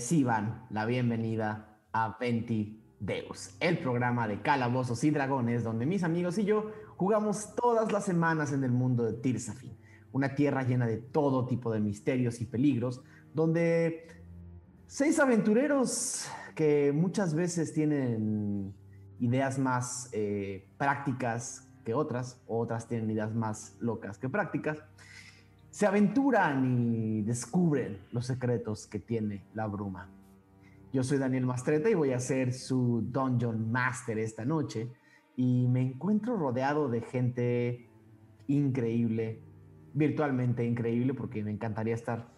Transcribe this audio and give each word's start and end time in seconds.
reciban 0.00 0.64
la 0.70 0.86
bienvenida 0.86 1.76
a 1.92 2.16
Venti 2.18 2.82
Deus, 3.00 3.54
el 3.60 3.78
programa 3.80 4.26
de 4.26 4.40
calabozos 4.40 5.04
y 5.04 5.10
dragones 5.10 5.62
donde 5.62 5.84
mis 5.84 6.02
amigos 6.04 6.38
y 6.38 6.46
yo 6.46 6.70
jugamos 6.96 7.54
todas 7.54 7.92
las 7.92 8.06
semanas 8.06 8.50
en 8.54 8.64
el 8.64 8.70
mundo 8.70 9.04
de 9.04 9.12
Tirsafin, 9.12 9.76
una 10.12 10.34
tierra 10.34 10.62
llena 10.62 10.86
de 10.86 10.96
todo 10.96 11.44
tipo 11.44 11.70
de 11.70 11.80
misterios 11.80 12.40
y 12.40 12.46
peligros, 12.46 13.02
donde 13.34 14.06
seis 14.86 15.20
aventureros 15.20 16.26
que 16.54 16.92
muchas 16.94 17.34
veces 17.34 17.74
tienen 17.74 18.74
ideas 19.18 19.58
más 19.58 20.08
eh, 20.12 20.66
prácticas 20.78 21.68
que 21.84 21.92
otras, 21.92 22.40
otras 22.46 22.88
tienen 22.88 23.10
ideas 23.10 23.34
más 23.34 23.76
locas 23.80 24.16
que 24.16 24.30
prácticas, 24.30 24.78
se 25.70 25.86
aventuran 25.86 26.64
y 26.64 27.22
descubren 27.22 27.98
los 28.12 28.26
secretos 28.26 28.86
que 28.86 28.98
tiene 28.98 29.44
la 29.54 29.66
bruma. 29.66 30.08
Yo 30.92 31.04
soy 31.04 31.18
Daniel 31.18 31.46
Mastreta 31.46 31.88
y 31.88 31.94
voy 31.94 32.12
a 32.12 32.18
ser 32.18 32.52
su 32.52 33.02
Dungeon 33.02 33.70
Master 33.70 34.18
esta 34.18 34.44
noche 34.44 34.90
y 35.36 35.68
me 35.68 35.80
encuentro 35.80 36.36
rodeado 36.36 36.88
de 36.88 37.00
gente 37.02 37.88
increíble, 38.48 39.40
virtualmente 39.94 40.64
increíble 40.64 41.14
porque 41.14 41.44
me 41.44 41.52
encantaría 41.52 41.94
estar 41.94 42.28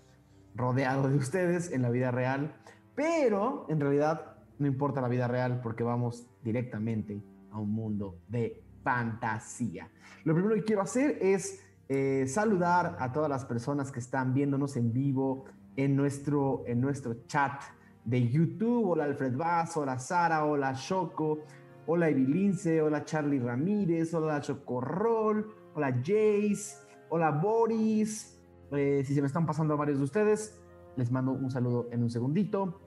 rodeado 0.54 1.08
de 1.08 1.16
ustedes 1.16 1.72
en 1.72 1.80
la 1.80 1.88
vida 1.88 2.10
real, 2.10 2.54
pero 2.94 3.64
en 3.70 3.80
realidad 3.80 4.36
no 4.58 4.66
importa 4.66 5.00
la 5.00 5.08
vida 5.08 5.26
real 5.26 5.60
porque 5.62 5.82
vamos 5.82 6.26
directamente 6.44 7.22
a 7.50 7.58
un 7.58 7.72
mundo 7.72 8.18
de 8.28 8.62
fantasía. 8.82 9.88
Lo 10.24 10.34
primero 10.34 10.54
que 10.56 10.64
quiero 10.64 10.82
hacer 10.82 11.16
es 11.22 11.64
eh, 11.94 12.26
saludar 12.26 12.96
a 13.00 13.12
todas 13.12 13.28
las 13.28 13.44
personas 13.44 13.92
que 13.92 14.00
están 14.00 14.32
viéndonos 14.32 14.78
en 14.78 14.94
vivo 14.94 15.44
en 15.76 15.94
nuestro, 15.94 16.64
en 16.66 16.80
nuestro 16.80 17.26
chat 17.26 17.64
de 18.06 18.30
YouTube. 18.30 18.92
Hola 18.92 19.04
Alfred 19.04 19.36
Vaz, 19.36 19.76
hola 19.76 19.98
Sara, 19.98 20.46
hola 20.46 20.72
Choco, 20.72 21.40
hola 21.86 22.08
Evilince, 22.08 22.80
hola 22.80 23.04
Charlie 23.04 23.40
Ramírez, 23.40 24.14
hola 24.14 24.40
Chocorrol, 24.40 25.54
hola 25.74 25.92
Jace, 25.98 26.78
hola 27.10 27.30
Boris. 27.30 28.42
Eh, 28.70 29.02
si 29.04 29.14
se 29.14 29.20
me 29.20 29.26
están 29.26 29.44
pasando 29.44 29.74
a 29.74 29.76
varios 29.76 29.98
de 29.98 30.04
ustedes, 30.04 30.58
les 30.96 31.10
mando 31.10 31.32
un 31.32 31.50
saludo 31.50 31.88
en 31.92 32.02
un 32.02 32.08
segundito. 32.08 32.80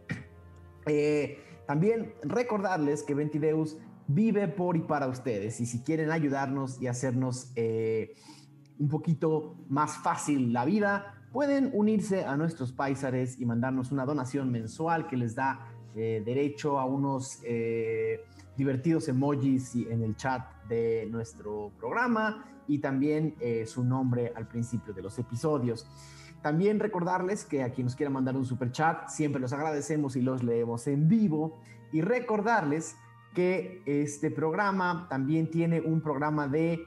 Eh, 0.88 1.39
también 1.67 2.15
recordarles 2.23 3.03
que 3.03 3.13
Ventideus 3.13 3.77
vive 4.07 4.47
por 4.47 4.77
y 4.77 4.81
para 4.81 5.07
ustedes. 5.07 5.59
Y 5.59 5.67
si 5.67 5.83
quieren 5.83 6.09
ayudarnos 6.09 6.81
y 6.81 6.88
hacernos 6.88 7.51
un 8.80 8.90
poquito 8.90 9.56
más 9.69 9.97
fácil 9.97 10.53
la 10.53 10.66
vida, 10.66 11.13
pueden 11.31 11.69
unirse 11.74 12.25
a 12.25 12.38
nuestros 12.38 12.72
paisares 12.72 13.40
y 13.40 13.46
mandarnos 13.46 13.91
una 13.91 14.06
donación 14.06 14.52
mensual 14.52 15.08
que 15.08 15.18
les 15.18 15.36
da 15.36 15.72
eh, 15.96 16.22
derecho 16.25 16.80
a 16.80 16.86
unos 16.86 17.40
eh, 17.44 18.24
divertidos 18.58 19.08
emojis 19.08 19.75
en 19.75 20.02
el 20.02 20.16
chat 20.16 20.47
de 20.68 21.08
nuestro 21.12 21.72
programa 21.78 22.46
y 22.68 22.80
también 22.80 23.36
su 23.68 23.84
nombre 23.84 24.34
al 24.36 24.47
principio 24.47 24.92
de 24.92 25.03
los 25.03 25.19
episodios. 25.19 25.88
También 26.46 26.80
recordarles 26.80 27.44
que 27.44 27.63
a 27.63 27.72
quien 27.72 27.86
nos 27.86 27.96
quiera 27.96 28.12
mandar 28.12 28.36
un 28.36 28.46
super 28.46 28.72
chat, 28.72 29.09
siempre 29.09 29.42
los 29.42 29.52
agradecemos 29.52 30.16
y 30.16 30.22
los 30.22 30.44
leemos 30.44 30.86
en 30.86 31.07
vivo. 31.07 31.59
Y 31.92 32.02
recordarles 32.02 32.96
que 33.34 33.81
este 33.88 34.30
programa 34.30 35.07
también 35.09 35.50
tiene 35.50 35.81
un 35.81 36.02
programa 36.02 36.47
de... 36.47 36.86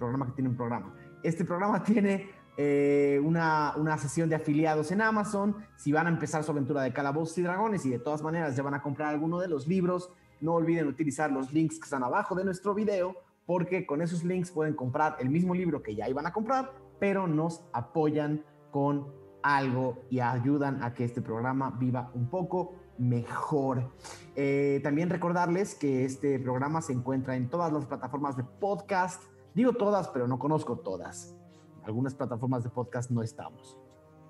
Programa 0.00 0.26
que 0.26 0.32
tiene 0.32 0.50
un 0.50 0.56
programa. 0.56 0.96
Este 1.22 1.44
programa 1.44 1.82
tiene 1.84 2.30
eh, 2.56 3.20
una, 3.24 3.74
una, 3.76 3.96
sesión 3.98 4.28
de 4.28 4.36
afiliados 4.36 4.90
en 4.90 5.00
Amazon. 5.00 5.56
Si 5.76 5.92
van 5.92 6.06
a 6.06 6.10
empezar 6.10 6.44
su 6.44 6.50
aventura 6.50 6.82
de 6.82 6.92
calabozos 6.92 7.38
y 7.38 7.42
dragones 7.42 7.86
y 7.86 7.90
de 7.90 7.98
todas 7.98 8.22
maneras 8.22 8.56
ya 8.56 8.62
van 8.62 8.74
a 8.74 8.82
comprar 8.82 9.08
alguno 9.10 9.38
de 9.38 9.48
los 9.48 9.66
libros, 9.66 10.10
no 10.40 10.54
olviden 10.54 10.86
utilizar 10.86 11.30
los 11.30 11.52
links 11.52 11.78
que 11.78 11.84
están 11.84 12.02
abajo 12.02 12.34
de 12.34 12.44
nuestro 12.44 12.74
video 12.74 13.16
porque 13.48 13.86
con 13.86 14.02
esos 14.02 14.24
links 14.24 14.50
pueden 14.50 14.74
comprar 14.74 15.16
el 15.20 15.30
mismo 15.30 15.54
libro 15.54 15.82
que 15.82 15.94
ya 15.94 16.06
iban 16.06 16.26
a 16.26 16.34
comprar, 16.34 16.70
pero 17.00 17.26
nos 17.26 17.64
apoyan 17.72 18.44
con 18.70 19.06
algo 19.42 20.04
y 20.10 20.20
ayudan 20.20 20.82
a 20.82 20.92
que 20.92 21.04
este 21.04 21.22
programa 21.22 21.70
viva 21.70 22.10
un 22.12 22.28
poco 22.28 22.74
mejor. 22.98 23.90
Eh, 24.36 24.80
también 24.82 25.08
recordarles 25.08 25.74
que 25.74 26.04
este 26.04 26.38
programa 26.38 26.82
se 26.82 26.92
encuentra 26.92 27.36
en 27.36 27.48
todas 27.48 27.72
las 27.72 27.86
plataformas 27.86 28.36
de 28.36 28.44
podcast. 28.44 29.22
Digo 29.58 29.72
todas, 29.72 30.06
pero 30.06 30.28
no 30.28 30.38
conozco 30.38 30.76
todas. 30.78 31.34
Algunas 31.82 32.14
plataformas 32.14 32.62
de 32.62 32.70
podcast 32.70 33.10
no 33.10 33.24
estamos, 33.24 33.76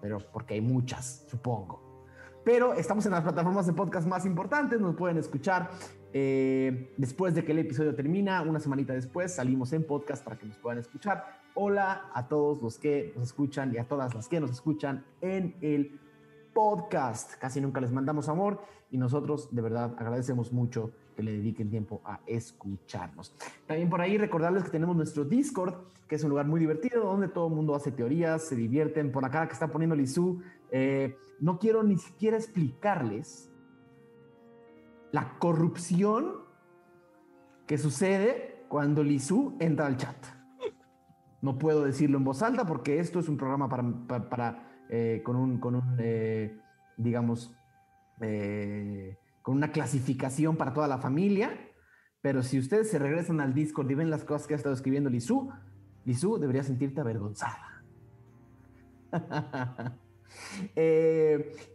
pero 0.00 0.16
porque 0.32 0.54
hay 0.54 0.62
muchas, 0.62 1.26
supongo. 1.28 1.82
Pero 2.46 2.72
estamos 2.72 3.04
en 3.04 3.12
las 3.12 3.20
plataformas 3.20 3.66
de 3.66 3.74
podcast 3.74 4.08
más 4.08 4.24
importantes, 4.24 4.80
nos 4.80 4.96
pueden 4.96 5.18
escuchar 5.18 5.68
eh, 6.14 6.94
después 6.96 7.34
de 7.34 7.44
que 7.44 7.52
el 7.52 7.58
episodio 7.58 7.94
termina, 7.94 8.40
una 8.40 8.58
semanita 8.58 8.94
después 8.94 9.34
salimos 9.34 9.74
en 9.74 9.86
podcast 9.86 10.24
para 10.24 10.38
que 10.38 10.46
nos 10.46 10.56
puedan 10.56 10.78
escuchar. 10.78 11.26
Hola 11.54 12.10
a 12.14 12.26
todos 12.26 12.62
los 12.62 12.78
que 12.78 13.12
nos 13.14 13.26
escuchan 13.26 13.74
y 13.74 13.76
a 13.76 13.86
todas 13.86 14.14
las 14.14 14.28
que 14.28 14.40
nos 14.40 14.50
escuchan 14.50 15.04
en 15.20 15.58
el 15.60 16.00
podcast. 16.54 17.34
Casi 17.34 17.60
nunca 17.60 17.82
les 17.82 17.92
mandamos 17.92 18.30
amor 18.30 18.62
y 18.90 18.96
nosotros 18.96 19.54
de 19.54 19.60
verdad 19.60 19.94
agradecemos 19.98 20.54
mucho 20.54 20.92
que 21.18 21.24
le 21.24 21.32
dediquen 21.32 21.68
tiempo 21.68 22.00
a 22.04 22.20
escucharnos. 22.28 23.34
También 23.66 23.90
por 23.90 24.00
ahí 24.00 24.16
recordarles 24.16 24.62
que 24.62 24.70
tenemos 24.70 24.94
nuestro 24.94 25.24
Discord, 25.24 25.74
que 26.06 26.14
es 26.14 26.22
un 26.22 26.30
lugar 26.30 26.46
muy 26.46 26.60
divertido 26.60 27.02
donde 27.02 27.26
todo 27.26 27.48
el 27.48 27.54
mundo 27.54 27.74
hace 27.74 27.90
teorías, 27.90 28.44
se 28.44 28.54
divierten. 28.54 29.10
Por 29.10 29.24
acá 29.24 29.44
que 29.48 29.52
está 29.52 29.66
poniendo 29.66 29.96
Lizu, 29.96 30.40
eh, 30.70 31.16
no 31.40 31.58
quiero 31.58 31.82
ni 31.82 31.98
siquiera 31.98 32.36
explicarles 32.36 33.50
la 35.10 35.36
corrupción 35.40 36.36
que 37.66 37.78
sucede 37.78 38.64
cuando 38.68 39.02
Lizu 39.02 39.56
entra 39.58 39.86
al 39.86 39.96
chat. 39.96 40.24
No 41.42 41.58
puedo 41.58 41.82
decirlo 41.82 42.18
en 42.18 42.22
voz 42.22 42.44
alta 42.44 42.64
porque 42.64 43.00
esto 43.00 43.18
es 43.18 43.28
un 43.28 43.36
programa 43.36 43.68
para, 43.68 44.84
eh, 44.88 45.20
con 45.24 45.34
un, 45.34 45.96
eh, 45.98 46.60
digamos, 46.96 47.52
con 49.48 49.56
una 49.56 49.72
clasificación 49.72 50.56
para 50.56 50.74
toda 50.74 50.86
la 50.88 50.98
familia. 50.98 51.58
Pero 52.20 52.42
si 52.42 52.58
ustedes 52.58 52.90
se 52.90 52.98
regresan 52.98 53.40
al 53.40 53.54
Discord 53.54 53.90
y 53.90 53.94
ven 53.94 54.10
las 54.10 54.22
cosas 54.22 54.46
que 54.46 54.52
ha 54.52 54.58
estado 54.58 54.74
escribiendo 54.74 55.08
Lizu, 55.08 55.48
Lizu 56.04 56.36
debería 56.38 56.62
sentirte 56.62 57.00
avergonzada. 57.00 57.82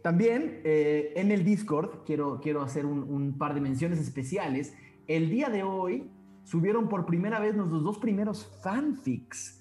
también 0.04 0.60
en 0.62 1.32
el 1.32 1.44
Discord 1.44 2.04
quiero, 2.06 2.38
quiero 2.40 2.62
hacer 2.62 2.86
un, 2.86 3.36
par 3.38 3.54
de 3.54 3.60
menciones 3.60 3.98
especiales. 3.98 4.72
El 5.08 5.28
día 5.28 5.48
de 5.48 5.64
hoy 5.64 6.08
subieron 6.44 6.88
por 6.88 7.06
primera 7.06 7.40
vez 7.40 7.56
nuestros 7.56 7.82
dos 7.82 7.98
primeros 7.98 8.56
fanfics. 8.62 9.60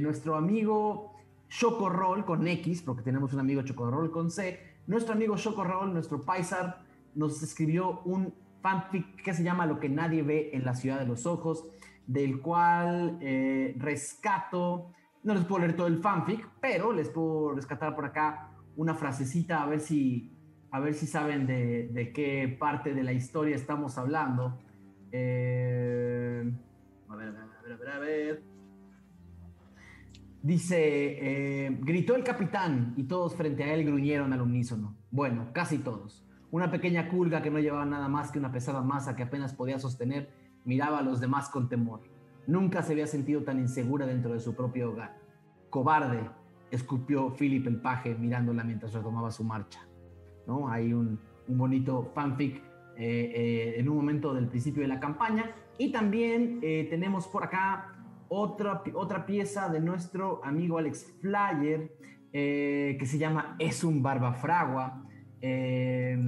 nuestro 0.00 0.34
amigo 0.34 1.12
Chocorrol 1.50 2.24
con 2.24 2.48
X, 2.48 2.80
porque 2.80 3.02
tenemos 3.02 3.34
un 3.34 3.40
amigo 3.40 3.60
Chocorrol 3.60 4.10
con 4.10 4.30
C. 4.30 4.78
Nuestro 4.86 5.12
amigo 5.12 5.36
Chocorrol, 5.36 5.92
nuestro 5.92 6.22
paisar, 6.22 6.87
nos 7.18 7.42
escribió 7.42 8.00
un 8.04 8.32
fanfic 8.62 9.22
que 9.22 9.34
se 9.34 9.42
llama 9.42 9.66
Lo 9.66 9.80
que 9.80 9.88
nadie 9.88 10.22
ve 10.22 10.50
en 10.52 10.64
la 10.64 10.74
ciudad 10.74 11.00
de 11.00 11.06
los 11.06 11.26
ojos, 11.26 11.66
del 12.06 12.40
cual 12.40 13.18
eh, 13.20 13.74
rescato, 13.76 14.92
no 15.24 15.34
les 15.34 15.44
puedo 15.44 15.62
leer 15.62 15.74
todo 15.74 15.88
el 15.88 15.98
fanfic, 15.98 16.48
pero 16.60 16.92
les 16.92 17.10
puedo 17.10 17.54
rescatar 17.54 17.94
por 17.96 18.06
acá 18.06 18.52
una 18.76 18.94
frasecita 18.94 19.64
a 19.64 19.66
ver 19.66 19.80
si, 19.80 20.32
a 20.70 20.78
ver 20.78 20.94
si 20.94 21.08
saben 21.08 21.46
de, 21.46 22.12
qué 22.14 22.56
parte 22.58 22.94
de 22.94 23.02
la 23.02 23.12
historia 23.12 23.56
estamos 23.56 23.98
hablando. 23.98 24.56
Eh, 25.10 26.48
a 27.08 27.16
ver, 27.16 27.28
a 27.28 27.32
ver, 27.32 27.72
a 27.72 27.76
ver, 27.76 27.88
a 27.88 27.98
ver. 27.98 28.42
Dice, 30.40 30.76
eh, 31.66 31.78
gritó 31.80 32.14
el 32.14 32.22
capitán 32.22 32.94
y 32.96 33.02
todos 33.02 33.34
frente 33.34 33.64
a 33.64 33.74
él 33.74 33.84
gruñeron 33.84 34.32
al 34.32 34.40
unísono. 34.40 34.96
Bueno, 35.10 35.48
casi 35.52 35.78
todos. 35.78 36.27
Una 36.50 36.70
pequeña 36.70 37.08
culga 37.08 37.42
que 37.42 37.50
no 37.50 37.58
llevaba 37.58 37.84
nada 37.84 38.08
más 38.08 38.30
que 38.30 38.38
una 38.38 38.52
pesada 38.52 38.82
masa 38.82 39.16
que 39.16 39.22
apenas 39.22 39.52
podía 39.54 39.78
sostener, 39.78 40.30
miraba 40.64 40.98
a 40.98 41.02
los 41.02 41.20
demás 41.20 41.48
con 41.48 41.68
temor. 41.68 42.00
Nunca 42.46 42.82
se 42.82 42.92
había 42.92 43.06
sentido 43.06 43.42
tan 43.42 43.58
insegura 43.58 44.06
dentro 44.06 44.32
de 44.32 44.40
su 44.40 44.54
propio 44.54 44.90
hogar. 44.90 45.18
Cobarde, 45.68 46.30
escupió 46.70 47.34
Philip 47.34 47.66
el 47.66 47.80
paje 47.80 48.14
mirándola 48.14 48.64
mientras 48.64 48.94
retomaba 48.94 49.30
su 49.30 49.44
marcha. 49.44 49.86
¿No? 50.46 50.70
Hay 50.70 50.92
un, 50.92 51.20
bonito 51.48 52.10
fanfic 52.14 52.56
eh, 52.56 52.62
eh, 52.96 53.74
en 53.78 53.88
un 53.88 53.96
momento 53.96 54.32
del 54.32 54.48
principio 54.48 54.82
de 54.82 54.88
la 54.88 55.00
campaña. 55.00 55.50
Y 55.76 55.92
también 55.92 56.60
tenemos 56.60 57.28
por 57.28 57.44
acá 57.44 57.94
otra, 58.28 58.82
otra 58.94 59.26
pieza 59.26 59.68
de 59.68 59.80
nuestro 59.80 60.40
amigo 60.44 60.78
Alex 60.78 61.14
Flyer 61.20 61.92
eh, 62.32 62.96
que 62.98 63.06
se 63.06 63.18
llama 63.18 63.56
Es 63.58 63.84
un 63.84 64.02
barbafragua. 64.02 65.04
Eh, 65.40 66.18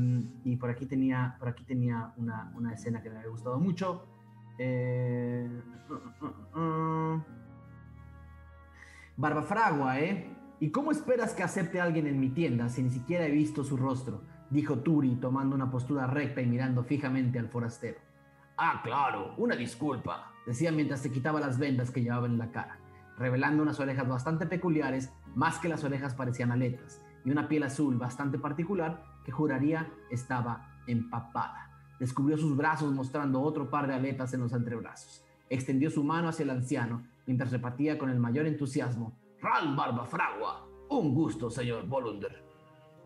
y 0.45 0.57
por 0.57 0.71
aquí 0.71 0.87
tenía, 0.87 1.37
por 1.39 1.49
aquí 1.49 1.65
tenía 1.65 2.13
una, 2.17 2.53
una 2.55 2.75
escena 2.75 3.03
que 3.03 3.11
me 3.11 3.17
había 3.17 3.31
gustado 3.31 3.59
mucho. 3.59 4.07
Eh, 4.59 5.49
Barbafragua, 9.17 10.01
¿eh? 10.01 10.37
¿Y 10.61 10.71
cómo 10.71 10.93
esperas 10.93 11.33
que 11.35 11.43
acepte 11.43 11.81
alguien 11.81 12.07
en 12.07 12.21
mi 12.21 12.29
tienda 12.29 12.69
si 12.69 12.83
ni 12.83 12.91
siquiera 12.91 13.27
he 13.27 13.31
visto 13.31 13.65
su 13.65 13.77
rostro? 13.77 14.23
Dijo 14.51 14.81
Turi 14.81 15.17
tomando 15.17 15.55
una 15.55 15.71
postura 15.71 16.07
recta 16.07 16.43
y 16.43 16.47
mirando 16.47 16.85
fijamente 16.85 17.39
al 17.39 17.49
forastero. 17.49 17.99
Ah, 18.59 18.83
claro, 18.85 19.35
una 19.39 19.57
disculpa, 19.57 20.33
decía 20.47 20.71
mientras 20.71 21.01
se 21.01 21.11
quitaba 21.11 21.41
las 21.41 21.59
vendas 21.59 21.91
que 21.91 22.03
llevaba 22.03 22.27
en 22.27 22.37
la 22.37 22.51
cara, 22.51 22.79
revelando 23.17 23.63
unas 23.63 23.81
orejas 23.81 24.07
bastante 24.07 24.45
peculiares, 24.45 25.11
más 25.35 25.59
que 25.59 25.69
las 25.71 25.83
orejas 25.83 26.15
parecían 26.15 26.53
aletas, 26.53 27.01
y 27.25 27.31
una 27.31 27.49
piel 27.49 27.63
azul 27.63 27.97
bastante 27.97 28.39
particular 28.39 29.05
que 29.25 29.33
juraría 29.33 29.93
estaba 30.11 30.81
empapada. 30.87 31.71
Descubrió 31.99 32.37
sus 32.39 32.57
brazos 32.57 32.93
mostrando 32.93 33.43
otro 33.43 33.71
par 33.71 33.87
de 33.87 33.95
aletas 33.95 34.33
en 34.35 34.41
los 34.41 34.53
antebrazos. 34.53 35.25
Extendió 35.49 35.91
su 35.91 36.03
mano 36.03 36.29
hacia 36.29 36.45
el 36.45 36.51
anciano 36.51 37.03
mientras 37.27 37.53
repartía 37.53 37.99
con 37.99 38.11
el 38.11 38.19
mayor 38.19 38.47
entusiasmo. 38.47 39.13
Ral 39.41 39.77
Barbafragua, 39.77 40.67
un 40.89 41.15
gusto, 41.15 41.51
señor 41.51 41.87
Bolunder. 41.87 42.43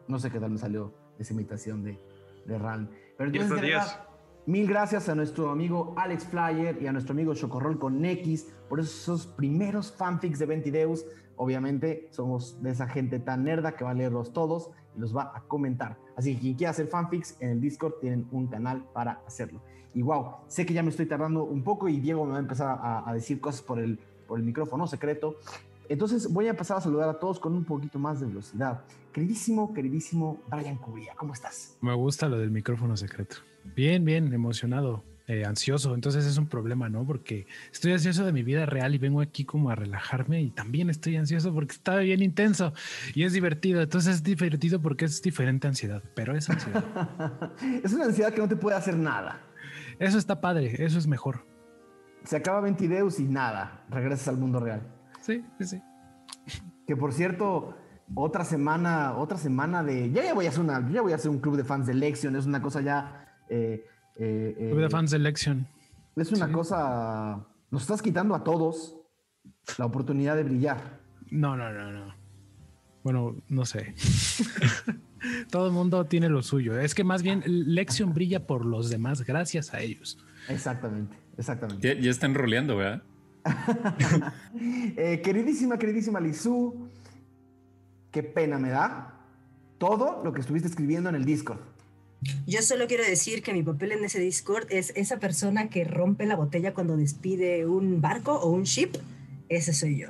No 0.07 0.19
sé 0.19 0.31
qué 0.31 0.39
tal 0.39 0.51
me 0.51 0.59
salió 0.59 0.95
esa 1.19 1.33
imitación 1.33 1.83
de, 1.83 1.99
de 2.47 2.59
Ral. 2.59 2.91
Pero 3.17 3.31
entonces, 3.31 3.99
Mil 4.47 4.69
gracias 4.69 5.09
a 5.09 5.15
nuestro 5.15 5.49
amigo 5.49 5.95
Alex 5.97 6.27
Flyer 6.27 6.77
y 6.83 6.87
a 6.87 6.93
nuestro 6.93 7.15
amigo 7.15 7.35
Chocorrol 7.35 7.79
con 7.79 8.05
X 8.05 8.53
por 8.69 8.79
esos 8.79 9.27
primeros 9.27 9.91
fanfics 9.91 10.39
de 10.39 10.45
Ventideus. 10.45 11.07
Obviamente 11.37 12.09
somos 12.11 12.63
de 12.63 12.71
esa 12.71 12.89
gente 12.89 13.19
tan 13.19 13.45
nerda 13.45 13.77
que 13.77 13.85
va 13.85 13.91
a 13.91 13.95
leerlos 13.95 14.33
todos 14.33 14.71
y 14.97 15.01
los 15.01 15.17
va 15.17 15.33
a 15.35 15.43
comentar. 15.43 15.99
Así 16.17 16.35
que 16.35 16.41
quien 16.41 16.55
quiera 16.55 16.71
hacer 16.71 16.87
fanfics 16.87 17.37
en 17.41 17.51
el 17.51 17.61
Discord 17.61 17.95
tienen 18.01 18.27
un 18.31 18.47
canal 18.47 18.85
para 18.93 19.21
hacerlo. 19.27 19.61
Y 19.95 20.03
wow, 20.03 20.37
sé 20.49 20.67
que 20.67 20.75
ya 20.75 20.83
me 20.83 20.91
estoy 20.91 21.07
tardando 21.07 21.45
un 21.45 21.63
poco 21.63 21.89
y 21.89 22.01
Diego 22.01 22.25
me 22.25 22.33
va 22.33 22.37
a 22.39 22.41
empezar 22.41 22.79
a, 22.83 23.13
decir 23.13 23.41
cosas 23.41 23.63
por 23.63 23.79
el, 23.79 23.99
por 24.27 24.39
el 24.39 24.45
micrófono 24.45 24.87
secreto. 24.87 25.37
Entonces 25.89 26.33
voy 26.33 26.47
a 26.47 26.51
empezar 26.51 26.79
a 26.79 26.81
saludar 26.81 27.09
a 27.09 27.19
todos 27.19 27.39
con 27.39 27.55
un 27.55 27.65
poquito 27.65 27.99
más 27.99 28.21
de 28.21 28.27
velocidad. 28.27 28.83
Queridísimo, 29.13 29.73
queridísimo 29.73 30.41
Brian 30.51 30.77
Cubría, 30.77 31.15
¿cómo 31.15 31.33
estás? 31.33 31.77
Me 31.81 31.95
gusta 31.95 32.29
lo 32.29 32.39
del 32.39 32.51
micrófono 32.51 32.97
secreto. 32.97 33.37
Bien, 33.77 34.05
bien, 34.05 34.33
emocionado, 34.33 35.05
eh, 35.27 35.45
ansioso. 35.45 35.95
Entonces 35.95 36.27
es 36.27 36.37
un 36.37 36.47
problema, 36.47 36.89
¿no? 36.89 37.07
Porque 37.07 37.47
estoy 37.73 37.93
ansioso 37.93 38.25
de 38.27 38.33
mi 38.33 38.43
vida 38.43 38.67
real 38.67 38.95
y 38.95 38.99
vengo 38.99 39.21
aquí 39.21 39.45
como 39.45 39.71
a 39.71 39.75
relajarme 39.75 40.43
y 40.43 40.51
también 40.51 40.91
estoy 40.91 41.17
ansioso 41.17 41.53
porque 41.55 41.73
está 41.73 41.97
bien 41.97 42.23
intenso 42.23 42.73
y 43.15 43.25
es 43.25 43.33
divertido. 43.33 43.81
Entonces 43.81 44.17
es 44.17 44.23
divertido 44.23 44.81
porque 44.83 45.07
es 45.07 45.23
diferente 45.23 45.67
ansiedad, 45.67 46.03
pero 46.15 46.37
es 46.37 46.51
ansiedad. 46.51 46.85
es 47.83 47.93
una 47.93 48.05
ansiedad 48.05 48.33
que 48.33 48.41
no 48.41 48.49
te 48.49 48.57
puede 48.57 48.77
hacer 48.77 48.97
nada. 48.97 49.41
Eso 49.99 50.19
está 50.19 50.41
padre, 50.41 50.85
eso 50.85 50.99
es 50.99 51.07
mejor. 51.07 51.47
Se 52.25 52.37
acaba 52.37 52.61
Ventideus 52.61 53.21
y 53.21 53.25
nada, 53.25 53.85
regresas 53.91 54.29
al 54.29 54.39
mundo 54.39 54.61
real. 54.61 54.83
Sí, 55.21 55.45
sí, 55.59 55.65
sí. 55.67 55.83
Que 56.87 56.97
por 56.97 57.13
cierto, 57.13 57.77
otra 58.15 58.45
semana, 58.45 59.17
otra 59.17 59.39
semana 59.39 59.83
de. 59.83 60.11
Ya, 60.11 60.23
ya 60.23 60.35
voy 60.35 60.47
a 60.47 60.49
hacer 60.51 60.61
una, 60.61 60.87
ya 60.91 61.01
voy 61.01 61.13
a 61.13 61.17
hacer 61.17 61.31
un 61.31 61.39
club 61.39 61.57
de 61.57 61.65
fans 61.65 61.87
de 61.87 61.95
Lexion, 61.95 62.37
es 62.37 62.47
una 62.47 62.61
cosa 62.61 62.81
ya. 62.81 63.39
Eh, 63.49 63.87
eh, 64.17 64.55
de 64.59 64.85
eh, 64.85 64.91
fans 64.91 65.11
de 65.11 65.19
Lexion. 65.19 65.67
Es 66.17 66.33
una 66.33 66.51
cosa. 66.51 67.47
Nos 67.71 67.83
estás 67.83 68.03
quitando 68.03 68.35
a 68.35 68.45
todos 68.45 68.97
la 69.79 69.87
oportunidad 69.87 70.37
de 70.37 70.45
brillar. 70.45 71.01
No, 71.31 71.57
no, 71.57 71.73
no, 71.73 71.91
no. 71.91 72.15
Bueno, 73.03 73.37
no 73.49 73.67
sé. 73.67 73.95
Todo 75.51 75.67
el 75.67 75.73
mundo 75.73 76.05
tiene 76.07 76.29
lo 76.29 76.43
suyo. 76.43 76.79
Es 76.79 76.95
que 76.95 77.05
más 77.05 77.23
bien 77.23 77.43
Lexion 77.47 78.15
brilla 78.15 78.47
por 78.47 78.65
los 78.65 78.91
demás 78.91 79.23
gracias 79.23 79.75
a 79.75 79.81
ellos. 79.81 80.19
Exactamente, 80.49 81.17
exactamente. 81.37 81.95
Ya, 81.95 82.01
ya 82.01 82.11
están 82.11 82.35
roleando, 82.35 82.77
¿verdad? 82.77 83.03
Eh, 84.97 85.21
queridísima, 85.23 85.79
queridísima 85.79 86.21
Lizú, 86.21 86.89
qué 88.11 88.23
pena 88.23 88.59
me 88.59 88.71
da 88.71 89.21
todo 89.77 90.23
lo 90.25 90.33
que 90.33 90.41
estuviste 90.41 90.69
escribiendo 90.69 91.09
en 91.11 91.17
el 91.17 91.25
Discord. 91.25 91.61
Yo 92.47 92.63
solo 92.63 92.87
quiero 92.87 93.05
decir 93.05 93.43
que 93.43 93.53
mi 93.53 93.63
papel 93.63 93.93
en 93.93 94.05
ese 94.05 94.21
Discord 94.21 94.67
es 94.71 94.93
esa 94.97 95.19
persona 95.19 95.69
que 95.69 95.85
rompe 95.85 96.27
la 96.27 96.37
botella 96.37 96.75
cuando 96.75 96.97
despide 96.97 97.67
un 97.67 98.01
barco 98.01 98.35
o 98.35 98.51
un 98.51 98.65
ship. 98.65 98.97
Ese 99.49 99.73
soy 99.73 99.99
yo. 99.99 100.09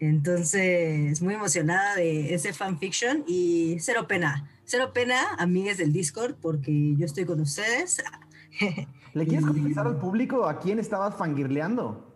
Entonces, 0.00 1.20
muy 1.22 1.34
emocionada 1.34 1.96
de 1.96 2.34
ese 2.34 2.52
fanfiction 2.52 3.24
y 3.26 3.76
cero 3.80 4.06
pena. 4.06 4.48
Cero 4.64 4.92
pena, 4.92 5.34
amigas 5.38 5.78
del 5.78 5.92
Discord, 5.92 6.36
porque 6.40 6.94
yo 6.96 7.06
estoy 7.06 7.24
con 7.24 7.40
ustedes. 7.40 8.02
¿Le 9.14 9.26
quieres 9.26 9.46
confesar 9.46 9.86
al 9.86 9.98
público 9.98 10.46
a 10.46 10.60
quién 10.60 10.78
estabas 10.78 11.16
fangirleando? 11.16 12.07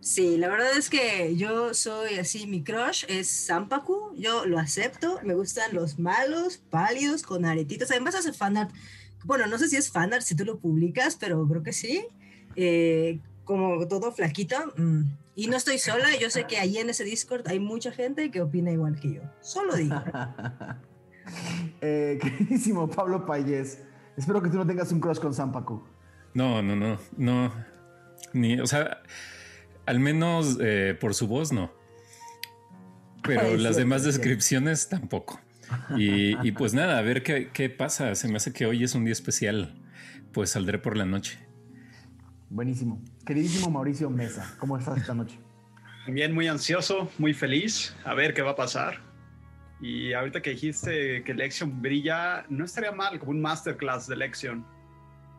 Sí, 0.00 0.38
la 0.38 0.48
verdad 0.48 0.78
es 0.78 0.88
que 0.88 1.36
yo 1.36 1.74
soy 1.74 2.18
así, 2.18 2.46
mi 2.46 2.64
crush 2.64 3.04
es 3.08 3.28
Sampaku, 3.28 4.14
yo 4.16 4.46
lo 4.46 4.58
acepto, 4.58 5.20
me 5.22 5.34
gustan 5.34 5.74
los 5.74 5.98
malos, 5.98 6.56
pálidos, 6.56 7.22
con 7.22 7.44
aretitos. 7.44 7.90
Además 7.90 8.14
hace 8.14 8.32
fanart, 8.32 8.70
bueno, 9.24 9.46
no 9.46 9.58
sé 9.58 9.68
si 9.68 9.76
es 9.76 9.90
fanart 9.90 10.22
si 10.22 10.34
tú 10.34 10.46
lo 10.46 10.58
publicas, 10.58 11.16
pero 11.16 11.46
creo 11.46 11.62
que 11.62 11.74
sí. 11.74 12.06
Eh, 12.56 13.20
como 13.44 13.86
todo 13.88 14.10
flaquito. 14.10 14.56
Mm, 14.76 15.02
y 15.34 15.48
no 15.48 15.56
estoy 15.58 15.78
sola, 15.78 16.08
yo 16.18 16.30
sé 16.30 16.44
que 16.44 16.56
ahí 16.56 16.78
en 16.78 16.88
ese 16.88 17.04
Discord 17.04 17.46
hay 17.46 17.60
mucha 17.60 17.92
gente 17.92 18.30
que 18.30 18.40
opina 18.40 18.70
igual 18.70 18.98
que 18.98 19.12
yo. 19.12 19.22
Solo 19.42 19.76
digo. 19.76 19.96
eh, 21.82 22.18
queridísimo 22.22 22.88
Pablo 22.88 23.26
Payés, 23.26 23.82
espero 24.16 24.40
que 24.40 24.48
tú 24.48 24.56
no 24.56 24.66
tengas 24.66 24.92
un 24.92 25.00
crush 25.00 25.18
con 25.18 25.34
Sampaku. 25.34 25.82
No, 26.32 26.62
no, 26.62 26.74
no, 26.74 26.98
no. 27.18 27.52
Ni, 28.32 28.58
o 28.60 28.66
sea 28.66 29.02
al 29.90 29.98
menos 29.98 30.56
eh, 30.60 30.96
por 30.98 31.14
su 31.14 31.26
voz, 31.26 31.52
no. 31.52 31.72
Pero 33.24 33.56
las 33.56 33.76
demás 33.76 34.04
descripciones 34.04 34.88
tampoco. 34.88 35.40
Y, 35.96 36.52
pues 36.52 36.74
nada, 36.74 36.98
a 36.98 37.02
ver 37.02 37.24
qué, 37.24 37.50
qué, 37.52 37.68
pasa. 37.70 38.14
Se 38.14 38.28
me 38.28 38.36
hace 38.36 38.52
que 38.52 38.66
hoy 38.66 38.84
es 38.84 38.94
un 38.94 39.04
día 39.04 39.12
especial. 39.12 39.74
Pues 40.32 40.50
saldré 40.50 40.78
por 40.78 40.96
la 40.96 41.06
noche. 41.06 41.38
Buenísimo. 42.48 43.02
Queridísimo 43.26 43.68
Mauricio 43.70 44.10
Mesa, 44.10 44.54
¿cómo 44.58 44.76
estás 44.76 44.98
esta 44.98 45.12
noche? 45.14 45.38
Bien, 46.06 46.32
muy 46.32 46.46
ansioso, 46.46 47.10
muy 47.18 47.34
feliz. 47.34 47.94
A 48.04 48.14
ver 48.14 48.32
qué 48.32 48.42
va 48.42 48.52
a 48.52 48.56
pasar. 48.56 49.00
Y 49.80 50.12
ahorita 50.12 50.40
que 50.40 50.50
dijiste 50.50 51.24
que 51.24 51.34
Lexion 51.34 51.82
brilla, 51.82 52.44
no 52.48 52.64
estaría 52.64 52.92
mal 52.92 53.18
como 53.18 53.32
un 53.32 53.40
masterclass 53.40 54.06
de 54.06 54.16
Lexion. 54.16 54.64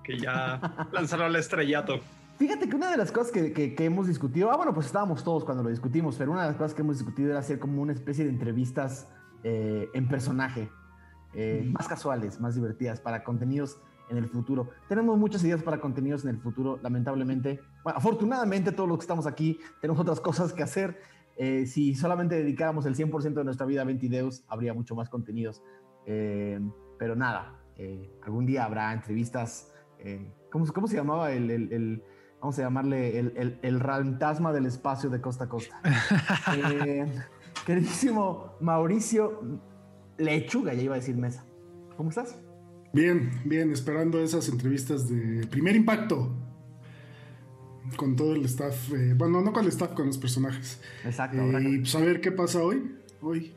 Que 0.04 0.20
ya 0.20 0.60
lanzaron 0.92 1.28
el 1.28 1.38
estrellato. 1.38 2.02
Fíjate 2.42 2.68
que 2.68 2.76
una 2.76 2.90
de 2.90 2.98
las 2.98 3.12
cosas 3.12 3.32
que, 3.32 3.54
que, 3.54 3.86
hemos 3.86 4.08
discutido, 4.08 4.50
ah, 4.50 4.58
bueno, 4.58 4.74
pues 4.74 4.88
estábamos 4.88 5.24
todos 5.24 5.46
cuando 5.46 5.62
lo 5.62 5.70
discutimos, 5.70 6.16
pero 6.16 6.32
una 6.32 6.42
de 6.42 6.48
las 6.48 6.58
cosas 6.58 6.74
que 6.74 6.82
hemos 6.82 6.98
discutido 6.98 7.30
era 7.30 7.38
hacer 7.38 7.60
como 7.60 7.80
una 7.84 7.94
especie 7.94 8.24
de 8.24 8.32
entrevistas 8.32 9.08
eh, 9.44 9.88
en 9.94 10.08
personaje, 10.08 10.68
eh, 11.36 11.70
más 11.72 11.88
casuales, 11.88 12.42
más 12.42 12.56
divertidas, 12.56 13.00
para 13.00 13.24
contenidos 13.24 13.80
en 14.10 14.18
el 14.18 14.28
futuro. 14.28 14.72
Tenemos 14.90 15.20
muchas 15.20 15.44
ideas 15.44 15.62
para 15.62 15.80
contenidos 15.80 16.24
en 16.24 16.32
el 16.32 16.40
futuro, 16.40 16.80
lamentablemente. 16.82 17.60
Bueno, 17.84 18.00
afortunadamente 18.00 18.72
todos 18.72 18.90
los 18.90 18.98
que 18.98 19.04
estamos 19.04 19.28
aquí 19.28 19.60
tenemos 19.80 20.02
otras 20.02 20.20
cosas 20.20 20.52
que 20.52 20.64
hacer. 20.64 21.00
Eh, 21.38 21.68
si 21.68 21.94
solamente 21.94 22.34
dedicáramos 22.34 22.88
el 22.88 22.96
100% 22.96 23.36
de 23.36 23.44
nuestra 23.44 23.68
vida 23.68 23.84
a 23.84 23.86
Ventideus, 23.86 24.44
habría 24.48 24.74
mucho 24.74 24.96
más 24.96 25.10
contenidos. 25.10 25.62
pero 26.04 27.16
nada, 27.16 27.60
algún 28.24 28.48
día 28.48 28.66
habrá 28.66 28.92
entrevistas. 28.94 29.72
¿cómo, 30.52 30.66
¿cómo, 30.74 30.88
se 30.88 30.96
llamaba 30.96 31.32
el, 31.34 31.52
el 31.52 32.04
vamos 32.42 32.58
a 32.58 32.64
llamarle 32.64 33.20
el, 33.20 33.60
el, 33.62 33.80
fantasma 33.80 34.52
del 34.52 34.66
espacio 34.66 35.10
de 35.10 35.22
costa 35.22 35.46
a 35.46 35.50
costa. 35.50 35.80
Eh, 36.58 37.06
queridísimo 37.66 38.56
Mauricio 38.60 39.60
Lechuga, 40.18 40.74
ya 40.74 40.82
iba 40.82 40.96
a 40.96 40.98
decir 40.98 41.16
mesa. 41.16 41.46
¿Cómo 41.96 42.10
estás? 42.10 42.38
Bien, 42.94 43.32
bien, 43.46 43.72
esperando 43.72 44.20
esas 44.20 44.50
entrevistas 44.50 45.08
de 45.08 45.46
primer 45.48 45.76
impacto 45.76 46.36
con 47.96 48.16
todo 48.16 48.36
el 48.36 48.46
staff, 48.46 48.92
eh, 48.94 49.14
bueno, 49.16 49.42
no 49.42 49.54
con 49.54 49.64
el 49.64 49.70
staff, 49.70 49.94
con 49.94 50.08
los 50.08 50.18
personajes. 50.18 50.82
Exacto. 51.06 51.38
Eh, 51.38 51.70
y 51.70 51.78
pues 51.80 51.96
a 51.96 52.00
ver 52.00 52.22
qué 52.22 52.32
pasa 52.32 52.64
hoy. 52.64 52.96
Hoy 53.22 53.54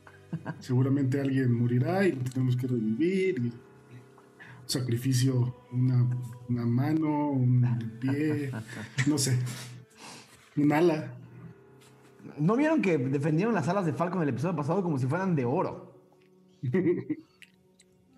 seguramente 0.60 1.20
alguien 1.20 1.52
morirá 1.52 2.06
y 2.06 2.12
tenemos 2.12 2.56
que 2.56 2.66
revivir. 2.68 3.38
Y 3.38 3.52
sacrificio, 4.66 5.54
una, 5.72 6.08
una 6.48 6.66
mano, 6.66 7.30
un 7.30 7.98
pie, 8.00 8.50
no 9.06 9.18
sé, 9.18 9.38
un 10.56 10.72
ala. 10.72 11.14
¿No 12.38 12.56
vieron 12.56 12.80
que 12.80 12.98
defendieron 12.98 13.54
las 13.54 13.68
alas 13.68 13.84
de 13.84 13.92
Falcon 13.92 14.18
en 14.18 14.28
el 14.28 14.34
episodio 14.34 14.56
pasado 14.56 14.82
como 14.82 14.98
si 14.98 15.06
fueran 15.06 15.34
de 15.34 15.44
oro? 15.44 15.92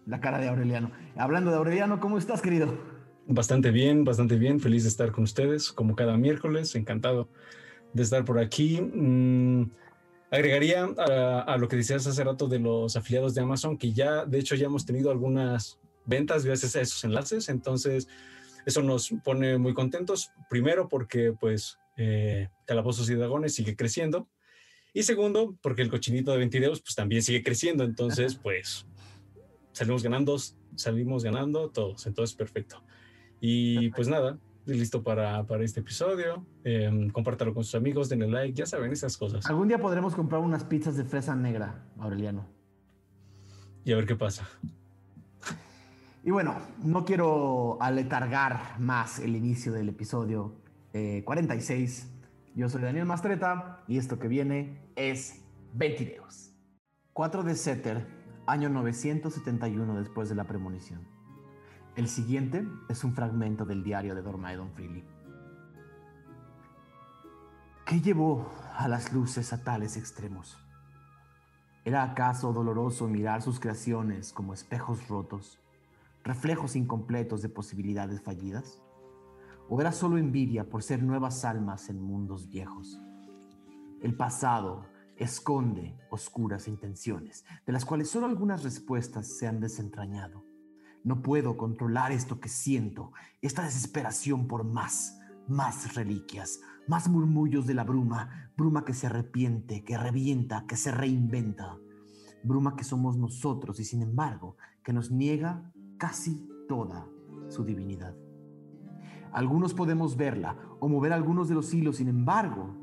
La 0.07 0.21
cara 0.21 0.39
de 0.39 0.49
Aureliano. 0.49 0.91
Hablando 1.17 1.51
de 1.51 1.57
Aureliano, 1.57 1.99
¿cómo 1.99 2.19
estás, 2.19 2.43
querido? 2.43 2.77
Bastante 3.27 3.71
bien, 3.71 4.05
bastante 4.05 4.37
bien. 4.37 4.61
Feliz 4.61 4.83
de 4.83 4.91
estar 4.91 5.13
con 5.13 5.25
ustedes, 5.25 5.73
como 5.73 5.97
cada 5.97 6.19
miércoles. 6.19 6.75
Encantado 6.75 7.29
de 7.95 8.03
estar 8.03 8.23
por 8.27 8.39
aquí. 8.39 8.83
Mm, 8.83 9.71
agregaría 10.31 10.91
a, 10.99 11.41
a, 11.41 11.57
lo 11.57 11.69
que 11.69 11.77
decías 11.77 12.07
hace 12.07 12.23
rato 12.23 12.49
de 12.49 12.59
los 12.59 12.97
afiliados 12.97 13.35
de 13.35 13.41
Amazon, 13.41 13.79
que 13.79 13.93
ya, 13.95 14.27
de 14.27 14.39
hecho, 14.39 14.57
ya 14.57 14.67
hemos 14.67 14.85
tenido 14.85 15.11
algunas 15.11 15.79
ventas 16.07 16.45
gracias 16.45 16.77
a 16.77 16.81
esos 16.81 17.03
enlaces. 17.05 17.49
Entonces, 17.49 18.09
eso 18.67 18.83
nos 18.83 19.11
pone 19.25 19.59
muy 19.59 19.75
contentos. 19.75 20.31
Primero 20.49 20.89
porque, 20.89 21.33
pues, 21.39 21.79
eh, 21.97 22.49
Calabozos 22.67 23.09
y 23.11 23.15
Dragones 23.15 23.55
sigue 23.55 23.77
creciendo. 23.77 24.29
Y 24.93 25.03
segundo, 25.03 25.57
porque 25.61 25.83
el 25.83 25.91
cochinito 25.91 26.31
de 26.31 26.39
Ventideus 26.39 26.81
pues 26.81 26.95
también 26.95 27.21
sigue 27.21 27.43
creciendo, 27.43 27.83
entonces 27.83 28.37
pues 28.37 28.87
salimos 29.73 30.05
ganando, 30.05 30.37
salimos 30.77 31.25
ganando 31.25 31.69
todos, 31.71 32.07
entonces 32.07 32.37
perfecto. 32.37 32.81
Y 33.41 33.91
pues 33.91 34.07
nada, 34.07 34.39
listo 34.67 35.03
para, 35.03 35.45
para 35.47 35.65
este 35.65 35.81
episodio. 35.81 36.47
Eh, 36.63 37.09
compártalo 37.13 37.53
con 37.53 37.65
sus 37.65 37.75
amigos, 37.75 38.09
denle 38.09 38.29
like, 38.29 38.55
ya 38.55 38.67
saben 38.67 38.93
esas 38.93 39.17
cosas. 39.17 39.45
Algún 39.47 39.67
día 39.67 39.79
podremos 39.79 40.15
comprar 40.15 40.41
unas 40.41 40.63
pizzas 40.63 40.97
de 40.97 41.05
fresa 41.05 41.35
negra, 41.35 41.85
Aureliano. 41.99 42.47
Y 43.85 43.93
a 43.93 43.97
ver 43.97 44.07
qué 44.07 44.15
pasa. 44.15 44.49
Y 46.27 46.31
bueno, 46.31 46.57
no 46.83 47.05
quiero 47.05 47.77
aletargar 47.83 48.81
más 48.81 49.19
el 49.19 49.37
inicio 49.37 49.73
del 49.73 49.91
episodio 49.91 50.55
46. 50.93 52.11
Yo 52.55 52.71
soy 52.71 52.81
Daniel 52.81 53.05
Mastreta 53.05 53.83
y 53.87 53.99
esto 53.99 54.19
que 54.19 54.27
viene 54.27 54.91
es 54.97 55.45
Ventideos. 55.75 56.51
4 57.13 57.43
de 57.43 57.55
Setter, 57.55 58.07
año 58.47 58.71
971 58.71 59.99
después 59.99 60.31
de 60.31 60.35
la 60.35 60.45
premonición. 60.45 61.07
El 61.95 62.09
siguiente 62.09 62.67
es 62.89 63.05
un 63.05 63.13
fragmento 63.13 63.67
del 63.67 63.85
diario 63.85 64.15
de 64.15 64.23
Dormaedon 64.23 64.73
Freely. 64.73 65.05
¿Qué 67.85 68.01
llevó 68.01 68.51
a 68.75 68.89
las 68.89 69.13
luces 69.13 69.53
a 69.53 69.63
tales 69.63 69.99
extremos? 69.99 70.57
¿Era 71.85 72.03
acaso 72.03 72.55
doloroso 72.55 73.09
mirar 73.09 73.43
sus 73.43 73.61
creaciones 73.61 74.33
como 74.33 74.55
espejos 74.55 75.07
rotos, 75.09 75.61
reflejos 76.25 76.75
incompletos 76.75 77.43
de 77.43 77.51
posibilidades 77.51 78.21
fallidas? 78.23 78.83
¿O 79.69 79.81
era 79.81 79.93
solo 79.93 80.19
envidia 80.19 80.69
por 80.69 80.83
ser 80.83 81.03
nuevas 81.03 81.45
almas 81.45 81.89
en 81.89 82.03
mundos 82.03 82.49
viejos? 82.49 83.01
El 84.01 84.17
pasado 84.17 84.87
esconde 85.17 85.97
oscuras 86.11 86.67
intenciones, 86.67 87.45
de 87.67 87.73
las 87.73 87.85
cuales 87.85 88.11
solo 88.11 88.27
algunas 88.27 88.65
respuestas 88.65 89.29
se 89.29 89.47
han 89.47 89.61
desentrañado. 89.61 90.45
No 91.05 91.23
puedo 91.23 91.57
controlar 91.57 92.13
esto 92.13 92.41
que 92.41 92.49
siento, 92.49 93.13
esta 93.43 93.63
desesperación 93.63 94.49
por 94.49 94.65
más, 94.65 95.19
más 95.47 95.95
reliquias, 95.95 96.61
más 96.89 97.09
murmullos 97.09 97.67
de 97.67 97.75
la 97.75 97.85
bruma, 97.85 98.51
bruma 98.57 98.85
que 98.85 98.95
se 98.95 99.07
arrepiente, 99.07 99.85
que 99.85 99.99
revienta, 99.99 100.67
que 100.67 100.77
se 100.77 100.91
reinventa, 100.91 101.77
bruma 102.43 102.77
que 102.77 102.85
somos 102.85 103.17
nosotros 103.17 103.79
y 103.81 103.85
sin 103.85 104.03
embargo 104.03 104.57
que 104.83 104.93
nos 104.93 105.11
niega 105.11 105.73
casi 106.05 106.47
toda 106.69 107.09
su 107.49 107.65
divinidad. 107.65 108.15
Algunos 109.33 109.73
podemos 109.73 110.19
verla 110.19 110.55
o 110.79 110.87
mover 110.87 111.15
algunos 111.15 111.49
de 111.49 111.55
los 111.55 111.73
hilos, 111.73 111.97
sin 111.97 112.09
embargo, 112.09 112.77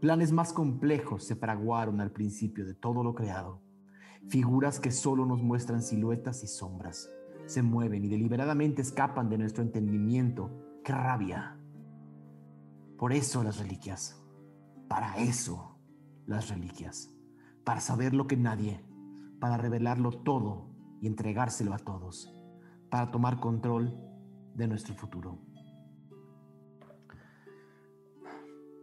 planes 0.00 0.32
más 0.32 0.52
complejos 0.52 1.22
se 1.22 1.36
fraguaron 1.36 2.00
al 2.00 2.10
principio 2.10 2.66
de 2.66 2.74
todo 2.74 3.04
lo 3.04 3.14
creado. 3.14 3.62
Figuras 4.26 4.80
que 4.80 4.90
solo 4.90 5.26
nos 5.26 5.44
muestran 5.44 5.80
siluetas 5.80 6.42
y 6.42 6.48
sombras, 6.48 7.08
se 7.46 7.62
mueven 7.62 8.04
y 8.04 8.08
deliberadamente 8.08 8.82
escapan 8.82 9.28
de 9.28 9.38
nuestro 9.38 9.62
entendimiento. 9.62 10.50
¡Qué 10.82 10.92
rabia! 10.92 11.56
Por 12.98 13.12
eso 13.12 13.44
las 13.44 13.58
reliquias. 13.58 14.20
Para 14.88 15.18
eso 15.18 15.78
las 16.26 16.48
reliquias. 16.48 17.14
Para 17.62 17.80
saber 17.80 18.12
lo 18.12 18.26
que 18.26 18.36
nadie. 18.36 18.84
Para 19.38 19.56
revelarlo 19.56 20.10
todo 20.10 20.68
y 21.00 21.06
entregárselo 21.06 21.74
a 21.74 21.78
todos. 21.78 22.34
Para 22.90 23.10
tomar 23.10 23.38
control 23.38 23.94
de 24.54 24.66
nuestro 24.66 24.94
futuro. 24.96 25.38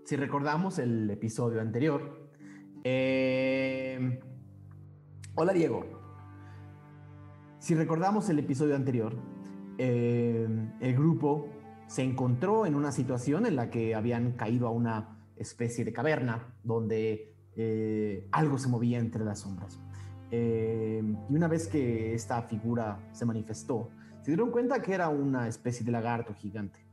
Si 0.06 0.16
recordamos 0.16 0.80
el 0.80 1.10
episodio 1.10 1.60
anterior. 1.60 2.32
Eh... 2.86 4.20
Hola 5.36 5.52
Diego. 5.52 5.86
Si 7.60 7.76
recordamos 7.76 8.30
el 8.30 8.40
episodio 8.40 8.78
anterior, 8.78 9.14
eh, 9.78 10.48
el 10.80 10.94
grupo 10.94 11.50
se 11.88 12.04
encontró 12.04 12.66
en 12.66 12.76
una 12.76 12.94
situación 12.94 13.46
en 13.46 13.58
la 13.58 13.70
que 13.70 13.94
habían 13.94 14.32
caído 14.32 14.68
a 14.68 14.72
una 14.72 15.20
especie 15.36 15.84
de 15.84 15.92
caverna 15.92 16.56
donde 16.64 17.36
eh, 17.58 18.30
algo 18.32 18.58
se 18.58 18.70
movía 18.70 19.00
entre 19.00 19.26
las 19.26 19.40
sombras. 19.42 19.82
Y 20.32 21.36
una 21.36 21.48
vez 21.48 21.68
que 21.68 22.14
esta 22.14 22.42
figura 22.44 23.00
se 23.12 23.26
manifestó, 23.26 23.90
se 24.28 24.32
dieron 24.32 24.52
cuenta 24.52 24.82
que 24.82 24.94
era 24.94 25.08
una 25.08 25.48
especie 25.48 25.86
de 25.86 25.92
lagarto 25.94 26.34
gigante. 26.34 26.86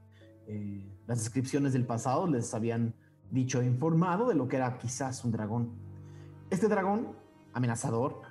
Eh, 0.47 0.89
las 1.09 1.19
descripciones 1.19 1.73
del 1.73 1.85
pasado 1.85 2.29
les 2.29 2.55
habían 2.55 2.95
dicho 3.29 3.61
e 3.61 3.67
informado 3.67 4.29
de 4.29 4.37
lo 4.37 4.47
que 4.47 4.55
era 4.55 4.79
quizás 4.79 5.25
un 5.25 5.33
dragón. 5.33 5.73
Este 6.49 6.69
dragón, 6.69 7.17
amenazador 7.53 8.23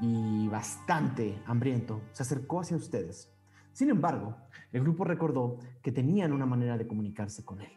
y 0.00 0.48
bastante 0.48 1.38
hambriento, 1.44 2.00
se 2.12 2.22
acercó 2.22 2.60
hacia 2.60 2.78
ustedes. 2.78 3.30
Sin 3.74 3.90
embargo, 3.90 4.34
el 4.72 4.80
grupo 4.80 5.04
recordó 5.04 5.58
que 5.82 5.92
tenían 5.92 6.32
una 6.32 6.46
manera 6.46 6.78
de 6.78 6.86
comunicarse 6.86 7.44
con 7.44 7.60
él. 7.60 7.72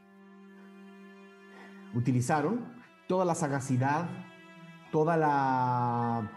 Utilizaron 1.93 2.73
toda 3.09 3.25
la 3.25 3.35
sagacidad, 3.35 4.07
toda 4.93 5.17
la 5.17 6.31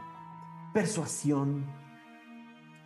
persuasión, 0.74 1.64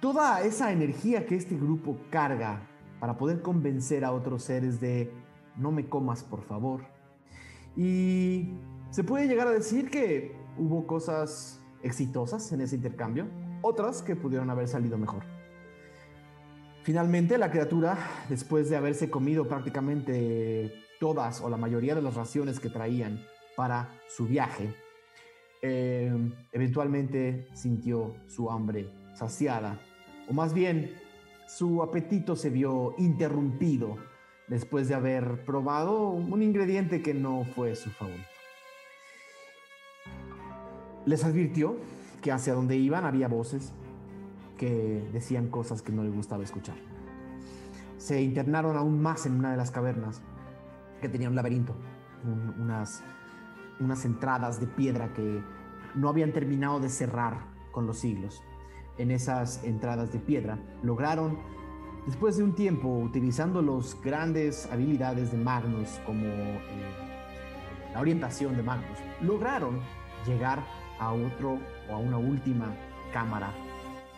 toda 0.00 0.42
esa 0.42 0.72
energía 0.72 1.26
que 1.26 1.36
este 1.36 1.56
grupo 1.56 1.98
carga 2.10 2.66
para 2.98 3.16
poder 3.16 3.42
convencer 3.42 4.04
a 4.04 4.12
otros 4.12 4.44
seres 4.44 4.80
de 4.80 5.12
no 5.56 5.72
me 5.72 5.88
comas 5.88 6.24
por 6.24 6.42
favor. 6.42 6.82
Y 7.76 8.50
se 8.90 9.04
puede 9.04 9.28
llegar 9.28 9.46
a 9.46 9.52
decir 9.52 9.90
que 9.90 10.34
hubo 10.58 10.86
cosas 10.86 11.60
exitosas 11.82 12.50
en 12.52 12.60
ese 12.60 12.76
intercambio, 12.76 13.26
otras 13.62 14.02
que 14.02 14.16
pudieron 14.16 14.50
haber 14.50 14.68
salido 14.68 14.98
mejor. 14.98 15.22
Finalmente, 16.82 17.36
la 17.38 17.50
criatura, 17.50 17.96
después 18.28 18.70
de 18.70 18.76
haberse 18.76 19.10
comido 19.10 19.46
prácticamente 19.46 20.72
todas 20.98 21.40
o 21.40 21.50
la 21.50 21.56
mayoría 21.56 21.94
de 21.94 22.02
las 22.02 22.14
raciones 22.14 22.58
que 22.58 22.70
traían 22.70 23.20
para 23.54 23.90
su 24.08 24.26
viaje, 24.26 24.74
eh, 25.62 26.10
eventualmente 26.52 27.48
sintió 27.52 28.14
su 28.26 28.50
hambre 28.50 28.90
saciada, 29.14 29.78
o 30.30 30.32
más 30.32 30.54
bien 30.54 30.94
su 31.46 31.82
apetito 31.82 32.36
se 32.36 32.50
vio 32.50 32.94
interrumpido 32.98 33.96
después 34.46 34.88
de 34.88 34.94
haber 34.94 35.44
probado 35.44 36.10
un 36.10 36.42
ingrediente 36.42 37.02
que 37.02 37.12
no 37.12 37.44
fue 37.44 37.74
su 37.74 37.90
favorito. 37.90 38.22
Les 41.04 41.24
advirtió 41.24 41.76
que 42.22 42.30
hacia 42.30 42.54
donde 42.54 42.76
iban 42.76 43.04
había 43.04 43.26
voces 43.26 43.72
que 44.56 45.08
decían 45.12 45.48
cosas 45.48 45.82
que 45.82 45.92
no 45.92 46.04
les 46.04 46.14
gustaba 46.14 46.44
escuchar. 46.44 46.76
Se 47.96 48.22
internaron 48.22 48.76
aún 48.76 49.02
más 49.02 49.26
en 49.26 49.34
una 49.34 49.50
de 49.50 49.56
las 49.56 49.70
cavernas 49.70 50.22
que 51.00 51.08
tenía 51.08 51.28
un 51.28 51.34
laberinto, 51.34 51.74
un, 52.24 52.60
unas, 52.60 53.02
unas 53.80 54.04
entradas 54.04 54.60
de 54.60 54.66
piedra 54.66 55.12
que 55.12 55.42
no 55.94 56.08
habían 56.08 56.32
terminado 56.32 56.78
de 56.78 56.88
cerrar 56.88 57.46
con 57.72 57.86
los 57.86 57.98
siglos. 57.98 58.42
En 59.00 59.10
esas 59.10 59.64
entradas 59.64 60.12
de 60.12 60.18
piedra 60.18 60.58
lograron, 60.82 61.38
después 62.04 62.36
de 62.36 62.44
un 62.44 62.54
tiempo, 62.54 62.98
utilizando 62.98 63.62
los 63.62 63.98
grandes 64.02 64.70
habilidades 64.70 65.32
de 65.32 65.38
Magnus 65.38 65.88
como 66.04 66.26
eh, 66.26 66.60
la 67.94 68.00
orientación 68.00 68.58
de 68.58 68.62
Magnus, 68.62 68.98
lograron 69.22 69.80
llegar 70.26 70.62
a 70.98 71.14
otro 71.14 71.58
o 71.88 71.94
a 71.94 71.96
una 71.96 72.18
última 72.18 72.76
cámara 73.10 73.48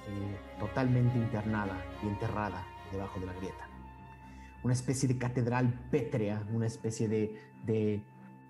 eh, 0.09 0.37
totalmente 0.59 1.17
internada 1.17 1.81
y 2.03 2.09
enterrada 2.09 2.67
debajo 2.91 3.21
de 3.21 3.27
la 3.27 3.35
grieta. 3.35 3.69
Una 4.65 4.73
especie 4.73 5.09
de 5.09 5.17
catedral 5.17 5.87
pétrea, 5.93 6.45
una 6.53 6.67
especie 6.67 7.07
de 7.07 8.03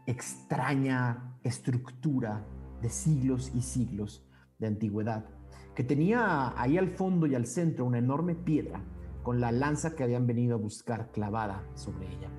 extraña 0.07 1.37
estructura 1.45 2.43
de 2.81 2.89
siglos 2.89 3.53
y 3.55 3.61
siglos 3.61 4.25
de 4.59 4.69
antigüedad, 4.69 5.27
que 5.75 5.85
tenía 5.85 6.61
ahí 6.61 6.79
al 6.79 6.91
fondo 6.91 7.27
y 7.27 7.35
al 7.35 7.47
centro 7.47 7.85
una 7.85 7.99
enorme 7.99 8.35
piedra 8.35 8.83
con 9.23 9.41
la 9.41 9.53
lanza 9.53 9.95
que 9.95 10.03
habían 10.03 10.27
venido 10.27 10.57
a 10.57 10.59
buscar 10.59 11.11
clavada 11.13 11.65
sobre 11.75 12.09
ella. 12.09 12.31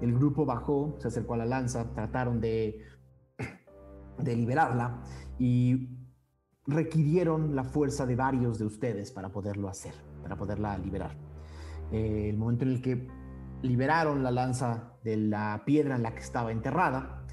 El 0.00 0.14
grupo 0.14 0.46
bajó, 0.46 0.96
se 0.98 1.08
acercó 1.08 1.34
a 1.34 1.38
la 1.38 1.46
lanza, 1.46 1.92
trataron 1.92 2.40
de, 2.40 2.78
de 4.18 4.36
liberarla 4.36 5.02
y 5.38 5.98
requirieron 6.66 7.54
la 7.54 7.64
fuerza 7.64 8.06
de 8.06 8.16
varios 8.16 8.58
de 8.58 8.64
ustedes 8.64 9.12
para 9.12 9.30
poderlo 9.30 9.68
hacer, 9.68 9.94
para 10.22 10.36
poderla 10.36 10.78
liberar. 10.78 11.16
Eh, 11.92 12.28
el 12.30 12.38
momento 12.38 12.64
en 12.64 12.70
el 12.70 12.82
que 12.82 13.08
liberaron 13.62 14.22
la 14.22 14.30
lanza 14.30 14.94
de 15.02 15.16
la 15.16 15.62
piedra 15.66 15.96
en 15.96 16.02
la 16.02 16.14
que 16.14 16.20
estaba 16.20 16.52
enterrada, 16.52 17.26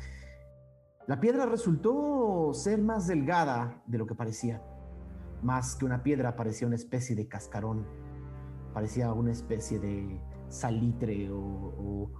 la 1.07 1.19
piedra 1.21 1.45
resultó 1.45 2.51
ser 2.53 2.81
más 2.81 3.07
delgada 3.07 3.81
de 3.85 3.97
lo 3.97 4.05
que 4.05 4.15
parecía. 4.15 4.61
Más 5.43 5.75
que 5.75 5.85
una 5.85 6.03
piedra 6.03 6.35
parecía 6.35 6.67
una 6.67 6.75
especie 6.75 7.15
de 7.15 7.27
cascarón, 7.27 7.85
parecía 8.73 9.13
una 9.13 9.31
especie 9.31 9.79
de 9.79 10.19
salitre 10.49 11.29
o, 11.31 12.11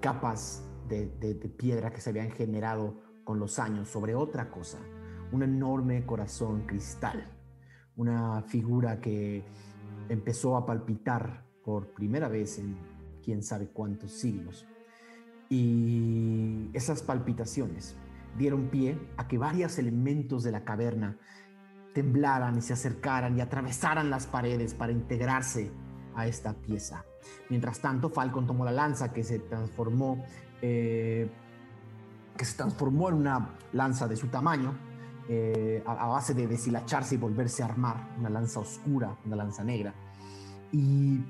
capas 0.00 0.64
de- 0.88 1.08
de 1.08 1.34
piedra 1.34 1.90
que 1.90 2.00
se 2.00 2.10
habían 2.10 2.30
generado 2.30 3.00
con 3.24 3.38
los 3.40 3.58
años 3.58 3.88
sobre 3.88 4.14
otra 4.14 4.50
cosa, 4.50 4.78
un 5.32 5.42
enorme 5.42 6.06
corazón 6.06 6.66
cristal, 6.66 7.24
una 7.96 8.42
figura 8.42 9.00
que 9.00 9.44
empezó 10.08 10.56
a 10.56 10.64
palpitar 10.64 11.44
por 11.64 11.92
primera 11.92 12.28
vez 12.28 12.58
en 12.58 12.76
quién 13.22 13.42
sabe 13.42 13.68
cuántos 13.68 14.12
siglos. 14.12 14.66
Y 15.50 16.70
esas 16.72 17.02
palpitaciones 17.02 17.96
dieron 18.38 18.68
pie 18.68 18.98
a 19.16 19.26
que 19.28 19.36
varios 19.36 19.78
elementos 19.78 20.44
de 20.44 20.52
la 20.52 20.64
caverna 20.64 21.18
temblaran 21.98 22.56
y 22.56 22.62
se 22.62 22.74
acercaran 22.74 23.36
y 23.36 23.40
atravesaran 23.40 24.08
las 24.08 24.28
paredes 24.28 24.72
para 24.72 24.92
integrarse 24.92 25.72
a 26.14 26.28
esta 26.28 26.52
pieza. 26.54 27.04
Mientras 27.50 27.80
tanto, 27.80 28.08
Falcon 28.08 28.46
tomó 28.46 28.64
la 28.64 28.70
lanza 28.70 29.12
que 29.12 29.24
se 29.24 29.40
transformó, 29.40 30.24
eh, 30.62 31.28
que 32.36 32.44
se 32.44 32.56
transformó 32.56 33.08
en 33.08 33.16
una 33.16 33.56
lanza 33.72 34.06
de 34.06 34.14
su 34.14 34.28
tamaño, 34.28 34.78
eh, 35.28 35.82
a, 35.84 36.04
a 36.04 36.06
base 36.06 36.34
de 36.34 36.46
deshilacharse 36.46 37.16
y 37.16 37.18
volverse 37.18 37.64
a 37.64 37.66
armar, 37.66 38.14
una 38.16 38.30
lanza 38.30 38.60
oscura, 38.60 39.16
una 39.26 39.34
lanza 39.34 39.64
negra. 39.64 39.92
Y 40.70 41.20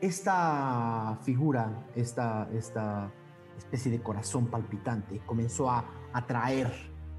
esta 0.00 1.18
figura, 1.22 1.88
esta, 1.96 2.48
esta 2.52 3.10
especie 3.58 3.90
de 3.90 4.00
corazón 4.00 4.46
palpitante, 4.46 5.20
comenzó 5.26 5.68
a 5.72 5.84
atraer 6.12 6.72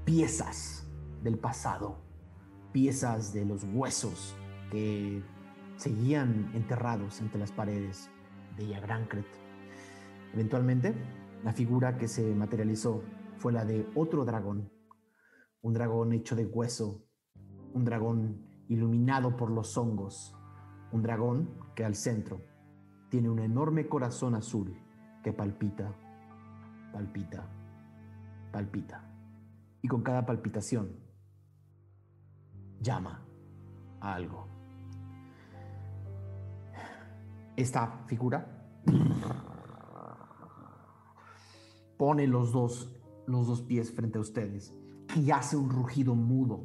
piezas 0.06 0.88
del 1.22 1.36
pasado, 1.36 2.05
piezas 2.76 3.32
de 3.32 3.46
los 3.46 3.64
huesos 3.72 4.36
que 4.70 5.22
seguían 5.76 6.50
enterrados 6.52 7.22
entre 7.22 7.40
las 7.40 7.50
paredes 7.50 8.10
de 8.58 8.68
Yagrancret. 8.68 9.24
Eventualmente, 10.34 10.94
la 11.42 11.54
figura 11.54 11.96
que 11.96 12.06
se 12.06 12.34
materializó 12.34 13.02
fue 13.38 13.54
la 13.54 13.64
de 13.64 13.88
otro 13.94 14.26
dragón, 14.26 14.70
un 15.62 15.72
dragón 15.72 16.12
hecho 16.12 16.36
de 16.36 16.44
hueso, 16.44 17.02
un 17.72 17.86
dragón 17.86 18.46
iluminado 18.68 19.38
por 19.38 19.50
los 19.50 19.78
hongos, 19.78 20.36
un 20.92 21.00
dragón 21.00 21.48
que 21.74 21.82
al 21.82 21.94
centro 21.94 22.42
tiene 23.08 23.30
un 23.30 23.38
enorme 23.38 23.88
corazón 23.88 24.34
azul 24.34 24.76
que 25.24 25.32
palpita, 25.32 25.94
palpita, 26.92 27.48
palpita. 28.52 29.02
Y 29.80 29.88
con 29.88 30.02
cada 30.02 30.26
palpitación 30.26 31.05
llama 32.80 33.22
a 34.00 34.14
algo. 34.14 34.48
Esta 37.56 38.04
figura 38.06 38.46
pone 41.96 42.26
los 42.26 42.52
dos, 42.52 42.92
los 43.26 43.46
dos 43.46 43.62
pies 43.62 43.92
frente 43.92 44.18
a 44.18 44.20
ustedes 44.20 44.74
y 45.14 45.30
hace 45.30 45.56
un 45.56 45.70
rugido 45.70 46.14
mudo. 46.14 46.64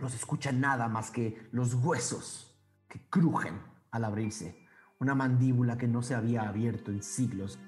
No 0.00 0.08
se 0.08 0.16
escucha 0.16 0.50
nada 0.50 0.88
más 0.88 1.10
que 1.10 1.48
los 1.52 1.74
huesos 1.74 2.58
que 2.88 3.00
crujen 3.10 3.60
al 3.90 4.04
abrirse. 4.04 4.66
Una 4.98 5.14
mandíbula 5.14 5.76
que 5.76 5.88
no 5.88 6.02
se 6.02 6.14
había 6.14 6.48
abierto 6.48 6.90
en 6.90 7.02
siglos. 7.02 7.58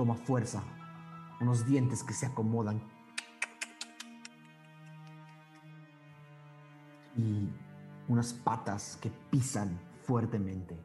Toma 0.00 0.14
fuerza. 0.14 0.62
Unos 1.42 1.66
dientes 1.66 2.02
que 2.02 2.14
se 2.14 2.24
acomodan. 2.24 2.80
Y 7.14 7.50
unas 8.08 8.32
patas 8.32 8.96
que 9.02 9.10
pisan 9.30 9.78
fuertemente 10.04 10.80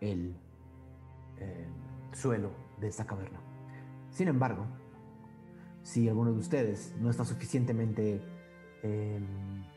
el 0.00 0.36
eh, 1.38 1.66
suelo 2.12 2.52
de 2.80 2.86
esta 2.86 3.08
caverna. 3.08 3.40
Sin 4.12 4.28
embargo, 4.28 4.68
si 5.82 6.08
alguno 6.08 6.32
de 6.32 6.38
ustedes 6.38 6.94
no 7.00 7.10
está 7.10 7.24
suficientemente 7.24 8.22
eh, 8.84 9.20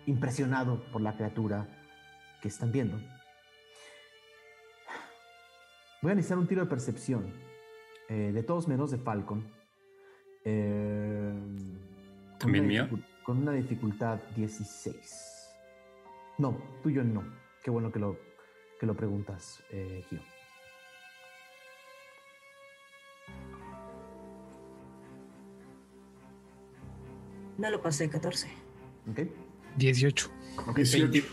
impresionado 0.06 0.84
por 0.92 1.02
la 1.02 1.18
criatura 1.18 1.68
que 2.44 2.50
están 2.50 2.72
viendo, 2.72 3.00
voy 6.04 6.12
a 6.12 6.14
necesitar 6.14 6.38
un 6.38 6.46
tiro 6.46 6.62
de 6.62 6.70
percepción 6.70 7.50
eh, 8.12 8.34
de 8.34 8.44
todos 8.44 8.68
menos 8.68 8.92
de 8.92 8.98
Falcon. 8.98 9.42
Eh, 10.44 11.32
con 11.34 12.38
¿También 12.40 12.66
una 12.66 12.86
mío? 12.86 13.00
Con 13.24 13.38
una 13.38 13.54
dificultad 13.54 14.20
16. 14.36 15.50
No, 16.38 16.58
tuyo 16.84 17.06
no. 17.06 17.24
Qué 17.64 17.72
bueno 17.72 17.90
que 17.90 18.00
lo, 18.00 18.18
que 18.78 18.86
lo 18.86 18.98
preguntas, 18.98 19.64
eh, 19.72 20.04
Gio. 20.10 20.20
No 27.58 27.70
lo 27.70 27.82
pasé, 27.82 28.10
14. 28.10 28.50
¿Ok? 29.10 29.20
18. 29.78 30.30
Ok, 30.68 30.76
20 30.76 31.24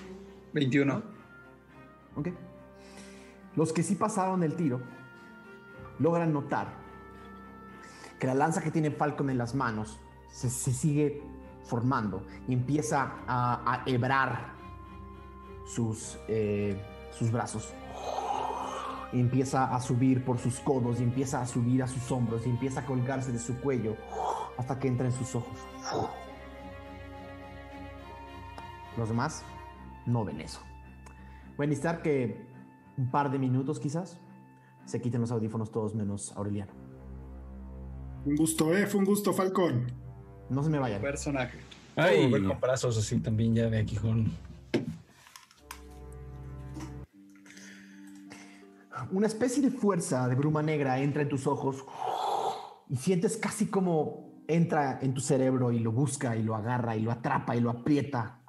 21. 0.53 1.03
Ok. 2.14 2.29
Los 3.57 3.73
que 3.73 3.83
sí 3.83 3.97
pasaron 3.97 4.45
el 4.45 4.55
tiro 4.55 4.81
logran 5.98 6.32
notar 6.32 6.68
que 8.18 8.26
la 8.26 8.34
lanza 8.34 8.61
que 8.61 8.70
tiene 8.70 8.90
Falcon 8.90 9.30
en 9.30 9.38
las 9.38 9.54
manos 9.54 9.98
se, 10.30 10.50
sigue 10.50 11.22
formando 11.64 12.26
y 12.46 12.52
empieza 12.54 13.12
a, 13.26 13.72
a 13.74 13.82
hebrar 13.87 14.52
sus, 15.66 16.18
eh, 16.28 16.80
sus 17.11 17.30
brazos. 17.30 17.72
Y 19.12 19.20
empieza 19.20 19.74
a 19.74 19.80
subir 19.80 20.24
por 20.24 20.38
sus 20.38 20.61
codos 20.61 21.00
y 21.00 21.02
empieza 21.02 21.40
a 21.40 21.46
subir 21.46 21.82
a 21.82 21.87
sus 21.87 22.11
hombros 22.12 22.46
y 22.46 22.50
empieza 22.50 22.80
a 22.80 22.87
colgarse 22.87 23.32
de 23.32 23.38
su 23.38 23.58
cuello 23.61 23.96
hasta 24.58 24.78
que 24.78 24.88
entra 24.88 25.06
en 25.06 25.12
sus 25.12 25.34
ojos. 25.34 25.56
Los 28.96 29.08
demás 29.08 29.44
no 30.04 30.24
ven 30.24 30.40
eso. 30.40 30.61
Voy 31.56 31.66
a 31.66 31.68
necesitar 31.68 32.02
que 32.02 32.46
un 32.96 33.11
par 33.11 33.30
de 33.30 33.38
minutos 33.38 33.78
quizás 33.78 34.18
se 34.88 35.03
quiten 35.03 35.20
los 35.20 35.31
audífonos 35.31 35.70
todos 35.70 35.94
menos 35.94 36.33
Aureliano. 36.35 36.72
Un 38.24 38.37
gusto, 38.37 38.74
eh, 38.74 38.87
fue 38.87 39.01
un 39.01 39.07
gusto, 39.07 39.35
Falcón. 39.35 39.92
No 40.48 40.62
se 40.62 40.70
me 40.70 40.79
vayan. 40.79 41.03
Personaje. 41.03 41.59
Ay, 41.94 42.31
ver 42.31 42.44
con 42.44 42.59
brazos 42.59 42.96
así 42.96 43.18
también 43.20 43.55
ya 43.55 43.68
de 43.68 43.85
Quijón. 43.85 44.33
Una 49.11 49.27
especie 49.27 49.62
de 49.62 49.70
fuerza 49.70 50.27
de 50.27 50.35
bruma 50.35 50.62
negra 50.62 50.98
entra 51.01 51.22
en 51.22 51.29
tus 51.29 51.46
ojos 51.46 51.85
y 52.88 52.96
sientes 52.96 53.37
casi 53.37 53.66
como 53.66 54.42
entra 54.48 54.98
en 55.03 55.12
tu 55.12 55.20
cerebro 55.20 55.70
y 55.70 55.81
lo 55.81 55.92
busca 55.92 56.35
y 56.37 56.42
lo 56.42 56.57
agarra 56.57 56.96
y 56.96 57.03
lo 57.03 57.12
atrapa 57.12 57.55
y 57.57 57.61
lo 57.61 57.70
aprieta. 57.70 58.40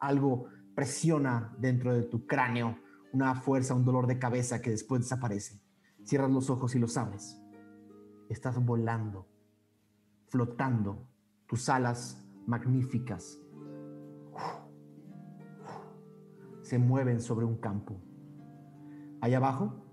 Algo 0.00 0.46
presiona 0.74 1.54
dentro 1.58 1.94
de 1.94 2.02
tu 2.02 2.26
cráneo, 2.26 2.78
una 3.12 3.34
fuerza, 3.36 3.74
un 3.74 3.84
dolor 3.84 4.06
de 4.06 4.18
cabeza 4.18 4.60
que 4.60 4.70
después 4.70 5.02
desaparece. 5.02 5.60
Cierras 6.08 6.30
los 6.30 6.48
ojos 6.48 6.74
y 6.74 6.78
los 6.78 6.96
abres. 6.96 7.38
Estás 8.30 8.64
volando, 8.64 9.28
flotando, 10.28 11.06
tus 11.46 11.68
alas 11.68 12.26
magníficas 12.46 13.38
se 16.62 16.78
mueven 16.78 17.20
sobre 17.20 17.44
un 17.44 17.58
campo. 17.58 18.00
Allá 19.20 19.36
abajo, 19.36 19.84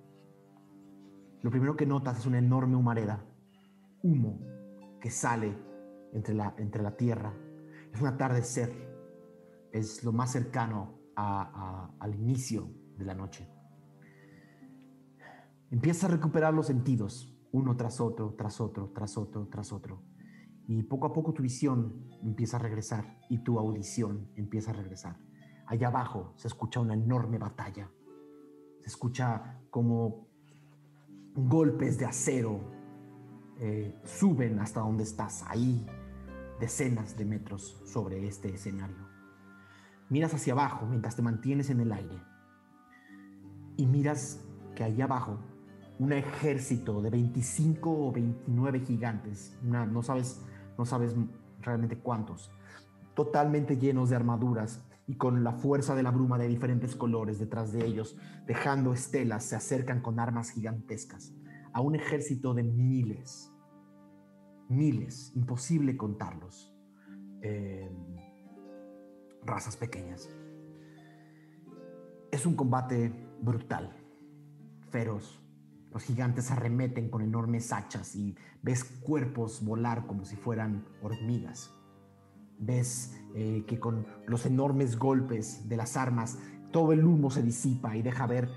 lo 1.41 1.51
primero 1.51 1.75
que 1.75 1.85
notas 1.85 2.19
es 2.19 2.25
una 2.25 2.39
enorme 2.39 2.77
humareda, 2.77 3.25
humo 4.01 4.39
que 5.01 5.09
sale 5.09 5.53
entre 6.13 6.33
la, 6.33 6.55
entre 6.57 6.81
la 6.81 6.95
tierra. 6.95 7.33
Es 7.93 7.99
un 7.99 8.07
atardecer, 8.07 8.71
es 9.73 10.01
lo 10.05 10.13
más 10.13 10.31
cercano 10.31 10.97
al 11.17 12.15
inicio 12.15 12.69
de 12.97 13.03
la 13.03 13.15
noche. 13.15 13.54
Empiezas 15.71 16.05
a 16.05 16.13
recuperar 16.13 16.53
los 16.53 16.67
sentidos, 16.67 17.35
uno 17.51 17.75
tras 17.75 17.99
otro, 17.99 18.35
tras 18.37 18.61
otro, 18.61 18.91
tras 18.93 19.17
otro, 19.17 19.47
tras 19.47 19.71
otro. 19.71 20.01
Y 20.67 20.83
poco 20.83 21.07
a 21.07 21.13
poco 21.13 21.33
tu 21.33 21.43
visión 21.43 22.07
empieza 22.21 22.57
a 22.57 22.59
regresar 22.59 23.19
y 23.29 23.39
tu 23.39 23.59
audición 23.59 24.29
empieza 24.35 24.71
a 24.71 24.73
regresar. 24.73 25.17
Allá 25.67 25.87
abajo 25.87 26.33
se 26.35 26.47
escucha 26.47 26.79
una 26.79 26.93
enorme 26.93 27.37
batalla. 27.37 27.89
Se 28.81 28.89
escucha 28.89 29.59
como 29.69 30.27
golpes 31.35 31.97
de 31.97 32.05
acero 32.05 32.75
eh, 33.57 33.97
suben 34.03 34.59
hasta 34.59 34.81
donde 34.81 35.03
estás, 35.03 35.43
ahí, 35.47 35.85
decenas 36.59 37.15
de 37.15 37.23
metros 37.23 37.81
sobre 37.85 38.27
este 38.27 38.53
escenario. 38.53 39.07
Miras 40.09 40.33
hacia 40.33 40.53
abajo 40.53 40.85
mientras 40.85 41.15
te 41.15 41.21
mantienes 41.21 41.69
en 41.69 41.79
el 41.79 41.91
aire 41.93 42.21
y 43.77 43.87
miras 43.87 44.45
que 44.75 44.83
allá 44.83 45.05
abajo 45.05 45.39
un 45.99 46.13
ejército 46.13 47.01
de 47.01 47.09
25 47.09 48.07
o 48.07 48.11
29 48.11 48.79
gigantes, 48.81 49.57
no, 49.61 50.03
sabes, 50.03 50.41
no 50.77 50.85
sabes 50.85 51.15
realmente 51.61 51.97
cuántos, 51.97 52.51
totalmente 53.13 53.77
llenos 53.77 54.09
de 54.09 54.15
armaduras, 54.15 54.81
y 55.07 55.15
con 55.15 55.43
la 55.43 55.53
fuerza 55.53 55.95
de 55.95 56.03
la 56.03 56.11
bruma 56.11 56.37
de 56.37 56.47
diferentes 56.47 56.95
colores 56.95 57.39
detrás 57.39 57.71
de 57.71 57.85
ellos, 57.85 58.17
dejando 58.47 58.93
estelas, 58.93 59.45
se 59.45 59.55
acercan 59.55 60.01
con 60.01 60.19
armas 60.19 60.49
gigantescas 60.49 61.33
a 61.73 61.81
un 61.81 61.95
ejército 61.95 62.53
de 62.53 62.63
miles, 62.63 63.51
miles, 64.69 65.31
imposible 65.35 65.95
contarlos, 65.97 66.73
eh, 67.41 67.91
razas 69.45 69.77
pequeñas. 69.77 70.29
Es 72.31 72.45
un 72.45 72.55
combate 72.55 73.13
brutal, 73.41 73.95
feroz. 74.89 75.44
Los 75.95 76.03
gigantes 76.03 76.51
arremeten 76.51 77.09
con 77.09 77.21
enormes 77.21 77.71
hachas 77.71 78.17
y 78.17 78.35
ves 78.61 78.83
cuerpos 78.83 79.63
volar 79.63 80.05
como 80.07 80.25
si 80.25 80.35
fueran 80.35 80.83
hormigas. 81.01 81.73
Ves 82.59 83.17
eh, 83.33 83.63
que 83.65 83.79
con 83.79 84.05
los 84.27 84.45
enormes 84.45 84.99
golpes 84.99 85.69
de 85.69 85.77
las 85.77 85.95
armas 85.95 86.37
todo 86.73 86.91
el 86.91 87.05
humo 87.05 87.31
se 87.31 87.41
disipa 87.41 87.95
y 87.95 88.01
deja 88.01 88.27
ver 88.27 88.49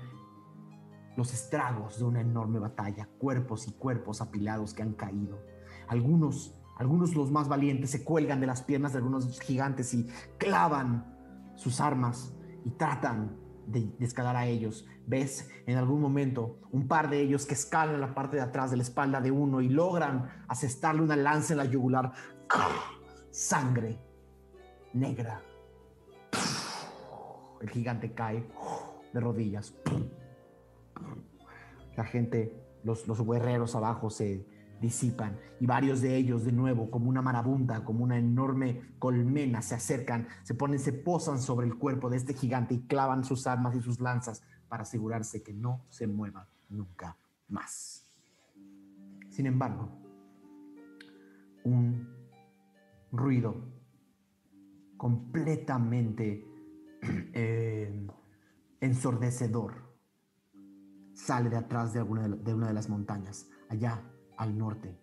los 1.15 1.33
estragos 1.33 1.99
de 1.99 2.03
una 2.03 2.19
enorme 2.19 2.59
batalla, 2.59 3.07
cuerpos 3.17 3.69
y 3.69 3.71
cuerpos 3.71 4.19
apilados 4.19 4.73
que 4.73 4.81
han 4.81 4.91
caído. 4.91 5.39
Algunos, 5.87 6.59
algunos 6.77 7.15
los 7.15 7.31
más 7.31 7.47
valientes 7.47 7.89
se 7.89 8.03
cuelgan 8.03 8.41
de 8.41 8.47
las 8.47 8.63
piernas 8.63 8.91
de 8.91 8.97
algunos 8.97 9.39
gigantes 9.39 9.93
y 9.93 10.09
clavan 10.37 11.53
sus 11.55 11.79
armas 11.79 12.33
y 12.65 12.71
tratan 12.71 13.38
de, 13.71 13.89
escalar 13.99 14.35
a 14.35 14.45
ellos. 14.45 14.85
Ves 15.07 15.49
en 15.65 15.77
algún 15.77 16.01
momento 16.01 16.59
un 16.71 16.87
par 16.87 17.09
de 17.09 17.21
ellos 17.21 17.45
que 17.45 17.53
escalan 17.53 18.01
la 18.01 18.13
parte 18.13 18.37
de 18.37 18.43
atrás 18.43 18.71
de 18.71 18.77
la 18.77 18.83
espalda 18.83 19.21
de 19.21 19.31
uno 19.31 19.61
y 19.61 19.69
logran 19.69 20.29
asestarle 20.47 21.01
una 21.01 21.15
lanza 21.15 21.53
en 21.53 21.57
la 21.57 21.65
yugular. 21.65 22.11
Sangre 23.31 23.99
negra. 24.93 25.41
El 27.61 27.69
gigante 27.69 28.13
cae 28.13 28.47
de 29.13 29.19
rodillas. 29.19 29.73
La 31.95 32.05
gente, 32.05 32.55
los, 32.83 33.07
los 33.07 33.25
guerreros 33.25 33.75
abajo 33.75 34.09
se 34.09 34.45
disipan 34.81 35.37
y 35.59 35.65
varios 35.65 36.01
de 36.01 36.15
ellos 36.15 36.45
de 36.45 36.51
nuevo 36.51 36.89
como 36.89 37.09
una 37.09 37.21
marabunta, 37.21 37.83
como 37.83 38.03
una 38.03 38.17
enorme 38.17 38.95
colmena 38.99 39.61
se 39.61 39.75
acercan, 39.75 40.27
se 40.43 40.53
ponen, 40.53 40.79
se 40.79 40.93
posan 40.93 41.39
sobre 41.39 41.67
el 41.67 41.77
cuerpo 41.77 42.09
de 42.09 42.17
este 42.17 42.33
gigante 42.33 42.73
y 42.75 42.81
clavan 42.81 43.23
sus 43.23 43.47
armas 43.47 43.75
y 43.75 43.81
sus 43.81 43.99
lanzas 43.99 44.41
para 44.67 44.83
asegurarse 44.83 45.43
que 45.43 45.53
no 45.53 45.85
se 45.89 46.07
mueva 46.07 46.47
nunca 46.69 47.17
más. 47.47 48.05
Sin 49.29 49.45
embargo, 49.45 49.89
un 51.63 52.07
ruido 53.11 53.55
completamente 54.97 56.45
eh, 57.33 58.07
ensordecedor 58.81 59.89
sale 61.13 61.49
de 61.49 61.57
atrás 61.57 61.93
de, 61.93 61.99
alguna 61.99 62.27
de, 62.27 62.53
una 62.53 62.67
de 62.67 62.73
las 62.73 62.89
montañas, 62.89 63.49
allá 63.69 64.01
al 64.39 64.57
norte. 64.57 64.97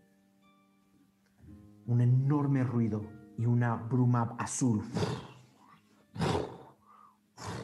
Un 1.86 2.00
enorme 2.00 2.64
ruido 2.64 3.04
y 3.36 3.44
una 3.44 3.76
bruma 3.76 4.34
azul. 4.38 4.82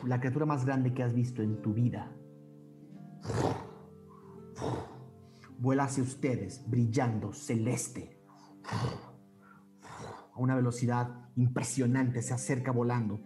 La 0.05 0.21
criatura 0.21 0.45
más 0.45 0.67
grande 0.67 0.93
que 0.93 1.03
has 1.03 1.15
visto 1.15 1.43
en 1.43 1.63
tu 1.63 1.73
vida. 1.73 2.13
Vuela 5.59 5.85
hacia 5.85 6.03
ustedes, 6.03 6.63
brillando, 6.69 7.33
celeste. 7.33 8.21
A 10.35 10.39
una 10.39 10.55
velocidad 10.55 11.31
impresionante, 11.37 12.21
se 12.21 12.35
acerca 12.35 12.71
volando. 12.71 13.21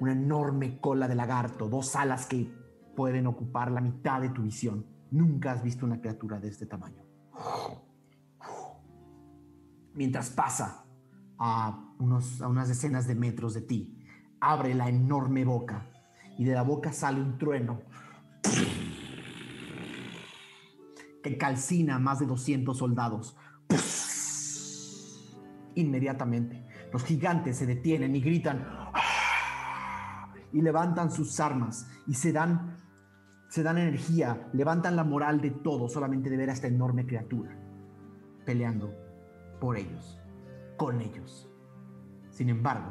Una 0.00 0.12
enorme 0.12 0.80
cola 0.80 1.06
de 1.06 1.14
lagarto, 1.14 1.68
dos 1.68 1.94
alas 1.94 2.26
que 2.26 2.50
pueden 2.96 3.28
ocupar 3.28 3.70
la 3.70 3.80
mitad 3.80 4.20
de 4.20 4.30
tu 4.30 4.42
visión. 4.42 4.95
Nunca 5.10 5.52
has 5.52 5.62
visto 5.62 5.86
una 5.86 6.00
criatura 6.00 6.38
de 6.38 6.48
este 6.48 6.66
tamaño. 6.66 7.02
Mientras 9.94 10.30
pasa 10.30 10.84
a, 11.38 11.94
unos, 11.98 12.42
a 12.42 12.48
unas 12.48 12.68
decenas 12.68 13.06
de 13.06 13.14
metros 13.14 13.54
de 13.54 13.62
ti, 13.62 14.04
abre 14.40 14.74
la 14.74 14.88
enorme 14.88 15.44
boca 15.44 15.86
y 16.38 16.44
de 16.44 16.54
la 16.54 16.62
boca 16.62 16.92
sale 16.92 17.20
un 17.20 17.38
trueno 17.38 17.80
que 21.22 21.38
calcina 21.38 21.96
a 21.96 21.98
más 21.98 22.18
de 22.20 22.26
200 22.26 22.76
soldados. 22.76 23.36
Inmediatamente, 25.74 26.66
los 26.92 27.04
gigantes 27.04 27.56
se 27.56 27.66
detienen 27.66 28.14
y 28.14 28.20
gritan 28.20 28.66
y 30.52 30.62
levantan 30.62 31.10
sus 31.10 31.38
armas 31.40 31.88
y 32.06 32.14
se 32.14 32.32
dan 32.32 32.85
se 33.56 33.62
dan 33.62 33.78
energía, 33.78 34.50
levantan 34.52 34.96
la 34.96 35.02
moral 35.02 35.40
de 35.40 35.50
todo 35.50 35.88
solamente 35.88 36.28
de 36.28 36.36
ver 36.36 36.50
a 36.50 36.52
esta 36.52 36.66
enorme 36.66 37.06
criatura 37.06 37.56
peleando 38.44 38.92
por 39.58 39.78
ellos, 39.78 40.20
con 40.76 41.00
ellos. 41.00 41.48
Sin 42.28 42.50
embargo, 42.50 42.90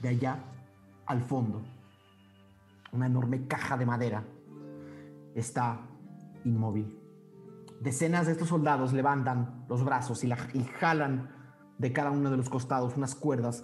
de 0.00 0.08
allá 0.08 0.38
al 1.04 1.20
fondo, 1.20 1.60
una 2.92 3.08
enorme 3.08 3.46
caja 3.46 3.76
de 3.76 3.84
madera 3.84 4.24
está 5.34 5.82
inmóvil. 6.46 6.98
Decenas 7.82 8.24
de 8.24 8.32
estos 8.32 8.48
soldados 8.48 8.94
levantan 8.94 9.66
los 9.68 9.84
brazos 9.84 10.24
y, 10.24 10.28
la, 10.28 10.38
y 10.54 10.64
jalan 10.64 11.28
de 11.76 11.92
cada 11.92 12.10
uno 12.10 12.30
de 12.30 12.38
los 12.38 12.48
costados 12.48 12.96
unas 12.96 13.14
cuerdas 13.14 13.62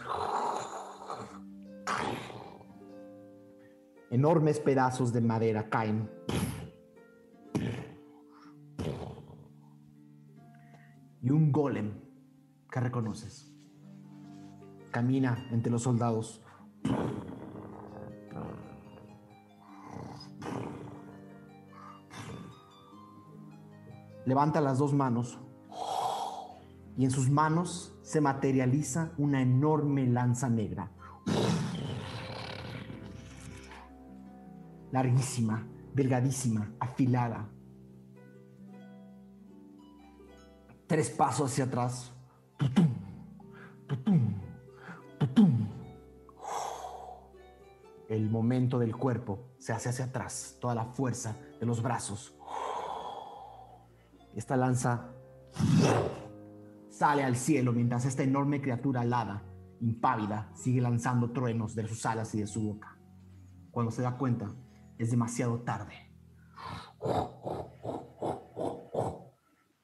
Enormes 4.11 4.59
pedazos 4.61 5.13
de 5.13 5.21
madera 5.21 5.69
caen. 5.69 6.11
Y 11.21 11.31
un 11.31 11.53
golem 11.53 11.93
que 12.71 12.81
reconoces 12.81 13.53
camina 14.91 15.47
entre 15.51 15.71
los 15.71 15.83
soldados. 15.83 16.43
Levanta 24.25 24.61
las 24.61 24.79
dos 24.79 24.93
manos 24.93 25.39
y 26.97 27.05
en 27.05 27.11
sus 27.11 27.31
manos 27.31 27.97
se 28.03 28.21
materializa 28.21 29.13
una 29.17 29.41
enorme 29.41 30.07
lanza 30.07 30.49
negra. 30.49 30.91
Larguísima, 34.91 35.67
delgadísima, 35.95 36.73
afilada. 36.81 37.49
Tres 40.87 41.11
pasos 41.11 41.53
hacia 41.53 41.65
atrás. 41.65 42.13
El 48.09 48.31
momento 48.31 48.79
del 48.79 48.97
cuerpo 48.97 49.53
se 49.59 49.73
hace 49.73 49.91
hacia 49.91 50.07
atrás, 50.07 50.57
toda 50.61 50.75
la 50.75 50.87
fuerza 50.87 51.37
de 51.61 51.67
los 51.67 51.83
brazos. 51.83 52.35
Esta 54.35 54.57
lanza 54.57 55.11
sale 56.89 57.23
al 57.23 57.37
cielo 57.37 57.73
mientras 57.73 58.07
esta 58.07 58.23
enorme 58.23 58.63
criatura 58.63 59.03
alada, 59.03 59.43
impávida, 59.81 60.51
sigue 60.55 60.81
lanzando 60.81 61.33
truenos 61.33 61.75
de 61.75 61.87
sus 61.87 62.07
alas 62.07 62.35
y 62.35 62.41
de 62.41 62.47
su 62.47 62.63
boca. 62.63 62.99
Cuando 63.71 63.93
se 63.93 64.03
da 64.03 64.17
cuenta, 64.17 64.55
es 64.99 65.11
demasiado 65.11 65.61
tarde. 65.63 65.95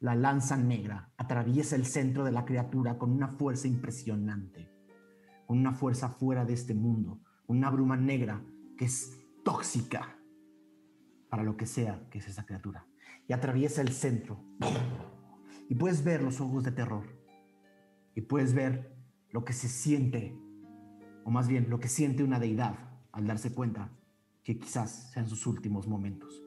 La 0.01 0.15
lanza 0.15 0.57
negra 0.57 1.13
atraviesa 1.17 1.77
el 1.77 1.87
centro 1.87 2.25
de 2.25 2.33
la 2.33 2.45
criatura 2.45 2.99
con 2.99 3.11
una 3.11 3.29
fuerza 3.29 3.69
impresionante, 3.69 4.71
con 5.47 5.59
una 5.59 5.73
fuerza 5.73 6.11
fuera 6.11 6.45
de 6.45 6.53
este 6.53 6.75
mundo, 6.75 7.21
una 7.47 7.71
bruma 7.71 7.97
negra 7.97 8.45
que 8.77 8.85
es 8.85 9.19
tóxica 9.45 10.19
para 11.31 11.43
lo 11.43 11.57
que 11.57 11.67
sea 11.67 12.07
que 12.11 12.19
es 12.19 12.29
esa 12.29 12.45
criatura. 12.45 12.87
Y 13.27 13.33
atraviesa 13.33 13.81
el 13.81 13.91
centro. 13.91 14.45
Y 15.69 15.75
puedes 15.77 16.05
ver 16.05 16.23
los 16.23 16.41
ojos 16.41 16.65
de 16.65 16.73
terror. 16.73 17.05
Y 18.15 18.21
puedes 18.23 18.53
ver 18.53 18.95
lo 19.31 19.45
que 19.45 19.53
se 19.53 19.69
siente, 19.69 20.37
o 21.25 21.31
más 21.31 21.49
bien 21.49 21.71
lo 21.71 21.81
que 21.81 21.89
siente 21.89 22.23
una 22.23 22.39
deidad 22.39 22.77
al 23.13 23.27
darse 23.27 23.55
cuenta 23.55 23.91
que 24.45 24.59
quizás 24.59 25.11
sean 25.13 25.27
sus 25.27 25.47
últimos 25.47 25.89
momentos. 25.89 26.43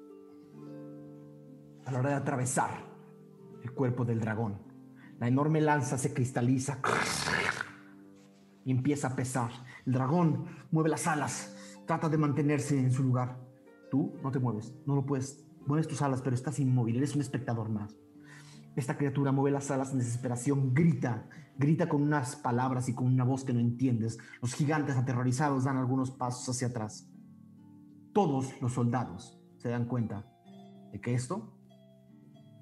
A 1.86 1.92
la 1.92 2.00
hora 2.00 2.10
de 2.12 2.16
atravesar 2.16 2.70
el 3.64 3.72
cuerpo 3.72 4.06
del 4.06 4.20
dragón, 4.20 4.60
la 5.20 5.28
enorme 5.28 5.62
lanza 5.62 5.98
se 5.98 6.14
cristaliza 6.14 6.80
y 8.64 8.72
empieza 8.72 9.08
a 9.08 9.16
pesar. 9.16 9.50
El 9.86 9.94
dragón 9.94 10.46
mueve 10.72 10.90
las 10.90 11.08
alas, 11.08 11.56
trata 11.88 12.08
de 12.08 12.18
mantenerse 12.18 12.78
en 12.78 12.92
su 12.92 13.04
lugar. 13.04 13.40
Tú 13.90 14.14
no 14.22 14.32
te 14.32 14.40
mueves, 14.40 14.76
no 14.86 14.96
lo 14.96 15.06
puedes, 15.06 15.44
mueves 15.66 15.88
tus 15.88 16.02
alas, 16.02 16.22
pero 16.22 16.36
estás 16.36 16.60
inmóvil, 16.60 16.98
eres 16.98 17.16
un 17.16 17.22
espectador 17.22 17.70
más. 17.70 17.98
Esta 18.76 18.96
criatura 18.96 19.32
mueve 19.32 19.50
las 19.50 19.72
alas 19.72 19.92
en 19.92 19.98
desesperación, 19.98 20.76
grita, 20.76 21.28
grita 21.58 21.90
con 21.90 22.04
unas 22.04 22.36
palabras 22.36 22.90
y 22.90 22.94
con 22.94 23.08
una 23.08 23.24
voz 23.24 23.44
que 23.44 23.54
no 23.54 23.60
entiendes. 23.60 24.20
Los 24.40 24.54
gigantes 24.54 24.98
aterrorizados 24.98 25.64
dan 25.64 25.78
algunos 25.78 26.12
pasos 26.12 26.48
hacia 26.48 26.68
atrás. 26.68 27.10
Todos 28.18 28.60
los 28.64 28.74
soldados 28.74 29.40
se 29.58 29.70
dan 29.70 29.86
cuenta 29.86 30.26
de 30.92 31.00
que 31.00 31.14
esto 31.14 31.54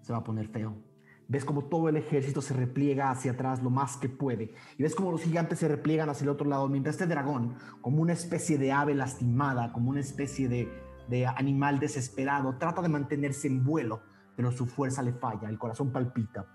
se 0.01 0.11
va 0.11 0.19
a 0.19 0.23
poner 0.25 0.49
feo. 0.49 0.83
Ves 1.29 1.45
como 1.45 1.63
todo 1.69 1.87
el 1.87 1.95
ejército 1.95 2.41
se 2.41 2.53
repliega 2.53 3.09
hacia 3.09 3.31
atrás 3.31 3.63
lo 3.63 3.69
más 3.69 3.95
que 3.95 4.09
puede. 4.09 4.53
Y 4.77 4.83
ves 4.83 4.95
como 4.95 5.13
los 5.13 5.21
gigantes 5.21 5.59
se 5.59 5.69
repliegan 5.69 6.09
hacia 6.09 6.25
el 6.25 6.31
otro 6.31 6.45
lado, 6.45 6.67
mientras 6.67 6.95
este 6.95 7.07
dragón, 7.07 7.55
como 7.79 8.01
una 8.01 8.11
especie 8.11 8.57
de 8.57 8.73
ave 8.73 8.95
lastimada, 8.95 9.71
como 9.71 9.91
una 9.91 10.01
especie 10.01 10.49
de, 10.49 10.69
de 11.07 11.25
animal 11.25 11.79
desesperado, 11.79 12.57
trata 12.57 12.81
de 12.81 12.89
mantenerse 12.89 13.47
en 13.47 13.63
vuelo, 13.63 14.01
pero 14.35 14.51
su 14.51 14.65
fuerza 14.65 15.03
le 15.03 15.13
falla, 15.13 15.47
el 15.47 15.57
corazón 15.57 15.89
palpita. 15.93 16.47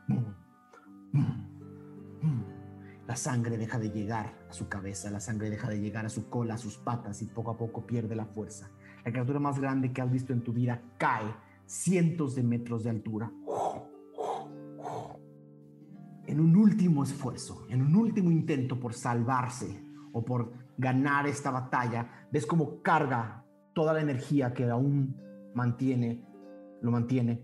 La 3.07 3.17
sangre 3.17 3.57
deja 3.57 3.79
de 3.79 3.91
llegar 3.91 4.35
a 4.51 4.53
su 4.53 4.69
cabeza, 4.69 5.11
la 5.11 5.21
sangre 5.21 5.49
deja 5.49 5.71
de 5.71 5.81
llegar 5.81 6.05
a 6.05 6.11
su 6.11 6.29
cola, 6.29 6.55
a 6.55 6.59
sus 6.59 6.77
patas 6.77 7.23
y 7.23 7.27
poco 7.27 7.51
a 7.51 7.57
poco 7.57 7.87
pierde 7.87 8.15
la 8.15 8.27
fuerza. 8.27 8.71
La 9.05 9.13
criatura 9.13 9.39
más 9.39 9.59
grande 9.59 9.93
que 9.93 10.03
has 10.03 10.11
visto 10.11 10.33
en 10.33 10.43
tu 10.43 10.53
vida 10.53 10.83
cae 10.99 11.35
cientos 11.67 12.35
de 12.35 12.43
metros 12.43 12.85
de 12.85 12.91
altura. 12.91 13.31
En 16.27 16.41
un 16.41 16.57
último 16.57 17.03
esfuerzo, 17.03 17.67
en 17.69 17.83
un 17.83 17.97
último 17.97 18.31
intento 18.31 18.79
por 18.79 18.95
salvarse 18.95 19.85
o 20.13 20.25
por 20.25 20.53
ganar 20.77 21.27
esta 21.27 21.51
batalla, 21.51 22.29
ves 22.31 22.47
cómo 22.47 22.83
carga 22.83 23.45
toda 23.75 23.93
la 23.93 24.01
energía 24.01 24.53
que 24.53 24.69
aún 24.69 25.17
mantiene, 25.55 26.25
lo 26.83 26.91
mantiene, 26.91 27.43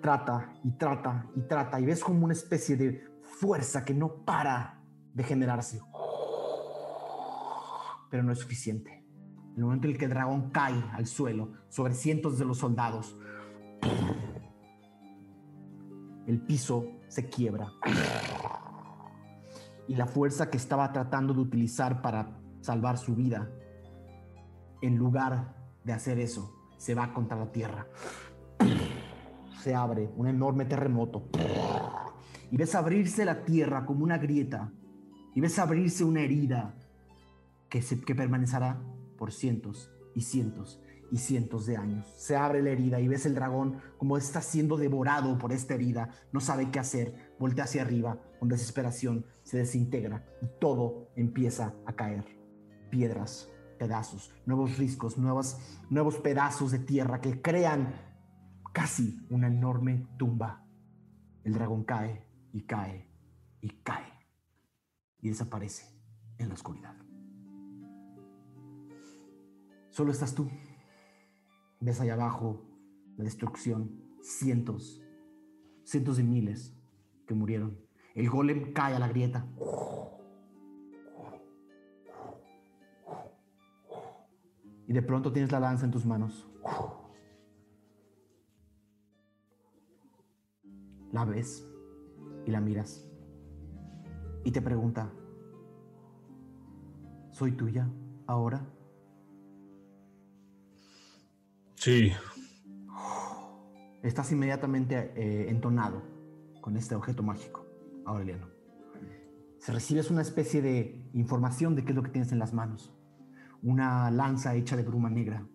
trata 0.00 0.52
y 0.64 0.72
trata 0.72 1.26
y 1.36 1.42
trata 1.42 1.80
y 1.80 1.84
ves 1.84 2.02
como 2.02 2.24
una 2.24 2.32
especie 2.32 2.76
de 2.76 3.04
fuerza 3.22 3.84
que 3.84 3.94
no 3.94 4.24
para 4.24 4.80
de 5.14 5.22
generarse. 5.22 5.80
Pero 8.10 8.22
no 8.22 8.32
es 8.32 8.38
suficiente. 8.38 8.99
El 9.56 9.64
momento 9.64 9.86
en 9.86 9.92
el 9.92 9.98
que 9.98 10.04
el 10.04 10.10
dragón 10.10 10.50
cae 10.50 10.82
al 10.92 11.06
suelo 11.06 11.52
sobre 11.68 11.94
cientos 11.94 12.38
de 12.38 12.44
los 12.44 12.58
soldados, 12.58 13.16
el 16.26 16.40
piso 16.40 16.86
se 17.08 17.28
quiebra. 17.28 17.72
Y 19.88 19.96
la 19.96 20.06
fuerza 20.06 20.50
que 20.50 20.56
estaba 20.56 20.92
tratando 20.92 21.34
de 21.34 21.40
utilizar 21.40 22.00
para 22.00 22.38
salvar 22.60 22.98
su 22.98 23.16
vida, 23.16 23.50
en 24.82 24.96
lugar 24.96 25.54
de 25.84 25.92
hacer 25.92 26.18
eso, 26.18 26.54
se 26.76 26.94
va 26.94 27.12
contra 27.12 27.36
la 27.36 27.50
tierra. 27.50 27.86
Se 29.60 29.74
abre 29.74 30.08
un 30.16 30.28
enorme 30.28 30.64
terremoto. 30.64 31.28
Y 32.50 32.56
ves 32.56 32.74
abrirse 32.74 33.24
la 33.24 33.44
tierra 33.44 33.84
como 33.84 34.04
una 34.04 34.18
grieta. 34.18 34.72
Y 35.34 35.40
ves 35.40 35.58
abrirse 35.58 36.04
una 36.04 36.20
herida 36.20 36.74
que, 37.68 37.80
que 37.80 38.14
permanecerá 38.14 38.80
por 39.20 39.32
cientos 39.32 39.92
y 40.14 40.22
cientos 40.22 40.80
y 41.12 41.18
cientos 41.18 41.66
de 41.66 41.76
años. 41.76 42.06
Se 42.16 42.36
abre 42.36 42.62
la 42.62 42.70
herida 42.70 43.00
y 43.00 43.06
ves 43.06 43.26
el 43.26 43.34
dragón 43.34 43.82
como 43.98 44.16
está 44.16 44.40
siendo 44.40 44.78
devorado 44.78 45.36
por 45.36 45.52
esta 45.52 45.74
herida. 45.74 46.08
No 46.32 46.40
sabe 46.40 46.70
qué 46.70 46.78
hacer. 46.78 47.34
Voltea 47.38 47.64
hacia 47.64 47.82
arriba 47.82 48.18
con 48.38 48.48
desesperación. 48.48 49.26
Se 49.42 49.58
desintegra 49.58 50.24
y 50.40 50.46
todo 50.58 51.10
empieza 51.16 51.74
a 51.84 51.92
caer. 51.92 52.24
Piedras, 52.90 53.50
pedazos, 53.78 54.32
nuevos 54.46 54.78
riscos, 54.78 55.18
nuevos, 55.18 55.58
nuevos 55.90 56.16
pedazos 56.16 56.70
de 56.70 56.78
tierra 56.78 57.20
que 57.20 57.42
crean 57.42 57.92
casi 58.72 59.20
una 59.28 59.48
enorme 59.48 60.06
tumba. 60.16 60.64
El 61.44 61.52
dragón 61.52 61.84
cae 61.84 62.26
y 62.52 62.62
cae 62.62 63.06
y 63.60 63.68
cae 63.82 64.10
y 65.20 65.28
desaparece 65.28 65.84
en 66.38 66.48
la 66.48 66.54
oscuridad. 66.54 67.09
Solo 70.00 70.12
estás 70.12 70.34
tú. 70.34 70.48
Ves 71.78 72.00
allá 72.00 72.14
abajo 72.14 72.64
la 73.18 73.24
destrucción, 73.24 74.00
cientos, 74.22 75.02
cientos 75.84 76.16
de 76.16 76.22
miles 76.22 76.74
que 77.26 77.34
murieron. 77.34 77.78
El 78.14 78.30
golem 78.30 78.72
cae 78.72 78.94
a 78.94 78.98
la 78.98 79.08
grieta. 79.08 79.46
Y 84.86 84.94
de 84.94 85.02
pronto 85.02 85.34
tienes 85.34 85.52
la 85.52 85.60
lanza 85.60 85.84
en 85.84 85.90
tus 85.90 86.06
manos. 86.06 86.48
La 91.12 91.26
ves 91.26 91.70
y 92.46 92.50
la 92.50 92.62
miras. 92.62 93.06
Y 94.44 94.50
te 94.50 94.62
pregunta, 94.62 95.12
¿soy 97.32 97.52
tuya 97.52 97.92
ahora? 98.26 98.66
Sí. 101.80 102.12
Estás 104.02 104.30
inmediatamente 104.32 105.14
eh, 105.16 105.46
entonado 105.48 106.02
con 106.60 106.76
este 106.76 106.94
objeto 106.94 107.22
mágico, 107.22 107.66
Aureliano. 108.04 108.48
Se 109.56 109.72
recibes 109.72 110.10
una 110.10 110.20
especie 110.20 110.60
de 110.60 111.08
información 111.14 111.74
de 111.74 111.82
qué 111.82 111.92
es 111.92 111.96
lo 111.96 112.02
que 112.02 112.10
tienes 112.10 112.32
en 112.32 112.38
las 112.38 112.52
manos. 112.52 112.94
Una 113.62 114.10
lanza 114.10 114.54
hecha 114.56 114.76
de 114.76 114.82
bruma 114.82 115.08
negra. 115.08 115.46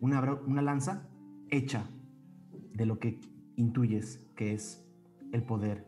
Una, 0.00 0.32
una 0.46 0.62
lanza 0.62 1.10
hecha 1.50 1.90
de 2.72 2.86
lo 2.86 2.98
que 2.98 3.20
intuyes 3.56 4.26
que 4.36 4.54
es 4.54 4.82
el 5.30 5.42
poder 5.42 5.86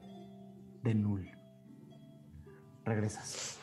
de 0.82 0.94
Null. 0.94 1.30
Regresas. 2.84 3.58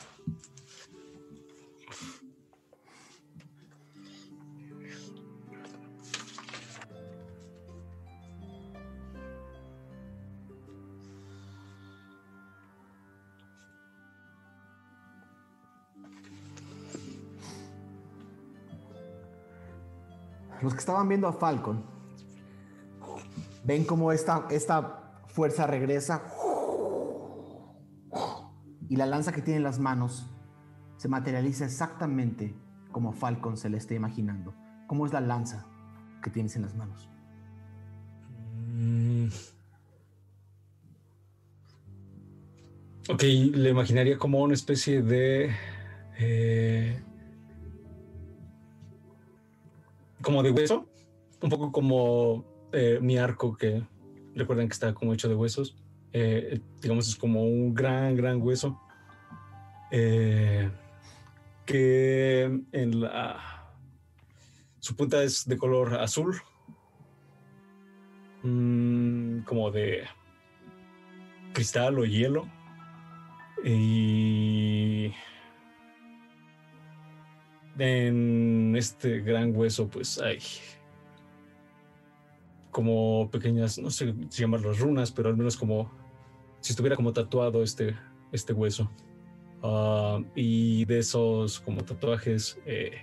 Los 20.70 20.76
que 20.76 20.82
estaban 20.82 21.10
viendo 21.10 21.28
a 21.28 21.34
Falcon 21.34 21.84
ven 23.64 23.86
cómo 23.86 24.12
esta, 24.12 24.46
esta 24.52 25.24
fuerza 25.26 25.66
regresa 25.66 26.22
y 28.88 28.96
la 28.96 29.08
lanza 29.08 29.32
que 29.32 29.42
tiene 29.42 29.58
en 29.58 29.64
las 29.64 29.80
manos 29.80 30.30
se 30.98 31.08
materializa 31.08 31.66
exactamente 31.66 32.54
como 32.92 33.14
Falcon 33.14 33.58
se 33.58 33.72
le 33.72 33.78
esté 33.78 33.96
imaginando. 33.96 34.54
¿Cómo 34.86 35.08
es 35.08 35.12
la 35.12 35.22
lanza 35.22 35.66
que 36.22 36.30
tienes 36.30 36.56
en 36.56 36.62
las 36.62 36.76
manos? 36.76 37.10
Ok, 43.10 43.24
le 43.24 43.72
imaginaría 43.72 44.20
como 44.20 44.44
una 44.44 44.54
especie 44.54 45.02
de. 45.02 45.50
eh, 46.20 47.02
como 50.22 50.44
de 50.44 50.52
hueso. 50.52 50.88
Un 51.42 51.50
poco 51.50 51.72
como 51.72 52.46
eh, 52.74 53.00
mi 53.02 53.18
arco, 53.18 53.56
que 53.56 53.82
recuerdan 54.36 54.68
que 54.68 54.74
está 54.74 54.94
como 54.94 55.14
hecho 55.14 55.30
de 55.30 55.36
huesos. 55.36 55.76
Eh, 56.12 56.60
digamos, 56.82 57.08
es 57.08 57.16
como 57.16 57.44
un 57.44 57.74
gran, 57.74 58.16
gran 58.16 58.42
hueso. 58.42 58.80
eh, 59.92 60.70
que 61.66 62.44
en 62.72 63.02
la. 63.02 63.38
Su 64.80 64.96
punta 64.96 65.22
es 65.24 65.48
de 65.48 65.58
color 65.58 65.96
azul. 65.96 66.42
Mm, 68.44 69.42
como 69.42 69.70
de 69.70 70.04
cristal 71.54 72.00
o 72.00 72.06
hielo. 72.06 72.48
Y 73.64 75.14
en 77.80 78.76
este 78.76 79.20
gran 79.22 79.56
hueso, 79.56 79.88
pues 79.88 80.20
hay 80.20 80.40
como 82.72 83.30
pequeñas, 83.32 83.80
no 83.80 83.90
sé 83.90 84.14
si 84.30 84.42
llamarlas 84.42 84.80
runas, 84.80 85.12
pero 85.12 85.30
al 85.30 85.38
menos 85.38 85.58
como 85.58 85.92
si 86.62 86.74
estuviera 86.74 86.96
como 86.96 87.14
tatuado 87.14 87.64
este, 87.64 87.96
este 88.32 88.54
hueso. 88.54 88.90
Ah, 89.64 90.22
y 90.36 90.86
de 90.86 91.00
esos 91.00 91.60
como 91.60 91.84
tatuajes 91.84 92.60
eh, 92.66 93.02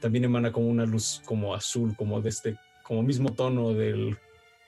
también 0.00 0.24
emana 0.24 0.52
como 0.52 0.68
una 0.68 0.84
luz 0.84 1.22
como 1.24 1.54
azul, 1.54 1.94
como 1.96 2.20
de 2.20 2.28
este, 2.28 2.56
como 2.82 3.02
mismo 3.02 3.32
tono 3.32 3.72
del 3.72 4.16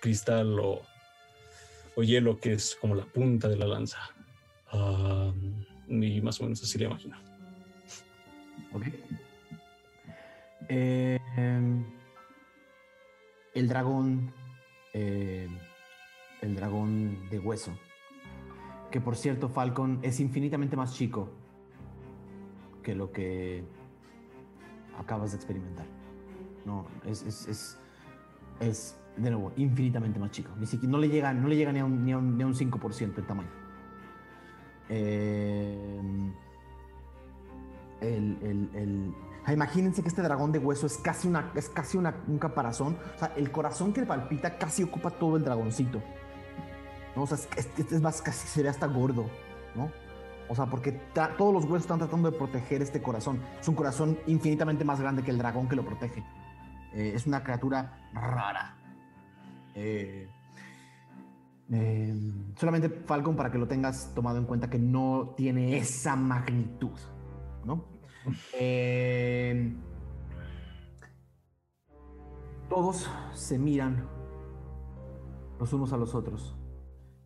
cristal 0.00 0.58
o, 0.60 0.82
o 1.96 2.02
hielo 2.02 2.38
que 2.38 2.52
es 2.52 2.76
como 2.80 2.94
la 2.94 3.04
punta 3.04 3.48
de 3.48 3.56
la 3.56 3.66
lanza. 3.66 3.98
Ah, 4.70 5.32
y 5.88 6.20
más 6.20 6.40
o 6.40 6.44
menos 6.44 6.62
así 6.62 6.78
le 6.78 6.84
imagino. 6.84 7.16
¿Ok? 8.72 8.84
Em, 10.68 11.84
el 13.54 13.68
dragón 13.68 14.32
eh, 14.92 15.48
el 16.40 16.54
dragón 16.54 17.28
de 17.30 17.38
hueso. 17.38 17.72
Que 18.90 19.00
por 19.00 19.16
cierto, 19.16 19.48
Falcon 19.48 19.98
es 20.02 20.20
infinitamente 20.20 20.76
más 20.76 20.94
chico 20.94 21.28
que 22.82 22.94
lo 22.94 23.12
que 23.12 23.64
acabas 24.98 25.32
de 25.32 25.36
experimentar. 25.36 25.86
No, 26.64 26.86
es, 27.04 27.22
es, 27.22 27.48
es, 27.48 27.78
es, 28.60 29.00
de 29.16 29.30
nuevo, 29.30 29.52
infinitamente 29.56 30.18
más 30.18 30.30
chico. 30.30 30.50
Ni 30.58 30.66
siquiera, 30.66 30.92
no 30.92 30.98
le 30.98 31.08
llega, 31.08 31.32
no 31.34 31.48
le 31.48 31.56
llega 31.56 31.72
ni, 31.72 31.80
a 31.80 31.84
un, 31.84 32.04
ni, 32.04 32.12
a 32.12 32.18
un, 32.18 32.36
ni 32.36 32.42
a 32.42 32.46
un 32.46 32.54
5% 32.54 33.18
el 33.18 33.26
tamaño. 33.26 33.50
Eh, 34.88 36.00
el, 38.00 38.38
el, 38.42 38.70
el, 38.74 39.14
imagínense 39.52 40.02
que 40.02 40.08
este 40.08 40.22
dragón 40.22 40.52
de 40.52 40.58
hueso 40.58 40.86
es 40.86 40.98
casi, 40.98 41.28
una, 41.28 41.52
es 41.54 41.68
casi 41.68 41.96
una, 41.96 42.14
un 42.26 42.38
caparazón. 42.38 42.96
O 43.16 43.18
sea, 43.18 43.32
el 43.36 43.50
corazón 43.50 43.92
que 43.92 44.02
palpita 44.02 44.58
casi 44.58 44.82
ocupa 44.82 45.10
todo 45.10 45.36
el 45.36 45.44
dragoncito. 45.44 46.02
O 47.16 47.26
sea, 47.26 47.38
es, 47.56 47.68
es, 47.78 48.00
más, 48.00 48.22
casi 48.22 48.46
se 48.46 48.62
ve 48.62 48.68
hasta 48.68 48.86
gordo, 48.86 49.26
¿no? 49.74 49.90
O 50.48 50.54
sea, 50.54 50.66
porque 50.66 50.92
todos 51.36 51.52
los 51.52 51.64
huesos 51.64 51.82
están 51.82 51.98
tratando 51.98 52.30
de 52.30 52.38
proteger 52.38 52.80
este 52.80 53.02
corazón. 53.02 53.40
Es 53.60 53.68
un 53.68 53.74
corazón 53.74 54.18
infinitamente 54.26 54.84
más 54.84 55.00
grande 55.00 55.22
que 55.22 55.30
el 55.30 55.38
dragón 55.38 55.68
que 55.68 55.76
lo 55.76 55.84
protege. 55.84 56.24
Eh, 56.94 57.12
es 57.14 57.26
una 57.26 57.42
criatura 57.42 58.08
rara. 58.14 58.76
Eh, 59.74 60.28
eh, 61.70 62.14
solamente 62.56 62.88
Falcon 62.88 63.36
para 63.36 63.50
que 63.50 63.58
lo 63.58 63.68
tengas 63.68 64.14
tomado 64.14 64.38
en 64.38 64.44
cuenta 64.44 64.70
que 64.70 64.78
no 64.78 65.34
tiene 65.36 65.76
esa 65.76 66.16
magnitud, 66.16 66.98
¿no? 67.64 67.97
Eh, 68.52 69.74
todos 72.68 73.10
se 73.32 73.58
miran 73.58 74.06
los 75.58 75.72
unos 75.72 75.92
a 75.92 75.96
los 75.96 76.14
otros 76.14 76.56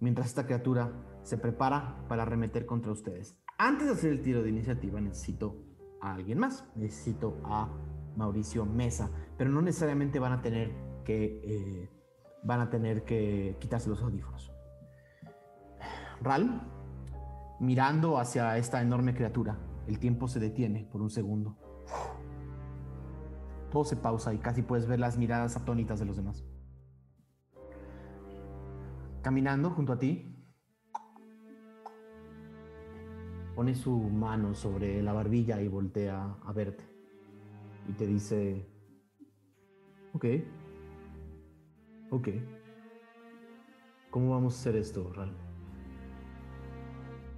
mientras 0.03 0.27
esta 0.27 0.45
criatura 0.45 0.93
se 1.23 1.39
prepara 1.39 2.05
para 2.09 2.25
arremeter 2.25 2.67
contra 2.67 2.93
ustedes. 2.93 3.37
Antes 3.57 3.87
de 3.87 3.93
hacer 3.93 4.11
el 4.11 4.21
tiro 4.21 4.43
de 4.43 4.49
iniciativa 4.51 5.01
necesito 5.01 5.57
a 6.01 6.15
alguien 6.15 6.39
más, 6.39 6.69
necesito 6.75 7.39
a 7.45 7.69
Mauricio 8.17 8.67
Mesa, 8.67 9.11
pero 9.39 9.51
no 9.51 9.63
necesariamente 9.63 10.19
van 10.19 10.33
a 10.33 10.43
tener 10.43 10.73
que 11.05 11.41
eh, 11.45 11.91
van 12.43 12.61
a 12.61 12.69
tener 12.69 13.05
que 13.05 13.57
quitarse 13.61 13.89
los 13.89 14.03
audífonos. 14.03 14.53
Ral, 16.21 16.69
mirando 17.61 18.19
hacia 18.19 18.59
esta 18.59 18.83
enorme 18.83 19.15
criatura, 19.15 19.57
el 19.87 19.99
tiempo 19.99 20.29
se 20.29 20.41
detiene 20.41 20.89
por 20.91 21.03
un 21.03 21.11
segundo. 21.11 21.57
Todo 23.71 23.85
se 23.85 23.97
pausa 23.97 24.35
y 24.35 24.39
casi 24.39 24.63
puedes 24.63 24.87
ver 24.87 25.01
las 25.01 25.17
miradas 25.17 25.57
atónitas 25.57 25.99
de 25.99 26.07
los 26.07 26.17
demás. 26.17 26.45
Caminando 29.23 29.71
junto 29.71 29.93
a 29.93 29.99
ti, 29.99 30.33
pone 33.55 33.75
su 33.75 33.97
mano 33.97 34.55
sobre 34.55 35.03
la 35.03 35.13
barbilla 35.13 35.61
y 35.61 35.69
voltea 35.69 36.37
a 36.45 36.53
verte. 36.53 36.85
Y 37.89 37.93
te 37.93 38.07
dice, 38.07 38.69
ok, 40.13 40.25
ok, 42.11 42.29
¿cómo 44.11 44.31
vamos 44.31 44.55
a 44.55 44.61
hacer 44.61 44.77
esto, 44.77 45.13
Ral? 45.13 45.35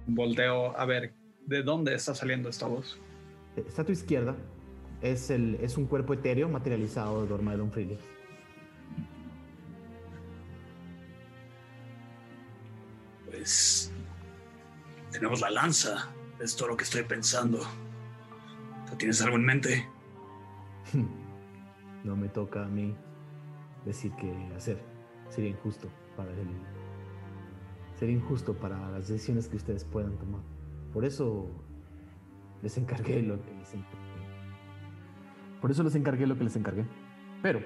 Volteo 0.07 0.77
a 0.77 0.85
ver 0.85 1.24
¿De 1.45 1.61
dónde 1.61 1.93
está 1.93 2.15
saliendo 2.15 2.49
esta 2.49 2.65
voz? 2.65 2.99
Está 3.55 3.83
a 3.83 3.85
tu 3.85 3.91
izquierda. 3.91 4.35
Es, 5.01 5.29
el, 5.29 5.55
es 5.55 5.77
un 5.77 5.85
cuerpo 5.85 6.13
etéreo 6.13 6.49
materializado 6.49 7.21
de 7.21 7.27
Dormaedon 7.27 7.71
Freely. 7.71 7.97
Pues. 13.25 13.91
Tenemos 15.11 15.41
la 15.41 15.51
lanza. 15.51 16.11
Es 16.39 16.55
todo 16.55 16.69
lo 16.69 16.77
que 16.77 16.83
estoy 16.83 17.03
pensando. 17.03 17.59
¿Tienes 18.97 19.21
algo 19.21 19.35
en 19.37 19.45
mente? 19.45 19.87
No 22.03 22.15
me 22.15 22.29
toca 22.29 22.63
a 22.63 22.67
mí 22.67 22.95
decir 23.83 24.11
qué 24.19 24.31
hacer. 24.55 24.79
Sería 25.29 25.49
injusto 25.49 25.89
para 26.15 26.29
él. 26.33 26.47
Sería 27.97 28.13
injusto 28.13 28.53
para 28.53 28.91
las 28.91 29.07
decisiones 29.07 29.47
que 29.47 29.55
ustedes 29.55 29.83
puedan 29.85 30.15
tomar. 30.19 30.54
Por 30.95 31.03
eso 31.03 31.51
les 32.61 32.77
encargué 32.77 33.21
lo 33.21 33.43
que 33.43 33.53
les 33.53 33.73
encargué. 33.73 33.99
Por 35.59 35.69
eso 35.69 35.83
les 35.83 35.93
encargué 35.93 36.25
lo 36.25 36.37
que 36.37 36.45
les 36.45 36.55
encargué. 36.55 36.85
Pero 37.41 37.59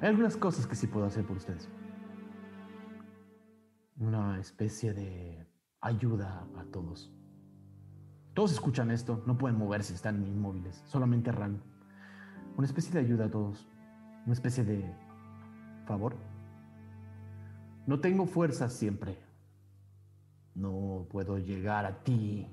hay 0.00 0.08
algunas 0.08 0.38
cosas 0.38 0.66
que 0.66 0.76
sí 0.76 0.86
puedo 0.86 1.04
hacer 1.04 1.26
por 1.26 1.36
ustedes. 1.36 1.68
Una 3.98 4.40
especie 4.40 4.94
de 4.94 5.46
ayuda 5.82 6.48
a 6.56 6.64
todos. 6.72 7.12
Todos 8.32 8.50
escuchan 8.52 8.90
esto, 8.90 9.22
no 9.26 9.36
pueden 9.36 9.58
moverse, 9.58 9.92
están 9.92 10.26
inmóviles, 10.26 10.82
solamente 10.86 11.32
Ran. 11.32 11.62
Una 12.56 12.66
especie 12.66 12.94
de 12.94 13.00
ayuda 13.00 13.26
a 13.26 13.30
todos. 13.30 13.68
Una 14.24 14.32
especie 14.32 14.64
de 14.64 14.90
favor. 15.84 16.16
No 17.86 18.00
tengo 18.00 18.24
fuerzas 18.24 18.72
siempre, 18.72 19.18
no 20.54 21.06
puedo 21.10 21.38
llegar 21.38 21.86
a 21.86 22.02
ti 22.02 22.46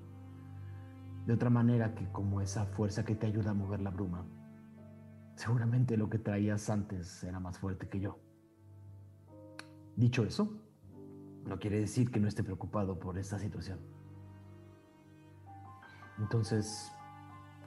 de 1.26 1.34
otra 1.34 1.50
manera 1.50 1.94
que 1.94 2.12
como 2.12 2.42
esa 2.42 2.66
fuerza 2.66 3.06
que 3.06 3.16
te 3.16 3.28
ayuda 3.28 3.52
a 3.52 3.54
mover 3.54 3.82
la 3.82 3.92
bruma. 3.92 4.26
Seguramente 5.36 5.96
lo 5.96 6.10
que 6.10 6.20
traías 6.20 6.70
antes 6.70 7.24
era 7.24 7.40
más 7.40 7.60
fuerte 7.60 7.88
que 7.88 8.00
yo. 8.00 8.20
Dicho 9.96 10.24
eso, 10.24 10.52
no 11.46 11.60
quiere 11.60 11.80
decir 11.80 12.12
que 12.12 12.20
no 12.20 12.28
esté 12.28 12.44
preocupado 12.44 13.00
por 13.00 13.18
esta 13.18 13.38
situación. 13.40 13.80
Entonces, 16.18 16.92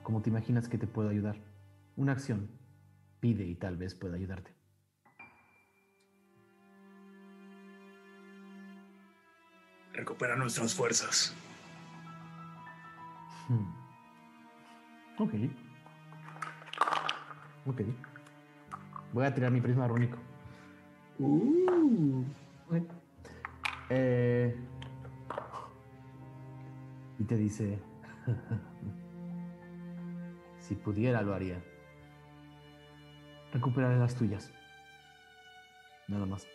¿cómo 0.03 0.21
te 0.21 0.29
imaginas 0.29 0.67
que 0.67 0.77
te 0.77 0.87
puedo 0.87 1.09
ayudar? 1.09 1.37
Una 1.95 2.11
acción. 2.11 2.49
Pide 3.19 3.45
y 3.45 3.55
tal 3.55 3.77
vez 3.77 3.95
pueda 3.95 4.15
ayudarte. 4.15 4.62
Recuperar 9.93 10.37
nuestras 10.37 10.73
fuerzas. 10.73 11.33
Hmm. 13.47 13.73
Ok. 15.19 15.33
Ok. 17.65 17.81
Voy 19.13 19.25
a 19.25 19.33
tirar 19.33 19.51
mi 19.51 19.61
prisma 19.61 19.87
rúnico. 19.87 20.17
Uh. 21.19 22.23
Okay. 22.67 22.87
Eh, 23.89 24.55
y 27.19 27.23
te 27.25 27.37
dice, 27.37 27.79
si 30.59 30.75
pudiera 30.75 31.21
lo 31.21 31.33
haría. 31.33 31.63
Recuperaré 33.53 33.99
las 33.99 34.15
tuyas. 34.15 34.51
Nada 36.07 36.25
más. 36.25 36.47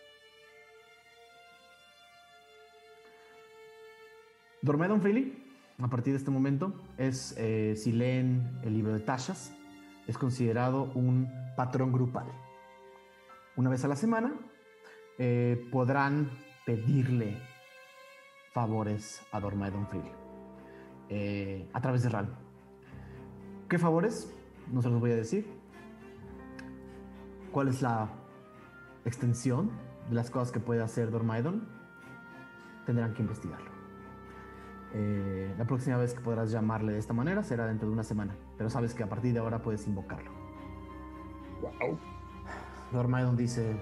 Dormedon 4.63 5.01
Freely, 5.01 5.33
a 5.81 5.89
partir 5.89 6.13
de 6.13 6.19
este 6.19 6.31
momento, 6.31 6.73
es, 6.97 7.35
eh, 7.39 7.75
si 7.77 7.93
leen 7.93 8.59
el 8.63 8.75
libro 8.75 8.93
de 8.93 9.01
Tashas, 9.01 9.55
es 10.07 10.19
considerado 10.19 10.91
un 10.95 11.31
patrón 11.57 11.93
grupal. 11.93 12.27
Una 13.57 13.71
vez 13.71 13.85
a 13.85 13.89
la 13.89 13.97
semana 13.97 14.35
eh, 15.19 15.69
podrán 15.71 16.31
pedirle 16.67 17.39
favores 18.53 19.23
a 19.31 19.41
Dormedon 19.41 19.87
Freely 19.87 20.11
eh, 21.09 21.69
a 21.73 21.81
través 21.81 22.03
de 22.03 22.09
RAL. 22.09 22.29
¿Qué 23.69 23.79
favores? 23.79 24.33
No 24.73 24.83
se 24.83 24.89
los 24.91 24.99
voy 24.99 25.13
a 25.13 25.17
decir. 25.17 25.47
¿Cuál 27.53 27.69
es 27.69 27.81
la 27.83 28.09
extensión 29.05 29.71
de 30.09 30.17
las 30.17 30.31
cosas 30.31 30.51
que 30.51 30.61
puede 30.61 30.83
hacer 30.83 31.11
Dormaidon? 31.11 31.69
Tendrán 32.87 33.15
que 33.15 33.23
investigarlo. 33.23 33.78
Eh, 34.95 35.55
la 35.59 35.67
próxima 35.67 35.99
vez 35.99 36.15
que 36.15 36.21
podrás 36.21 36.51
llamarle 36.51 36.93
de 36.95 36.99
esta 36.99 37.13
manera 37.13 37.43
será 37.43 37.67
dentro 37.67 37.89
de 37.89 37.93
una 37.93 38.03
semana, 38.03 38.35
pero 38.57 38.71
sabes 38.71 38.95
que 38.95 39.03
a 39.03 39.09
partir 39.09 39.35
de 39.35 39.41
ahora 39.41 39.61
puedes 39.61 39.87
invocarlo. 39.87 40.31
Wow. 41.61 41.99
Dormaidon 42.93 43.37
dice: 43.37 43.77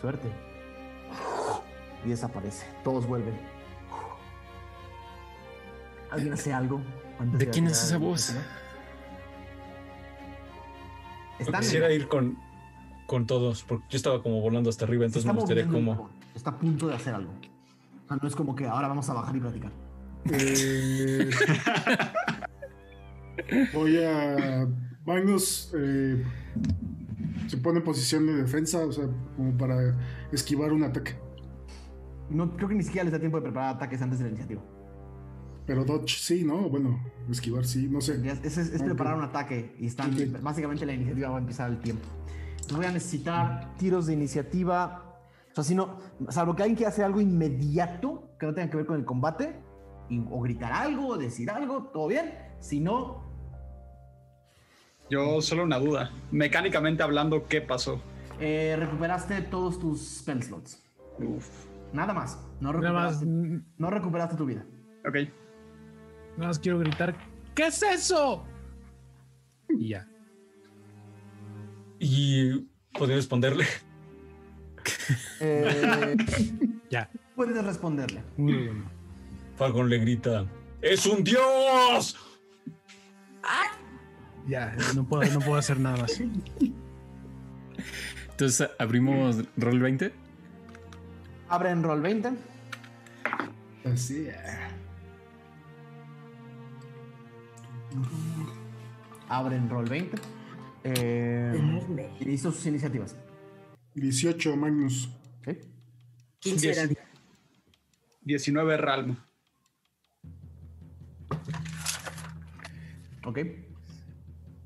Suerte. 0.00 0.28
Y 2.04 2.08
desaparece. 2.08 2.66
Todos 2.82 3.06
vuelven. 3.06 3.34
¿Alguien 6.10 6.32
hace 6.32 6.52
algo? 6.52 6.80
Antes 7.18 7.38
¿De, 7.38 7.46
de 7.46 7.50
quién 7.50 7.66
es 7.66 7.82
esa 7.82 7.98
voz? 7.98 8.34
Quisiera 11.58 11.92
ir 11.92 12.08
con, 12.08 12.38
con 13.06 13.26
todos, 13.26 13.62
porque 13.64 13.84
yo 13.90 13.96
estaba 13.96 14.22
como 14.22 14.40
volando 14.40 14.70
hasta 14.70 14.84
arriba, 14.84 15.04
entonces 15.04 15.30
me 15.30 15.38
gustaría 15.38 15.66
como. 15.66 16.10
Está 16.34 16.50
a 16.50 16.56
punto 16.56 16.88
de 16.88 16.94
hacer 16.94 17.14
algo. 17.14 17.32
No 18.10 18.28
es 18.28 18.34
como 18.36 18.54
que 18.54 18.66
ahora 18.66 18.88
vamos 18.88 19.08
a 19.10 19.14
bajar 19.14 19.34
y 19.36 19.40
platicar. 19.40 19.72
Eh, 20.30 21.30
voy 23.74 24.02
a. 24.04 24.68
Magnus 25.04 25.72
eh, 25.76 26.22
se 27.48 27.56
pone 27.56 27.78
en 27.78 27.84
posición 27.84 28.26
de 28.26 28.34
defensa, 28.34 28.78
o 28.86 28.92
sea, 28.92 29.06
como 29.36 29.56
para 29.56 29.96
esquivar 30.30 30.72
un 30.72 30.84
ataque. 30.84 31.16
No, 32.30 32.54
creo 32.56 32.68
que 32.68 32.74
ni 32.76 32.82
siquiera 32.82 33.04
les 33.04 33.12
da 33.12 33.18
tiempo 33.18 33.38
de 33.38 33.42
preparar 33.42 33.74
ataques 33.76 34.00
antes 34.00 34.18
de 34.18 34.24
la 34.24 34.28
iniciativa. 34.30 34.62
Pero 35.66 35.84
dodge 35.84 36.18
sí, 36.18 36.44
¿no? 36.44 36.68
Bueno, 36.68 37.00
esquivar 37.30 37.64
sí, 37.64 37.88
no 37.88 38.00
sé. 38.00 38.20
Es, 38.44 38.56
es- 38.58 38.82
preparar 38.82 39.16
un 39.16 39.24
ataque 39.24 39.74
y 39.78 39.86
están. 39.86 40.14
Básicamente 40.42 40.86
la 40.86 40.92
iniciativa 40.92 41.28
va 41.30 41.36
a 41.36 41.40
empezar 41.40 41.70
al 41.70 41.80
tiempo. 41.80 42.06
Entonces 42.52 42.76
voy 42.76 42.86
a 42.86 42.92
necesitar 42.92 43.74
tiros 43.76 44.06
de 44.06 44.12
iniciativa. 44.14 45.11
O 45.52 45.54
sea, 45.54 45.64
si 45.64 45.74
no, 45.74 45.98
salvo 46.30 46.56
que 46.56 46.62
alguien 46.62 46.76
quiera 46.76 46.88
hacer 46.90 47.04
algo 47.04 47.20
inmediato 47.20 48.30
que 48.40 48.46
no 48.46 48.54
tenga 48.54 48.70
que 48.70 48.76
ver 48.78 48.86
con 48.86 48.96
el 48.98 49.04
combate, 49.04 49.60
y- 50.08 50.24
o 50.30 50.40
gritar 50.40 50.72
algo, 50.72 51.08
o 51.08 51.18
decir 51.18 51.50
algo, 51.50 51.84
todo 51.92 52.08
bien. 52.08 52.34
Si 52.60 52.80
no, 52.80 53.30
Yo 55.10 55.42
solo 55.42 55.64
una 55.64 55.78
duda. 55.78 56.10
Mecánicamente 56.30 57.02
hablando, 57.02 57.46
¿qué 57.46 57.60
pasó? 57.60 58.00
eh, 58.40 58.74
recuperaste 58.78 59.42
todos 59.42 59.78
tus 59.78 60.18
spell 60.20 60.42
slots. 60.42 60.82
Uf. 61.18 61.66
Nada 61.92 62.14
más. 62.14 62.38
No 62.60 62.72
Nada 62.72 62.92
más, 62.92 63.20
recuperaste, 63.20 63.26
mm, 63.26 63.64
no 63.78 63.90
recuperaste 63.90 64.36
tu 64.36 64.46
vida. 64.46 64.64
Ok. 65.06 65.14
nada 66.38 66.48
más 66.48 66.58
quiero 66.58 66.78
gritar, 66.78 67.14
¿qué 67.54 67.66
es 67.66 67.82
eso? 67.82 68.44
Y 69.68 69.88
ya. 69.90 70.08
Y 71.98 72.60
podría 72.96 73.16
responderle. 73.16 73.64
Eh, 75.40 76.16
Ya. 76.90 77.08
puedes 77.34 77.64
responderle. 77.64 78.22
Falcon 79.56 79.88
le 79.88 79.98
grita: 79.98 80.46
¡Es 80.80 81.06
un 81.06 81.24
dios! 81.24 82.16
Ya, 84.46 84.74
no 84.94 85.04
puedo, 85.04 85.30
no 85.32 85.40
puedo 85.40 85.56
hacer 85.56 85.78
nada 85.78 85.96
más. 85.98 86.20
Entonces 88.30 88.68
abrimos 88.78 89.42
roll 89.56 89.78
20. 89.80 90.12
Abre 91.48 91.70
en 91.70 91.82
roll 91.82 92.00
20. 92.00 92.30
Así. 93.84 94.28
Abre 99.28 99.56
en 99.56 99.68
roll 99.70 99.88
20. 99.88 100.18
Eh, 100.84 101.80
listo 102.20 102.50
sus 102.50 102.66
iniciativas. 102.66 103.16
18 103.94 104.56
Magnus. 104.56 105.08
¿ok? 105.40 105.56
15 106.40 106.70
era. 106.70 106.88
19 108.22 108.76
Ralm. 108.76 109.16
Ok. 113.24 113.38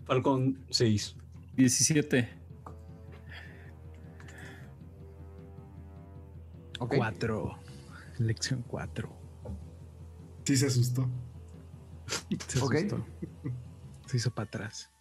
Falcon 0.04 0.64
6. 0.70 1.16
17. 1.54 2.28
Ok. 6.78 6.94
Cuatro. 6.96 7.58
Lección 8.18 8.62
cuatro. 8.62 9.16
Sí 10.44 10.56
se 10.56 10.66
asustó. 10.66 11.08
Se 12.46 12.58
asustó. 12.58 13.04
Se 14.06 14.16
hizo 14.16 14.30
para 14.30 14.46
atrás. 14.46 14.92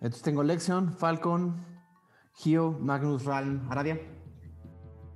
Entonces 0.00 0.22
tengo 0.22 0.44
Lexion, 0.44 0.96
Falcon, 0.96 1.64
Gio, 2.34 2.78
Magnus, 2.80 3.24
Ralm, 3.24 3.66
Aradia. 3.68 3.98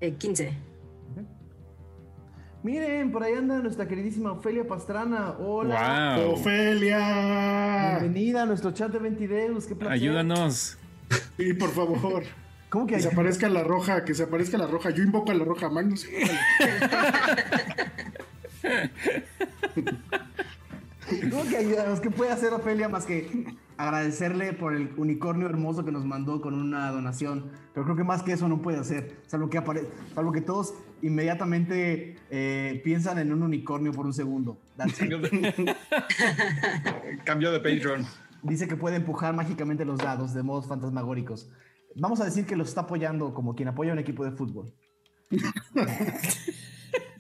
Eh, 0.01 0.15
15. 0.15 0.53
Miren, 2.65 3.13
por 3.13 3.23
ahí 3.23 3.35
anda 3.35 3.61
nuestra 3.61 3.87
queridísima 3.87 4.33
Ofelia 4.33 4.67
Pastrana. 4.67 5.37
Hola. 5.39 6.17
¡Wow! 6.19 6.33
¡Ofelia! 6.35 7.99
Bienvenida 8.01 8.43
a 8.43 8.47
nuestro 8.47 8.73
chat 8.73 8.91
de 8.93 8.99
Ventideus. 8.99 9.67
Qué 9.67 9.77
placer. 9.77 9.95
Ayúdanos. 9.95 10.79
Sí, 11.37 11.55
por 11.55 11.71
favor. 11.71 12.25
¿Cómo 12.69 12.87
que 12.87 12.95
Que 12.95 13.03
se 13.03 13.09
aparezca 13.09 13.49
la 13.49 13.63
roja, 13.63 14.05
que 14.05 14.15
se 14.15 14.25
aparezca 14.25 14.59
la 14.59 14.67
roja. 14.67 14.91
Yo 14.91 15.03
invoco 15.03 15.31
a 15.31 15.35
la 15.35 15.45
roja, 15.45 15.69
Magnus. 15.71 16.07
¿Cómo 21.31 21.45
que 21.49 21.57
ayúdanos? 21.57 22.01
¿Qué 22.01 22.11
puede 22.11 22.33
hacer 22.33 22.53
Ofelia 22.53 22.89
más 22.89 23.07
que 23.07 23.55
agradecerle 23.83 24.53
por 24.53 24.75
el 24.75 24.93
unicornio 24.97 25.47
hermoso 25.49 25.85
que 25.85 25.93
nos 25.93 26.05
mandó 26.05 26.41
con 26.41 26.55
una 26.55 26.91
donación? 26.91 27.51
Pero 27.75 27.85
creo 27.85 27.97
que 27.97 28.05
más 28.05 28.23
que 28.23 28.33
eso 28.33 28.49
no 28.49 28.63
puede 28.63 28.79
hacer. 28.79 29.21
Salvo 29.27 29.49
que, 29.51 29.59
apare- 29.59 29.87
salvo 30.15 30.33
que 30.33 30.41
todos 30.41 30.75
inmediatamente 31.03 32.17
eh, 32.31 32.81
piensan 32.85 33.19
en 33.19 33.33
un 33.33 33.43
unicornio 33.43 33.93
por 33.93 34.07
un 34.07 34.13
segundo. 34.13 34.59
That's 34.77 35.01
it. 35.03 35.13
Cambio 37.25 37.51
de, 37.53 37.61
Patreon. 37.61 38.07
Dice 38.43 38.67
que 38.69 38.77
puede 38.77 38.97
empujar 38.97 39.35
mágicamente 39.35 39.85
los 39.85 39.99
dados 39.99 40.35
de 40.35 40.43
modos 40.43 40.67
fantasmagóricos. 40.67 41.49
Vamos 41.95 42.21
a 42.21 42.25
decir 42.25 42.47
que 42.47 42.57
los 42.57 42.69
está 42.69 42.83
apoyando 42.83 43.35
como 43.35 43.55
quien 43.55 43.69
apoya 43.69 43.91
a 43.91 43.95
un 43.95 43.99
equipo 43.99 44.25
de 44.25 44.33
fútbol. 44.33 44.73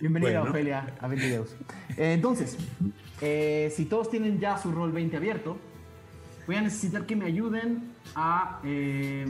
Bienvenida, 0.00 0.40
Bueno. 0.40 0.50
Ofelia, 0.50 0.96
a 1.00 1.06
20 1.06 1.26
videos. 1.26 1.54
Eh, 1.96 2.14
entonces, 2.14 2.56
eh, 3.20 3.72
si 3.74 3.84
todos 3.84 4.10
tienen 4.10 4.40
ya 4.40 4.58
su 4.58 4.72
rol 4.72 4.90
20 4.92 5.16
abierto, 5.16 5.56
voy 6.46 6.56
a 6.56 6.60
necesitar 6.62 7.06
que 7.06 7.16
me 7.16 7.26
ayuden 7.26 7.92
a, 8.14 8.60
eh, 8.64 9.26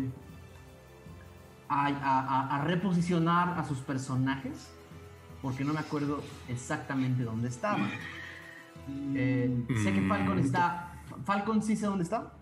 a, 1.69 2.57
a- 2.57 2.65
reposicionar 2.65 3.59
a 3.59 3.65
sus 3.65 3.79
personajes, 3.79 4.71
porque 5.41 5.65
no 5.65 5.73
me 5.73 5.81
acuerdo 5.81 6.23
exactamente 6.49 7.23
dónde 7.25 7.49
estaban. 7.49 7.91
Eh, 9.15 9.65
sé 9.83 9.93
que 9.93 10.03
Falcon 10.09 10.39
está. 10.39 10.93
Falcon 11.25 11.63
sí 11.63 11.77
sé 11.77 11.87
dónde 11.87 12.05
está. 12.05 12.33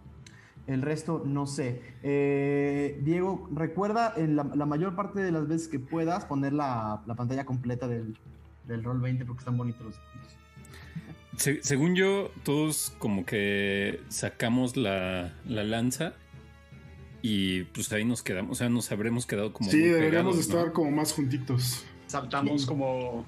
El 0.67 0.83
resto 0.83 1.23
no 1.27 1.47
sé. 1.47 1.83
Eh, 2.03 3.01
Diego, 3.03 3.49
recuerda 3.53 4.13
en 4.17 4.37
la, 4.37 4.45
la 4.45 4.67
mayor 4.67 4.95
parte 4.95 5.21
de 5.21 5.33
las 5.33 5.49
veces 5.49 5.69
que 5.69 5.79
puedas 5.79 6.25
poner 6.27 6.53
la, 6.53 7.03
la 7.07 7.15
pantalla 7.15 7.45
completa 7.45 7.89
del, 7.89 8.17
del 8.69 8.85
Roll 8.85 9.01
20 9.01 9.25
porque 9.25 9.41
están 9.41 9.57
bonitos 9.57 9.83
los. 9.85 10.01
Se- 11.37 11.63
según 11.63 11.95
yo, 11.95 12.31
todos 12.43 12.93
como 12.99 13.25
que 13.25 14.01
sacamos 14.09 14.77
la, 14.77 15.33
la 15.47 15.65
lanza 15.65 16.15
y 17.23 17.65
pues 17.65 17.93
ahí 17.93 18.05
nos 18.05 18.23
quedamos. 18.23 18.53
O 18.53 18.55
sea, 18.57 18.69
nos 18.69 18.91
habremos 18.93 19.27
quedado 19.27 19.53
como. 19.53 19.71
Sí, 19.71 19.77
muy 19.79 19.89
deberíamos 19.89 20.35
pegados, 20.37 20.49
¿no? 20.49 20.59
estar 20.59 20.73
como 20.73 20.91
más 20.91 21.13
juntitos. 21.13 21.85
Saltamos 22.07 22.67
como 22.67 23.25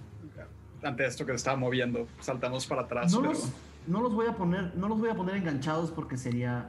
ante 0.82 1.07
esto 1.07 1.24
que 1.24 1.32
se 1.32 1.36
estaba 1.36 1.57
moviendo. 1.57 2.09
Saltamos 2.20 2.66
para 2.66 2.82
atrás. 2.82 3.12
No 3.12 3.20
pero- 3.20 3.32
los, 3.32 3.50
no 3.86 4.00
los 4.03 4.14
voy 4.14 4.26
a 4.26 4.36
poner, 4.36 4.74
no 4.76 4.88
los 4.88 4.98
voy 4.98 5.11
a 5.11 5.14
poner 5.14 5.36
enganchados 5.36 5.90
porque 5.90 6.16
sería. 6.16 6.68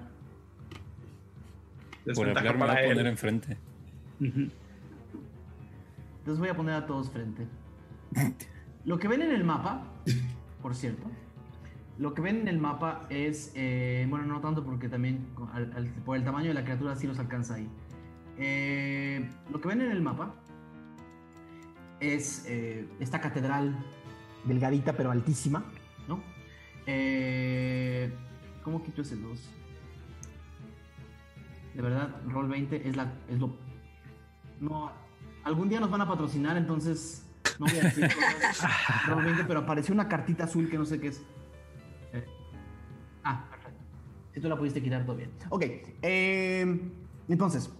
Por 2.15 2.27
hablar, 2.29 2.43
me 2.43 2.51
voy 2.51 2.59
para 2.67 2.79
a 2.81 2.87
poner 2.89 3.07
enfrente. 3.07 3.57
Ujú. 4.19 4.49
Les 6.25 6.37
voy 6.39 6.49
a 6.49 6.55
poner 6.55 6.75
a 6.75 6.85
todos 6.85 7.09
frente. 7.09 7.47
Lo 8.85 8.99
que 8.99 9.07
ven 9.07 9.21
en 9.21 9.31
el 9.31 9.43
mapa, 9.43 9.85
por 10.61 10.75
cierto, 10.75 11.03
lo 11.97 12.13
que 12.13 12.21
ven 12.21 12.41
en 12.41 12.47
el 12.47 12.57
mapa 12.57 13.05
es, 13.09 13.51
eh, 13.55 14.05
bueno, 14.09 14.25
no 14.25 14.41
tanto 14.41 14.63
porque 14.65 14.89
también 14.89 15.27
con- 15.35 15.49
al- 15.49 15.71
al- 15.75 15.87
por 16.05 16.17
el 16.17 16.23
tamaño 16.23 16.47
de 16.47 16.53
la 16.55 16.63
criatura 16.63 16.95
sí 16.95 17.05
los 17.07 17.19
alcanza 17.19 17.55
ahí. 17.55 17.67
Eh, 18.37 19.29
lo 19.51 19.61
que 19.61 19.67
ven 19.67 19.81
en 19.81 19.91
el 19.91 20.01
mapa 20.01 20.33
es 21.99 22.45
eh, 22.47 22.87
esta 22.99 23.21
catedral 23.21 23.75
delgadita 24.45 24.93
pero 24.93 25.11
altísima, 25.11 25.63
¿no? 26.07 26.21
¿Cómo 28.63 28.81
quito 28.83 29.01
ese 29.01 29.15
2? 29.17 29.49
De 31.75 31.81
verdad, 31.81 32.09
Roll 32.27 32.47
20 32.49 32.87
es, 32.87 32.95
la, 32.95 33.13
es 33.29 33.39
lo... 33.39 33.55
No, 34.59 34.91
algún 35.43 35.69
día 35.69 35.79
nos 35.79 35.89
van 35.91 36.01
a 36.01 36.07
patrocinar, 36.07 36.55
entonces 36.57 37.27
no 37.59 37.65
voy 37.65 37.77
a 37.79 37.83
decir. 37.83 38.09
Roll 39.07 39.23
20, 39.25 39.43
pero 39.45 39.59
apareció 39.61 39.93
una 39.93 40.07
cartita 40.07 40.45
azul 40.45 40.69
que 40.69 40.77
no 40.77 40.85
sé 40.85 40.99
qué 40.99 41.07
es. 41.09 41.21
Ah, 43.23 43.45
perfecto. 43.49 43.79
Si 44.33 44.39
tú 44.41 44.49
la 44.49 44.57
pudiste 44.57 44.81
quitar, 44.81 45.05
todo 45.05 45.15
bien. 45.17 45.31
Ok, 45.49 45.63
eh, 46.01 46.91
entonces, 47.27 47.71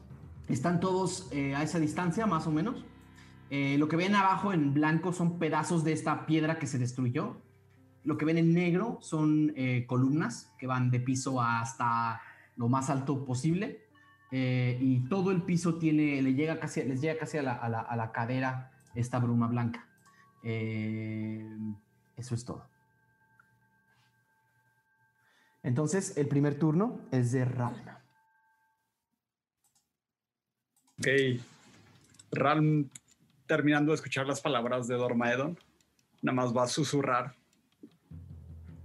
están 0.48 0.80
todos 0.80 1.30
eh, 1.32 1.56
a 1.56 1.64
esa 1.64 1.80
distancia, 1.80 2.26
más 2.26 2.48
o 2.48 2.52
menos. 2.52 2.86
Eh, 3.50 3.78
lo 3.78 3.88
que 3.88 3.96
ven 3.96 4.16
abajo 4.16 4.54
en 4.54 4.74
blanco 4.74 5.12
son 5.14 5.40
pedazos 5.40 5.84
de 5.84 5.94
esta 5.94 6.26
piedra 6.26 6.60
que 6.60 6.68
se 6.68 6.78
destruyó. 6.80 7.38
Lo 8.04 8.18
que 8.18 8.26
ven 8.26 8.38
en 8.38 8.54
negro 8.54 8.98
son 9.02 9.54
eh, 9.56 9.86
columnas 9.88 10.52
que 10.60 10.68
van 10.68 10.92
de 10.92 11.00
piso 11.00 11.42
hasta 11.42 12.22
lo 12.56 12.68
más 12.70 12.90
alto 12.90 13.26
posible. 13.26 13.86
Eh, 14.32 14.78
y 14.82 15.02
todo 15.08 15.32
el 15.32 15.44
piso 15.44 15.76
tiene, 15.78 16.22
le 16.22 16.34
llega 16.34 16.60
casi, 16.60 16.84
les 16.84 17.02
llega 17.02 17.20
casi 17.20 17.38
a 17.38 17.44
la, 17.44 17.54
a 17.54 17.70
la- 17.70 17.82
a 17.82 17.96
la 17.96 18.12
cadera 18.12 18.72
esta 18.96 19.20
bruma 19.20 19.48
blanca. 19.48 19.88
Eh, 20.44 21.48
eso 22.18 22.36
es 22.36 22.44
todo. 22.46 22.66
Entonces, 25.64 26.18
el 26.18 26.28
primer 26.28 26.60
turno 26.60 27.00
es 27.12 27.32
de 27.32 27.46
Ralma. 27.46 28.04
Ok. 31.00 31.08
Ralm, 32.32 32.90
terminando 33.48 33.92
de 33.92 33.96
escuchar 33.96 34.28
las 34.28 34.42
palabras 34.42 34.88
de 34.88 34.96
Dormaedon, 34.96 35.58
nada 36.22 36.36
más 36.36 36.56
va 36.56 36.64
a 36.64 36.68
susurrar. 36.68 37.36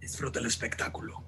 Disfruta 0.00 0.38
el 0.38 0.46
espectáculo. 0.46 1.24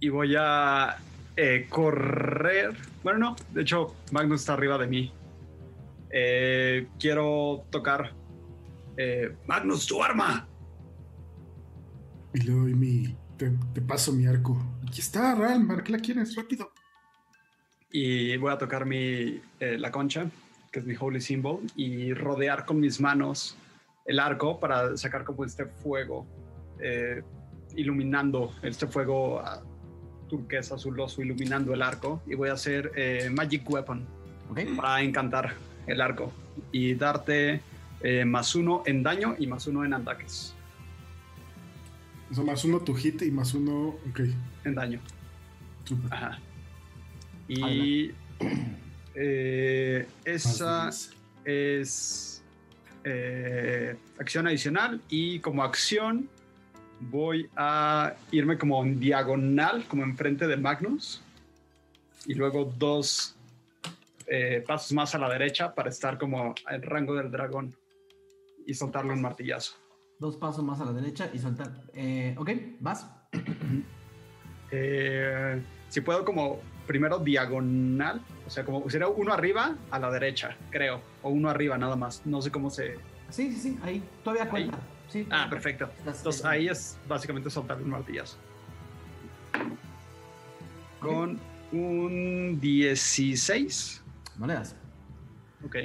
y 0.00 0.10
voy 0.10 0.36
a 0.38 0.96
eh, 1.36 1.66
correr. 1.68 2.76
Bueno, 3.02 3.18
no, 3.18 3.36
de 3.52 3.62
hecho, 3.62 3.96
Magnus 4.12 4.40
está 4.42 4.52
arriba 4.54 4.78
de 4.78 4.86
mí. 4.86 5.12
Eh, 6.10 6.86
quiero 7.00 7.64
tocar. 7.70 8.14
eh, 8.96 9.36
Magnus, 9.46 9.86
tu 9.86 10.02
arma. 10.02 10.46
Y 12.34 12.40
le 12.42 12.52
doy 12.52 12.74
mi. 12.74 13.16
Te, 13.38 13.52
te 13.72 13.80
paso 13.80 14.12
mi 14.12 14.26
arco. 14.26 14.58
Aquí 14.86 15.00
está, 15.00 15.34
Ral, 15.34 15.66
¿para 15.66 15.84
qué 15.84 15.92
la 15.92 15.98
quieres? 15.98 16.34
Rápido. 16.34 16.72
Y 17.90 18.36
voy 18.36 18.52
a 18.52 18.58
tocar 18.58 18.84
mi, 18.84 19.40
eh, 19.60 19.78
la 19.78 19.90
concha, 19.90 20.26
que 20.72 20.80
es 20.80 20.84
mi 20.84 20.94
holy 20.98 21.20
symbol, 21.20 21.60
y 21.76 22.12
rodear 22.12 22.66
con 22.66 22.80
mis 22.80 23.00
manos 23.00 23.56
el 24.04 24.18
arco 24.18 24.58
para 24.58 24.96
sacar 24.96 25.24
como 25.24 25.44
este 25.44 25.66
fuego, 25.66 26.26
eh, 26.80 27.22
iluminando 27.76 28.52
este 28.62 28.86
fuego 28.86 29.38
ah, 29.40 29.62
turquesa 30.28 30.74
azuloso, 30.74 31.22
iluminando 31.22 31.72
el 31.72 31.82
arco. 31.82 32.20
Y 32.26 32.34
voy 32.34 32.48
a 32.48 32.54
hacer 32.54 32.90
eh, 32.96 33.30
Magic 33.32 33.68
Weapon 33.70 34.04
¿Ok? 34.50 34.60
para 34.76 35.00
encantar 35.00 35.54
el 35.86 36.00
arco 36.00 36.32
y 36.72 36.94
darte 36.94 37.60
eh, 38.00 38.24
más 38.24 38.54
uno 38.54 38.82
en 38.86 39.02
daño 39.02 39.36
y 39.38 39.46
más 39.46 39.66
uno 39.66 39.84
en 39.84 39.94
ataques. 39.94 40.54
O 42.30 42.34
sea, 42.34 42.44
más 42.44 42.64
uno 42.64 42.80
tu 42.80 42.94
hit 42.94 43.22
y 43.22 43.30
más 43.30 43.54
uno. 43.54 43.96
Ok, 44.10 44.20
En 44.64 44.74
daño. 44.74 45.00
Ajá. 46.10 46.38
Y 47.48 48.10
eh, 49.14 50.06
esa 50.24 50.90
es 51.44 52.42
eh, 53.04 53.96
acción 54.18 54.46
adicional 54.46 55.00
y 55.08 55.40
como 55.40 55.62
acción 55.62 56.28
voy 57.00 57.48
a 57.56 58.14
irme 58.32 58.58
como 58.58 58.82
en 58.82 59.00
diagonal, 59.00 59.86
como 59.88 60.02
enfrente 60.02 60.46
de 60.46 60.56
Magnus 60.56 61.22
y 62.26 62.34
luego 62.34 62.72
dos 62.76 63.36
eh, 64.26 64.62
pasos 64.66 64.92
más 64.92 65.14
a 65.14 65.18
la 65.18 65.30
derecha 65.30 65.74
para 65.74 65.88
estar 65.88 66.18
como 66.18 66.54
en 66.68 66.82
rango 66.82 67.14
del 67.14 67.30
dragón 67.30 67.74
y 68.66 68.74
soltarle 68.74 69.12
un 69.12 69.22
martillazo. 69.22 69.74
Dos 70.18 70.36
pasos 70.36 70.64
más 70.64 70.80
a 70.80 70.84
la 70.84 70.92
derecha 70.92 71.30
y 71.32 71.38
soltar. 71.38 71.72
Eh, 71.94 72.34
ok, 72.38 72.50
vas. 72.80 73.06
Eh, 74.70 75.62
si 75.88 76.02
puedo 76.02 76.26
como 76.26 76.60
primero 76.86 77.18
diagonal, 77.20 78.20
o 78.46 78.50
sea, 78.50 78.66
como 78.66 78.88
sería 78.90 79.08
uno 79.08 79.32
arriba 79.32 79.74
a 79.90 79.98
la 79.98 80.10
derecha, 80.10 80.58
creo, 80.68 81.00
o 81.22 81.30
uno 81.30 81.48
arriba 81.48 81.78
nada 81.78 81.96
más. 81.96 82.20
No 82.26 82.42
sé 82.42 82.50
cómo 82.50 82.68
se... 82.68 82.96
Sí, 83.30 83.50
sí, 83.50 83.56
sí, 83.58 83.78
ahí. 83.82 84.02
Todavía 84.22 84.46
cuenta. 84.50 84.78
Sí. 85.08 85.26
Ah, 85.30 85.46
perfecto. 85.48 85.86
Estás- 86.00 86.18
Entonces 86.18 86.44
ahí 86.44 86.68
es 86.68 86.98
básicamente 87.08 87.48
soltar 87.48 87.80
un 87.80 87.88
martillazo. 87.88 88.36
Con 91.00 91.38
un 91.72 92.58
16. 92.60 94.02
No 94.38 94.46
le 94.46 94.52
das. 94.52 94.76
Ok. 95.64 95.76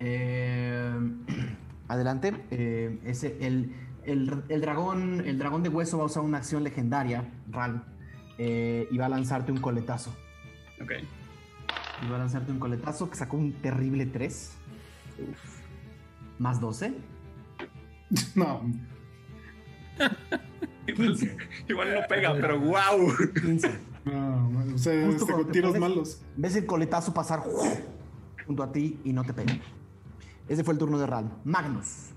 Eh, 0.00 0.92
adelante. 1.88 2.32
Eh, 2.50 2.98
ese, 3.04 3.36
el, 3.46 3.72
el- 4.04 4.42
el 4.48 4.60
dragón, 4.60 5.22
el 5.26 5.38
dragón 5.38 5.62
de 5.62 5.68
hueso 5.68 5.96
va 5.98 6.04
a 6.04 6.06
usar 6.06 6.22
una 6.22 6.38
acción 6.38 6.62
legendaria, 6.64 7.28
Ral, 7.50 7.84
eh, 8.38 8.86
y 8.90 8.96
va 8.98 9.06
a 9.06 9.08
lanzarte 9.08 9.52
un 9.52 9.58
coletazo. 9.60 10.14
Ok. 10.82 10.92
Y 12.04 12.08
va 12.10 12.16
a 12.16 12.18
lanzarte 12.18 12.52
un 12.52 12.58
coletazo 12.58 13.08
que 13.10 13.16
sacó 13.16 13.36
un 13.36 13.52
terrible 13.54 14.06
3. 14.06 14.52
Más 16.38 16.60
12. 16.60 16.92
No, 18.36 18.60
Igual, 20.86 21.16
igual 21.68 21.94
no 21.94 22.00
pega, 22.08 22.32
pero 22.34 22.60
wow. 22.60 23.12
15. 23.42 23.70
no, 24.04 24.52
o 24.74 24.78
sea, 24.78 25.08
este, 25.08 25.32
con 25.32 25.50
tiros 25.50 25.72
pones- 25.74 25.80
malos. 25.80 26.22
Ves 26.36 26.54
el 26.56 26.66
coletazo 26.66 27.12
pasar 27.12 27.42
junto 28.46 28.62
a 28.62 28.70
ti 28.70 29.00
y 29.04 29.12
no 29.12 29.24
te 29.24 29.32
pega. 29.32 29.58
Ese 30.48 30.62
fue 30.62 30.74
el 30.74 30.78
turno 30.78 30.98
de 30.98 31.06
Ral. 31.06 31.30
Magnus. 31.44 32.10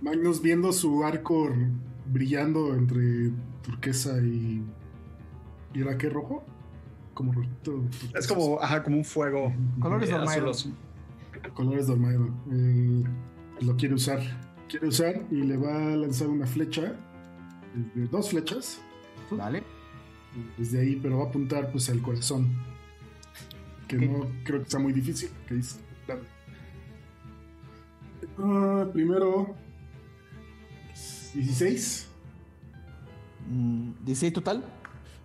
Magnus 0.00 0.40
viendo 0.40 0.72
su 0.72 1.04
arco 1.04 1.50
brillando 2.06 2.74
entre 2.74 3.30
turquesa 3.62 4.18
y. 4.18 4.64
¿Y 5.74 5.80
era 5.80 5.98
qué 5.98 6.08
rojo? 6.08 6.44
Como 7.14 7.32
rojito. 7.32 7.82
Es 8.14 8.26
como, 8.26 8.60
ajá, 8.60 8.82
como 8.82 8.96
un 8.96 9.04
fuego. 9.04 9.52
Colores 9.80 10.10
dormidos. 10.10 10.70
Colores 11.54 11.86
dormido. 11.86 12.28
Eh, 12.50 13.04
lo 13.60 13.76
quiere 13.76 13.94
usar. 13.94 14.20
Quiere 14.68 14.88
usar 14.88 15.26
y 15.30 15.42
le 15.42 15.56
va 15.56 15.92
a 15.92 15.96
lanzar 15.96 16.28
una 16.28 16.46
flecha. 16.46 16.94
dos 18.10 18.30
flechas. 18.30 18.80
Vale. 19.30 19.62
Desde 20.56 20.80
ahí, 20.80 20.96
pero 20.96 21.18
va 21.18 21.24
a 21.24 21.28
apuntar 21.28 21.70
pues 21.70 21.90
al 21.90 22.00
corazón. 22.00 22.48
Que 23.88 23.96
no 23.96 24.26
creo 24.44 24.62
que 24.62 24.70
sea 24.70 24.80
muy 24.80 24.92
difícil. 24.92 25.30
Que 25.46 25.54
dice. 25.56 25.80
claro. 26.06 26.22
Ah, 28.38 28.86
primero. 28.92 29.54
16. 31.34 32.08
Mm, 33.48 33.92
16 34.04 34.32
total. 34.32 34.64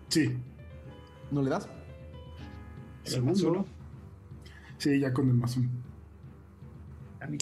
Sí. 0.08 0.36
¿No 1.30 1.42
le 1.42 1.50
das? 1.50 1.68
El 3.04 3.12
Segundo. 3.12 3.66
Sí, 4.78 4.98
ya 4.98 5.12
con 5.12 5.28
el 5.28 5.34
más 5.34 5.56
uno. 5.56 5.68
A 7.20 7.26
mí. 7.26 7.38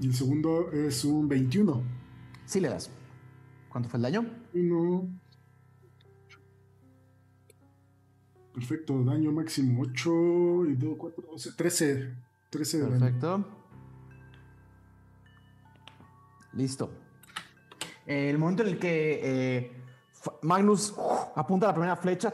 Y 0.00 0.06
el 0.06 0.14
segundo 0.14 0.70
es 0.72 1.04
un 1.04 1.28
21. 1.28 1.82
Sí 2.44 2.60
le 2.60 2.68
das. 2.68 2.90
¿Cuánto 3.70 3.88
fue 3.88 3.98
el 3.98 4.02
daño? 4.02 4.26
Uno. 4.54 5.08
Perfecto, 8.52 9.02
daño 9.02 9.32
máximo 9.32 9.82
8 9.82 10.66
y 10.66 10.74
2, 10.74 10.96
4, 10.98 11.24
12, 11.30 11.52
13. 11.52 12.14
13 12.50 12.76
de 12.76 12.82
daño. 12.82 12.98
Perfecto. 12.98 13.61
Listo. 16.54 16.90
Eh, 18.06 18.30
el 18.30 18.38
momento 18.38 18.62
en 18.62 18.68
el 18.70 18.78
que 18.78 19.20
eh, 19.22 19.72
Magnus 20.42 20.90
uf, 20.96 21.20
apunta 21.36 21.66
la 21.66 21.72
primera 21.74 21.96
flecha, 21.96 22.32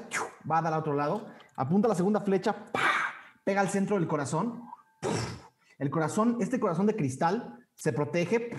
va 0.50 0.58
a 0.58 0.62
dar 0.62 0.72
al 0.72 0.80
otro 0.80 0.94
lado, 0.94 1.28
apunta 1.56 1.88
la 1.88 1.94
segunda 1.94 2.20
flecha, 2.20 2.54
pega 3.44 3.60
al 3.60 3.68
centro 3.68 3.96
del 3.96 4.06
corazón. 4.08 4.62
El 5.78 5.90
corazón, 5.90 6.38
este 6.40 6.58
corazón 6.58 6.86
de 6.86 6.96
cristal, 6.96 7.58
se 7.74 7.92
protege, 7.92 8.50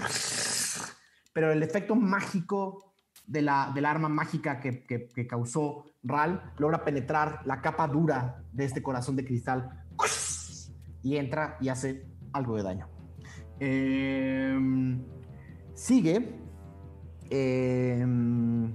pero 1.34 1.51
el 1.51 1.62
efecto 1.62 1.95
mágico 1.95 2.93
de 3.28 3.41
la, 3.41 3.66
arma 3.66 4.10
mágica 4.10 4.60
que, 4.60 4.86
que- 4.86 5.28
causó 5.28 5.84
Ral 6.01 6.53
logra 6.57 6.84
penetrar 6.84 7.41
la 7.45 7.62
capa 7.62 7.88
dura 7.88 8.43
de 8.51 8.66
este 8.66 8.82
corazón 8.82 9.16
de 9.16 9.26
cristal 9.26 9.86
y 11.03 11.18
entra 11.18 11.57
y 11.62 11.70
hace 11.70 12.07
algo 12.34 12.55
de 12.55 12.64
daño. 12.64 12.89
Em, 13.60 15.03
sigue. 15.80 16.36
em. 17.30 18.73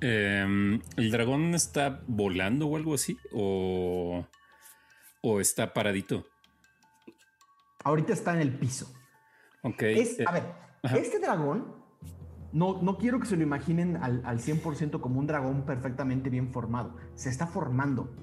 Em, 0.00 0.80
¿El 0.96 1.10
dragón 1.10 1.54
está 1.54 2.02
volando 2.06 2.66
o 2.66 2.76
algo 2.76 2.94
así? 2.94 3.18
¿O, 3.32 4.24
o 5.22 5.40
está 5.40 5.72
paradito? 5.72 6.26
Ahorita 7.84 8.12
está 8.12 8.34
en 8.34 8.40
el 8.40 8.58
piso. 8.58 8.92
Ok. 9.62 9.82
Es, 9.82 10.18
eh, 10.18 10.24
a 10.26 10.32
ver, 10.32 10.42
ajá. 10.82 10.96
este 10.98 11.18
dragón, 11.18 11.74
no, 12.52 12.82
no 12.82 12.98
quiero 12.98 13.20
que 13.20 13.26
se 13.26 13.36
lo 13.36 13.42
imaginen 13.42 13.96
al, 13.96 14.22
al 14.24 14.38
100% 14.38 15.00
como 15.00 15.18
un 15.18 15.26
dragón 15.26 15.64
perfectamente 15.64 16.30
bien 16.30 16.52
formado. 16.52 16.96
Se 17.14 17.30
está 17.30 17.46
formando. 17.46 18.14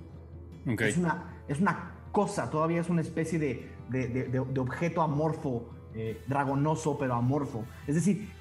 ok. 0.67 0.81
Es, 0.81 0.97
una, 0.97 1.43
es 1.47 1.59
una 1.59 2.07
cosa, 2.11 2.49
todavía 2.49 2.81
es 2.81 2.89
una 2.89 3.01
especie 3.01 3.39
de, 3.39 3.72
de- 3.89 4.07
de- 4.07 4.59
objeto 4.59 5.01
amorfo, 5.01 5.69
eh, 5.95 6.21
dragonoso, 6.27 6.97
pero 6.97 7.13
amorfo. 7.15 7.65
Es 7.87 7.95
decir, 7.95 8.31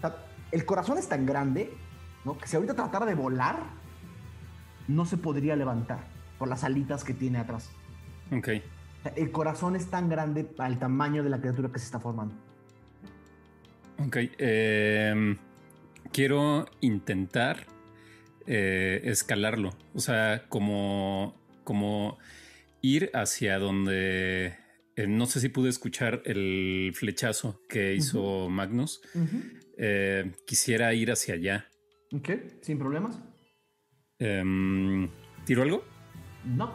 el 0.50 0.64
corazón 0.64 0.98
es 0.98 1.08
tan 1.08 1.26
grande 1.26 1.72
¿no? 2.24 2.38
que 2.38 2.46
si 2.46 2.56
ahorita 2.56 2.74
tratara 2.74 3.04
de 3.06 3.14
volar, 3.14 3.56
no 4.88 5.04
se 5.04 5.16
podría 5.16 5.56
levantar 5.56 6.00
por 6.38 6.48
las 6.48 6.64
alitas 6.64 7.04
que 7.04 7.14
tiene 7.14 7.38
atrás. 7.38 7.70
ok. 8.36 8.48
El 9.16 9.32
corazón 9.32 9.74
es 9.74 9.86
tan 9.90 10.08
grande 10.08 10.48
al 10.58 10.78
tamaño 10.78 11.24
de 11.24 11.30
la 11.30 11.40
criatura 11.40 11.70
que 11.72 11.80
se 11.80 11.86
está 11.86 11.98
formando. 11.98 12.34
Ok. 14.06 14.16
em, 14.38 15.36
quiero 16.12 16.66
intentar 16.80 17.66
eh, 18.46 19.00
escalarlo. 19.04 19.70
O 19.94 19.98
sea, 20.00 20.44
como, 20.48 21.34
como 21.64 22.18
ir 22.80 23.10
hacia 23.14 23.58
donde. 23.58 24.56
Eh, 25.02 25.06
no 25.06 25.26
sé 25.26 25.40
si 25.40 25.48
pude 25.48 25.68
escuchar 25.70 26.22
el 26.24 26.92
flechazo 26.94 27.60
que 27.68 27.94
hizo 27.94 28.48
Magnus. 28.48 29.00
Eh, 29.78 30.32
quisiera 30.46 30.92
ir 30.94 31.10
hacia 31.10 31.34
allá. 31.34 31.66
Ok, 32.14 32.30
sin 32.60 32.78
problemas. 32.78 33.18
Em, 34.18 35.08
¿Tiro 35.44 35.62
algo? 35.62 35.84
No. 36.44 36.72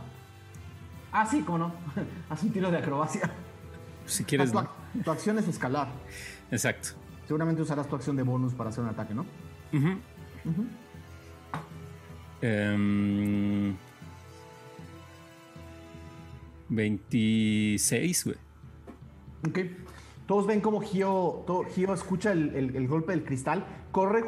Ah, 1.12 1.26
sí, 1.26 1.42
cómo 1.46 1.58
no. 1.60 1.74
Haz 2.30 2.44
un 2.44 2.52
tiro 2.52 2.70
de 2.72 2.78
acrobacia. 2.78 3.32
Si 4.06 4.24
quieres. 4.24 4.52
tu, 4.52 4.58
ac- 4.60 4.70
tu 5.04 5.12
acción 5.12 5.38
es 5.40 5.48
escalar. 5.48 5.88
Exacto. 6.52 6.90
Seguramente 7.26 7.62
usarás 7.62 7.88
tu 7.90 7.96
acción 7.96 8.16
de 8.16 8.24
bonus 8.24 8.54
para 8.54 8.70
hacer 8.70 8.84
un 8.84 8.90
ataque, 8.90 9.14
¿no? 9.14 9.26
Ujú. 9.74 10.00
Em, 12.42 13.76
26, 16.70 18.26
güey. 18.26 18.38
Ok. 19.48 19.60
Todos 20.26 20.46
ven 20.46 20.60
como 20.62 20.82
Gio, 20.82 21.44
todo- 21.48 21.64
Gio 21.66 21.94
escucha 21.94 22.32
el, 22.34 22.54
el- 22.56 22.76
el 22.76 22.88
golpe 22.88 23.14
del 23.14 23.24
cristal, 23.24 23.66
corre, 23.92 24.24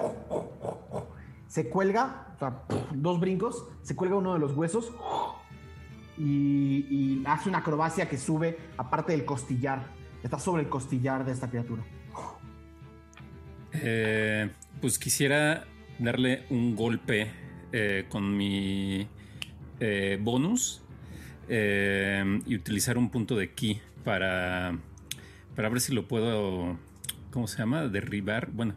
se 1.47 1.67
cuelga, 1.69 2.27
o 2.35 2.39
sea, 2.39 2.63
dos 2.93 3.19
brincos, 3.19 3.65
se 3.81 3.95
cuelga 3.95 4.15
uno 4.15 4.33
de 4.33 4.39
los 4.39 4.53
huesos 4.55 4.93
y, 6.17 6.85
y 6.89 7.23
hace 7.25 7.49
una 7.49 7.57
acrobacia 7.59 8.07
que 8.07 8.17
sube 8.17 8.57
aparte 8.77 9.11
del 9.11 9.25
costillar. 9.25 9.87
Está 10.23 10.39
sobre 10.39 10.63
el 10.63 10.69
costillar 10.69 11.25
de 11.25 11.31
esta 11.33 11.49
criatura. 11.49 11.83
Eh, 13.73 14.49
pues 14.81 14.97
quisiera 14.99 15.65
darle 15.99 16.45
un 16.49 16.75
golpe 16.75 17.31
eh, 17.71 18.05
con 18.09 18.35
mi 18.35 19.07
eh, 19.79 20.17
bonus 20.21 20.81
eh, 21.49 22.41
y 22.45 22.55
utilizar 22.55 22.97
un 22.97 23.09
punto 23.09 23.35
de 23.35 23.51
ki 23.53 23.81
para, 24.03 24.77
para 25.55 25.69
ver 25.69 25.81
si 25.81 25.93
lo 25.93 26.07
puedo, 26.07 26.77
¿cómo 27.31 27.47
se 27.47 27.57
llama? 27.57 27.87
Derribar. 27.87 28.49
Bueno, 28.51 28.75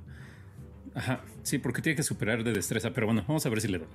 ajá, 0.94 1.20
sí, 1.42 1.58
porque 1.58 1.82
tiene 1.82 1.96
que 1.96 2.02
superar 2.02 2.42
de 2.42 2.52
destreza, 2.52 2.90
pero 2.92 3.06
bueno, 3.06 3.24
vamos 3.28 3.44
a 3.44 3.50
ver 3.50 3.60
si 3.60 3.68
le 3.68 3.78
doy. 3.78 3.88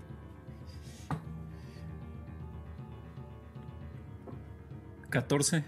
¿14? 5.09 5.63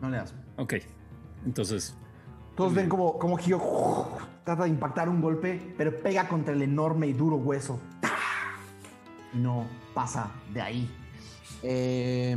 No 0.00 0.10
le 0.10 0.16
das. 0.16 0.34
Ok, 0.56 0.74
entonces 1.46 1.94
Todos 2.56 2.74
ven 2.74 2.88
como, 2.88 3.18
como 3.18 3.36
Gio 3.36 3.60
trata 4.44 4.64
de 4.64 4.70
impactar 4.70 5.08
un 5.08 5.20
golpe, 5.20 5.74
pero 5.76 5.96
pega 6.02 6.26
contra 6.26 6.54
el 6.54 6.62
enorme 6.62 7.06
y 7.06 7.12
duro 7.12 7.36
hueso. 7.36 7.80
Y 9.32 9.38
no 9.38 9.66
pasa 9.94 10.32
de 10.52 10.60
ahí. 10.60 10.99
Eh, 11.62 12.36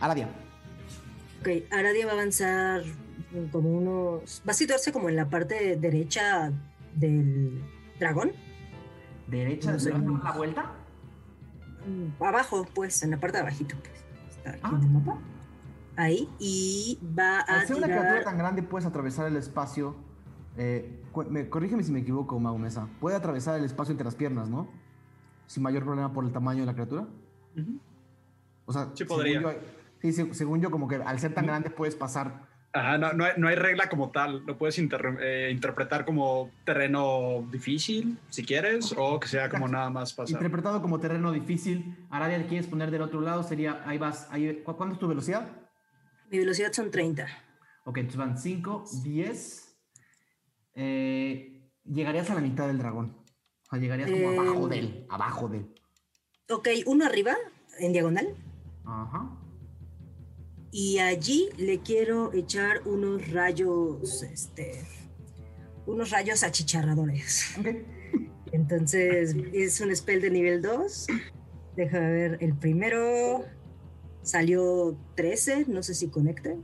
Aradia. 0.00 0.28
Ok, 1.40 1.48
Aradia 1.72 2.06
va 2.06 2.12
a 2.12 2.14
avanzar 2.14 2.82
como 3.52 3.70
unos. 3.70 4.42
Va 4.46 4.52
a 4.52 4.54
situarse 4.54 4.92
como 4.92 5.08
en 5.08 5.16
la 5.16 5.28
parte 5.28 5.76
derecha 5.76 6.52
del 6.94 7.62
dragón. 7.98 8.32
Derecha, 9.26 9.72
No 9.72 9.78
sé. 9.78 9.90
¿le 9.90 9.98
vas 9.98 10.02
a 10.02 10.12
dar 10.12 10.24
la 10.24 10.32
vuelta? 10.38 10.72
Mm, 11.86 12.22
Abajo, 12.22 12.66
pues, 12.74 13.02
en 13.02 13.10
la 13.10 13.18
parte 13.20 13.36
de 13.38 13.42
abajito. 13.42 13.76
Pues. 13.76 14.36
Está 14.36 14.50
aquí 14.50 14.60
Ah. 14.62 14.70
en 14.78 14.82
el 14.82 14.90
mapa. 14.90 15.18
Ahí. 15.96 16.28
Y 16.38 16.98
va 17.18 17.38
a 17.40 17.60
Al 17.60 17.66
ser 17.66 17.76
una 17.76 17.86
criatura 17.86 18.24
tan 18.24 18.36
grande, 18.38 18.62
puedes 18.62 18.86
atravesar 18.86 19.26
el 19.26 19.36
espacio. 19.36 19.96
eh, 20.56 21.02
me- 21.30 21.48
corrígeme 21.48 21.82
si 21.82 21.90
me 21.90 21.98
equivoco, 21.98 22.38
Mau 22.38 22.56
Mesa. 22.58 22.86
Puede 23.00 23.16
atravesar 23.16 23.58
el 23.58 23.64
espacio 23.64 23.90
entre 23.90 24.04
las 24.04 24.14
piernas, 24.14 24.48
¿no? 24.48 24.68
Sin 25.48 25.64
mayor 25.64 25.82
problema 25.84 26.12
por 26.12 26.24
el 26.24 26.30
tamaño 26.32 26.60
de 26.60 26.66
la 26.66 26.74
criatura. 26.74 27.08
Ujú. 27.58 27.80
O 28.66 28.72
sea, 28.72 28.86
Sí, 28.94 28.98
según 28.98 29.16
podría. 29.16 29.40
yo- 29.40 29.54
sí, 30.00 30.12
se- 30.12 30.34
según 30.34 30.60
yo, 30.60 30.70
como 30.70 30.88
que 30.88 30.96
al 30.96 31.18
ser 31.18 31.34
tan 31.34 31.46
grande 31.46 31.70
puedes 31.70 31.94
pasar. 31.96 32.52
Ajá, 32.72 32.98
no, 32.98 33.12
no 33.12 33.24
hay, 33.24 33.32
no 33.36 33.46
hay 33.46 33.54
regla 33.54 33.88
como 33.88 34.10
tal. 34.10 34.44
Lo 34.46 34.58
puedes 34.58 34.78
inter- 34.78 35.18
eh, 35.20 35.50
interpretar 35.52 36.04
como 36.04 36.50
terreno 36.64 37.46
difícil, 37.52 38.18
si 38.30 38.44
quieres, 38.44 38.92
o 38.98 39.20
que 39.20 39.28
sea 39.28 39.48
como 39.48 39.68
nada 39.68 39.90
más 39.90 40.12
pasar. 40.12 40.34
Interpretado 40.34 40.82
como 40.82 40.98
terreno 40.98 41.30
difícil. 41.30 42.04
Aradia, 42.10 42.38
¿le 42.38 42.46
quieres 42.46 42.66
poner 42.66 42.90
del 42.90 43.02
otro 43.02 43.20
lado? 43.20 43.44
Sería, 43.44 43.82
ahí 43.86 43.96
vas. 43.98 44.26
Ahí, 44.32 44.62
¿cu- 44.64 44.76
¿Cuánto 44.76 44.94
es 44.94 44.98
tu 44.98 45.06
velocidad? 45.06 45.46
Mi 46.30 46.38
velocidad 46.38 46.72
son 46.72 46.90
30. 46.90 47.28
Ok, 47.84 47.98
entonces 47.98 48.18
van 48.18 48.38
5, 48.38 48.84
10. 49.04 49.76
Eh, 50.74 51.70
llegarías 51.84 52.28
a 52.30 52.34
la 52.34 52.40
mitad 52.40 52.66
del 52.66 52.78
dragón. 52.78 53.16
O 53.66 53.70
sea, 53.70 53.78
llegarías 53.78 54.10
como 54.10 54.32
Eh, 54.32 54.38
abajo 54.38 54.68
de 54.68 54.78
él. 54.78 55.06
Abajo 55.10 55.48
de 55.48 55.58
él. 55.58 55.74
Ok, 56.50 56.68
uno 56.86 57.04
arriba, 57.04 57.34
en 57.78 57.92
diagonal. 57.92 58.34
Ajá. 58.84 59.30
Y 60.70 60.98
allí 60.98 61.48
le 61.56 61.80
quiero 61.80 62.32
echar 62.32 62.82
unos 62.86 63.30
rayos, 63.30 64.22
este, 64.24 64.84
unos 65.86 66.10
rayos 66.10 66.42
achicharradores. 66.42 67.54
Entonces 68.52 69.34
es 69.52 69.80
un 69.80 69.94
spell 69.94 70.20
de 70.20 70.30
nivel 70.30 70.62
2. 70.62 71.06
Déjame 71.76 72.10
ver, 72.10 72.38
el 72.40 72.56
primero 72.56 73.44
salió 74.22 74.98
13, 75.16 75.66
no 75.68 75.82
sé 75.82 75.94
si 75.94 76.08
conecte. 76.08 76.56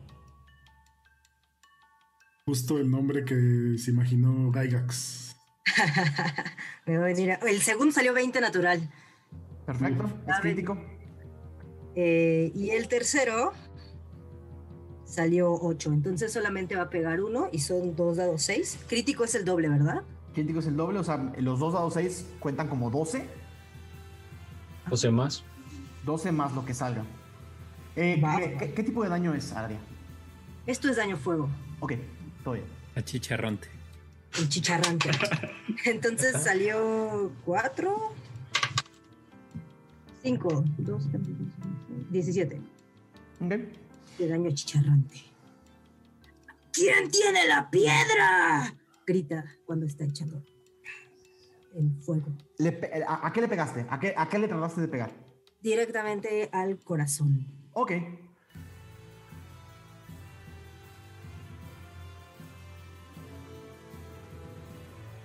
Justo 2.46 2.78
el 2.78 2.90
nombre 2.90 3.24
que 3.24 3.76
se 3.78 3.90
imaginó 3.92 4.50
Gygax. 4.50 5.36
Me 6.86 6.96
va 6.98 7.04
a 7.04 7.08
venir 7.08 7.32
a- 7.32 7.34
El 7.48 7.60
segundo 7.60 7.92
salió 7.92 8.12
20 8.12 8.40
natural. 8.40 8.90
Perfecto. 9.66 10.04
Es 10.28 10.40
crítico. 10.40 10.76
Eh, 11.96 12.52
y 12.54 12.70
el 12.70 12.88
tercero 12.88 13.52
salió 15.04 15.52
8. 15.52 15.92
Entonces 15.92 16.32
solamente 16.32 16.76
va 16.76 16.82
a 16.82 16.90
pegar 16.90 17.20
uno 17.22 17.48
y 17.52 17.58
son 17.60 17.96
dos 17.96 18.16
dados 18.16 18.42
6. 18.42 18.78
Crítico 18.88 19.24
es 19.24 19.34
el 19.34 19.44
doble, 19.44 19.68
¿verdad? 19.68 20.02
Crítico 20.34 20.60
es 20.60 20.66
el 20.66 20.76
doble. 20.76 20.98
O 21.00 21.04
sea, 21.04 21.32
los 21.38 21.58
dos 21.58 21.72
dados 21.74 21.94
6 21.94 22.26
cuentan 22.38 22.68
como 22.68 22.90
12. 22.90 23.26
12 24.88 25.10
más. 25.10 25.42
12 26.04 26.32
más 26.32 26.52
lo 26.54 26.64
que 26.64 26.74
salga. 26.74 27.04
Eh, 27.96 28.20
Va. 28.22 28.36
¿qué, 28.38 28.56
qué- 28.58 28.72
qué 28.74 28.82
tipo 28.84 29.02
de 29.02 29.08
daño 29.10 29.34
es, 29.34 29.52
Aradia? 29.52 29.78
Esto 30.66 30.88
es 30.88 30.96
daño 30.96 31.16
fuego. 31.16 31.48
Ok, 31.80 31.94
todo 32.44 32.54
bien. 32.54 32.66
achicharronte. 32.94 33.68
El 34.38 34.48
chicharrante. 34.48 35.10
Entonces 35.86 36.40
salió 36.40 37.32
4, 37.44 38.12
5, 40.22 40.64
2, 40.78 41.08
17 42.10 42.60
Ok. 43.40 43.48
de 44.18 44.28
daño 44.28 44.50
chicharrante. 44.52 45.16
¿Quién 46.72 47.10
tiene 47.10 47.46
la 47.48 47.70
piedra? 47.70 48.74
Grita 49.06 49.44
cuando 49.66 49.86
está 49.86 50.04
echando 50.04 50.42
el 51.74 51.90
fuego. 52.02 52.26
A, 53.06 53.26
a 53.26 53.32
qué 53.32 53.40
le 53.40 53.48
pegaste? 53.48 53.86
¿A 53.88 53.98
qué, 53.98 54.14
¿A 54.16 54.28
qué 54.28 54.38
le 54.38 54.48
trataste 54.48 54.80
de 54.82 54.88
pegar? 54.88 55.10
Directamente 55.60 56.48
al 56.52 56.78
corazón. 56.78 57.46
Ok. 57.72 57.92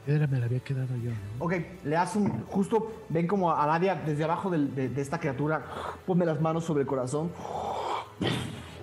Me 0.08 0.40
la 0.40 0.46
había 0.46 0.60
quedado 0.60 0.96
yo. 0.98 1.12
Ok, 1.40 1.54
le 1.84 1.96
das 1.96 2.16
un. 2.16 2.44
Justo 2.46 3.06
ven 3.10 3.26
como 3.26 3.52
a 3.52 3.66
Nadia 3.66 3.96
desde 3.96 4.24
abajo 4.24 4.52
de, 4.52 4.92
esta 4.98 5.20
criatura 5.20 5.66
pone 6.06 6.26
las 6.26 6.40
manos 6.40 6.64
sobre 6.64 6.82
el 6.82 6.88
corazón 6.88 7.32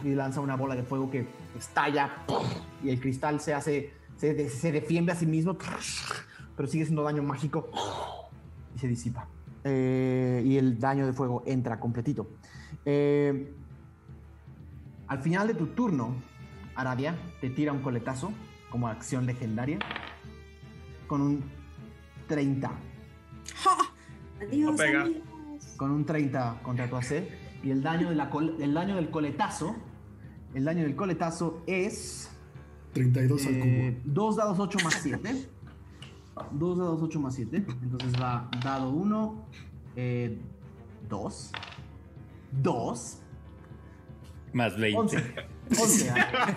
y 0.02 0.14
lanza 0.16 0.40
una 0.40 0.56
bola 0.56 0.74
de 0.74 0.82
fuego 0.82 1.10
que 1.10 1.28
estalla 1.56 2.10
y 2.82 2.90
el 2.90 3.00
cristal 3.00 3.40
se 3.40 3.54
hace. 3.54 3.92
Se, 4.16 4.48
se 4.50 4.72
defiende 4.72 5.12
a 5.12 5.14
sí 5.14 5.26
mismo, 5.26 5.56
pero 6.56 6.68
sigue 6.68 6.84
siendo 6.84 7.02
daño 7.02 7.22
mágico 7.22 7.70
y 8.74 8.78
se 8.78 8.88
disipa. 8.88 9.26
Eh, 9.64 10.42
y 10.44 10.58
el 10.58 10.78
daño 10.80 11.06
de 11.06 11.12
fuego 11.12 11.44
entra 11.46 11.78
completito. 11.78 12.28
Eh, 12.84 13.54
al 15.06 15.18
final 15.20 15.46
de 15.46 15.54
tu 15.54 15.68
turno, 15.68 16.16
Aradia 16.74 17.16
te 17.40 17.50
tira 17.50 17.72
un 17.72 17.80
coletazo 17.80 18.32
como 18.70 18.88
acción 18.88 19.26
legendaria 19.26 19.78
con 21.12 21.20
un 21.20 21.44
30. 22.26 22.70
Adiós, 24.40 24.70
No 24.70 24.76
pega. 24.78 25.02
amigos. 25.02 25.22
Con 25.76 25.90
un 25.90 26.06
30 26.06 26.60
contra 26.62 26.88
tu 26.88 26.96
AC. 26.96 27.28
Y 27.62 27.70
el 27.70 27.82
daño, 27.82 28.08
de 28.08 28.14
la 28.14 28.30
col- 28.30 28.56
el 28.58 28.72
daño 28.72 28.96
del 28.96 29.10
coletazo. 29.10 29.76
El 30.54 30.64
daño 30.64 30.84
del 30.84 30.96
coletazo 30.96 31.62
es. 31.66 32.30
32 32.94 33.46
al 33.46 33.54
eh, 33.56 34.00
cubo. 34.04 34.12
2 34.14 34.36
dados 34.36 34.58
8 34.58 34.78
más 34.84 34.94
7. 35.02 35.48
2 36.52 36.78
dados 36.78 37.02
8 37.02 37.20
más 37.20 37.34
7. 37.34 37.58
Entonces 37.82 38.14
va 38.18 38.48
dado 38.64 38.88
1. 38.88 39.44
2. 41.10 41.52
2. 42.62 43.18
Más 44.54 44.78
20. 44.78 44.98
11. 44.98 45.34
11. 45.78 46.10
Ara. 46.10 46.56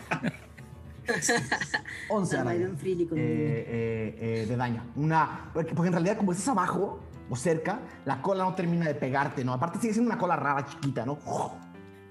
11 2.09 2.37
Ah, 2.37 2.41
Ara. 2.41 2.53
Byron 2.53 2.77
Freely 2.77 3.05
con 3.07 3.17
eh, 3.17 3.21
eh, 3.23 4.17
eh, 4.19 4.45
de 4.47 4.55
daño. 4.55 4.83
Una, 4.95 5.49
porque, 5.53 5.73
porque 5.73 5.87
en 5.87 5.93
realidad 5.93 6.17
como 6.17 6.31
estás 6.31 6.47
abajo 6.49 6.99
o 7.29 7.35
cerca, 7.35 7.79
la 8.05 8.21
cola 8.21 8.43
no 8.43 8.53
termina 8.53 8.85
de 8.85 8.95
pegarte, 8.95 9.43
¿no? 9.43 9.53
Aparte 9.53 9.79
sigue 9.79 9.93
siendo 9.93 10.11
una 10.11 10.19
cola 10.19 10.35
rara, 10.35 10.65
chiquita, 10.65 11.05
¿no? 11.05 11.17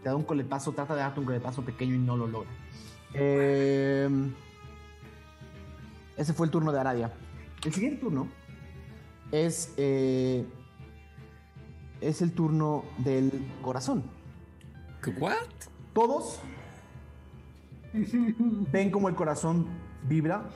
Te 0.02 0.08
da 0.08 0.16
un 0.16 0.24
coletazo, 0.24 0.72
trata 0.72 0.94
de 0.94 1.00
darte 1.00 1.20
un 1.20 1.26
coletazo 1.26 1.62
pequeño 1.64 1.94
y 1.94 1.98
no 1.98 2.16
lo 2.16 2.26
logra. 2.26 2.50
Eh, 3.14 4.08
ese 6.16 6.32
fue 6.32 6.46
el 6.46 6.50
turno 6.50 6.72
de 6.72 6.80
Aradia. 6.80 7.12
El 7.64 7.72
siguiente 7.72 8.00
turno 8.00 8.28
es, 9.32 9.72
eh, 9.76 10.44
es 12.00 12.22
el 12.22 12.32
turno 12.32 12.84
del 12.98 13.30
corazón. 13.62 14.04
¿What? 15.18 15.36
Todos 15.92 16.40
ven 18.72 18.90
como 18.90 19.08
el 19.08 19.14
corazón 19.14 19.66
vibra 20.08 20.50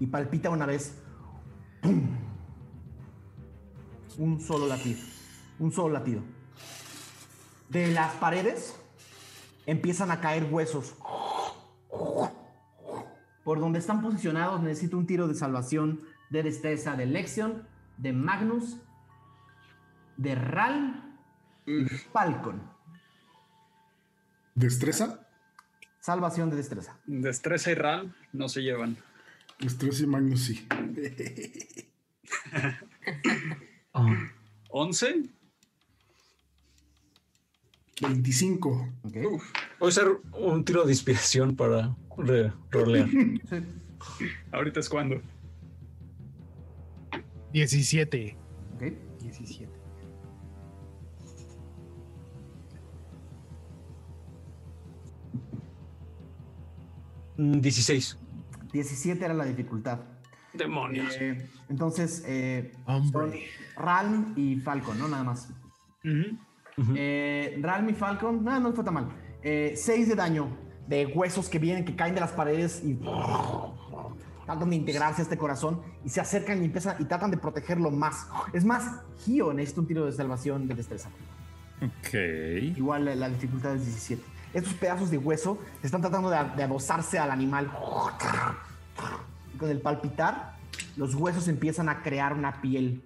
y 0.00 0.06
palpita 0.06 0.50
una 0.50 0.66
vez. 0.66 1.00
Un 4.18 4.40
solo 4.40 4.66
latido. 4.66 5.00
Un 5.58 5.72
solo 5.72 5.94
latido. 5.94 6.22
De 7.68 7.88
las 7.92 8.12
paredes 8.14 8.78
empiezan 9.66 10.10
a 10.10 10.20
caer 10.20 10.48
huesos. 10.50 10.94
Por 13.44 13.60
donde 13.60 13.78
están 13.78 14.02
posicionados 14.02 14.62
necesito 14.62 14.96
un 14.96 15.06
tiro 15.06 15.28
de 15.28 15.34
salvación 15.34 16.00
de 16.30 16.42
destreza 16.42 16.96
de 16.96 17.06
Lexion, 17.06 17.68
de 17.98 18.12
Magnus, 18.12 18.80
de 20.16 20.34
Ral 20.34 21.18
y 21.66 21.84
Falcon. 21.84 22.73
¿Destreza? 24.54 25.26
Salvación 26.00 26.50
de 26.50 26.56
destreza. 26.56 26.98
Destreza 27.06 27.70
y 27.70 27.74
RAL 27.74 28.14
no 28.32 28.48
se 28.48 28.62
llevan. 28.62 28.96
Destreza 29.58 30.02
y 30.02 30.06
Magnus 30.06 30.44
sí. 30.44 30.66
11. 34.70 35.22
25. 38.02 38.92
¿ok? 39.04 39.12
Voy 39.14 39.40
a 39.80 39.84
usar 39.84 40.08
un 40.32 40.64
tiro 40.64 40.84
de 40.84 40.92
inspiración 40.92 41.54
para 41.56 41.96
re- 42.18 42.52
rolear. 42.70 43.08
Sí, 44.18 44.26
Ahorita 44.52 44.80
es 44.80 44.88
cuando. 44.90 45.22
17. 47.54 48.36
ok. 48.74 48.82
17. 49.22 49.72
16. 57.36 58.18
17 58.72 59.24
era 59.24 59.34
la 59.34 59.44
dificultad. 59.44 60.00
Demonios. 60.52 61.16
Eh, 61.18 61.48
entonces, 61.68 62.22
eh, 62.26 62.72
Hombre. 62.86 63.46
Ralm 63.76 64.34
y 64.36 64.56
Falcon, 64.56 64.98
¿no? 64.98 65.08
Nada 65.08 65.24
más. 65.24 65.48
Ujú. 66.04 66.94
Eh, 66.96 67.58
Ralm 67.60 67.88
y 67.88 67.94
Falcon, 67.94 68.44
no, 68.44 68.60
no 68.60 68.72
fue 68.72 68.84
tan 68.84 68.94
mal. 68.94 69.08
6 69.42 70.08
de 70.08 70.14
daño 70.14 70.48
de 70.88 71.06
huesos 71.06 71.48
que 71.48 71.58
vienen, 71.58 71.84
que 71.84 71.94
caen 71.96 72.14
de 72.14 72.20
las 72.20 72.32
paredes 72.32 72.82
y 72.84 72.98
tratan 74.46 74.70
de 74.70 74.76
integrarse 74.76 75.22
a 75.22 75.24
este 75.24 75.36
corazón 75.36 75.82
y 76.04 76.08
se 76.08 76.20
acercan 76.20 76.62
y 76.62 76.66
empiezan 76.66 76.96
y 76.98 77.04
tratan 77.04 77.30
de 77.30 77.36
protegerlo 77.36 77.90
más. 77.90 78.28
Es 78.52 78.64
más, 78.64 79.02
Gio 79.18 79.52
necesita 79.52 79.80
un 79.80 79.86
tiro 79.86 80.06
de 80.06 80.12
salvación 80.12 80.66
de 80.66 80.74
destreza. 80.74 81.10
Ok. 81.82 82.14
Igual 82.76 83.04
la, 83.06 83.14
la 83.14 83.28
dificultad 83.28 83.74
es 83.74 83.84
17. 83.84 84.22
Estos 84.54 84.72
pedazos 84.74 85.10
de 85.10 85.18
hueso 85.18 85.58
están 85.82 86.00
tratando 86.00 86.30
de, 86.30 86.38
de 86.56 86.62
adosarse 86.62 87.18
al 87.18 87.30
animal. 87.30 87.70
Y 89.52 89.58
con 89.58 89.68
el 89.68 89.80
palpitar, 89.80 90.56
los 90.96 91.14
huesos 91.14 91.48
empiezan 91.48 91.88
a 91.88 92.02
crear 92.02 92.32
una 92.32 92.60
piel 92.62 93.02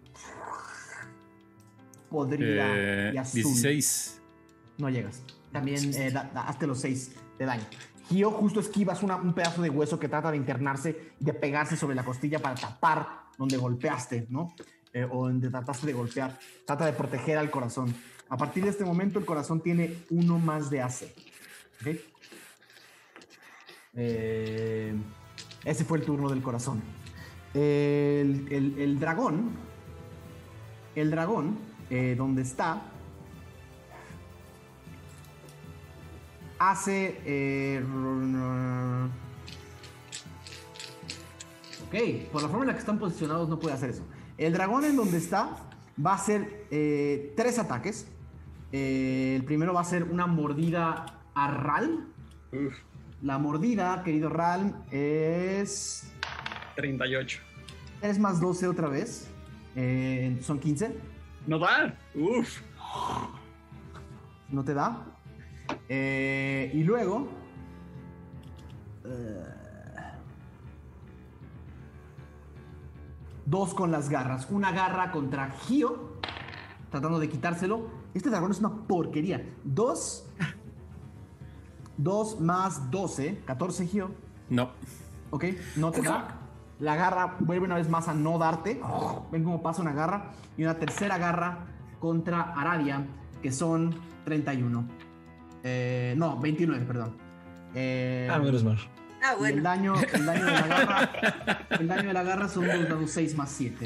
podrida 2.10 2.66
Eh, 2.74 3.10
y 3.14 3.16
azul. 3.16 3.42
16. 3.42 4.20
No 4.78 4.88
llegas. 4.90 5.22
También 5.52 5.92
eh, 5.94 6.10
da- 6.10 6.30
da- 6.32 6.42
hazte 6.48 6.66
los 6.66 6.80
6 6.80 7.12
de 7.38 7.44
daño. 7.44 7.64
Gio 8.08 8.30
justo 8.30 8.60
esquivas 8.60 9.02
una- 9.02 9.16
un 9.16 9.34
pedazo 9.34 9.60
de 9.62 9.70
hueso 9.70 9.98
que 9.98 10.08
trata 10.08 10.30
de 10.30 10.36
internarse 10.36 11.12
y 11.20 11.24
de 11.24 11.34
pegarse 11.34 11.76
sobre 11.76 11.94
la 11.94 12.04
costilla 12.04 12.38
para 12.38 12.54
tapar 12.54 13.08
donde 13.36 13.56
golpeaste, 13.56 14.26
¿no? 14.30 14.54
Eh, 14.92 15.06
o 15.10 15.26
donde 15.28 15.50
trataste 15.50 15.86
de 15.86 15.92
golpear. 15.92 16.38
Trata 16.66 16.86
de 16.86 16.92
proteger 16.92 17.36
al 17.38 17.50
corazón. 17.50 17.94
A 18.30 18.36
partir 18.36 18.64
de 18.64 18.70
este 18.70 18.84
momento, 18.84 19.18
el 19.18 19.24
corazón 19.26 19.60
tiene 19.62 20.04
uno 20.10 20.38
más 20.38 20.70
de 20.70 20.82
AC. 20.82 21.14
Eh, 23.94 24.94
ese 25.64 25.84
fue 25.84 25.98
el 25.98 26.04
turno 26.04 26.28
del 26.28 26.42
corazón. 26.42 26.82
El, 27.54 28.46
el- 28.50 28.78
el 28.78 28.98
dragón. 29.00 29.50
El 30.94 31.10
dragón, 31.10 31.58
eh, 31.90 32.14
donde 32.18 32.42
está, 32.42 32.82
hace. 36.58 37.20
eh, 37.24 37.82
ok, 41.86 42.30
por 42.32 42.42
la 42.42 42.48
forma 42.48 42.64
en 42.64 42.68
la 42.68 42.72
que 42.74 42.80
están 42.80 42.98
posicionados 42.98 43.48
no 43.48 43.58
puede 43.60 43.74
hacer 43.74 43.90
eso. 43.90 44.02
El 44.38 44.52
dragón 44.52 44.84
en 44.84 44.96
donde 44.96 45.18
está 45.18 45.56
va 46.04 46.12
a 46.12 46.16
hacer 46.16 46.66
eh, 46.70 47.32
tres 47.36 47.58
ataques. 47.58 48.06
Eh, 48.72 49.34
el 49.36 49.44
primero 49.44 49.72
va 49.72 49.80
a 49.80 49.84
ser 49.84 50.02
una 50.04 50.26
mordida 50.26 51.17
a 51.38 51.50
Ral. 51.52 52.04
Uf, 52.52 52.74
La 53.22 53.38
mordida, 53.38 54.02
querido 54.02 54.28
Ral, 54.28 54.84
es 54.90 56.10
38. 56.76 57.40
3 58.00 58.18
más 58.18 58.40
12 58.40 58.68
otra 58.68 58.88
vez. 58.88 59.28
Eh, 59.76 60.36
son 60.42 60.58
15. 60.58 60.96
No 61.46 61.58
da. 61.58 61.94
Uf. 62.14 62.60
No 64.50 64.64
te 64.64 64.74
da. 64.74 65.04
Eh, 65.88 66.70
y 66.74 66.82
luego. 66.82 67.28
eh, 69.04 69.44
dos 73.46 73.74
con 73.74 73.90
las 73.90 74.08
garras. 74.08 74.48
Una 74.50 74.72
garra 74.72 75.10
contra 75.12 75.50
Gio. 75.50 76.18
Tratando 76.90 77.18
de 77.18 77.28
quitárselo. 77.28 77.88
Este 78.14 78.30
dragón 78.30 78.50
es 78.50 78.58
una 78.60 78.70
porquería. 78.86 79.44
Dos. 79.64 80.26
Dos 81.98 82.40
más 82.40 82.90
12. 82.90 83.42
14 83.44 83.86
Gio. 83.86 84.10
No. 84.48 84.70
Ok, 85.30 85.44
no 85.76 85.90
te 85.90 86.00
da. 86.00 86.36
La 86.80 86.94
garra 86.96 87.36
vuelve 87.40 87.66
una 87.66 87.74
vez 87.74 87.88
más 87.90 88.08
a 88.08 88.14
no 88.14 88.38
darte. 88.38 88.80
Ven 89.30 89.44
cómo 89.44 89.60
pasa 89.62 89.82
una 89.82 89.92
garra. 89.92 90.30
Y 90.56 90.62
una 90.62 90.78
tercera 90.78 91.18
garra 91.18 91.66
contra 92.00 92.40
Aradia, 92.54 93.04
que 93.42 93.52
son 93.52 93.94
31. 94.24 94.84
Eh, 95.64 96.14
no, 96.16 96.38
29, 96.38 96.84
perdón. 96.86 97.16
Eh, 97.74 98.28
Ah, 98.30 98.38
menos 98.38 98.62
mal. 98.64 98.78
Ah, 99.22 99.32
y 99.32 99.32
el 99.32 99.38
bueno. 99.38 99.62
daño, 99.62 99.94
el 100.14 100.24
daño 100.26 100.44
de 100.44 100.50
la 100.52 100.66
garra. 100.68 101.10
el 101.70 101.88
daño 101.88 102.06
de 102.06 102.12
la 102.12 102.22
garra 102.22 102.48
son 102.48 102.66
dos 102.68 102.88
dados 102.88 103.10
6 103.10 103.36
más 103.36 103.50
7. 103.50 103.84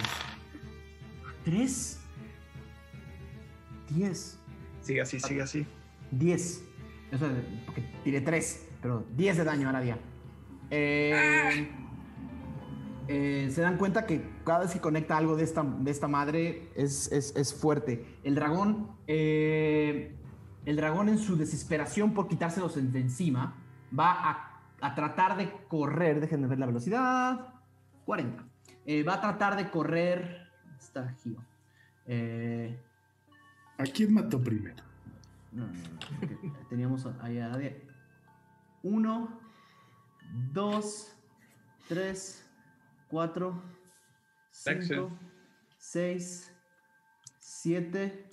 3. 1.46 1.98
10. 3.90 4.38
Sigue 4.82 5.00
así, 5.00 5.18
sigue 5.20 5.42
así. 5.42 5.66
10. 6.10 6.62
O 7.12 7.18
sea, 7.18 7.30
porque 7.66 7.82
tiré 8.04 8.20
3, 8.20 8.68
pero 8.80 9.04
10 9.16 9.36
de 9.38 9.44
daño 9.44 9.68
a. 9.68 9.98
Eh, 10.70 11.68
eh, 13.08 13.48
se 13.50 13.60
dan 13.60 13.76
cuenta 13.76 14.06
que 14.06 14.22
cada 14.44 14.60
vez 14.60 14.72
que 14.72 14.80
conecta 14.80 15.16
algo 15.16 15.36
de 15.36 15.44
esta, 15.44 15.62
de 15.62 15.90
esta 15.90 16.08
madre 16.08 16.70
es, 16.74 17.10
es- 17.12 17.34
es 17.36 17.52
fuerte. 17.54 18.06
El 18.24 18.34
dragón, 18.34 18.88
eh, 19.06 20.14
el 20.64 20.76
dragón 20.76 21.08
en 21.08 21.18
su 21.18 21.36
desesperación 21.36 22.14
por 22.14 22.28
quitárselos 22.28 22.74
de 22.76 23.00
encima, 23.00 23.56
va 23.98 24.12
a, 24.30 24.62
a 24.80 24.94
tratar 24.94 25.36
de 25.36 25.50
correr. 25.68 26.20
Déjenme 26.20 26.46
ver 26.46 26.58
la 26.58 26.66
velocidad. 26.66 27.54
40. 28.06 28.44
Eh, 28.86 29.02
va 29.02 29.14
a 29.14 29.20
tratar 29.20 29.56
de 29.56 29.68
correr. 29.70 30.48
Está 30.78 31.12
Gio. 31.22 31.36
Eh, 32.06 32.78
¿A 33.78 33.82
quién 33.84 34.14
mató 34.14 34.40
primero? 34.42 34.82
No, 35.52 35.66
no, 35.66 35.72
Teníamos 36.68 37.06
ahí 37.20 37.38
a 37.38 37.50
de 37.50 37.86
uno, 38.82 39.40
dos, 40.52 41.12
tres, 41.88 42.44
cuatro, 43.08 43.62
cinco, 44.50 45.10
seis, 45.78 46.50
siete, 47.38 48.28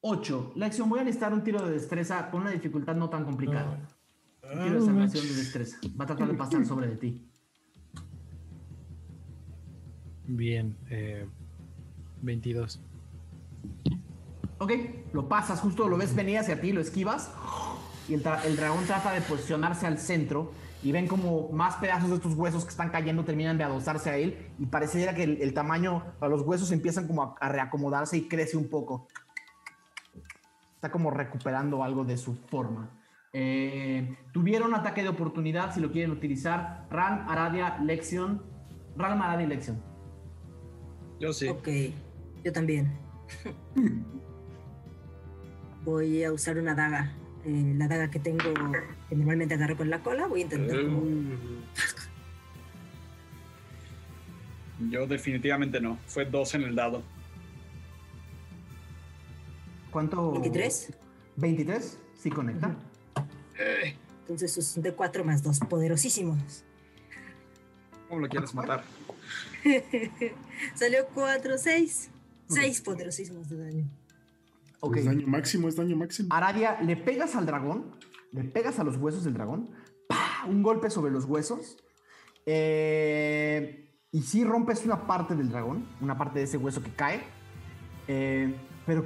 ocho. 0.00 0.52
Lexion, 0.54 0.88
voy 0.88 1.00
a 1.00 1.04
necesitar 1.04 1.32
un 1.32 1.42
tiro 1.42 1.64
de 1.64 1.72
destreza 1.72 2.30
con 2.30 2.42
una 2.42 2.50
dificultad 2.50 2.94
no 2.94 3.10
tan 3.10 3.24
complicada. 3.24 3.88
Un 4.42 4.62
tiro 4.62 4.80
de 4.80 4.86
salvación 4.86 5.26
de 5.26 5.34
destreza. 5.34 5.78
Va 6.00 6.04
a 6.04 6.06
tratar 6.06 6.28
de 6.28 6.34
pasar 6.34 6.64
sobre 6.64 6.86
de 6.86 6.96
ti. 6.96 7.30
Bien. 10.26 10.76
eh, 10.90 11.26
22. 12.22 12.80
Ok, 14.58 14.72
lo 15.12 15.28
pasas, 15.28 15.60
justo 15.60 15.88
lo 15.88 15.96
ves 15.96 16.14
venir 16.14 16.38
hacia 16.38 16.60
ti, 16.60 16.72
lo 16.72 16.80
esquivas. 16.80 17.30
Y 18.08 18.14
el, 18.14 18.24
el 18.44 18.56
dragón 18.56 18.84
trata 18.86 19.12
de 19.12 19.20
posicionarse 19.20 19.86
al 19.86 19.98
centro. 19.98 20.52
Y 20.82 20.92
ven 20.92 21.08
como 21.08 21.48
más 21.50 21.76
pedazos 21.76 22.08
de 22.08 22.16
estos 22.16 22.34
huesos 22.34 22.64
que 22.64 22.70
están 22.70 22.90
cayendo 22.90 23.24
terminan 23.24 23.58
de 23.58 23.64
adosarse 23.64 24.10
a 24.10 24.16
él. 24.16 24.46
Y 24.58 24.66
pareciera 24.66 25.14
que 25.14 25.24
el, 25.24 25.42
el 25.42 25.52
tamaño, 25.52 26.04
para 26.18 26.30
los 26.30 26.42
huesos 26.42 26.70
empiezan 26.70 27.06
como 27.06 27.22
a, 27.22 27.34
a 27.40 27.48
reacomodarse 27.48 28.16
y 28.16 28.28
crece 28.28 28.56
un 28.56 28.68
poco. 28.68 29.08
Está 30.76 30.90
como 30.90 31.10
recuperando 31.10 31.82
algo 31.82 32.04
de 32.04 32.16
su 32.16 32.34
forma. 32.34 32.90
Eh, 33.32 34.16
tuvieron 34.32 34.74
ataque 34.74 35.02
de 35.02 35.08
oportunidad 35.08 35.74
si 35.74 35.80
lo 35.80 35.90
quieren 35.90 36.12
utilizar. 36.12 36.86
Ran, 36.90 37.28
Aradia, 37.28 37.78
Lexion. 37.78 38.42
Ran, 38.96 39.20
Aradia 39.20 39.46
y 39.46 39.48
Lexion. 39.48 39.82
Yo 41.20 41.32
sí. 41.32 41.48
Ok, 41.48 41.68
yo 42.44 42.52
también. 42.52 42.96
Voy 45.88 46.22
a 46.22 46.32
usar 46.32 46.58
una 46.58 46.74
daga. 46.74 47.10
eh, 47.46 47.72
la 47.78 47.88
daga 47.88 48.10
que 48.10 48.18
tengo, 48.18 48.38
que 49.08 49.16
normalmente 49.16 49.54
agarro 49.54 49.74
con 49.74 49.88
la 49.88 50.00
cola. 50.02 50.26
Voy 50.26 50.40
a 50.40 50.42
intentar. 50.44 50.76
como- 50.84 51.02
Yo 54.90 55.06
definitivamente 55.06 55.80
no. 55.80 55.98
Fue 56.06 56.26
dos 56.26 56.54
en 56.54 56.62
el 56.64 56.74
dado. 56.74 57.02
¿Cuánto? 59.90 60.32
23. 60.32 60.92
23, 61.36 61.98
sí 62.20 62.28
conecta. 62.30 62.76
Entonces 64.20 64.52
sus 64.52 64.74
de 64.82 64.92
4 64.92 65.24
más 65.24 65.42
2, 65.42 65.60
poderosísimos. 65.60 66.64
¿Cómo 68.10 68.20
lo 68.20 68.28
quieres 68.28 68.54
matar? 68.54 68.84
Salió 70.74 71.06
4, 71.14 71.56
6. 71.56 72.10
6 72.48 72.80
poderosísimos 72.82 73.48
de 73.48 73.56
daño. 73.56 73.84
Ok. 74.80 74.96
Es 74.96 75.04
daño 75.06 75.26
máximo, 75.26 75.68
es 75.68 75.76
daño 75.76 75.96
máximo. 75.96 76.28
Aradia, 76.32 76.80
le 76.80 76.96
pegas 76.96 77.34
al 77.34 77.46
dragón, 77.46 77.96
le 78.32 78.44
pegas 78.44 78.78
a 78.78 78.84
los 78.84 78.96
huesos 78.96 79.24
del 79.24 79.34
dragón, 79.34 79.70
¡pah! 80.08 80.46
un 80.48 80.62
golpe 80.62 80.90
sobre 80.90 81.10
los 81.10 81.24
huesos, 81.24 81.76
eh, 82.46 83.90
y 84.12 84.22
sí 84.22 84.44
rompes 84.44 84.84
una 84.84 85.06
parte 85.06 85.34
del 85.34 85.50
dragón, 85.50 85.86
una 86.00 86.16
parte 86.16 86.38
de 86.38 86.44
ese 86.44 86.56
hueso 86.56 86.82
que 86.82 86.90
cae, 86.90 87.20
eh, 88.06 88.54
pero 88.86 89.04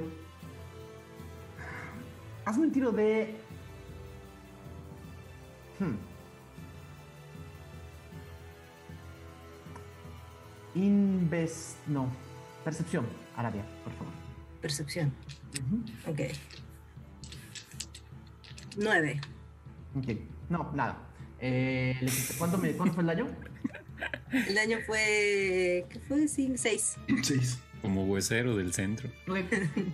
hazme 2.45 2.67
un 2.67 2.71
tiro 2.71 2.91
de... 2.91 3.35
Hmm. 5.79 5.95
Invest... 10.75 11.85
No. 11.87 12.07
Percepción, 12.63 13.05
Aradia, 13.35 13.65
por 13.83 13.93
favor. 13.93 14.22
Percepción. 14.63 15.13
Ok. 16.07 16.21
9. 18.77 19.21
Ok. 19.93 20.07
No, 20.49 20.71
nada. 20.73 20.97
Eh, 21.41 21.99
¿cuánto, 22.37 22.57
me, 22.57 22.71
¿Cuánto 22.71 22.93
fue 22.95 23.01
el 23.01 23.07
daño? 23.07 23.27
El 24.31 24.55
daño 24.55 24.77
fue. 24.87 25.85
¿Qué 25.89 25.99
fue? 26.07 26.29
6. 26.29 26.97
Seis. 27.23 27.59
Como 27.81 28.05
huesero 28.05 28.55
del 28.55 28.73
centro. 28.73 29.09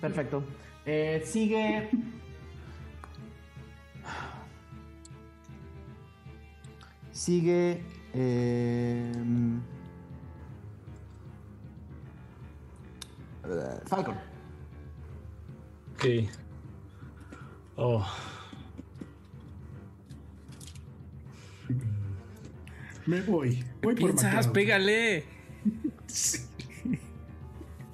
Perfecto. 0.01 0.43
Eh, 0.86 1.24
sigue. 1.26 1.89
Sigue. 7.11 7.84
eh, 8.13 9.11
Falcon. 13.88 14.28
Ok. 15.99 16.05
Oh. 17.75 18.05
Me 23.05 23.21
voy. 23.21 23.65
Voy 23.81 23.95
por 23.95 23.95
Piensas, 23.95 24.47
pégale. 24.47 25.25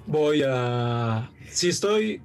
Voy 0.06 0.42
a. 0.46 1.28
Si 1.50 1.68
estoy. 1.68 2.22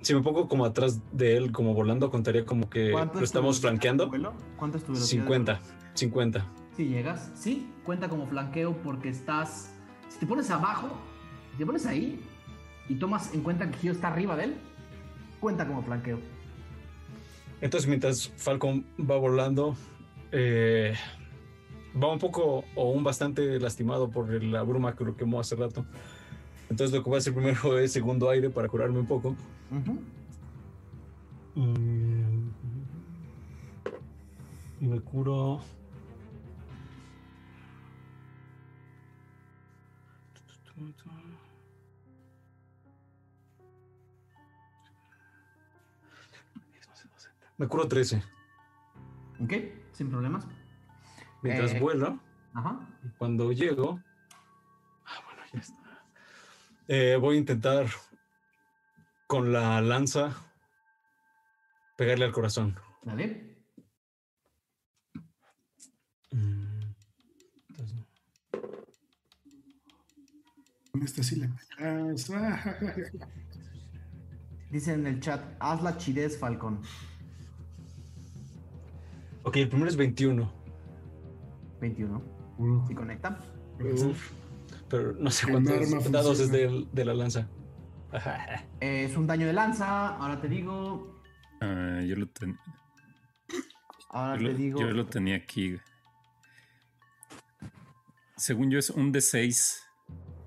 Si 0.00 0.14
me 0.14 0.22
pongo 0.22 0.48
como 0.48 0.64
atrás 0.64 0.98
de 1.12 1.36
él, 1.36 1.52
como 1.52 1.74
volando, 1.74 2.10
contaría 2.10 2.46
como 2.46 2.70
que 2.70 2.92
¿Cuánto 2.92 3.18
lo 3.18 3.24
estamos 3.24 3.60
flanqueando. 3.60 4.10
¿Cuánto 4.56 4.78
es 4.78 4.84
tu 4.84 4.92
velocidad? 4.94 5.24
de 5.24 5.28
50. 5.28 5.60
50. 5.92 6.46
Si 6.74 6.86
llegas, 6.86 7.32
sí, 7.34 7.70
cuenta 7.84 8.08
como 8.08 8.26
flanqueo 8.26 8.78
porque 8.82 9.10
estás. 9.10 9.74
Si 10.08 10.18
te 10.18 10.26
pones 10.26 10.48
abajo, 10.50 10.88
si 11.52 11.58
te 11.58 11.66
pones 11.66 11.84
ahí 11.84 12.18
y 12.88 12.94
tomas 12.94 13.34
en 13.34 13.42
cuenta 13.42 13.70
que 13.70 13.76
Gio 13.76 13.92
está 13.92 14.08
arriba 14.08 14.34
de 14.34 14.44
él, 14.44 14.56
cuenta 15.40 15.66
como 15.66 15.82
flanqueo. 15.82 16.18
Entonces, 17.60 17.88
mientras 17.88 18.28
Falcon 18.36 18.84
va 18.98 19.16
volando, 19.16 19.76
eh, 20.30 20.94
va 22.00 22.12
un 22.12 22.18
poco 22.18 22.64
o 22.74 22.90
un 22.90 23.02
bastante 23.02 23.58
lastimado 23.58 24.10
por 24.10 24.42
la 24.42 24.62
bruma 24.62 24.94
que 24.94 25.04
lo 25.04 25.16
quemó 25.16 25.40
hace 25.40 25.56
rato. 25.56 25.84
Entonces, 26.70 26.94
lo 26.94 27.02
que 27.02 27.10
voy 27.10 27.16
a 27.16 27.18
hacer 27.18 27.34
primero 27.34 27.78
es 27.80 27.92
segundo 27.92 28.30
aire 28.30 28.50
para 28.50 28.68
curarme 28.68 29.00
un 29.00 29.06
poco. 29.06 29.34
Mm. 31.54 32.50
Y 34.80 34.86
me 34.86 35.00
curo. 35.00 35.60
Me 47.58 47.66
curo 47.66 47.86
13. 47.88 48.22
Ok, 49.40 49.52
sin 49.92 50.10
problemas. 50.10 50.46
Mientras 51.42 51.72
Eh. 51.74 51.80
vuelo, 51.80 52.18
Ajá. 52.54 52.80
y 53.04 53.08
cuando 53.18 53.52
llego. 53.52 54.00
Ah, 55.06 55.20
bueno, 55.24 55.42
ya 55.52 55.60
está. 55.60 56.02
Eh, 56.88 57.16
voy 57.20 57.36
a 57.36 57.38
intentar 57.38 57.86
con 59.26 59.52
la 59.52 59.80
lanza 59.80 60.34
pegarle 61.96 62.24
al 62.24 62.32
corazón. 62.32 62.76
Dale. 63.02 63.56
Entonces, 67.68 67.98
Con 70.90 71.02
esta 71.02 71.22
sí 71.22 71.36
la 71.36 71.48
pegas. 71.48 72.30
Dice 74.70 74.92
en 74.92 75.06
el 75.06 75.20
chat, 75.20 75.42
haz 75.60 75.82
la 75.82 75.96
chidez, 75.96 76.38
Falcon. 76.38 76.82
Ok, 79.48 79.56
el 79.56 79.68
primero 79.68 79.88
es 79.88 79.96
21. 79.96 80.52
21. 81.80 82.22
Uh, 82.58 82.86
Si 82.86 82.94
conecta. 82.94 83.38
Uf, 83.80 84.32
pero 84.90 85.12
no 85.14 85.30
sé 85.30 85.50
cuántos 85.50 86.10
dados 86.12 86.40
es 86.40 86.50
de, 86.50 86.86
de 86.92 87.04
la 87.04 87.14
lanza. 87.14 87.48
Eh, 88.80 89.04
es 89.04 89.16
un 89.16 89.26
daño 89.26 89.46
de 89.46 89.52
lanza. 89.54 90.16
Ahora 90.16 90.38
te 90.40 90.48
digo. 90.48 91.22
Ah, 91.62 92.00
yo, 92.06 92.16
lo 92.16 92.28
ten- 92.28 92.58
Ahora 94.10 94.36
yo 94.40 94.46
te 94.48 94.52
lo- 94.52 94.58
digo. 94.58 94.80
yo 94.80 94.86
lo 94.90 95.06
tenía 95.06 95.36
aquí. 95.36 95.76
Según 98.36 98.70
yo 98.70 98.78
es 98.78 98.90
un 98.90 99.12
D6. 99.12 99.80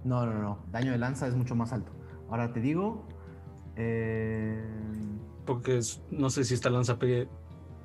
No, 0.04 0.26
no, 0.26 0.34
no. 0.42 0.66
Daño 0.72 0.92
de 0.92 0.98
lanza 1.00 1.28
es 1.28 1.36
mucho 1.36 1.56
más 1.56 1.74
alto. 1.74 1.92
Ahora 2.30 2.54
te 2.54 2.60
digo. 2.60 3.08
eh, 3.78 4.64
Porque 5.46 5.78
es- 5.80 6.02
no 6.12 6.30
sé 6.30 6.44
si 6.44 6.54
esta 6.54 6.70
lanza 6.70 7.00
pegue. 7.00 7.28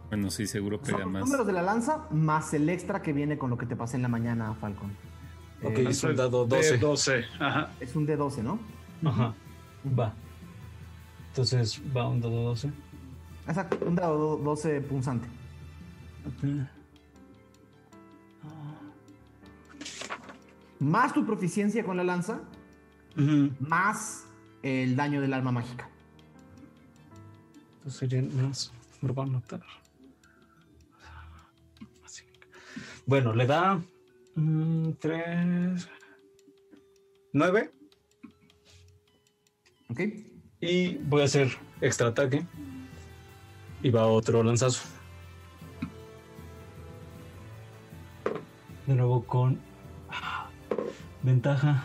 Bueno, 0.08 0.30
sí, 0.30 0.46
seguro 0.46 0.76
Son 0.78 0.86
pega 0.86 0.98
los 1.00 1.10
más. 1.12 1.22
números 1.24 1.46
de 1.46 1.52
la 1.52 1.62
lanza 1.62 2.06
más 2.10 2.54
el 2.54 2.68
extra 2.68 3.02
que 3.02 3.12
viene 3.12 3.38
con 3.38 3.50
lo 3.50 3.58
que 3.58 3.66
te 3.66 3.74
pasé 3.76 3.96
en 3.96 4.02
la 4.02 4.08
mañana, 4.08 4.54
Falcon. 4.54 4.90
Ok, 5.62 5.78
Eh, 5.78 5.86
es 5.88 6.02
un 6.04 6.14
dado 6.16 6.46
De 6.46 6.56
12. 6.56 6.78
12. 6.78 7.24
Ajá. 7.40 7.70
es 7.80 7.96
un 7.96 8.06
D12, 8.06 8.42
¿no? 8.42 8.58
Ajá. 9.04 9.34
Va. 9.98 10.14
Entonces 11.28 11.80
va 11.96 12.08
un 12.08 12.20
dado 12.20 12.42
12. 12.44 12.70
Exacto, 13.48 13.78
un 13.86 13.94
dado 13.94 14.36
12 14.38 14.80
punzante. 14.82 15.28
Más 20.78 21.12
tu 21.14 21.24
proficiencia 21.24 21.84
con 21.84 21.96
la 21.96 22.04
lanza, 22.04 22.40
Ujú. 23.16 23.50
más 23.60 24.24
el 24.62 24.94
daño 24.96 25.20
del 25.20 25.32
arma 25.32 25.52
mágica. 25.52 25.88
Entonces 27.78 27.98
serían 27.98 28.48
más. 28.48 28.72
Me 29.00 29.08
lo 29.08 29.14
van 29.14 29.28
a 29.30 29.32
notar. 29.32 29.60
Bueno, 33.06 33.32
le 33.34 33.46
da. 33.46 33.80
3. 34.34 35.88
9. 37.32 37.70
¿Ok? 39.90 40.00
Y 40.60 40.96
voy 40.98 41.22
a 41.22 41.24
hacer 41.24 41.48
extra 41.80 42.08
ataque. 42.08 42.44
Y 43.82 43.90
va 43.90 44.06
otro 44.06 44.42
lanzazo. 44.42 44.82
De 48.86 48.94
nuevo 48.94 49.24
con. 49.24 49.58
ah, 50.10 50.48
Ventaja. 51.22 51.84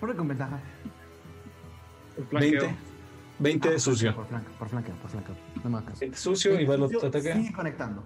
Por 0.00 0.14
con 0.16 0.28
ventaja. 0.28 0.60
El 2.16 2.24
flanqueo. 2.26 2.60
20. 2.62 2.76
20 3.38 3.68
Ah, 3.68 3.78
sucio. 3.78 4.14
Por 4.14 4.26
flanco, 4.26 4.50
por 4.58 4.68
flanqueo, 4.68 4.94
por 4.96 5.10
flanqueo. 5.10 5.34
No 5.62 5.70
me 5.70 5.76
hagas 5.78 5.90
caso. 5.90 6.00
20 6.00 6.18
sucio 6.18 6.60
y 6.60 6.64
va 6.64 6.74
el 6.74 6.82
otro 6.82 7.00
Sigue 7.00 7.32
ataque. 7.32 7.52
conectando. 7.54 8.04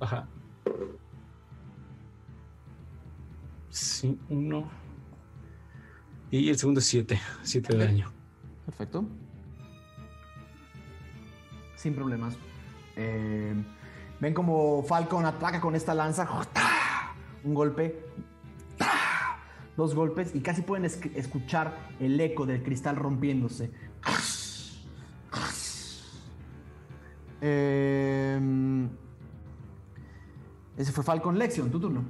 Ajá. 0.00 0.28
Sí, 3.70 4.18
uno. 4.28 4.68
Y 6.30 6.48
el 6.50 6.58
segundo 6.58 6.80
es 6.80 6.86
7. 6.86 7.20
7 7.42 7.76
de 7.76 7.84
daño. 7.84 8.12
Perfecto. 8.66 9.04
Sin 11.76 11.94
problemas. 11.94 12.34
Eh, 12.96 13.54
Ven 14.20 14.34
como 14.34 14.82
Falcon 14.82 15.24
ataca 15.26 15.60
con 15.60 15.74
esta 15.76 15.94
lanza. 15.94 16.28
Un 17.44 17.54
golpe. 17.54 18.04
Dos 19.76 19.94
golpes. 19.94 20.34
Y 20.34 20.40
casi 20.40 20.62
pueden 20.62 20.84
esc- 20.86 21.12
escuchar 21.14 21.72
el 22.00 22.18
eco 22.20 22.44
del 22.46 22.62
cristal 22.64 22.96
rompiéndose. 22.96 23.70
Eh, 27.40 27.87
ese 30.78 30.92
fue 30.92 31.04
Falcon 31.04 31.38
Lexion, 31.38 31.70
tu 31.70 31.78
turno. 31.78 32.04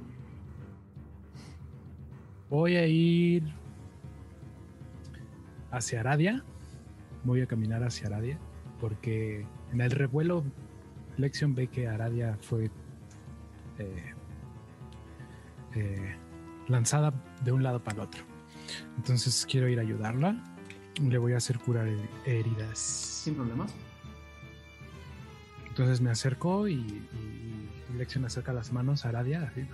Voy 2.49 2.77
a 2.77 2.87
ir 2.87 3.43
hacia 5.71 5.99
Aradia. 5.99 6.43
Voy 7.23 7.41
a 7.41 7.45
caminar 7.47 7.83
hacia 7.83 8.07
Aradia. 8.07 8.39
Porque 8.79 9.45
en 9.73 9.81
el 9.81 9.91
revuelo, 9.91 10.43
Lexion 11.17 11.53
ve 11.53 11.67
que 11.67 11.87
Aradia 11.87 12.37
fue 12.41 12.71
eh, 13.77 14.13
eh, 15.75 16.15
lanzada 16.67 17.13
de 17.43 17.51
un 17.51 17.61
lado 17.63 17.83
para 17.83 17.97
el 17.97 18.03
otro. 18.07 18.23
Entonces 18.97 19.45
quiero 19.49 19.67
ir 19.67 19.79
a 19.79 19.81
ayudarla. 19.81 20.41
Le 21.01 21.17
voy 21.17 21.33
a 21.33 21.37
hacer 21.37 21.59
curar 21.59 21.87
her- 21.87 22.09
heridas. 22.25 22.77
Sin 22.79 23.35
problemas. 23.35 23.73
Entonces 25.79 26.01
me 26.01 26.09
acerco 26.09 26.67
y, 26.67 26.73
y, 26.73 27.69
y 27.89 27.97
Lexion 27.97 28.25
acerca 28.25 28.51
las 28.51 28.73
manos 28.73 29.05
a 29.05 29.09
Aradia. 29.09 29.43
así, 29.43 29.65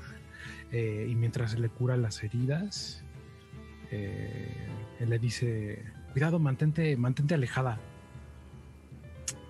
eh, 0.72 1.08
y 1.10 1.16
mientras 1.16 1.58
le 1.58 1.68
cura 1.68 1.98
las 1.98 2.24
heridas, 2.24 3.04
eh, 3.90 4.68
él 5.00 5.10
le 5.10 5.18
dice: 5.18 5.84
Cuidado, 6.14 6.38
mantente, 6.38 6.96
mantente 6.96 7.34
alejada. 7.34 7.80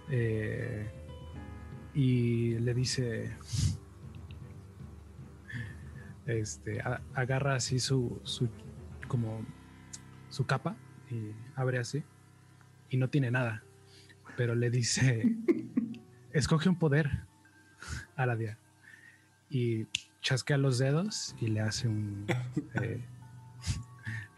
Eh, 0.10 0.89
y 1.93 2.58
le 2.60 2.74
dice: 2.74 3.34
este, 6.26 6.82
agarra 7.16 7.56
así 7.56 7.80
su, 7.80 8.22
su, 8.24 8.47
como 9.10 9.45
su 10.30 10.45
capa 10.45 10.78
y 11.12 11.32
abre 11.53 11.80
así 11.80 12.01
y 12.89 12.95
no 12.95 13.10
tiene 13.10 13.30
nada. 13.30 13.62
Pero 14.38 14.56
le 14.56 14.70
dice, 14.70 15.36
escoge 16.36 16.69
un 16.69 16.77
poder, 16.77 17.09
Aradia. 18.15 18.57
Y 19.49 19.88
chasquea 20.21 20.57
los 20.57 20.77
dedos 20.77 21.36
y 21.39 21.47
le 21.47 21.61
hace 21.61 21.88
un 21.88 22.25
eh, 22.81 23.03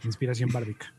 inspiración 0.03 0.49
bárdica. 0.51 0.93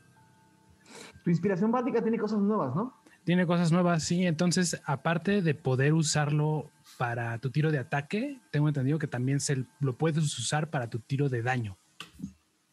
Tu 1.23 1.29
inspiración 1.29 1.71
básica 1.71 2.01
tiene 2.01 2.17
cosas 2.17 2.39
nuevas, 2.39 2.75
¿no? 2.75 2.93
Tiene 3.23 3.45
cosas 3.45 3.71
nuevas, 3.71 4.03
sí. 4.03 4.25
Entonces, 4.25 4.81
aparte 4.85 5.41
de 5.41 5.53
poder 5.53 5.93
usarlo 5.93 6.69
para 6.97 7.37
tu 7.37 7.51
tiro 7.51 7.71
de 7.71 7.77
ataque, 7.77 8.39
tengo 8.51 8.67
entendido 8.67 8.97
que 8.97 9.07
también 9.07 9.39
se 9.39 9.65
lo 9.79 9.97
puedes 9.97 10.23
usar 10.39 10.69
para 10.69 10.89
tu 10.89 10.99
tiro 10.99 11.29
de 11.29 11.43
daño. 11.43 11.77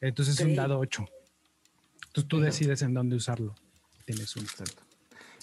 Entonces 0.01 0.41
es 0.41 0.47
un 0.47 0.55
dado 0.55 0.79
8. 0.79 1.05
Entonces 2.07 2.29
tú 2.29 2.41
decides 2.41 2.83
en 2.83 2.95
dónde 2.95 3.17
usarlo. 3.17 3.55
Tienes 4.05 4.35
un 4.37 4.45
Exacto. 4.45 4.83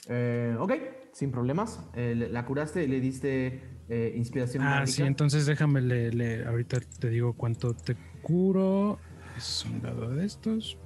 Eh, 0.07 0.55
ok, 0.57 0.71
sin 1.13 1.31
problemas. 1.31 1.79
Eh, 1.93 2.27
la 2.29 2.45
curaste 2.45 2.83
y 2.83 2.87
le 2.87 2.99
diste 2.99 3.61
eh, 3.87 4.13
inspiración 4.17 4.63
Ah, 4.63 4.85
sí, 4.85 5.03
entonces 5.03 5.45
déjame 5.45 5.79
le, 5.81 6.11
le- 6.11 6.45
ahorita 6.45 6.79
te 6.99 7.09
digo 7.09 7.33
cuánto 7.33 7.73
te 7.73 7.95
curo. 8.21 8.99
Es 9.37 9.65
un 9.65 9.81
dado 9.81 10.09
de 10.09 10.25
estos. 10.25 10.77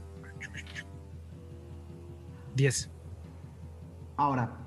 10. 2.55 2.89
Ahora, 4.15 4.57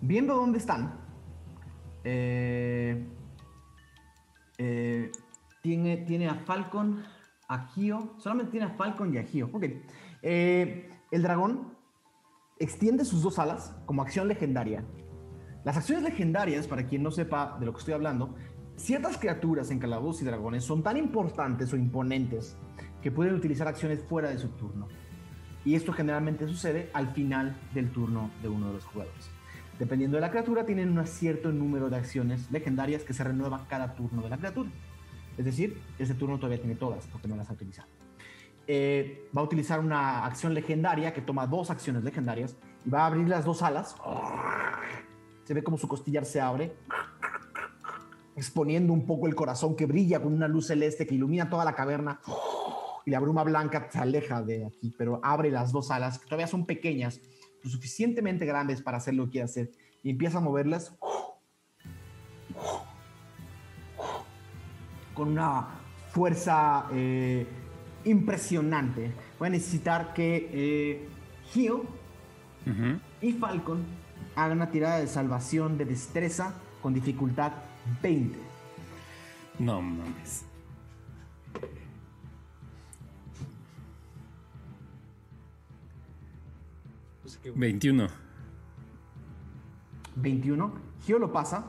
viendo 0.00 0.34
dónde 0.34 0.58
están, 0.58 0.98
eh, 2.02 3.06
eh, 4.58 5.10
tiene, 5.62 5.98
tiene 5.98 6.28
a 6.28 6.34
Falcon, 6.34 7.02
a 7.48 7.68
Gio, 7.68 8.14
solamente 8.18 8.50
tiene 8.52 8.66
a 8.66 8.70
Falcon 8.70 9.14
y 9.14 9.18
a 9.18 9.22
Gio. 9.22 9.48
Ok. 9.52 9.64
Eh, 10.22 10.90
el 11.10 11.22
dragón 11.22 11.73
extiende 12.58 13.04
sus 13.04 13.22
dos 13.22 13.38
alas 13.38 13.74
como 13.86 14.02
acción 14.02 14.28
legendaria. 14.28 14.84
Las 15.64 15.76
acciones 15.76 16.04
legendarias, 16.04 16.66
para 16.66 16.86
quien 16.86 17.02
no 17.02 17.10
sepa 17.10 17.56
de 17.58 17.66
lo 17.66 17.72
que 17.72 17.78
estoy 17.78 17.94
hablando, 17.94 18.34
ciertas 18.76 19.18
criaturas 19.18 19.70
en 19.70 19.78
calabozos 19.78 20.22
y 20.22 20.24
dragones 20.24 20.64
son 20.64 20.82
tan 20.82 20.96
importantes 20.96 21.72
o 21.72 21.76
imponentes 21.76 22.56
que 23.02 23.10
pueden 23.10 23.34
utilizar 23.34 23.66
acciones 23.66 24.04
fuera 24.04 24.28
de 24.28 24.38
su 24.38 24.48
turno. 24.48 24.88
Y 25.64 25.74
esto 25.74 25.92
generalmente 25.92 26.46
sucede 26.46 26.90
al 26.92 27.12
final 27.12 27.56
del 27.72 27.90
turno 27.90 28.30
de 28.42 28.48
uno 28.48 28.68
de 28.68 28.74
los 28.74 28.84
jugadores. 28.84 29.30
Dependiendo 29.78 30.16
de 30.16 30.20
la 30.20 30.30
criatura, 30.30 30.64
tienen 30.64 30.96
un 30.96 31.06
cierto 31.06 31.50
número 31.50 31.88
de 31.88 31.96
acciones 31.96 32.50
legendarias 32.50 33.02
que 33.02 33.14
se 33.14 33.24
renuevan 33.24 33.64
cada 33.66 33.94
turno 33.94 34.22
de 34.22 34.28
la 34.28 34.36
criatura. 34.36 34.70
Es 35.36 35.44
decir, 35.44 35.80
ese 35.98 36.14
turno 36.14 36.36
todavía 36.36 36.60
tiene 36.60 36.76
todas 36.76 37.06
porque 37.08 37.26
no 37.26 37.36
las 37.36 37.50
ha 37.50 37.54
utilizado. 37.54 37.88
Eh, 38.66 39.28
va 39.36 39.42
a 39.42 39.44
utilizar 39.44 39.80
una 39.80 40.24
acción 40.24 40.54
legendaria 40.54 41.12
que 41.12 41.20
toma 41.20 41.46
dos 41.46 41.70
acciones 41.70 42.02
legendarias 42.02 42.56
y 42.84 42.90
va 42.90 43.02
a 43.02 43.06
abrir 43.06 43.28
las 43.28 43.44
dos 43.44 43.62
alas. 43.62 43.94
Se 45.44 45.52
ve 45.52 45.62
como 45.62 45.76
su 45.76 45.86
costillar 45.86 46.24
se 46.24 46.40
abre, 46.40 46.74
exponiendo 48.36 48.92
un 48.92 49.06
poco 49.06 49.26
el 49.26 49.34
corazón 49.34 49.76
que 49.76 49.86
brilla 49.86 50.22
con 50.22 50.32
una 50.32 50.48
luz 50.48 50.68
celeste 50.68 51.06
que 51.06 51.14
ilumina 51.14 51.50
toda 51.50 51.64
la 51.64 51.74
caverna 51.74 52.20
y 53.04 53.10
la 53.10 53.20
bruma 53.20 53.44
blanca 53.44 53.88
se 53.90 53.98
aleja 53.98 54.42
de 54.42 54.66
aquí, 54.66 54.94
pero 54.96 55.20
abre 55.22 55.50
las 55.50 55.72
dos 55.72 55.90
alas, 55.90 56.18
que 56.18 56.24
todavía 56.24 56.46
son 56.46 56.64
pequeñas, 56.64 57.20
lo 57.62 57.68
suficientemente 57.68 58.46
grandes 58.46 58.80
para 58.80 58.96
hacer 58.96 59.14
lo 59.14 59.26
que 59.26 59.32
quiere 59.32 59.44
hacer, 59.44 59.70
y 60.02 60.10
empieza 60.10 60.38
a 60.38 60.40
moverlas 60.40 60.96
con 65.12 65.28
una 65.28 65.68
fuerza 66.10 66.86
eh, 66.92 67.46
impresionante. 68.04 69.12
Voy 69.38 69.48
a 69.48 69.50
necesitar 69.50 70.12
que 70.14 70.48
eh, 70.52 71.08
Gio 71.52 71.84
y 73.20 73.32
Falcon 73.32 73.82
hagan 74.36 74.58
una 74.58 74.70
tirada 74.70 74.98
de 74.98 75.06
salvación 75.06 75.76
de 75.78 75.84
destreza 75.84 76.54
con 76.82 76.94
dificultad 76.94 77.52
20. 78.02 78.38
No 79.58 79.80
mames. 79.82 80.44
Pues 87.22 87.36
que- 87.38 87.50
21. 87.52 88.08
21. 90.16 90.72
Gio 91.04 91.18
lo 91.18 91.32
pasa, 91.32 91.64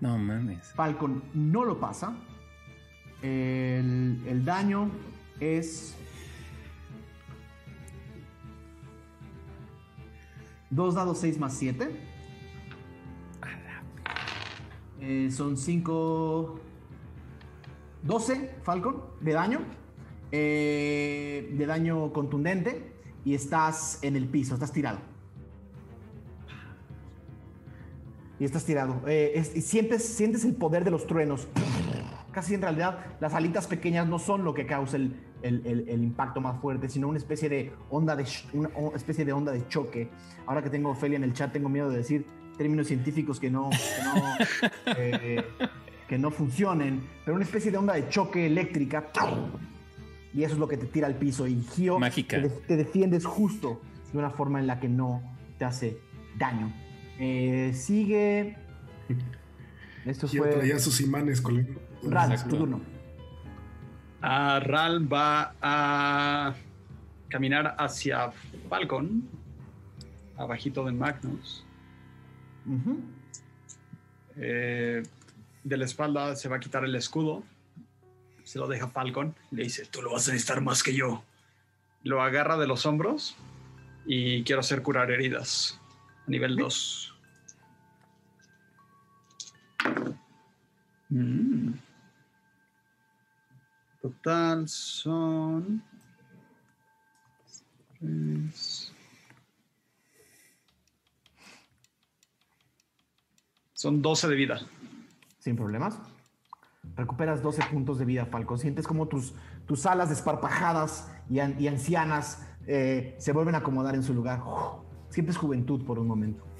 No 0.00 0.16
mames. 0.16 0.72
Falcon 0.74 1.22
no 1.34 1.64
lo 1.64 1.80
pasa. 1.80 2.14
El, 3.20 4.22
el 4.28 4.44
daño 4.44 4.90
es. 5.40 5.94
Dos 10.70 10.94
dados 10.94 11.18
6 11.18 11.38
más 11.38 11.54
7. 11.54 11.88
son 15.30 15.56
5. 15.56 16.60
12, 18.02 18.54
Falcon, 18.62 19.02
de 19.20 19.32
daño. 19.32 19.60
Eh, 20.30 21.54
de 21.56 21.66
daño 21.66 22.12
contundente. 22.12 22.92
Y 23.24 23.34
estás 23.34 23.98
en 24.02 24.16
el 24.16 24.28
piso, 24.28 24.54
estás 24.54 24.72
tirado. 24.72 24.98
y 28.40 28.44
estás 28.44 28.64
tirado. 28.64 29.02
Eh, 29.06 29.42
y 29.54 29.60
sientes, 29.60 30.04
sientes 30.04 30.44
el 30.44 30.54
poder 30.54 30.84
de 30.84 30.90
los 30.90 31.06
truenos. 31.06 31.48
Casi 32.32 32.54
en 32.54 32.62
realidad 32.62 32.98
las 33.20 33.34
alitas 33.34 33.66
pequeñas 33.66 34.06
no 34.06 34.18
son 34.18 34.44
lo 34.44 34.54
que 34.54 34.66
causa 34.66 34.96
el, 34.96 35.16
el- 35.42 35.62
el- 35.66 35.88
el 35.88 36.02
impacto 36.02 36.40
más 36.40 36.60
fuerte, 36.60 36.88
sino 36.88 37.08
una 37.08 37.18
especie 37.18 37.48
de 37.48 37.72
onda 37.90 38.16
de 38.16 38.24
una 38.52 38.96
especie 38.96 39.24
de 39.24 39.32
onda 39.32 39.52
de 39.52 39.66
choque. 39.68 40.08
Ahora 40.46 40.62
que 40.62 40.70
tengo 40.70 40.88
a 40.88 40.92
Ofelia 40.92 41.16
en 41.16 41.24
el 41.24 41.32
chat, 41.32 41.52
tengo 41.52 41.68
miedo 41.68 41.90
de 41.90 41.98
decir 41.98 42.24
términos 42.56 42.86
científicos 42.88 43.38
que 43.38 43.50
no, 43.50 43.70
que 43.70 44.02
no, 44.04 44.22
eh, 44.96 45.44
que 46.08 46.18
no 46.18 46.30
funcionen, 46.30 47.02
pero 47.24 47.34
una 47.36 47.44
especie 47.44 47.70
de 47.70 47.76
onda 47.78 47.94
de 47.94 48.08
choque 48.08 48.46
eléctrica. 48.46 49.06
Y 50.34 50.42
eso 50.42 50.54
es 50.54 50.58
lo 50.60 50.68
que 50.68 50.76
te 50.76 50.86
tira 50.86 51.06
al 51.06 51.14
piso. 51.14 51.46
Y 51.46 51.62
Gio, 51.62 51.98
Mágica. 51.98 52.36
Te, 52.36 52.42
de- 52.48 52.48
te 52.66 52.76
defiendes 52.76 53.24
justo 53.24 53.80
de 54.12 54.18
una 54.18 54.30
forma 54.30 54.58
en 54.60 54.66
la 54.66 54.78
que 54.80 54.88
no 54.88 55.22
te 55.58 55.64
hace 55.64 55.98
daño. 56.38 56.72
Eh, 57.18 57.72
sigue. 57.74 58.56
Esto 60.04 60.28
Gio 60.28 60.42
fue. 60.44 60.52
traía 60.52 60.78
sus 60.78 61.00
imanes. 61.00 61.42
Ral, 62.02 62.32
Exacto. 62.32 62.50
tu 62.54 62.56
turno. 62.62 62.80
Ral 64.20 65.12
va 65.12 65.54
a 65.60 66.54
caminar 67.28 67.74
hacia 67.78 68.32
Falcon, 68.68 69.28
abajito 70.36 70.84
de 70.84 70.92
Magnus. 70.92 71.64
Eh, 74.36 75.02
de 75.64 75.76
la 75.76 75.84
espalda 75.84 76.36
se 76.36 76.48
va 76.48 76.56
a 76.56 76.60
quitar 76.60 76.84
el 76.84 76.94
escudo. 76.94 77.42
Se 78.44 78.58
lo 78.58 78.66
deja 78.66 78.88
Falcon. 78.88 79.34
Le 79.50 79.64
dice, 79.64 79.86
tú 79.86 80.02
lo 80.02 80.12
vas 80.12 80.28
a 80.28 80.32
necesitar 80.32 80.60
más 80.62 80.82
que 80.82 80.94
yo. 80.94 81.22
Lo 82.02 82.22
agarra 82.22 82.56
de 82.56 82.66
los 82.66 82.86
hombros 82.86 83.36
y 84.06 84.42
quiero 84.44 84.60
hacer 84.60 84.82
curar 84.82 85.10
heridas. 85.10 85.80
A 86.26 86.30
nivel 86.30 86.56
2. 86.56 87.14
Mm. 91.10 91.72
Total 94.00 94.68
son... 94.68 95.82
tres. 97.98 98.92
Son 103.72 104.02
12 104.02 104.28
de 104.28 104.34
vida. 104.34 104.60
Sin 105.38 105.56
problemas. 105.56 105.98
Recuperas 106.96 107.42
12 107.42 107.62
puntos 107.70 107.98
de 107.98 108.04
vida, 108.04 108.26
Falcon. 108.26 108.58
Sientes 108.58 108.86
como 108.86 109.06
tus, 109.06 109.34
tus 109.66 109.86
alas 109.86 110.08
desparpajadas 110.08 111.10
y, 111.30 111.38
an- 111.40 111.56
y 111.60 111.68
ancianas 111.68 112.46
eh, 112.66 113.14
se 113.18 113.32
vuelven 113.32 113.54
a 113.54 113.58
acomodar 113.58 113.94
en 113.94 114.02
su 114.02 114.14
lugar. 114.14 114.42
Uf, 114.44 114.84
sientes 115.10 115.36
juventud 115.36 115.84
por 115.84 115.98
un 115.98 116.06
momento. 116.06 116.44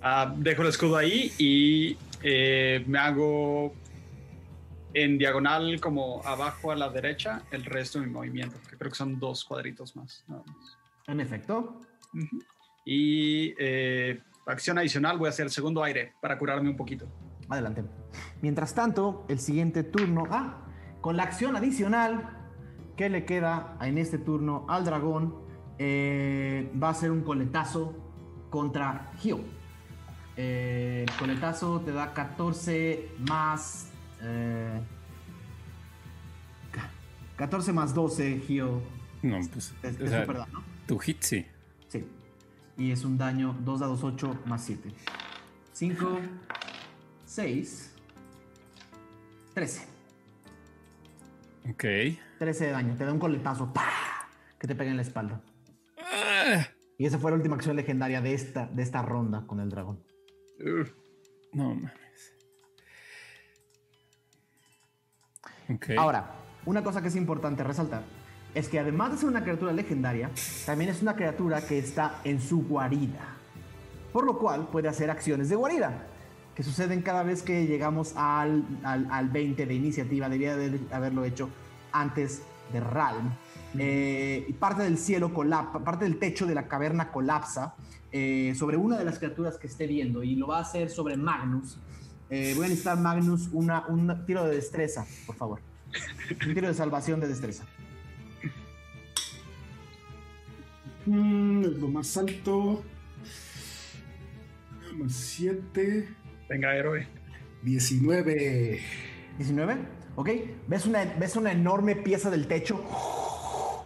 Ah, 0.00 0.34
dejo 0.38 0.62
el 0.62 0.68
escudo 0.68 0.96
ahí 0.96 1.30
y 1.36 1.98
eh, 2.22 2.82
me 2.86 2.98
hago 2.98 3.74
en 5.02 5.18
diagonal 5.18 5.80
como 5.80 6.20
abajo 6.24 6.70
a 6.72 6.76
la 6.76 6.88
derecha 6.88 7.42
el 7.50 7.64
resto 7.64 8.00
de 8.00 8.06
mi 8.06 8.12
movimiento, 8.12 8.56
que 8.68 8.76
creo 8.76 8.90
que 8.90 8.96
son 8.96 9.18
dos 9.18 9.44
cuadritos 9.44 9.96
más. 9.96 10.24
nada 10.28 10.42
más. 10.46 10.78
En 11.06 11.20
efecto. 11.20 11.80
Y 12.84 13.54
eh, 13.58 14.20
acción 14.46 14.78
adicional 14.78 15.18
voy 15.18 15.26
a 15.26 15.30
hacer 15.30 15.46
el 15.46 15.52
segundo 15.52 15.82
aire 15.82 16.14
para 16.20 16.38
curarme 16.38 16.68
un 16.70 16.76
poquito. 16.76 17.06
adelante. 17.48 17.84
Mientras 18.42 18.74
tanto, 18.74 19.24
el 19.28 19.38
siguiente 19.38 19.82
turno. 19.82 20.24
Ah, 20.30 20.64
con 21.00 21.16
la 21.16 21.22
acción 21.22 21.56
adicional 21.56 22.36
que 22.96 23.08
le 23.08 23.24
queda 23.24 23.76
en 23.80 23.98
este 23.98 24.18
turno 24.18 24.66
al 24.68 24.84
dragón, 24.84 25.34
eh, 25.78 26.70
va 26.82 26.90
a 26.90 26.94
ser 26.94 27.10
un 27.10 27.22
coletazo 27.22 27.94
contra 28.50 29.12
Gio. 29.18 29.40
Eh, 30.36 31.04
el 31.08 31.14
coletazo 31.16 31.80
te 31.80 31.92
da 31.92 32.12
14 32.12 33.10
más. 33.28 33.87
Eh, 34.22 34.80
ca- 36.72 36.90
14 37.36 37.72
más 37.72 37.94
12, 37.94 38.40
Gio. 38.40 38.82
No, 39.22 39.38
pues. 39.52 39.74
Es, 39.82 40.00
es 40.00 40.10
sea, 40.10 40.20
super 40.22 40.38
daño, 40.38 40.52
¿no? 40.52 40.62
tu 40.86 40.98
hit 40.98 41.22
sí. 41.22 41.46
Sí. 41.88 42.04
Y 42.76 42.92
es 42.92 43.04
un 43.04 43.18
daño 43.18 43.56
2 43.60 43.80
dados 43.80 44.04
8 44.04 44.42
más 44.46 44.64
7. 44.64 44.90
5, 45.72 46.20
6, 47.26 47.94
13. 49.54 49.86
Ok. 51.70 51.84
13 52.38 52.64
de 52.66 52.70
daño. 52.70 52.96
Te 52.96 53.04
da 53.04 53.12
un 53.12 53.18
coletazo 53.18 53.72
¡pah! 53.72 54.28
que 54.58 54.66
te 54.66 54.74
pega 54.74 54.90
en 54.90 54.96
la 54.96 55.02
espalda. 55.02 55.40
Ah, 55.98 56.66
Y 56.96 57.06
esa 57.06 57.18
fue 57.18 57.30
la 57.30 57.36
última 57.36 57.56
acción 57.56 57.76
legendaria 57.76 58.20
de 58.20 58.34
esta, 58.34 58.66
de 58.66 58.82
esta 58.82 59.02
ronda 59.02 59.44
con 59.46 59.60
el 59.60 59.68
dragón. 59.68 60.02
Ugh. 60.60 60.88
no 61.52 61.74
mames. 61.74 61.92
Ok. 65.68 65.90
Ahora, 65.96 66.34
una 66.66 66.82
cosa 66.82 67.02
que 67.02 67.08
es 67.08 67.16
importante 67.16 67.62
resaltar 67.64 68.02
es 68.54 68.68
que 68.68 68.78
además 68.78 69.12
de 69.12 69.18
ser 69.18 69.28
una 69.28 69.42
criatura 69.42 69.72
legendaria, 69.72 70.30
también 70.66 70.90
es 70.90 71.02
una 71.02 71.14
criatura 71.14 71.60
que 71.60 71.78
está 71.78 72.20
en 72.24 72.40
su 72.40 72.66
guarida. 72.66 73.36
Por 74.12 74.24
lo 74.24 74.38
cual 74.38 74.68
puede 74.68 74.88
hacer 74.88 75.10
acciones 75.10 75.48
de 75.48 75.56
guarida, 75.56 76.06
que 76.54 76.62
suceden 76.62 77.02
cada 77.02 77.22
vez 77.22 77.42
que 77.42 77.66
llegamos 77.66 78.14
al, 78.16 78.64
al, 78.82 79.06
al 79.10 79.28
20 79.28 79.66
de 79.66 79.74
iniciativa. 79.74 80.28
Debía 80.28 80.56
de 80.56 80.80
haberlo 80.90 81.24
hecho 81.24 81.50
antes 81.92 82.42
de 82.72 82.80
Ralm. 82.80 83.30
Eh, 83.78 84.54
parte 84.58 84.82
del 84.82 84.98
cielo 84.98 85.32
colapsa, 85.32 85.78
parte 85.80 86.04
del 86.04 86.18
techo 86.18 86.46
de 86.46 86.54
la 86.54 86.66
caverna 86.66 87.12
colapsa 87.12 87.74
eh, 88.10 88.54
sobre 88.56 88.76
una 88.76 88.96
de 88.96 89.04
las 89.04 89.18
criaturas 89.18 89.58
que 89.58 89.66
esté 89.66 89.86
viendo 89.86 90.22
y 90.22 90.36
lo 90.36 90.48
va 90.48 90.58
a 90.58 90.62
hacer 90.62 90.90
sobre 90.90 91.16
Magnus. 91.16 91.78
Eh, 92.30 92.52
voy 92.56 92.66
a 92.66 92.68
necesitar 92.68 92.98
Magnus 92.98 93.48
una, 93.52 93.86
un 93.88 94.24
tiro 94.26 94.44
de 94.44 94.54
destreza, 94.56 95.06
por 95.26 95.36
favor. 95.36 95.60
Un 96.46 96.54
tiro 96.54 96.68
de 96.68 96.74
salvación 96.74 97.20
de 97.20 97.28
destreza. 97.28 97.64
Mm, 101.06 101.62
es 101.64 101.72
lo 101.78 101.88
más 101.88 102.16
alto. 102.16 102.82
Más 104.94 105.12
7. 105.12 106.08
Venga, 106.48 106.74
héroe. 106.76 107.06
19. 107.62 108.80
19, 109.38 109.76
¿ok? 110.16 110.30
¿Ves 110.66 110.86
una, 110.86 111.04
ves 111.04 111.36
una 111.36 111.52
enorme 111.52 111.96
pieza 111.96 112.30
del 112.30 112.46
techo. 112.46 112.76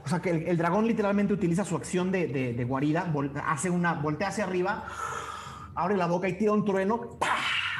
O 0.04 0.08
sea 0.08 0.20
que 0.20 0.30
el, 0.30 0.48
el 0.48 0.56
dragón 0.56 0.86
literalmente 0.86 1.32
utiliza 1.32 1.64
su 1.64 1.76
acción 1.76 2.10
de, 2.10 2.26
de- 2.26 2.52
de 2.54 2.64
guarida, 2.64 3.10
vol- 3.12 3.30
hace 3.46 3.70
una, 3.70 3.94
voltea 3.94 4.28
hacia 4.28 4.44
arriba, 4.44 4.86
abre 5.76 5.96
la 5.96 6.06
boca 6.06 6.28
y 6.28 6.36
tira 6.36 6.52
un 6.52 6.64
trueno 6.64 7.18
¡pah! 7.20 7.28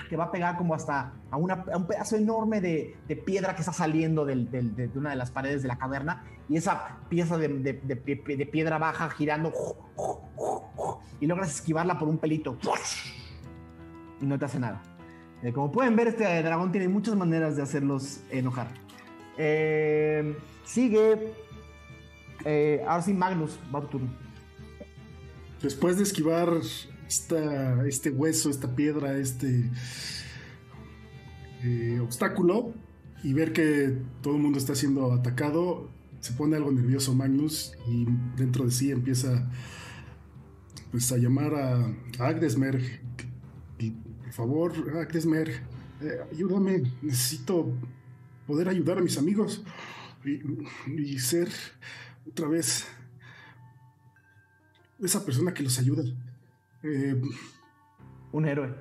Que 0.09 0.17
va 0.17 0.25
a 0.25 0.31
pegar 0.33 0.57
como 0.57 0.75
hasta 0.75 1.13
a, 1.31 1.37
un 1.37 1.87
pedazo 1.87 2.17
enorme 2.17 2.61
de, 2.61 2.97
piedra 3.25 3.55
que 3.55 3.63
está 3.63 3.73
saliendo 3.73 4.25
de, 4.25 4.91
una 4.95 5.11
de 5.11 5.17
las 5.17 5.31
paredes 5.31 5.63
de 5.63 5.69
la 5.69 5.79
caverna. 5.79 6.25
Y 6.49 6.57
esa 6.57 6.99
pieza 7.09 7.39
de, 7.39 7.49
de- 7.49 7.73
de 7.83 8.05
pie- 8.05 8.37
de 8.37 8.47
piedra 8.47 8.79
baja 8.79 9.09
girando 9.11 9.53
y 11.21 11.27
logras 11.27 11.55
esquivarla 11.55 11.99
por 11.99 12.09
un 12.09 12.19
pelito. 12.19 12.59
Y 14.21 14.27
no 14.27 14.39
te 14.39 14.45
hace 14.45 14.59
nada. 14.59 14.83
Eh, 15.43 15.53
como 15.53 15.73
pueden 15.73 15.97
ver, 15.97 16.09
este 16.09 16.43
dragón 16.43 16.71
tiene 16.73 16.89
muchas 16.89 17.17
maneras 17.17 17.57
de 17.57 17.63
hacerlos 17.63 18.21
enojar. 18.31 18.69
Eh, 19.39 20.37
sigue. 20.65 21.33
eh, 22.45 22.85
ahora 22.87 23.03
sí, 23.03 23.15
Magnus, 23.15 23.59
va 23.75 23.81
tu 23.81 23.87
turno. 23.89 24.11
Después 25.61 25.97
de 25.97 26.03
esquivar 26.03 26.49
este 27.87 28.11
hueso, 28.11 28.49
esta 28.49 28.75
piedra, 28.75 29.19
este 29.19 29.71
eh, 31.63 32.01
obstáculo 32.01 32.73
y 33.23 33.35
ver 33.35 33.53
que 33.53 33.99
todo 34.23 34.37
el 34.37 34.43
mundo 34.43 34.59
está 34.59 34.75
siendo 34.75 35.13
atacado, 35.13 35.91
se 36.21 36.33
pone 36.33 36.57
algo 36.57 36.73
nervioso 36.73 37.15
Magnus 37.15 37.75
y 37.87 38.07
dentro 38.37 38.65
de 38.65 38.71
sí 38.71 38.91
empieza 38.91 39.49
pues, 40.91 41.13
a 41.13 41.19
llamar 41.19 41.55
a, 41.55 41.87
a 42.19 42.29
Agdesmer. 42.29 43.01
Por 44.23 44.33
favor, 44.33 44.73
Agdesmer, 44.99 45.51
eh, 46.01 46.21
ayúdame, 46.33 46.83
necesito 47.03 47.73
poder 48.47 48.69
ayudar 48.69 48.99
a 48.99 49.03
mis 49.03 49.19
amigos 49.19 49.63
y, 50.25 50.41
y 51.01 51.19
ser 51.19 51.49
otra 52.27 52.49
vez 52.49 52.87
esa 55.01 55.25
persona 55.25 55.53
que 55.53 55.63
los 55.63 55.79
ayuda. 55.79 56.05
Eh, 56.83 57.21
Un 58.33 58.47
héroe. 58.47 58.75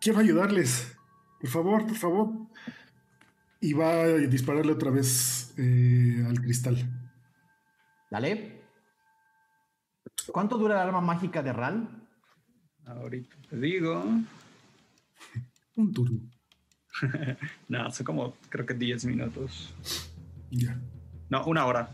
quiero 0.00 0.18
ayudarles. 0.20 0.96
Por 1.40 1.50
favor, 1.50 1.86
por 1.86 1.96
favor. 1.96 2.28
Y 3.60 3.74
va 3.74 3.92
a 4.02 4.06
dispararle 4.06 4.72
otra 4.72 4.90
vez 4.90 5.52
eh, 5.58 6.24
al 6.26 6.40
cristal. 6.40 6.78
Dale. 8.10 8.62
¿Cuánto 10.32 10.56
dura 10.58 10.74
el 10.74 10.88
arma 10.88 11.00
mágica 11.00 11.42
de 11.42 11.52
Ral? 11.52 12.08
Ahorita 12.86 13.36
te 13.48 13.56
digo. 13.56 14.02
Un 15.76 15.92
turno. 15.92 16.20
No, 17.68 17.88
son 17.90 18.04
como 18.04 18.34
creo 18.48 18.66
que 18.66 18.74
10 18.74 19.04
minutos. 19.06 19.72
Ya. 20.50 20.76
No, 21.28 21.44
una 21.44 21.64
hora. 21.66 21.90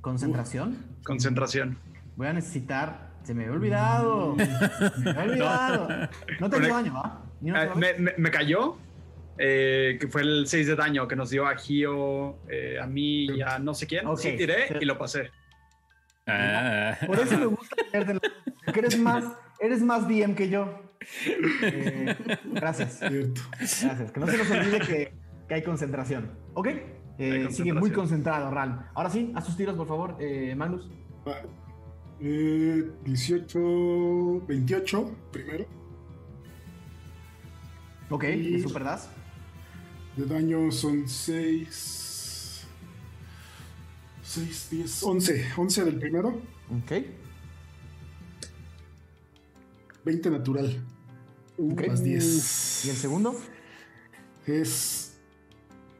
¿Concentración? 0.00 0.76
Concentración. 1.06 1.78
Voy 2.16 2.26
a 2.26 2.32
necesitar. 2.32 3.06
Se 3.22 3.34
me 3.34 3.44
había 3.44 3.54
olvidado. 3.56 4.34
Me 4.98 5.10
había 5.10 5.22
olvidado. 5.22 5.88
No 6.40 6.50
te 6.50 6.56
Con 6.56 6.64
hace 6.64 6.66
el- 6.66 6.70
daño, 6.70 6.94
¿va? 6.94 7.22
Ni 7.40 7.50
una 7.50 7.62
Ah, 7.62 7.74
me, 7.74 7.94
me- 7.94 8.14
me 8.16 8.30
cayó. 8.30 8.78
eh, 9.38 9.98
que 10.00 10.08
fue 10.08 10.22
el 10.22 10.46
6 10.46 10.66
de 10.66 10.76
daño 10.76 11.06
que 11.06 11.14
nos 11.16 11.28
dio 11.30 11.46
a 11.46 11.54
Gio, 11.56 12.38
eh, 12.48 12.78
a 12.80 12.86
mí 12.86 13.26
y 13.26 13.42
a 13.42 13.58
no 13.58 13.74
sé 13.74 13.86
quién. 13.86 14.06
Ok. 14.06 14.18
Sí, 14.20 14.32
tiré 14.36 14.78
y 14.80 14.84
lo 14.86 14.96
pasé. 14.96 15.30
Ah, 16.26 16.96
Por 17.06 17.18
eso 17.20 17.38
me 17.38 17.46
gusta 17.46 17.76
leerte 17.92 18.14
la- 18.14 18.20
porque 18.64 18.80
eres 18.80 18.98
más, 18.98 19.24
eres 19.60 19.82
más 19.82 20.08
DM 20.08 20.34
que 20.34 20.48
yo. 20.48 20.82
Eh, 21.62 22.16
gracias. 22.52 23.00
Gracias. 23.00 24.10
Que 24.12 24.20
no 24.20 24.26
se 24.26 24.38
nos 24.38 24.50
olvide 24.50 24.78
que, 24.80 25.12
que 25.48 25.54
hay 25.54 25.62
concentración. 25.62 26.30
¿Ok? 26.54 26.68
Eh, 27.18 27.48
sigue 27.50 27.72
muy 27.72 27.90
concentrado, 27.90 28.50
Ral. 28.50 28.90
Ahora 28.94 29.08
sí, 29.10 29.32
haz 29.34 29.44
tus 29.46 29.56
tiros, 29.56 29.74
por 29.76 29.86
favor, 29.88 30.16
eh, 30.20 30.54
Magnus. 30.54 30.88
Eh, 32.20 32.90
18, 33.04 34.46
28 34.46 35.10
primero. 35.32 35.64
Ok, 38.10 38.24
Y- 38.24 38.52
de 38.52 38.62
super 38.62 38.84
das. 38.84 39.08
De 40.16 40.24
daño 40.26 40.70
son 40.70 41.08
6. 41.08 42.66
6, 44.22 44.68
10, 44.70 45.02
11. 45.02 45.44
11 45.56 45.84
del 45.84 45.98
primero. 45.98 46.28
Ok. 46.70 46.92
20 50.04 50.30
natural. 50.30 50.84
ok. 51.58 51.86
Más 51.88 52.00
¿Y 52.00 52.12
el 52.14 52.20
10. 52.20 52.42
segundo? 52.98 53.34
Es 54.46 55.18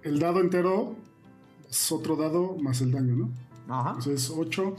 el 0.03 0.19
dado 0.19 0.41
entero. 0.41 0.97
Es 1.69 1.93
otro 1.93 2.17
dado 2.17 2.57
más 2.57 2.81
el 2.81 2.93
daño, 2.93 3.15
¿no? 3.15 3.31
Ajá. 3.69 3.97
Eso 3.99 4.13
es 4.13 4.31
8 4.31 4.77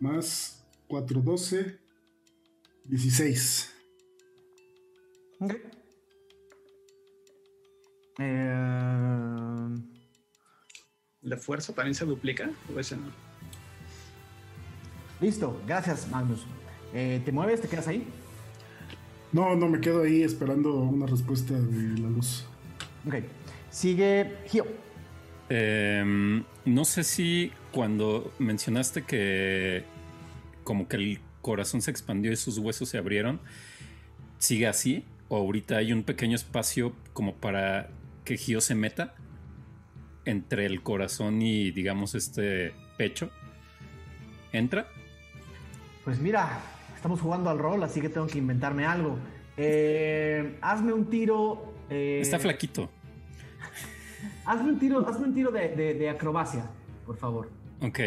más 0.00 0.64
4, 0.88 1.20
12, 1.20 1.78
16. 2.84 3.72
Ok. 5.40 5.54
Eh, 8.18 8.54
¿El 11.22 11.30
de 11.30 11.36
fuerza 11.36 11.74
también 11.74 11.94
se 11.94 12.04
duplica? 12.04 12.50
¿O 12.74 12.78
ese 12.78 12.96
no? 12.96 13.24
listo, 15.20 15.58
gracias, 15.66 16.08
Magnus. 16.10 16.46
Eh, 16.92 17.22
¿Te 17.24 17.32
mueves? 17.32 17.60
¿Te 17.60 17.68
quedas 17.68 17.88
ahí? 17.88 18.06
No, 19.32 19.56
no, 19.56 19.68
me 19.68 19.80
quedo 19.80 20.02
ahí 20.02 20.22
esperando 20.22 20.74
una 20.74 21.06
respuesta 21.06 21.54
de 21.54 21.98
la 21.98 22.08
luz. 22.08 22.44
Ok. 23.06 23.14
Sigue 23.70 24.36
Gio. 24.46 24.83
Em, 25.48 26.44
no 26.64 26.84
sé 26.84 27.04
si 27.04 27.52
cuando 27.72 28.32
mencionaste 28.38 29.02
que 29.02 29.84
como 30.64 30.88
que 30.88 30.96
el 30.96 31.20
corazón 31.42 31.82
se 31.82 31.90
expandió 31.90 32.32
y 32.32 32.36
sus 32.36 32.58
huesos 32.58 32.88
se 32.88 32.96
abrieron, 32.98 33.40
sigue 34.38 34.66
así 34.66 35.04
o 35.28 35.36
ahorita 35.36 35.76
hay 35.76 35.92
un 35.92 36.02
pequeño 36.02 36.34
espacio 36.36 36.94
como 37.12 37.34
para 37.34 37.90
que 38.24 38.36
Gio 38.38 38.60
se 38.60 38.74
meta 38.74 39.14
entre 40.24 40.64
el 40.64 40.82
corazón 40.82 41.42
y 41.42 41.70
digamos 41.70 42.14
este 42.14 42.72
pecho. 42.96 43.30
¿Entra? 44.52 44.86
Pues 46.04 46.18
mira, 46.20 46.60
estamos 46.94 47.20
jugando 47.20 47.50
al 47.50 47.58
rol, 47.58 47.82
así 47.82 48.00
que 48.00 48.08
tengo 48.08 48.26
que 48.26 48.38
inventarme 48.38 48.86
algo. 48.86 49.18
Eh, 49.56 50.56
hazme 50.62 50.92
un 50.92 51.10
tiro. 51.10 51.74
eh, 51.90 52.20
Está 52.22 52.38
flaquito. 52.38 52.90
Hazme 54.46 54.70
un 54.72 54.78
tiro, 54.78 55.06
hazme 55.08 55.26
un 55.26 55.34
tiro 55.34 55.50
de, 55.50 55.68
de- 55.74 55.94
de 55.94 56.10
acrobacia, 56.10 56.64
por 57.06 57.16
favor. 57.16 57.50
Ok. 57.80 57.98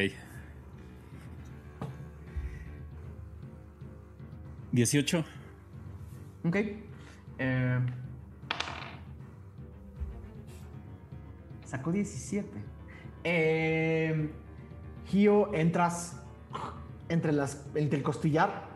18. 4.72 5.24
Ok. 6.46 6.56
Eh, 7.40 7.80
sacó 11.66 11.92
17. 11.92 12.48
Eh, 13.24 14.32
Gio, 15.08 15.54
entras 15.54 16.18
entre, 17.10 17.32
las, 17.32 17.66
entre 17.76 17.98
el 17.98 18.04
costillar. 18.04 18.68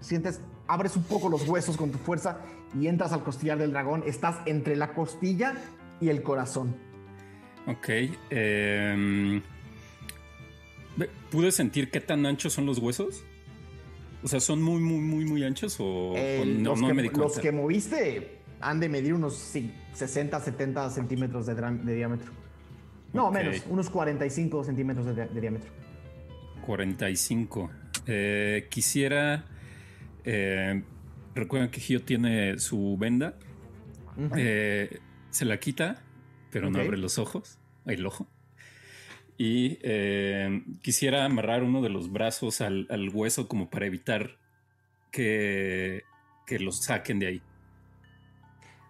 Sientes, 0.00 0.40
abres 0.68 0.96
un 0.96 1.02
poco 1.04 1.28
los 1.28 1.48
huesos 1.48 1.76
con 1.76 1.90
tu 1.90 1.98
fuerza 1.98 2.38
y 2.78 2.86
entras 2.88 3.12
al 3.12 3.22
costillar 3.22 3.58
del 3.58 3.72
dragón. 3.72 4.02
Estás 4.06 4.38
entre 4.46 4.76
la 4.76 4.92
costilla 4.94 5.54
y 6.00 6.08
el 6.08 6.22
corazón. 6.22 6.76
Ok. 7.66 7.88
em, 8.30 9.42
¿Pude 11.30 11.52
sentir 11.52 11.90
qué 11.90 12.00
tan 12.00 12.24
anchos 12.24 12.52
son 12.54 12.64
los 12.66 12.78
huesos? 12.78 13.22
O 14.22 14.28
sea, 14.28 14.40
¿son 14.40 14.62
muy, 14.62 14.80
muy, 14.80 14.98
muy, 15.00 15.24
muy 15.26 15.44
anchos 15.44 15.78
o, 15.78 15.84
o 16.12 16.16
El- 16.16 16.62
no, 16.62 16.70
los, 16.70 16.80
no 16.80 16.88
que, 16.88 16.94
me 16.94 17.02
di 17.02 17.08
los 17.08 17.18
cuenta? 17.18 17.40
que 17.40 17.52
moviste 17.52 18.38
han 18.60 18.80
de 18.80 18.88
medir 18.88 19.12
unos 19.12 19.36
sí, 19.36 19.72
60, 19.92 20.40
70 20.40 20.90
centímetros 20.90 21.46
de, 21.46 21.94
diámetro. 21.94 22.32
No, 23.12 23.30
menos, 23.30 23.62
unos 23.68 23.90
45 23.90 24.64
centímetros 24.64 25.14
de, 25.14 25.26
de 25.26 25.40
diámetro. 25.40 25.70
45. 26.64 27.70
Eh, 28.06 28.66
quisiera. 28.70 29.44
eh, 30.24 30.82
recuerden 31.36 31.70
que 31.70 31.80
Gio 31.80 32.02
tiene 32.02 32.58
su 32.58 32.96
venda. 32.98 33.38
Eh, 34.36 34.98
se 35.30 35.44
la 35.44 35.58
quita, 35.58 36.02
pero 36.50 36.70
no 36.70 36.80
abre 36.80 36.96
los 36.96 37.18
ojos, 37.18 37.58
el 37.84 38.04
ojo. 38.06 38.26
Y 39.38 39.78
eh, 39.82 40.64
quisiera 40.82 41.24
amarrar 41.26 41.62
uno 41.62 41.82
de 41.82 41.90
los 41.90 42.10
brazos 42.10 42.60
al, 42.62 42.86
al 42.90 43.10
hueso 43.10 43.48
como 43.48 43.68
para 43.68 43.84
evitar 43.86 44.38
que, 45.12 46.04
que 46.46 46.58
los 46.58 46.82
saquen 46.84 47.18
de 47.18 47.26
ahí. 47.26 47.42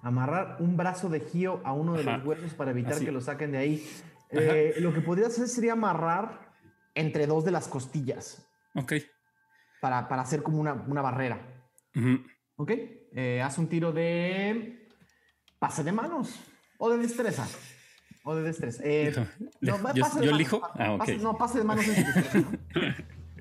Amarrar 0.02 0.58
un 0.60 0.76
brazo 0.76 1.08
de 1.08 1.20
Gio 1.20 1.60
a 1.64 1.72
uno 1.72 1.94
de 1.94 2.02
Ajá. 2.02 2.18
los 2.18 2.26
huesos 2.26 2.54
para 2.54 2.70
evitar 2.70 2.92
Así. 2.94 3.04
que 3.04 3.10
lo 3.10 3.20
saquen 3.20 3.50
de 3.52 3.58
ahí. 3.58 3.86
Eh, 4.30 4.74
lo 4.78 4.94
que 4.94 5.00
podrías 5.00 5.28
hacer 5.32 5.48
sería 5.48 5.72
amarrar 5.72 6.52
entre 6.94 7.26
dos 7.26 7.44
de 7.44 7.50
las 7.50 7.66
costillas 7.68 8.46
Ok. 8.74 8.94
para, 9.80 10.08
para 10.08 10.22
hacer 10.22 10.42
como 10.44 10.58
una, 10.60 10.74
una 10.74 11.02
barrera. 11.02 11.40
Ujú. 11.96 12.20
¿Ok? 12.56 12.70
Eh, 13.12 13.42
haz 13.42 13.58
un 13.58 13.68
tiro 13.68 13.92
de 13.92 14.88
pase 15.58 15.84
de 15.84 15.92
manos 15.92 16.34
o 16.78 16.90
de 16.90 16.98
destreza. 16.98 17.46
O 18.24 18.34
de 18.34 18.42
destreza. 18.42 18.82
Eh, 18.84 19.14
no, 19.60 19.76
yo- 19.94 20.02
pase 20.02 20.16
yo 20.16 20.20
de 20.20 20.26
manos, 20.26 20.26
elijo. 20.40 20.60
pa- 20.60 20.72
Ah, 20.76 20.92
ok. 20.92 20.98
pase- 20.98 21.18
no, 21.18 21.36
pase 21.38 21.58
de 21.58 21.64
manos 21.64 21.86
es 21.86 22.14
destreza. 22.14 22.48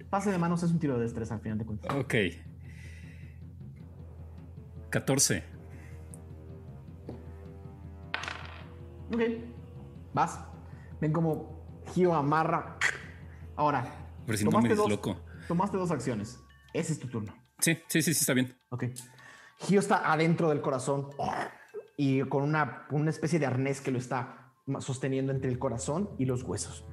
pase 0.10 0.32
de 0.32 0.38
manos 0.38 0.64
es 0.64 0.72
un 0.72 0.80
tiro 0.80 0.96
de 0.98 1.04
destreza 1.04 1.34
al 1.36 1.42
final 1.42 1.58
de 1.58 1.66
cuentas. 1.66 1.96
Ok. 1.96 2.14
14. 4.90 5.44
Ok. 9.14 9.22
Vas. 10.14 10.40
Ven 11.02 11.12
como 11.12 11.82
Gio 11.94 12.14
amarra. 12.14 12.78
Ahora. 13.56 13.86
Si 14.36 14.44
no 14.46 14.60
me 14.62 14.70
dos- 14.70 14.88
desloco. 14.88 15.20
Tomaste 15.48 15.78
dos 15.78 15.92
acciones. 15.92 16.40
Ese 16.74 16.94
es 16.94 17.00
tu 17.00 17.08
turno. 17.08 17.34
Sí, 17.60 17.78
sí, 17.88 18.02
sí, 18.02 18.14
sí, 18.14 18.20
está 18.22 18.34
bien. 18.34 18.56
Ok. 18.70 18.86
Gio 19.60 19.80
está 19.80 20.12
adentro 20.12 20.50
del 20.50 20.62
corazón 20.62 21.10
y 21.98 22.22
con 22.24 22.44
una, 22.44 22.86
una 22.92 23.10
especie 23.10 23.40
de 23.40 23.46
arnés 23.46 23.82
que 23.82 23.92
lo 23.92 23.98
está 23.98 24.52
sosteniendo 24.80 25.32
entre 25.32 25.50
el 25.50 25.58
corazón 25.60 26.10
y 26.18 26.26
los 26.26 26.44
huesos. 26.44 26.84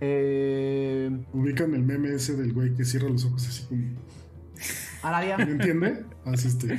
Eh, 0.00 1.10
Ubican 1.32 1.74
el 1.74 1.82
meme 1.82 2.12
ese 2.14 2.36
del 2.36 2.52
güey 2.52 2.74
que 2.74 2.84
cierra 2.84 3.08
los 3.08 3.24
ojos 3.24 3.46
así 3.46 3.66
como. 3.66 3.82
Aradia. 5.02 5.36
¿Me 5.38 5.44
entiende? 5.52 6.04
Así 6.24 6.48
este. 6.48 6.74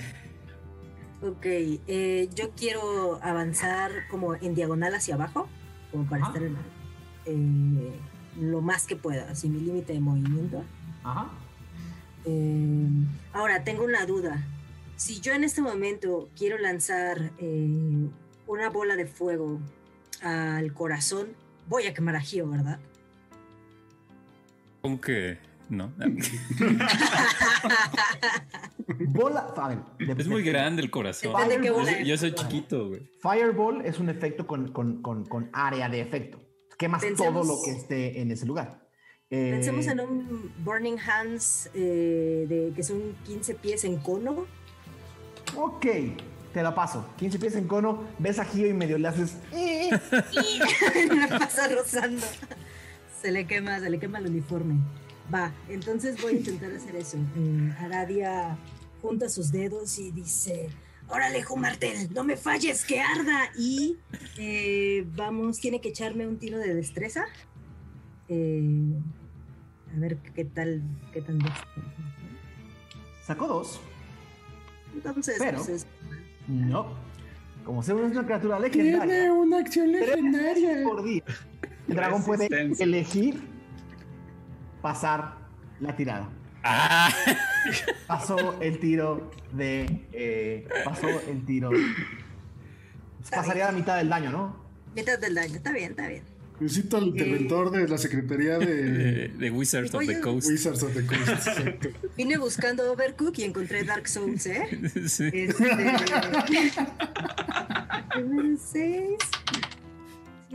Ok, 1.22 1.46
eh, 1.46 2.30
yo 2.36 2.52
quiero 2.52 3.18
avanzar 3.24 3.92
como 4.12 4.36
en 4.36 4.56
diagonal 4.56 4.94
hacia 4.96 5.16
abajo, 5.16 5.48
como 5.90 6.04
para 6.04 6.24
Ajá. 6.24 6.34
estar 6.34 6.50
en, 7.26 7.78
eh, 7.82 7.94
lo 8.42 8.60
más 8.60 8.86
que 8.88 8.98
pueda, 8.98 9.30
así 9.32 9.48
mi 9.48 9.62
límite 9.62 9.94
de 9.94 10.02
movimiento. 10.02 10.64
Ajá. 11.04 11.30
Eh, 12.26 12.88
ahora, 13.34 13.64
tengo 13.64 13.84
una 13.84 14.06
duda. 14.06 14.44
Si 14.96 15.20
yo 15.22 15.34
en 15.34 15.44
este 15.44 15.62
momento 15.62 16.30
quiero 16.38 16.58
lanzar 16.58 17.32
eh, 17.40 18.08
una 18.48 18.70
bola 18.70 18.96
de 18.96 19.06
fuego 19.06 19.60
al 20.22 20.74
corazón, 20.74 21.28
voy 21.68 21.86
a 21.88 21.94
quemar 21.94 22.16
a 22.16 22.22
Gio, 22.22 22.48
¿verdad? 22.50 22.80
Como 24.82 25.00
que 25.02 25.38
no. 25.70 25.92
Bola. 29.10 29.54
A 29.58 29.68
ver, 29.70 29.80
de- 30.16 30.22
Es 30.22 30.28
muy 30.28 30.44
de- 30.44 30.52
grande 30.52 30.82
el 30.82 30.90
corazón. 30.92 31.34
Yo, 31.62 32.06
yo 32.06 32.18
soy 32.18 32.34
chiquito, 32.36 32.90
güey. 32.90 33.10
Fireball 33.22 33.82
es 33.86 34.00
un 34.00 34.10
efecto 34.10 34.46
con, 34.48 34.72
con- 34.72 35.02
con- 35.02 35.26
con 35.26 35.50
área 35.54 35.90
de 35.90 36.02
efecto. 36.02 36.40
Quemas 36.78 37.02
Pensemos- 37.04 37.46
todo 37.48 37.56
lo 37.58 37.64
que 37.64 37.72
esté 37.72 38.22
en 38.22 38.32
ese 38.32 38.46
lugar. 38.46 38.83
Eh, 39.36 39.50
Pensemos 39.50 39.88
en 39.88 40.00
un 40.00 40.54
Burning 40.64 41.00
Hands 41.00 41.72
eh, 41.74 42.46
de, 42.48 42.72
que 42.76 42.84
son 42.84 43.16
15 43.26 43.56
pies 43.56 43.84
en 43.84 43.98
cono. 43.98 44.46
Ok, 45.56 45.88
te 46.54 46.62
la 46.62 46.76
paso. 46.76 47.04
15 47.18 47.40
pies 47.40 47.56
en 47.56 47.68
cono, 47.68 48.04
ves 48.20 48.38
a 48.38 48.46
Gio 48.46 48.68
y 48.68 48.74
medio 48.74 49.00
le 49.00 49.08
haces. 49.08 49.38
y 49.52 49.90
me 51.16 51.28
pasa 51.40 51.68
rozando. 51.68 52.28
Se 53.24 53.32
le 53.32 53.48
quema, 53.48 53.80
se 53.80 53.90
le 53.90 53.98
quema 53.98 54.20
el 54.20 54.28
uniforme. 54.28 54.76
Va, 55.34 55.52
entonces 55.68 56.22
voy 56.22 56.34
a 56.34 56.38
intentar 56.38 56.72
hacer 56.72 56.96
eso. 56.96 57.18
Eh, 57.36 57.74
Aradia 57.80 58.56
junta 59.02 59.30
sus 59.30 59.52
dedos 59.52 59.98
y 59.98 60.12
dice: 60.12 60.70
Órale, 61.10 61.42
Jumartel, 61.42 62.14
no 62.14 62.24
me 62.24 62.38
falles, 62.38 62.86
que 62.86 63.02
arda. 63.02 63.50
Y 63.58 63.98
eh, 64.38 65.08
vamos, 65.16 65.60
tiene 65.60 65.82
que 65.82 65.90
echarme 65.90 66.28
un 66.28 66.38
tiro 66.38 66.60
de 66.60 66.76
destreza. 66.76 67.26
Eh, 68.30 68.94
a 69.96 70.00
ver 70.00 70.18
qué 70.36 70.46
tal, 70.46 70.82
qué 71.12 71.22
tan 71.22 71.40
dexter- 71.40 71.84
Sacó 73.26 73.48
dos. 73.48 73.80
Entonces, 74.94 75.36
Pero- 75.40 75.58
pues, 75.58 75.70
es- 75.70 75.88
No. 76.48 76.88
Como 77.64 77.82
ser 77.82 77.96
una 77.96 78.26
criatura 78.26 78.60
legendaria. 78.60 79.06
Tiene 79.06 79.32
una 79.32 79.60
acción 79.60 79.92
legendaria. 79.92 80.84
por 80.84 81.04
día. 81.04 81.24
El 81.88 81.96
dragón 81.96 82.24
puede 82.24 82.48
elegir 82.80 83.42
pasar 84.82 85.36
la 85.80 85.96
tirada. 85.96 86.30
Ah, 86.64 87.10
Pasó 88.08 88.62
el 88.62 88.80
tiro 88.80 89.32
de. 89.54 90.06
eh, 90.12 90.68
pasó 90.86 91.08
el 91.08 91.46
tiro. 91.46 91.70
Pasaría 93.32 93.66
la 93.68 93.72
mitad 93.72 93.98
del 93.98 94.10
daño, 94.10 94.32
¿no? 94.32 94.64
mitad 94.96 95.18
del 95.20 95.36
daño. 95.36 95.56
Está 95.56 95.72
bien, 95.72 95.92
está 95.92 96.08
bien. 96.08 96.24
Necesito 96.60 96.98
al 96.98 97.08
interventor 97.08 97.72
de 97.72 97.88
la 97.88 97.98
Secretaría 97.98 98.58
de, 98.60 99.52
Wizards 99.54 99.94
of 99.94 100.06
the. 100.06 100.20
Coast. 100.22 100.48
Wizards 100.50 100.84
of 100.84 100.94
the 100.94 101.06
Coast. 101.06 101.28
Exacto. 101.30 101.90
Vine 102.16 102.38
buscando 102.38 102.92
Overcook 102.92 103.38
y 103.40 103.44
encontré 103.44 103.84
Dark 103.84 104.08
Souls, 104.08 104.46
¿eh? 104.46 104.68
Sí. 105.08 105.30
Este... 105.34 105.64
Seis. 108.60 109.18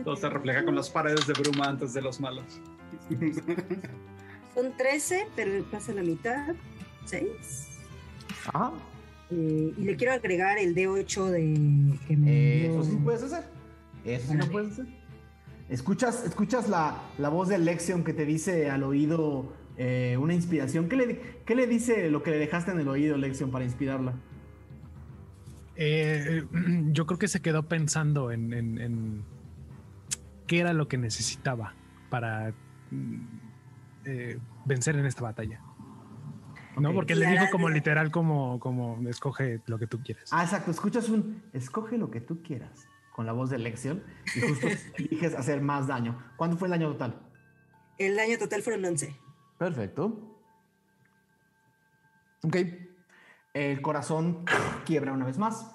Todo 0.04 0.16
se 0.16 0.28
refleja 0.28 0.64
con 0.64 0.76
las 0.76 0.88
paredes 0.90 1.26
de 1.26 1.32
bruma 1.32 1.66
antes 1.68 1.92
de 1.92 2.02
los 2.02 2.20
malos. 2.20 2.44
Son 4.54 4.76
13, 4.76 5.26
pero 5.34 5.64
pasa 5.70 5.92
la 5.92 6.02
mitad. 6.02 6.54
6. 7.06 7.26
Ajá. 8.46 8.72
y 9.30 9.82
le 9.82 9.96
quiero 9.96 10.12
agregar 10.12 10.58
el 10.58 10.74
D8 10.74 11.24
de 11.30 11.98
que 12.06 12.16
me 12.16 12.30
Eh, 12.30 12.60
dio- 12.68 12.80
eso 12.80 12.90
sí 12.90 12.96
puedes 13.02 13.22
hacer. 13.24 13.44
Eso 14.04 14.26
sí 14.28 14.34
lo 14.34 14.38
Vale. 14.40 14.52
puedes 14.52 14.72
hacer. 14.72 14.86
Escuchas, 15.68 16.24
escuchas 16.24 16.68
la, 16.68 16.98
la 17.18 17.28
voz 17.28 17.48
de 17.48 17.58
Lexion 17.58 18.02
que 18.04 18.14
te 18.14 18.24
dice 18.24 18.70
al 18.70 18.82
oído: 18.84 19.52
eh, 19.76 20.16
una 20.18 20.32
inspiración. 20.34 20.88
¿Qué 20.88 20.96
le, 20.96 21.20
¿Qué 21.44 21.54
le 21.54 21.66
dice 21.66 22.10
lo 22.10 22.22
que 22.22 22.30
le 22.30 22.38
dejaste 22.38 22.70
en 22.70 22.80
el 22.80 22.88
oído, 22.88 23.16
Lexion, 23.18 23.50
para 23.50 23.64
inspirarla? 23.64 24.14
Eh, 25.76 26.44
yo 26.92 27.06
creo 27.06 27.18
que 27.18 27.28
se 27.28 27.40
quedó 27.40 27.64
pensando 27.68 28.32
en, 28.32 28.52
en- 28.52 28.78
en 28.80 29.24
qué 30.46 30.60
era 30.60 30.72
lo 30.72 30.88
que 30.88 30.96
necesitaba 30.96 31.74
para 32.08 32.54
mm, 32.90 33.20
eh, 34.06 34.38
vencer 34.64 34.96
en 34.96 35.04
esta 35.06 35.22
batalla. 35.22 35.60
No, 36.78 36.94
porque 36.94 37.14
le 37.16 37.26
dijo 37.26 37.44
como 37.50 37.68
literal 37.68 38.10
como, 38.10 38.58
como 38.60 39.00
escoge 39.08 39.60
lo 39.66 39.78
que 39.78 39.86
tú 39.88 40.00
quieras. 40.00 40.30
Ah, 40.32 40.44
exacto. 40.44 40.70
Escuchas 40.70 41.08
un 41.08 41.42
escoge 41.52 41.98
lo 41.98 42.08
que 42.10 42.20
tú 42.20 42.40
quieras 42.42 42.87
con 43.18 43.26
la 43.26 43.32
voz 43.32 43.50
de 43.50 43.58
Lexion 43.58 44.04
y 44.36 44.40
justo 44.42 44.68
eliges 44.96 45.34
hacer 45.34 45.60
más 45.60 45.88
daño. 45.88 46.22
¿Cuánto 46.36 46.56
fue 46.56 46.68
el 46.68 46.70
daño 46.70 46.92
total? 46.92 47.20
El 47.98 48.14
daño 48.14 48.38
total 48.38 48.62
fueron 48.62 48.84
11. 48.84 49.12
Perfecto. 49.58 50.38
Ok. 52.44 52.58
El 53.54 53.82
corazón 53.82 54.44
quiebra 54.86 55.12
una 55.12 55.26
vez 55.26 55.36
más. 55.36 55.68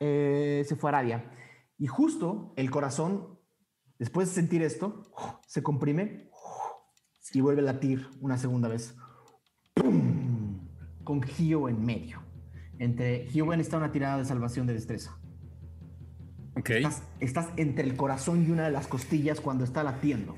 Eh, 0.00 0.64
se 0.66 0.74
fue 0.74 0.90
a 0.90 0.98
Aradia. 0.98 1.30
Y 1.78 1.86
justo 1.86 2.52
el 2.56 2.68
corazón, 2.68 3.38
después 4.00 4.30
de 4.30 4.34
sentir 4.34 4.64
esto, 4.64 5.12
se 5.46 5.62
comprime 5.62 6.32
y 7.32 7.40
vuelve 7.42 7.62
a 7.62 7.66
latir 7.66 8.10
una 8.20 8.38
segunda 8.38 8.66
vez. 8.66 8.96
¡Pum! 9.72 10.68
Con 11.04 11.22
Gio 11.22 11.68
en 11.68 11.86
medio. 11.86 12.24
Entre 12.80 13.28
Gio 13.28 13.52
está 13.52 13.76
una 13.76 13.92
tirada 13.92 14.18
de 14.18 14.24
salvación 14.24 14.66
de 14.66 14.72
destreza. 14.72 15.16
Estás, 16.56 17.02
estás 17.20 17.48
entre 17.56 17.84
el 17.84 17.96
corazón 17.96 18.46
y 18.46 18.50
una 18.50 18.64
de 18.64 18.70
las 18.70 18.86
costillas 18.86 19.40
cuando 19.40 19.64
está 19.64 19.82
latiendo. 19.82 20.34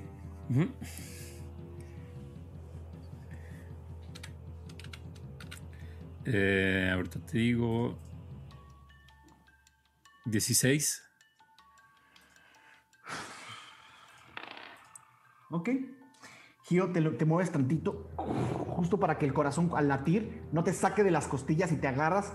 Eh, 6.24 6.90
ahorita 6.93 7.20
te 7.20 7.39
digo. 7.39 7.97
16. 10.24 11.03
Ok. 15.51 15.70
Gio, 16.65 16.93
te, 16.93 17.01
te 17.01 17.24
mueves 17.24 17.51
tantito, 17.51 18.11
justo 18.16 19.01
para 19.01 19.16
que 19.16 19.24
el 19.24 19.32
corazón 19.32 19.70
al 19.74 19.89
latir 19.89 20.43
no 20.53 20.65
te 20.65 20.74
saque 20.74 21.03
de 21.03 21.11
las 21.11 21.27
costillas 21.27 21.73
y 21.73 21.77
te 21.77 21.89
agarras, 21.89 22.35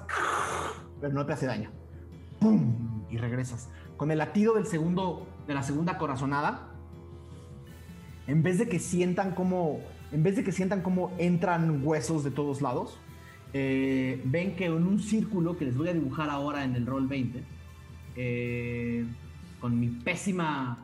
pero 1.00 1.14
no 1.14 1.24
te 1.24 1.34
hace 1.34 1.46
daño. 1.46 1.72
¡Pum! 2.40 2.93
Y 3.14 3.18
regresas. 3.18 3.70
Con 3.96 4.10
el 4.10 4.18
latido 4.18 4.56
del 4.56 4.66
segundo, 4.66 5.28
de 5.46 5.54
la 5.54 5.62
segunda 5.62 6.00
corazonada, 6.00 6.72
en 8.26 8.42
vez 8.42 8.58
de 8.58 8.68
que 8.68 8.80
sientan 8.80 9.36
como, 9.36 9.82
en 10.12 10.24
vez 10.24 10.36
de 10.36 10.44
que 10.44 10.52
sientan 10.52 10.82
como 10.82 11.12
entran 11.20 11.86
huesos 11.86 12.24
de 12.24 12.32
todos 12.32 12.64
lados, 12.64 12.98
eh, 13.54 14.20
ven 14.26 14.56
que 14.56 14.66
en 14.66 14.88
un 14.88 15.00
círculo 15.00 15.58
que 15.58 15.66
les 15.66 15.78
voy 15.78 15.90
a 15.90 15.94
dibujar 15.94 16.32
ahora 16.32 16.64
en 16.64 16.76
el 16.76 16.88
roll 16.88 17.08
20, 17.08 17.44
eh, 18.16 19.06
con 19.60 19.80
mi 19.80 19.90
pésima, 19.90 20.84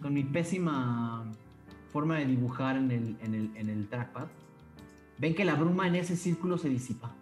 con 0.00 0.14
mi 0.14 0.24
pésima 0.24 1.30
forma 1.92 2.16
de 2.16 2.24
dibujar 2.24 2.78
en 2.78 2.90
el, 2.90 3.16
en 3.22 3.34
el, 3.34 3.50
en 3.54 3.68
el 3.68 3.86
trackpad, 3.88 4.28
ven 5.18 5.34
que 5.34 5.44
la 5.44 5.56
bruma 5.56 5.88
en 5.88 5.96
ese 5.96 6.16
círculo 6.16 6.56
se 6.56 6.70
disipa 6.70 7.12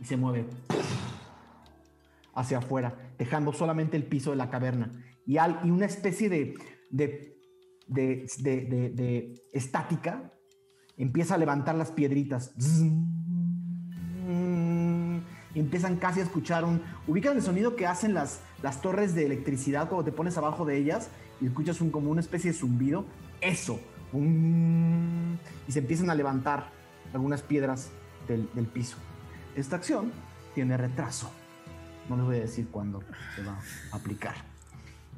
y 0.00 0.04
se 0.06 0.16
mueve 0.16 0.46
hacia 2.38 2.58
afuera, 2.58 3.12
dejando 3.18 3.52
solamente 3.52 3.96
el 3.96 4.04
piso 4.04 4.30
de 4.30 4.36
la 4.36 4.48
caverna 4.50 5.04
y, 5.26 5.36
al- 5.38 5.60
y 5.64 5.70
una 5.70 5.86
especie 5.86 6.28
de, 6.28 6.54
de, 6.90 7.36
de, 7.86 8.26
de- 8.38 9.34
estática 9.52 10.32
empieza 10.96 11.34
a 11.34 11.38
levantar 11.38 11.74
las 11.74 11.90
piedritas. 11.92 12.52
Y 15.54 15.60
empiezan 15.60 15.96
casi 15.96 16.20
a 16.20 16.22
escuchar 16.24 16.64
un... 16.64 16.82
Ubican 17.06 17.36
el 17.36 17.42
sonido 17.42 17.74
que 17.74 17.86
hacen 17.86 18.14
las, 18.14 18.40
las 18.62 18.80
torres 18.82 19.14
de 19.14 19.24
electricidad 19.26 19.88
cuando 19.88 20.04
te 20.04 20.12
pones 20.12 20.36
abajo 20.36 20.64
de 20.64 20.76
ellas 20.76 21.10
y 21.40 21.46
escuchas 21.46 21.80
un, 21.80 21.90
como 21.90 22.10
una 22.10 22.20
especie 22.20 22.52
de 22.52 22.56
zumbido. 22.56 23.06
Eso. 23.40 23.80
Y 24.12 25.72
se 25.72 25.78
empiezan 25.78 26.10
a 26.10 26.14
levantar 26.14 26.70
algunas 27.12 27.42
piedras 27.42 27.90
del, 28.28 28.48
del 28.54 28.66
piso. 28.66 28.98
Esta 29.56 29.76
acción 29.76 30.12
tiene 30.54 30.76
retraso. 30.76 31.32
No 32.08 32.16
les 32.16 32.24
voy 32.24 32.36
a 32.36 32.40
decir 32.40 32.68
cuándo 32.70 33.02
se 33.36 33.42
va 33.42 33.58
a 33.92 33.96
aplicar. 33.96 34.34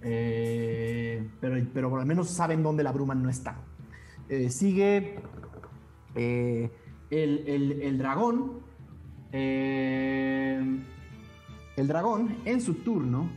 Eh, 0.03 1.29
pero, 1.41 1.57
pero 1.73 1.97
al 1.99 2.07
menos 2.07 2.29
saben 2.31 2.63
dónde 2.63 2.83
la 2.83 2.93
bruma 2.93 3.15
no 3.15 3.29
está. 3.31 3.57
Eh, 4.29 4.51
sigue 4.51 5.19
eh, 6.15 6.71
el, 7.11 7.45
el- 7.47 7.83
el 7.83 7.99
dragón. 7.99 8.61
el 9.33 10.85
dragón 11.87 12.37
en 12.45 12.61
su 12.61 12.75
turno, 12.75 13.31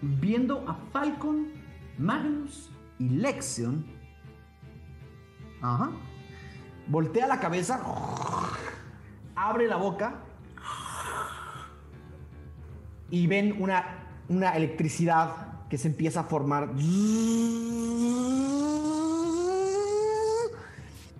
viendo 0.00 0.64
a 0.68 0.74
Falcon, 0.92 1.48
Magnus 1.98 2.70
y 2.98 3.08
Lexion, 3.08 3.84
ajá, 5.60 5.90
voltea 6.86 7.26
la 7.26 7.40
cabeza, 7.40 7.82
abre 9.34 9.66
la 9.66 9.76
boca 9.76 10.20
y 13.10 13.26
ven 13.26 13.56
una, 13.58 14.06
una 14.28 14.56
electricidad 14.56 15.66
que 15.68 15.78
se 15.78 15.88
empieza 15.88 16.20
a 16.20 16.24
formar 16.24 16.70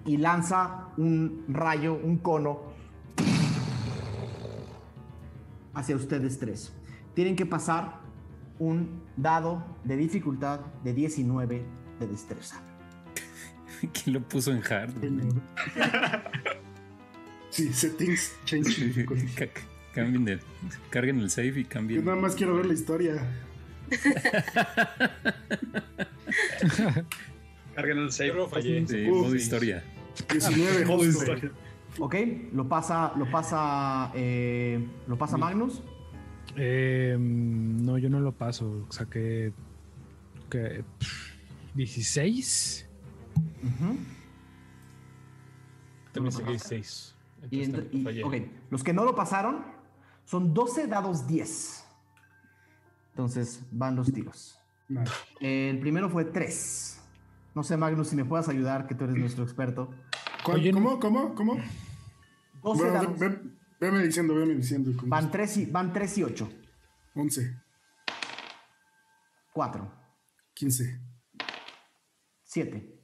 y 0.08 0.16
lanza 0.16 0.88
un 0.96 1.44
rayo, 1.48 1.94
un 2.02 2.18
cono 2.18 2.60
hacia 5.74 5.96
ustedes 5.96 6.38
tres. 6.38 6.72
Tienen 7.14 7.36
que 7.36 7.46
pasar 7.46 8.00
un 8.58 9.02
dado 9.16 9.64
de 9.84 9.96
dificultad 9.96 10.60
de 10.82 10.94
19 10.94 11.62
de 12.00 12.06
destreza. 12.06 12.60
¿Quién 13.92 14.14
lo 14.14 14.22
puso 14.22 14.50
en 14.50 14.62
hard? 14.62 14.92
Sí, 17.50 17.72
settings, 17.72 18.36
change. 18.44 19.06
Ca- 19.98 20.04
Cambien 20.04 20.28
el, 20.28 20.40
carguen 20.90 21.20
el 21.20 21.30
save 21.30 21.48
y 21.60 21.62
Yo 21.64 21.68
cambien. 21.68 22.04
nada 22.04 22.16
más 22.16 22.34
quiero 22.34 22.54
ver 22.56 22.66
la 22.66 22.74
historia. 22.74 23.14
Carguen 27.74 27.98
el 27.98 28.12
save. 28.12 28.28
Yo 28.34 28.48
fallé. 28.48 28.86
Sí, 28.86 29.06
modo 29.08 29.34
historia. 29.34 29.82
19, 30.30 30.84
Modo 30.84 31.04
historia. 31.04 31.50
Ok, 32.00 32.14
lo 32.52 32.68
pasa, 32.68 33.12
lo 33.16 33.30
pasa, 33.30 34.10
eh, 34.14 34.84
lo 35.06 35.16
pasa 35.16 35.36
Magnus. 35.36 35.82
Eh, 36.56 37.16
no, 37.18 37.98
yo 37.98 38.08
no 38.10 38.20
lo 38.20 38.32
paso. 38.32 38.86
Saqué 38.90 39.52
que, 40.50 40.84
pff, 40.98 41.34
16. 41.74 42.88
Ujú. 43.62 43.96
También 46.12 46.32
saqué 46.32 46.58
6. 46.58 47.14
Y, 47.50 47.62
Entonces 47.62 47.92
ent- 47.92 48.00
y- 48.00 48.02
fallé. 48.04 48.24
ok, 48.24 48.34
los 48.70 48.82
que 48.82 48.92
no 48.92 49.04
lo 49.04 49.14
pasaron 49.14 49.64
son 50.28 50.52
12 50.52 50.86
dados 50.88 51.26
10. 51.26 51.84
Entonces 53.12 53.62
van 53.70 53.96
los 53.96 54.12
tiros. 54.12 54.58
Nada. 54.88 55.10
El 55.40 55.80
primero 55.80 56.10
fue 56.10 56.26
3. 56.26 57.00
No 57.54 57.62
sé, 57.62 57.78
Magnus, 57.78 58.08
si 58.08 58.16
me 58.16 58.26
puedas 58.26 58.48
ayudar, 58.50 58.86
que 58.86 58.94
tú 58.94 59.04
eres 59.04 59.16
nuestro 59.16 59.42
experto. 59.42 59.90
¿Cuál- 60.44 60.58
Oye, 60.58 60.70
¿Cómo? 60.70 61.00
¿Cómo? 61.00 61.34
¿Cómo? 61.34 61.54
12 61.54 62.82
Bueno, 62.82 62.92
dados. 62.92 63.18
ve- 63.18 63.28
ve- 63.28 63.40
veme 63.80 64.02
diciendo, 64.04 64.34
veme 64.34 64.54
diciendo. 64.54 64.90
Van 65.04 65.30
3 65.30 65.56
y, 65.56 65.64
van 65.66 65.92
3 65.94 66.18
y 66.18 66.24
8. 66.24 66.48
11, 67.14 67.56
4, 69.54 69.90
15, 70.54 71.00
7, 72.44 73.00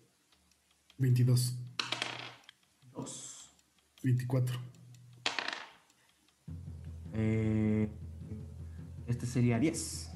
22, 0.99 1.57
2. 2.93 3.51
24. 4.03 4.59
Eh, 7.15 7.89
este 9.07 9.27
sería 9.27 9.59
10. 9.59 10.11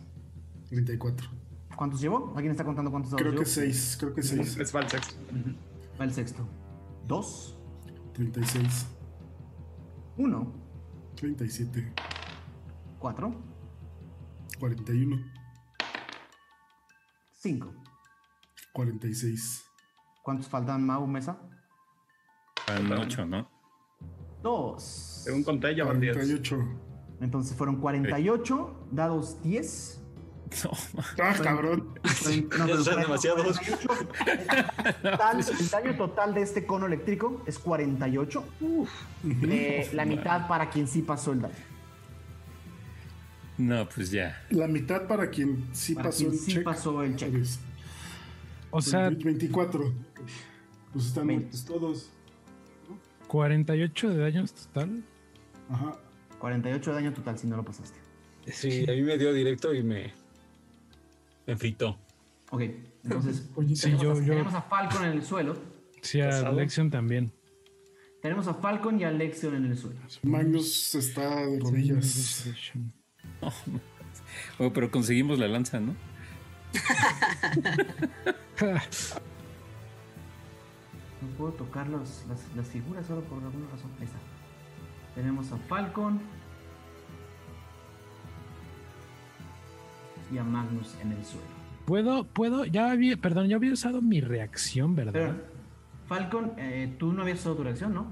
34. 0.68 1.28
¿Cuántos 1.76 2.00
llevó? 2.00 2.32
¿Alguien 2.34 2.50
está 2.50 2.64
contando 2.64 2.90
cuántos 2.90 3.12
dados 3.12 3.20
Creo 3.20 3.32
llevó? 3.32 3.44
que 3.44 3.48
6, 3.50 3.96
creo 4.00 4.14
que 4.14 4.22
6. 4.22 4.56
Les 4.58 4.74
va 4.74 4.80
el 4.80 4.88
sexto. 4.90 5.14
Va 6.00 6.04
el 6.04 6.12
sexto. 6.12 6.48
2, 7.06 7.58
36, 8.14 8.86
1, 10.16 10.52
37, 11.14 11.92
4, 12.98 13.34
41, 14.58 15.16
5. 17.32 17.74
46. 18.72 19.64
¿Cuántos 20.22 20.48
faltan, 20.48 20.84
Mau 20.84 21.06
Mesa? 21.06 21.38
Van 22.66 22.92
ocho, 22.92 23.24
¿no? 23.24 23.48
2. 24.42 24.82
Según 25.24 25.44
conté, 25.44 25.74
ya 25.74 25.84
van 25.84 26.00
10. 26.00 26.14
48. 26.16 26.87
Entonces 27.20 27.56
fueron 27.56 27.76
48 27.76 28.86
dados 28.92 29.42
10 29.42 30.00
No, 30.64 30.70
Ah, 31.22 31.34
cabrón. 31.42 31.94
No, 32.04 32.30
Ya 32.30 32.64
pero 32.66 32.84
son 32.84 32.94
48, 32.94 33.00
demasiados. 33.00 33.60
total, 35.02 35.40
el 35.60 35.70
daño 35.70 35.96
total 35.96 36.34
de 36.34 36.42
este 36.42 36.64
cono 36.64 36.86
eléctrico 36.86 37.42
es 37.46 37.58
48. 37.58 38.44
Eh, 39.42 39.90
la 39.92 40.04
mitad 40.06 40.48
para 40.48 40.70
quien 40.70 40.86
sí 40.88 41.02
pasó 41.02 41.32
el 41.32 41.42
daño. 41.42 41.54
no, 43.58 43.86
pues 43.88 44.10
ya. 44.10 44.40
La 44.50 44.68
mitad 44.68 45.06
para 45.06 45.28
quien 45.28 45.68
sí 45.72 45.94
Para 45.94 46.08
pasó 46.10 46.18
quien 46.18 46.32
el 46.32 46.38
sí 46.38 46.52
check. 46.54 46.64
pasó 46.64 47.02
el 47.02 47.16
check. 47.16 47.34
O 48.70 48.80
sea, 48.80 49.10
24. 49.10 49.92
Pues 50.92 51.06
están 51.06 51.26
muertos 51.26 51.64
todos. 51.64 52.10
48 53.26 54.08
de 54.10 54.16
daños 54.18 54.52
total. 54.54 55.02
Ajá. 55.68 55.96
48 56.38 56.90
de 56.90 56.96
daño 56.96 57.12
total 57.12 57.38
si 57.38 57.46
no 57.46 57.56
lo 57.56 57.64
pasaste. 57.64 57.98
Sí, 58.46 58.84
a 58.88 58.92
mí 58.92 59.02
me 59.02 59.18
dio 59.18 59.32
directo 59.32 59.74
y 59.74 59.82
me, 59.82 60.12
me 61.46 61.56
fritó. 61.56 61.98
Ok, 62.50 62.62
entonces. 63.04 63.48
Sí, 63.74 63.92
yo, 64.00 64.14
yo, 64.14 64.24
tenemos 64.24 64.54
a 64.54 64.62
Falcon 64.62 65.04
en 65.04 65.12
el 65.12 65.22
suelo. 65.22 65.56
sí, 66.00 66.20
a 66.20 66.26
Pasado. 66.30 66.56
Lexion 66.56 66.90
también. 66.90 67.30
Tenemos 68.22 68.48
a 68.48 68.54
Falcon 68.54 68.98
y 69.00 69.04
a 69.04 69.10
Lexion 69.10 69.54
en 69.54 69.66
el 69.66 69.76
suelo. 69.78 70.00
Magnus 70.22 70.94
está 70.94 71.46
de 71.46 71.60
rodillas. 71.60 72.48
Oh, 74.58 74.72
pero 74.72 74.90
conseguimos 74.90 75.38
la 75.38 75.48
lanza, 75.48 75.80
¿no? 75.80 75.94
No 81.20 81.28
puedo 81.36 81.52
tocar 81.52 81.88
los- 81.88 82.24
las, 82.28 82.40
las 82.56 82.68
figuras 82.68 83.06
solo 83.06 83.22
por 83.22 83.42
alguna 83.42 83.68
razón. 83.70 83.90
Ahí 83.98 84.04
está. 84.04 84.18
Tenemos 85.18 85.50
a 85.50 85.56
Falcon. 85.56 86.20
Y 90.32 90.38
a 90.38 90.44
Magnus 90.44 90.96
en 91.02 91.10
el 91.10 91.24
suelo. 91.24 91.44
Puedo, 91.86 92.22
puedo, 92.22 92.64
ya 92.66 92.92
había, 92.92 93.16
perdón, 93.16 93.48
ya 93.48 93.56
había 93.56 93.72
usado 93.72 94.00
mi 94.00 94.20
reacción, 94.20 94.94
¿verdad? 94.94 95.12
Pero, 95.12 95.34
Falcon, 96.06 96.52
eh, 96.56 96.94
tú 97.00 97.12
no 97.12 97.22
habías 97.22 97.40
usado 97.40 97.56
tu 97.56 97.64
reacción, 97.64 97.94
¿no? 97.94 98.06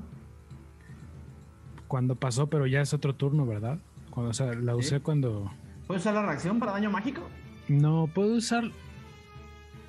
Cuando 1.87 2.17
pasó, 2.17 2.49
pero 2.49 2.67
ya 2.67 2.81
es 2.81 2.93
otro 2.93 3.15
turno, 3.15 3.47
¿verdad? 3.47 3.79
Cuando, 4.11 4.31
o 4.31 4.35
sea, 4.35 4.53
la 4.55 4.75
usé 4.75 4.99
cuando. 4.99 5.53
¿Puedes 5.87 6.03
usar 6.03 6.15
la 6.15 6.23
reacción 6.23 6.59
para 6.59 6.73
daño 6.73 6.91
mágico? 6.91 7.23
No, 7.69 8.11
puedo 8.13 8.35
usar. 8.35 8.65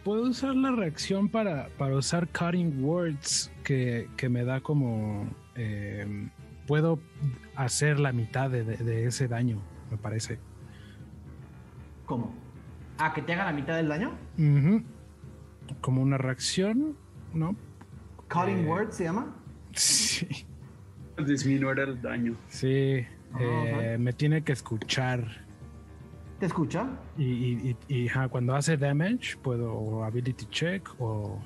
Puedo 0.03 0.21
usar 0.29 0.55
la 0.55 0.71
reacción 0.71 1.29
para, 1.29 1.69
para 1.79 1.95
usar 1.95 2.27
Cutting 2.27 2.83
Words, 2.83 3.51
que, 3.63 4.07
que 4.17 4.29
me 4.29 4.43
da 4.43 4.61
como. 4.61 5.27
eh, 5.55 6.29
puedo 6.67 6.99
hacer 7.55 7.99
la 7.99 8.11
mitad 8.11 8.49
de, 8.49 8.63
de- 8.63 8.77
de 8.77 9.05
ese 9.05 9.27
daño, 9.27 9.57
me 9.89 9.97
parece. 9.97 10.37
¿Cómo? 12.05 12.33
Ah, 12.99 13.13
que 13.13 13.21
te 13.21 13.33
haga 13.33 13.45
la 13.45 13.53
mitad 13.53 13.75
del 13.75 13.87
daño. 13.89 14.11
Como 15.81 16.01
una 16.01 16.17
reacción, 16.17 16.95
¿no? 17.33 17.55
Calling 18.27 18.59
Eh. 18.65 18.67
Word 18.67 18.91
se 18.91 19.05
llama. 19.05 19.33
Sí. 19.73 20.27
Disminuir 21.25 21.79
el 21.79 22.01
daño. 22.01 22.35
Sí. 22.49 23.05
Ah, 23.33 23.39
eh, 23.41 23.97
me 23.99 24.13
tiene 24.13 24.43
que 24.43 24.51
escuchar. 24.53 25.45
¿Te 26.39 26.45
escucha? 26.45 26.87
Y, 27.17 27.23
y- 27.25 27.75
y- 27.89 27.95
y, 28.03 28.07
ajá, 28.09 28.27
cuando 28.29 28.55
hace 28.55 28.77
damage, 28.77 29.37
puedo 29.41 29.73
o 29.73 30.03
ability 30.03 30.45
check 30.45 30.87
o, 30.99 31.39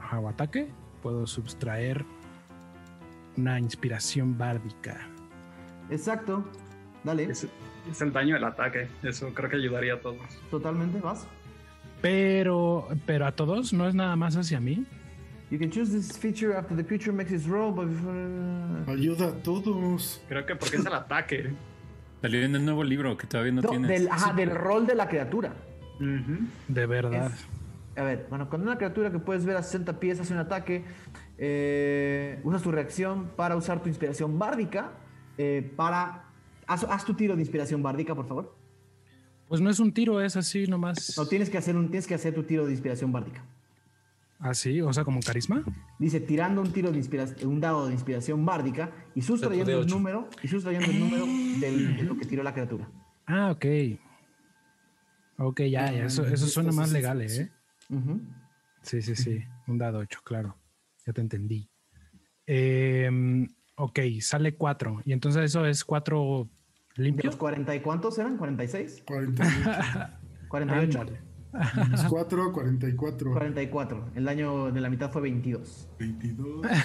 ajá, 0.00 0.20
o 0.20 0.28
ataque, 0.28 0.68
puedo 1.02 1.26
sustraer 1.26 2.04
una 3.36 3.58
inspiración 3.58 4.36
bárdica. 4.36 4.98
Exacto. 5.90 6.44
Dale. 7.04 7.24
Es, 7.24 7.46
es 7.90 8.00
el 8.00 8.12
daño 8.12 8.34
del 8.34 8.44
ataque. 8.44 8.88
Eso 9.02 9.32
creo 9.34 9.48
que 9.50 9.56
ayudaría 9.56 9.94
a 9.94 10.00
todos. 10.00 10.18
Totalmente, 10.50 11.00
vas. 11.00 11.26
Pero, 12.02 12.88
pero 13.06 13.26
a 13.26 13.32
todos, 13.32 13.72
no 13.72 13.88
es 13.88 13.94
nada 13.94 14.16
más 14.16 14.36
hacia 14.36 14.60
mí. 14.60 14.84
You 15.50 15.58
can 15.58 15.70
choose 15.70 15.92
this 15.92 16.18
feature 16.18 16.56
after 16.56 16.76
the 16.76 16.84
creature 16.84 17.12
makes 17.12 17.32
its 17.32 17.46
roll, 17.46 17.72
but 17.72 17.86
before... 17.86 18.92
Ayuda 18.92 19.28
a 19.28 19.32
todos. 19.42 20.20
Creo 20.28 20.44
que 20.44 20.56
porque 20.56 20.76
es 20.76 20.84
el 20.86 20.92
ataque. 20.92 21.54
Salió 22.20 22.42
en 22.42 22.56
el 22.56 22.64
nuevo 22.64 22.82
libro 22.82 23.16
que 23.16 23.26
todavía 23.28 23.52
no, 23.52 23.62
No, 23.62 23.68
tienes. 23.70 23.88
del, 23.88 24.08
ajá, 24.08 24.32
del 24.32 24.50
rol 24.50 24.86
de 24.86 24.94
la 24.96 25.08
criatura. 25.08 25.52
De 26.68 26.86
verdad. 26.86 27.30
A 27.96 28.02
ver, 28.02 28.26
bueno, 28.28 28.48
cuando 28.48 28.66
una 28.66 28.76
criatura 28.76 29.10
que 29.10 29.18
puedes 29.20 29.44
ver 29.44 29.56
a 29.56 29.62
60 29.62 30.00
pies 30.00 30.18
hace 30.20 30.32
un 30.34 30.40
ataque, 30.40 30.84
eh, 31.38 32.40
usas 32.44 32.62
tu 32.62 32.70
reacción 32.70 33.30
para 33.36 33.56
usar 33.56 33.82
tu 33.82 33.88
inspiración 33.88 34.38
bárdica. 34.38 34.92
eh, 35.38 35.72
para. 35.76 36.24
Haz, 36.66 36.84
haz 36.84 37.04
tu 37.04 37.14
tiro 37.14 37.34
de 37.36 37.42
inspiración 37.42 37.82
bárdica, 37.82 38.14
por 38.14 38.26
favor. 38.26 38.56
Pues 39.48 39.60
no 39.60 39.70
es 39.70 39.78
un 39.78 39.92
tiro, 39.92 40.20
es 40.20 40.34
así 40.36 40.66
nomás. 40.66 41.16
No, 41.16 41.26
tienes 41.26 41.48
que 41.50 41.58
hacer 41.58 41.76
un, 41.76 41.86
tienes 41.90 42.06
que 42.06 42.14
hacer 42.14 42.34
tu 42.34 42.42
tiro 42.42 42.64
de 42.66 42.72
inspiración 42.72 43.12
bárdica. 43.12 43.44
Así, 44.38 44.80
o 44.82 44.92
sea, 44.92 45.04
como 45.04 45.20
carisma. 45.20 45.62
Dice 45.98 46.20
tirando 46.20 46.60
un 46.60 46.72
tiro 46.72 46.90
de 46.90 46.98
inspiración, 46.98 47.48
un 47.50 47.60
dado 47.60 47.86
de 47.86 47.92
inspiración 47.92 48.44
bárdica 48.44 48.90
y 49.14 49.22
sustrayendo 49.22 49.78
el 49.80 49.86
número 49.86 50.28
y 50.42 50.48
sustrayendo 50.48 50.90
el 50.90 50.98
número 51.00 51.24
del- 51.60 51.96
de 51.96 52.02
lo 52.02 52.16
que 52.18 52.24
tiró 52.26 52.42
la 52.42 52.52
criatura. 52.52 52.88
Ah, 53.26 53.50
ok. 53.52 53.64
Ok, 55.38 55.60
ya, 55.62 55.92
ya, 55.92 56.04
eso, 56.06 56.26
eso 56.26 56.46
suena 56.46 56.72
más 56.72 56.90
legal, 56.92 57.20
¿eh? 57.22 57.50
Sí, 58.82 59.02
sí, 59.02 59.14
sí. 59.16 59.44
Un 59.66 59.78
dado 59.78 59.98
8, 59.98 60.20
claro. 60.24 60.56
Ya 61.06 61.12
te 61.12 61.20
entendí. 61.20 61.70
Em, 62.46 63.46
ok, 63.76 63.98
sale 64.20 64.54
4. 64.56 65.02
Y 65.04 65.12
entonces 65.12 65.44
eso 65.44 65.64
es 65.66 65.84
4 65.84 66.48
¿De 66.96 67.02
limpio. 67.04 67.26
los 67.26 67.36
40 67.36 67.74
y 67.76 67.80
cuántos 67.80 68.18
eran? 68.18 68.38
¿46? 68.38 69.04
48. 69.04 69.70
48. 70.48 71.00
Ándale. 71.00 71.20
4, 72.08 72.52
44. 72.52 73.32
44. 73.32 74.10
El 74.14 74.24
daño 74.24 74.70
de 74.72 74.80
la 74.80 74.90
mitad 74.90 75.10
fue 75.10 75.22
22. 75.22 75.88
22. 75.98 76.66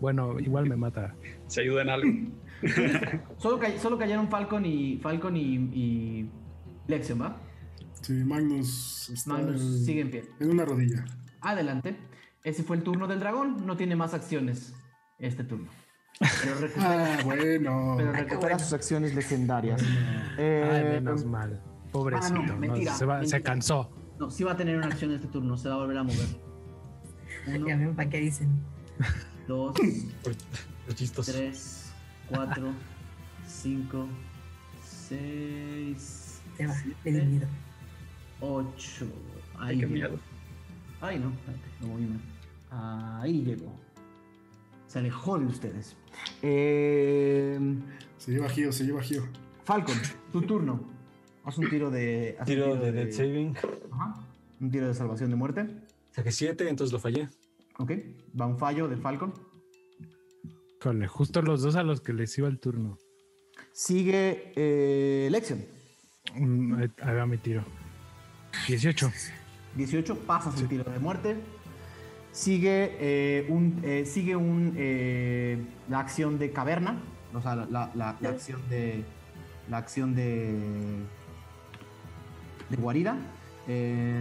Bueno, 0.00 0.38
igual 0.40 0.68
me 0.68 0.76
mata. 0.76 1.14
Se 1.48 1.62
ayuda 1.62 1.82
en 1.82 1.88
algo. 1.90 2.10
Solo, 3.38 3.58
ca- 3.58 3.76
solo 3.78 3.98
cayeron 3.98 4.28
Falcon 4.28 4.64
y 4.64 4.98
Falcon 4.98 5.36
y, 5.36 5.54
y 5.72 6.30
Lexion, 6.86 7.20
¿va? 7.20 7.40
Sí, 8.02 8.12
Magnus 8.24 9.10
está 9.10 9.32
Magnus 9.32 9.60
en- 9.60 9.84
sigue 9.84 10.00
en 10.02 10.10
pie. 10.10 10.24
en 10.38 10.50
una 10.50 10.64
rodilla. 10.64 11.04
Adelante. 11.42 11.96
Ese 12.44 12.62
fue 12.62 12.76
el 12.76 12.82
turno 12.82 13.06
del 13.06 13.20
dragón. 13.20 13.66
No 13.66 13.76
tiene 13.76 13.94
más 13.96 14.14
acciones 14.14 14.72
este 15.18 15.44
turno. 15.44 15.68
Pero 16.18 16.54
recupera, 16.60 17.14
Ah, 17.18 17.22
bueno. 17.24 17.94
pero 17.96 18.12
recupera 18.12 18.58
sus 18.58 18.72
acciones 18.72 19.14
legendarias. 19.14 19.82
Ay, 19.82 20.34
Eh, 20.38 20.88
menos 20.94 21.24
mal. 21.24 21.62
Pobrecito. 21.92 22.34
ah, 22.34 22.38
no, 22.46 22.46
¿no? 22.54 22.56
mentira, 22.58 22.94
se, 22.94 23.04
va- 23.04 23.16
se 23.16 23.20
mentira. 23.22 23.42
cansó. 23.42 23.90
no, 24.18 24.30
sí 24.30 24.44
va 24.44 24.52
a 24.52 24.56
tener 24.56 24.76
una 24.76 24.86
acción 24.86 25.12
este 25.12 25.26
turno. 25.28 25.56
Se 25.56 25.68
va 25.68 25.74
a 25.74 25.78
volver 25.78 25.98
a 25.98 26.02
mover. 26.04 26.26
Uno, 27.46 27.66
Ya 27.68 27.76
ven 27.76 27.94
para 27.94 28.08
qué 28.08 28.18
dicen. 28.18 28.48
dos, 29.48 29.74
tres, 31.26 31.92
cuatro, 32.28 32.72
cinco, 33.46 34.06
seis, 34.84 36.40
Se 36.56 36.66
va, 36.66 36.74
siete, 36.74 37.24
miedo. 37.24 37.46
ocho. 38.40 39.06
Ay, 39.58 39.74
Ahí 39.74 39.78
qué 39.80 39.86
miedo. 39.86 40.18
Ay, 41.02 41.18
no, 41.18 41.30
espérate, 41.32 41.68
lo 41.80 41.88
moví 41.88 42.06
mal. 42.06 42.20
Ahí 43.20 43.42
llegó. 43.44 43.78
Se 44.86 44.98
alejó 45.00 45.38
de 45.38 45.46
ustedes. 45.46 45.96
Eh, 46.42 47.58
Se 48.18 48.30
lleva 48.32 48.48
Gio, 48.48 48.72
se 48.72 48.84
lleva 48.84 49.02
Gio. 49.02 49.26
Falcon, 49.64 49.96
tu 50.32 50.42
turno. 50.42 50.80
Haz 51.44 51.58
un 51.58 51.68
tiro 51.68 51.90
de. 51.90 52.36
haz 52.38 52.48
un 52.48 52.54
Tiro 52.54 52.76
de 52.76 52.92
Dead 52.92 53.10
Saving. 53.10 53.56
Ajá. 53.90 54.14
Un 54.60 54.70
tiro 54.70 54.86
de 54.86 54.94
salvación 54.94 55.30
de 55.30 55.36
muerte. 55.36 55.66
Saqué 56.12 56.30
7, 56.30 56.68
entonces 56.68 56.92
lo 56.92 56.98
fallé. 57.00 57.28
Ok. 57.78 57.92
Va 58.40 58.46
un 58.46 58.58
fallo 58.58 58.86
del 58.86 59.00
Falcon. 59.00 59.32
Cole, 60.80 61.06
justo 61.08 61.42
los 61.42 61.62
dos 61.62 61.74
a 61.76 61.82
los 61.82 62.00
que 62.00 62.12
les 62.12 62.36
iba 62.38 62.48
el 62.48 62.58
turno. 62.60 62.96
Sigue 63.72 64.52
eh, 64.56 65.28
Lexion. 65.30 65.64
Mm, 66.34 66.74
Ahí 67.02 67.14
va 67.16 67.26
mi 67.26 67.38
tiro. 67.38 67.64
18. 68.68 69.10
18, 69.76 70.18
pasas 70.20 70.60
el 70.60 70.68
tiro 70.68 70.84
de 70.84 70.98
muerte. 70.98 71.36
Sigue 72.32 72.96
eh, 73.00 73.46
un. 73.50 73.80
eh, 73.82 74.04
sigue 74.06 74.36
un. 74.36 74.74
eh, 74.76 75.62
la 75.88 76.00
acción 76.00 76.38
de 76.38 76.52
caverna. 76.52 76.98
O 77.34 77.40
sea, 77.40 77.56
la, 77.56 77.66
la- 77.66 77.90
la- 77.94 78.16
la 78.20 78.28
acción 78.30 78.60
de. 78.68 79.04
La 79.68 79.76
acción 79.78 80.14
de. 80.14 81.02
De 82.70 82.76
guarida. 82.76 83.16
Eh. 83.68 84.20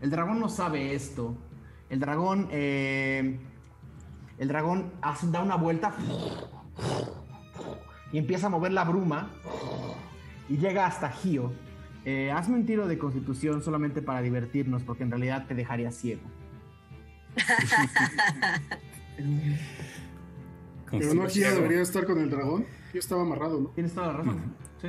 El 0.00 0.10
dragón 0.10 0.40
no 0.40 0.48
sabe 0.48 0.94
esto. 0.94 1.36
El 1.88 2.00
dragón. 2.00 2.48
eh, 2.50 3.38
el 4.38 4.48
dragón 4.48 4.90
hace- 5.02 5.30
da 5.30 5.42
una 5.42 5.56
vuelta 5.56 5.92
y 8.12 8.18
empieza 8.18 8.46
a 8.46 8.50
mover 8.50 8.72
la 8.72 8.84
bruma 8.84 9.30
y 10.48 10.56
llega 10.56 10.86
hasta 10.86 11.10
Gio. 11.10 11.52
Eh, 12.04 12.30
hazme 12.32 12.56
un 12.56 12.66
tiro 12.66 12.88
de 12.88 12.98
constitución 12.98 13.62
solamente 13.62 14.02
para 14.02 14.22
divertirnos, 14.22 14.82
porque 14.82 15.02
en 15.02 15.10
realidad 15.10 15.46
te 15.46 15.54
dejaría 15.54 15.90
ciego. 15.90 16.22
Pero 20.90 21.14
no, 21.14 21.28
Gio 21.28 21.54
debería 21.54 21.82
estar 21.82 22.04
con 22.06 22.18
el 22.18 22.30
dragón. 22.30 22.66
Gio 22.90 23.00
estaba 23.00 23.22
amarrado, 23.22 23.60
¿no? 23.60 23.68
Tienes 23.70 23.92
toda 23.92 24.08
la 24.08 24.12
razón. 24.14 24.54
Sí, 24.80 24.88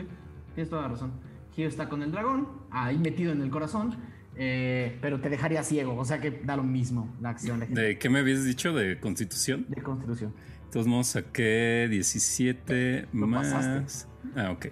tienes 0.55 0.69
toda 0.69 0.83
la 0.83 0.87
razón. 0.87 1.11
Gio 1.53 1.67
está 1.67 1.89
con 1.89 2.01
el 2.01 2.11
dragón, 2.11 2.47
ahí 2.71 2.97
metido 2.97 3.31
en 3.33 3.41
el 3.41 3.49
corazón, 3.49 3.97
eh, 4.35 4.97
pero 5.01 5.19
te 5.19 5.29
dejaría 5.29 5.63
ciego, 5.63 5.97
o 5.97 6.05
sea 6.05 6.21
que 6.21 6.31
da 6.31 6.55
lo 6.55 6.63
mismo 6.63 7.13
la 7.19 7.29
acción 7.29 7.59
de, 7.59 7.67
¿De 7.67 7.99
qué 7.99 8.09
me 8.09 8.19
habías 8.19 8.45
dicho? 8.45 8.73
¿De 8.73 8.99
constitución? 8.99 9.65
de 9.67 9.81
constitución. 9.81 10.33
Entonces 10.71 10.89
modos 10.89 11.07
saqué 11.07 11.87
17 11.89 13.07
Lo 13.11 13.27
más. 13.27 13.51
pasaste. 13.51 14.07
Ah, 14.37 14.51
ok. 14.51 14.67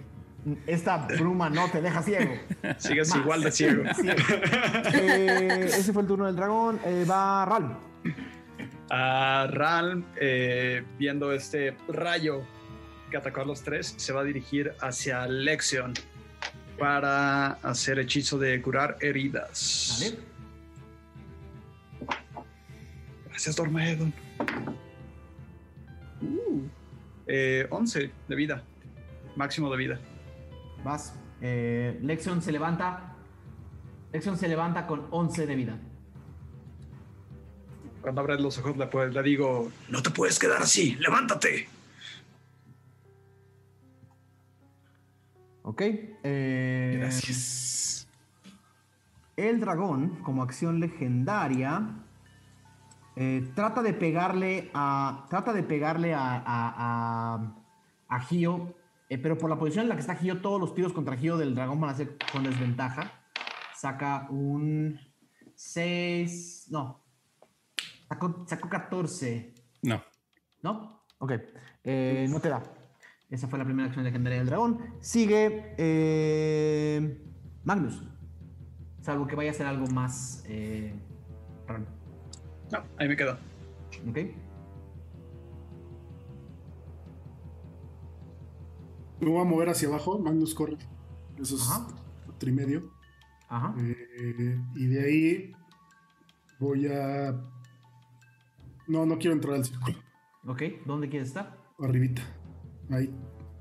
Esta 0.66 0.96
bruma 0.96 1.50
no 1.50 1.70
te 1.70 1.82
deja 1.82 2.02
ciego. 2.02 2.32
Sigues 2.78 3.10
Más. 3.10 3.18
igual 3.18 3.42
de 3.42 3.52
ciego. 3.52 3.82
Ciego. 3.94 4.18
Eh, 4.94 5.64
ese 5.66 5.92
fue 5.92 6.00
el 6.00 6.08
turno 6.08 6.24
del 6.24 6.36
dragón. 6.36 6.80
Eh, 6.86 7.04
va 7.04 7.44
Ral. 7.44 7.76
A 8.88 9.46
Ralm, 9.50 10.06
eh, 10.16 10.82
viendo 10.98 11.32
este 11.32 11.76
rayo 11.88 12.44
que 13.10 13.18
atacó 13.18 13.42
a 13.42 13.44
los 13.44 13.60
tres, 13.62 13.92
se 13.98 14.14
va 14.14 14.22
a 14.22 14.24
dirigir 14.24 14.72
hacia 14.80 15.26
Lexion 15.26 15.92
para 16.78 17.48
hacer 17.62 17.98
hechizo 17.98 18.38
de 18.38 18.62
curar 18.62 18.96
heridas. 19.02 19.98
Vale. 20.00 20.18
Gracias, 23.28 23.54
Dormedon. 23.54 24.14
Eh, 27.26 27.66
11 27.70 28.10
de 28.28 28.36
vida. 28.36 28.62
Máximo 29.36 29.70
de 29.70 29.76
vida. 29.76 30.00
Vas. 30.84 31.14
Eh, 31.40 31.98
Lexion 32.02 32.42
se 32.42 32.52
levanta. 32.52 33.14
Lexion 34.12 34.36
se 34.36 34.48
levanta 34.48 34.86
con 34.86 35.06
11 35.10 35.46
de 35.46 35.54
vida. 35.54 35.78
Cuando 38.02 38.22
abres 38.22 38.40
los 38.40 38.58
ojos 38.58 38.76
le, 38.76 38.86
pues, 38.86 39.12
le 39.12 39.22
digo, 39.22 39.70
no 39.90 40.02
te 40.02 40.10
puedes 40.10 40.38
quedar 40.38 40.62
así, 40.62 40.96
levántate. 40.96 41.68
Ok. 45.62 45.82
eh, 45.82 46.96
Gracias. 46.98 48.08
El 49.36 49.60
dragón, 49.60 50.16
como 50.22 50.42
acción 50.42 50.80
legendaria, 50.80 51.88
eh, 53.16 53.50
trata 53.54 53.82
de 53.82 53.92
pegarle 53.92 54.70
a. 54.74 55.26
Trata 55.28 55.52
de 55.52 55.62
pegarle 55.62 56.14
a. 56.14 56.36
a, 56.36 56.44
a, 56.46 57.54
a 58.08 58.20
Gio. 58.22 58.74
eh, 59.08 59.18
pero 59.18 59.36
por 59.38 59.50
la 59.50 59.58
posición 59.58 59.84
en 59.84 59.88
la 59.90 59.94
que 59.96 60.00
está 60.02 60.14
Gio, 60.16 60.40
todos 60.40 60.60
los 60.60 60.74
tiros 60.74 60.92
contra 60.92 61.16
Gio 61.16 61.36
del 61.36 61.54
dragón 61.54 61.80
van 61.80 61.90
a 61.90 61.94
ser 61.94 62.16
con 62.32 62.42
desventaja. 62.44 63.12
Saca 63.76 64.26
un 64.30 64.98
6. 65.54 66.66
No. 66.70 67.02
Sacó, 68.08 68.44
sacó 68.46 68.68
14. 68.68 69.54
No. 69.82 70.02
¿No? 70.62 71.02
Ok. 71.18 71.32
Eh, 71.84 72.26
no 72.28 72.40
te 72.40 72.48
da. 72.48 72.62
Esa 73.30 73.46
fue 73.46 73.58
la 73.58 73.64
primera 73.64 73.86
acción 73.86 74.04
legendaria 74.04 74.38
del 74.38 74.48
dragón. 74.48 74.80
Sigue 75.00 75.74
eh, 75.78 77.24
Magnus. 77.64 78.02
Salvo 79.00 79.26
que 79.26 79.36
vaya 79.36 79.50
a 79.52 79.54
ser 79.54 79.66
algo 79.66 79.86
más 79.86 80.42
eh, 80.48 80.92
raro. 81.66 81.86
No, 82.72 82.82
ahí 82.98 83.08
me 83.08 83.16
quedo. 83.16 83.32
¿Ok? 84.08 84.18
Me 89.20 89.28
voy 89.28 89.40
a 89.40 89.44
mover 89.44 89.68
hacia 89.68 89.88
abajo. 89.88 90.18
Magnus 90.18 90.54
corre. 90.54 90.78
Eso 91.38 91.56
es 91.56 91.62
Ajá. 91.70 91.86
otro 92.28 92.48
y 92.48 92.52
medio. 92.52 92.90
Ajá. 93.48 93.74
Eh, 93.78 94.60
y 94.76 94.86
de 94.86 95.04
ahí 95.04 95.52
voy 96.58 96.86
a. 96.86 97.32
No, 98.86 99.06
no 99.06 99.18
quiero 99.18 99.34
entrar 99.34 99.54
al 99.54 99.64
círculo. 99.64 99.98
Ok. 100.46 100.62
¿Dónde 100.86 101.08
quieres 101.08 101.28
estar? 101.28 101.56
Arribita. 101.78 102.22
Ahí. 102.90 103.14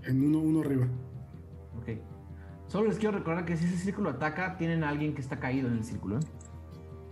En 0.03 0.23
uno, 0.23 0.39
uno 0.39 0.61
arriba. 0.61 0.87
Ok. 1.77 1.89
Solo 2.67 2.87
les 2.87 2.97
quiero 2.99 3.17
recordar 3.17 3.45
que 3.45 3.57
si 3.57 3.65
ese 3.65 3.77
círculo 3.77 4.11
ataca, 4.11 4.57
tienen 4.57 4.83
a 4.83 4.89
alguien 4.89 5.13
que 5.13 5.21
está 5.21 5.39
caído 5.39 5.67
en 5.67 5.73
el 5.77 5.83
círculo. 5.83 6.19
¿eh? 6.19 6.23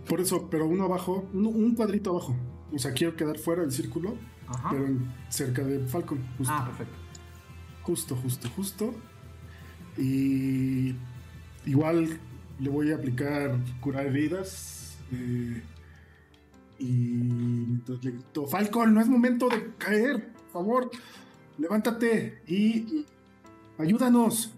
Por 0.08 0.20
eso, 0.20 0.48
pero 0.50 0.66
uno 0.66 0.84
abajo, 0.84 1.28
uno- 1.34 1.50
un 1.50 1.74
cuadrito 1.74 2.10
abajo. 2.10 2.34
O 2.72 2.78
sea, 2.78 2.92
quiero 2.92 3.14
quedar 3.16 3.38
fuera 3.38 3.62
del 3.62 3.72
círculo, 3.72 4.16
Ajá. 4.46 4.70
pero 4.70 4.86
cerca 5.28 5.62
de 5.62 5.80
Falcon. 5.86 6.18
Justo, 6.38 6.52
Ah, 6.56 6.64
perfecto. 6.66 6.94
justo, 7.82 8.16
justo, 8.16 8.48
justo. 8.56 8.94
Y 9.96 10.94
igual 11.66 12.18
le 12.60 12.70
voy 12.70 12.92
a 12.92 12.96
aplicar 12.96 13.56
curar 13.80 14.06
heridas. 14.06 14.98
eh, 15.10 15.62
y 16.78 17.14
entonces 17.20 18.04
le 18.04 18.10
grito, 18.12 18.46
Falcon, 18.46 18.92
no 18.94 19.00
es 19.00 19.08
momento 19.08 19.48
de 19.48 19.72
caer, 19.78 20.32
por 20.34 20.50
favor. 20.52 20.90
Levántate 21.56 22.42
y 22.46 23.04
ayúdanos. 23.78 24.52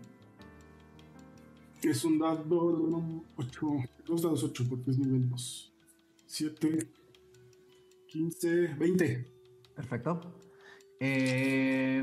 Es 1.82 2.05
un 2.05 2.19
dado 2.19 3.24
8, 3.36 3.66
dos 4.07 4.23
dados 4.23 4.44
8 4.44 4.66
porque 4.69 4.90
es 4.90 4.98
nivel 4.98 5.28
2. 5.31 5.73
7, 6.27 6.89
15, 8.09 8.66
20. 8.78 9.27
Perfecto. 9.74 10.20
Eh, 11.01 12.02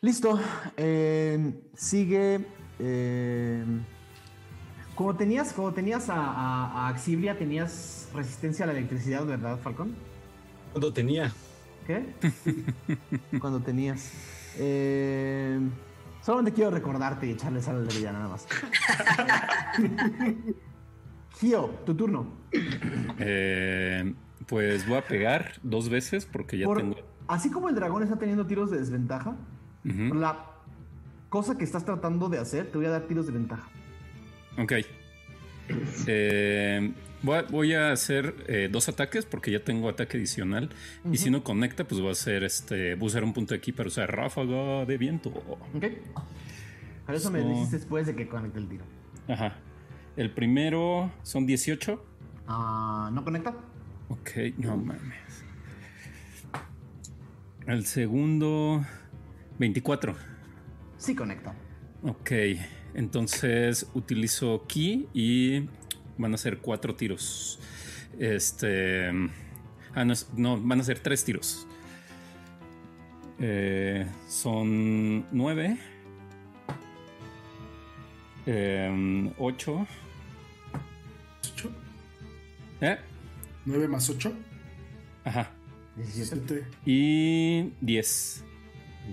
listo. 0.00 0.38
Eh, 0.76 1.60
sigue. 1.74 2.46
eh, 2.78 3.64
como 4.94 5.16
tenías, 5.16 5.52
como 5.52 5.72
tenías 5.72 6.08
a, 6.10 6.14
a, 6.16 6.86
a 6.86 6.88
Axibria, 6.88 7.36
tenías 7.36 8.08
resistencia 8.14 8.64
a 8.64 8.68
la 8.68 8.74
electricidad, 8.78 9.24
¿verdad, 9.26 9.58
Falcón? 9.58 9.94
Cuando 10.72 10.92
tenía. 10.92 11.32
¿Qué? 11.86 12.14
Cuando 13.40 13.60
tenías. 13.60 14.12
Eh, 14.58 15.58
solamente 16.22 16.52
quiero 16.54 16.70
recordarte 16.70 17.26
y 17.26 17.32
echarle 17.32 17.60
sal 17.60 17.76
a 17.76 17.80
la 17.80 17.90
herida, 17.90 18.12
nada 18.12 18.28
más. 18.28 18.46
Gio, 21.40 21.68
tu 21.86 21.94
turno. 21.94 22.26
Eh, 23.18 24.14
pues 24.46 24.86
voy 24.86 24.98
a 24.98 25.04
pegar 25.04 25.52
dos 25.62 25.88
veces 25.88 26.26
porque 26.26 26.58
ya 26.58 26.66
Por- 26.66 26.78
tengo. 26.78 26.96
así 27.28 27.50
como 27.50 27.68
el 27.68 27.74
dragón 27.74 28.02
está 28.02 28.18
teniendo 28.18 28.46
tiros 28.46 28.70
de 28.70 28.78
desventaja, 28.78 29.36
por 30.08 30.16
la 30.16 30.46
cosa 31.28 31.56
que 31.56 31.64
estás 31.64 31.84
tratando 31.84 32.28
de 32.28 32.38
hacer, 32.38 32.70
te 32.70 32.76
voy 32.78 32.86
a 32.86 32.90
dar 32.90 33.02
tiros 33.02 33.26
de 33.26 33.32
ventaja. 33.32 33.68
Ok. 34.58 34.72
Eh, 36.06 36.92
voy, 37.22 37.74
a, 37.74 37.92
hacer 37.92 38.34
eh, 38.48 38.68
dos 38.70 38.88
ataques 38.88 39.24
porque 39.24 39.50
ya 39.50 39.62
tengo 39.62 39.88
ataque 39.88 40.16
adicional. 40.16 40.70
Y 41.10 41.18
si 41.18 41.30
no 41.30 41.44
conecta, 41.44 41.84
pues 41.84 42.00
voy 42.00 42.10
a 42.10 42.12
hacer 42.12 42.44
este. 42.44 42.94
Voy 42.94 43.06
a 43.06 43.06
usar 43.06 43.24
un 43.24 43.32
punto 43.32 43.54
aquí 43.54 43.72
para 43.72 43.88
usar 43.88 44.14
ráfaga 44.14 44.84
de 44.84 44.98
viento. 44.98 45.30
¿Ok? 45.30 45.84
Para 47.06 47.18
eso 47.18 47.30
me 47.30 47.40
dijiste 47.40 47.76
después 47.76 48.06
de 48.06 48.14
que 48.14 48.28
conecte 48.28 48.58
el 48.58 48.68
tiro. 48.68 48.84
Ajá. 49.28 49.56
El 50.16 50.30
primero 50.30 51.10
son 51.22 51.46
18. 51.46 52.04
Ah, 52.46 53.10
¿No 53.12 53.24
conecta? 53.24 53.54
Ok, 54.08 54.30
no 54.58 54.76
mames. 54.76 55.44
El 57.66 57.86
segundo, 57.86 58.84
24. 59.58 60.14
Sí 60.98 61.14
conecta. 61.14 61.54
Ok, 62.02 62.32
entonces 62.94 63.88
utilizo 63.94 64.64
Ki 64.66 65.08
y 65.14 65.68
van 66.22 66.32
a 66.34 66.38
ser 66.38 66.58
cuatro 66.58 66.94
tiros. 66.94 67.58
Este. 68.18 69.08
Ah, 69.94 70.04
no, 70.06 70.12
es- 70.14 70.28
no, 70.36 70.58
van 70.60 70.80
a 70.80 70.84
ser 70.84 70.98
tres 71.00 71.24
tiros. 71.24 71.66
Eh, 73.40 74.06
son 74.28 75.26
nueve. 75.32 75.76
Em, 78.46 79.32
ocho. 79.38 79.86
8, 81.54 81.70
¿Eh? 82.80 82.98
9 83.66 83.88
más 83.88 84.08
8, 84.10 84.32
Ajá. 85.24 85.50
17 85.96 86.46
7, 86.46 86.66
Y 86.86 87.72
diez. 87.80 88.42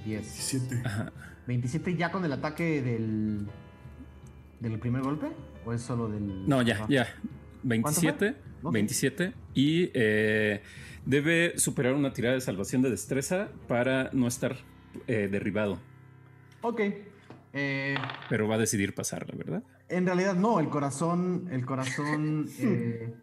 10. 0.06 0.24
17. 0.26 0.82
Ajá. 0.86 1.12
27 1.48 1.96
ya 1.96 2.12
con 2.12 2.24
el 2.26 2.34
ataque 2.34 2.82
del. 2.82 3.48
¿Del 4.60 4.80
primer 4.80 5.02
golpe? 5.04 5.28
¿O 5.70 5.74
es 5.74 5.82
solo 5.84 6.10
del.? 6.10 6.50
No, 6.50 6.64
ya, 6.64 6.88
ya. 6.90 7.08
27. 7.62 8.36
Ok. 8.64 8.74
27. 8.74 9.34
Y 9.54 9.92
eh, 9.94 10.64
debe 11.06 11.60
superar 11.60 11.94
una 11.94 12.12
tirada 12.12 12.34
de 12.34 12.42
salvación 12.42 12.82
de 12.82 12.90
destreza 12.90 13.50
para 13.68 14.10
no 14.14 14.28
estar 14.28 14.56
eh, 15.06 15.28
derribado. 15.32 15.78
Ok. 16.62 16.82
Eh, 17.54 17.96
Pero 18.30 18.48
va 18.48 18.56
a 18.56 18.58
decidir 18.58 18.96
pasarla, 18.96 19.36
¿verdad? 19.38 19.62
en 19.90 20.06
realidad 20.08 20.34
no, 20.36 20.60
el 20.60 20.70
corazón. 20.70 21.48
El 21.52 21.66
corazón. 21.68 22.48
eh, 22.60 23.14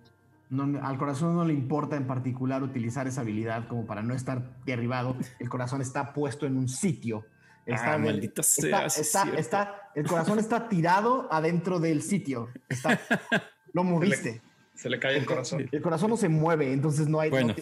no- 0.50 0.80
al 0.86 0.98
corazón 0.98 1.34
no 1.34 1.44
le 1.44 1.52
importa 1.52 1.96
en 1.96 2.06
particular 2.06 2.62
utilizar 2.62 3.08
esa 3.08 3.22
habilidad 3.22 3.66
como 3.66 3.86
para 3.86 4.02
no 4.02 4.14
estar 4.14 4.52
derribado. 4.64 5.16
El 5.40 5.48
corazón 5.48 5.80
está 5.80 6.12
puesto 6.12 6.46
en 6.46 6.56
un 6.56 6.68
sitio. 6.68 7.24
Está 7.66 7.88
Ah, 7.88 7.92
del- 7.98 8.02
maldita 8.04 8.42
sea, 8.42 8.86
está, 8.86 9.26
es 9.26 9.34
está- 9.38 9.90
el 9.94 10.06
corazón 10.06 10.38
está 10.38 10.68
tirado 10.68 11.26
adentro 11.32 11.80
del 11.80 12.00
sitio. 12.02 12.48
Está, 12.68 12.98
lo 13.72 13.82
moviste. 13.84 14.40
Se 14.74 14.88
le 14.88 14.98
cae 15.00 15.16
el 15.18 15.26
corazón. 15.26 15.68
El 15.72 15.82
corazón 15.82 16.10
no 16.10 16.16
se 16.16 16.28
mueve, 16.28 16.72
entonces 16.72 17.08
no 17.08 17.18
hay. 17.20 17.30
Bueno. 17.30 17.54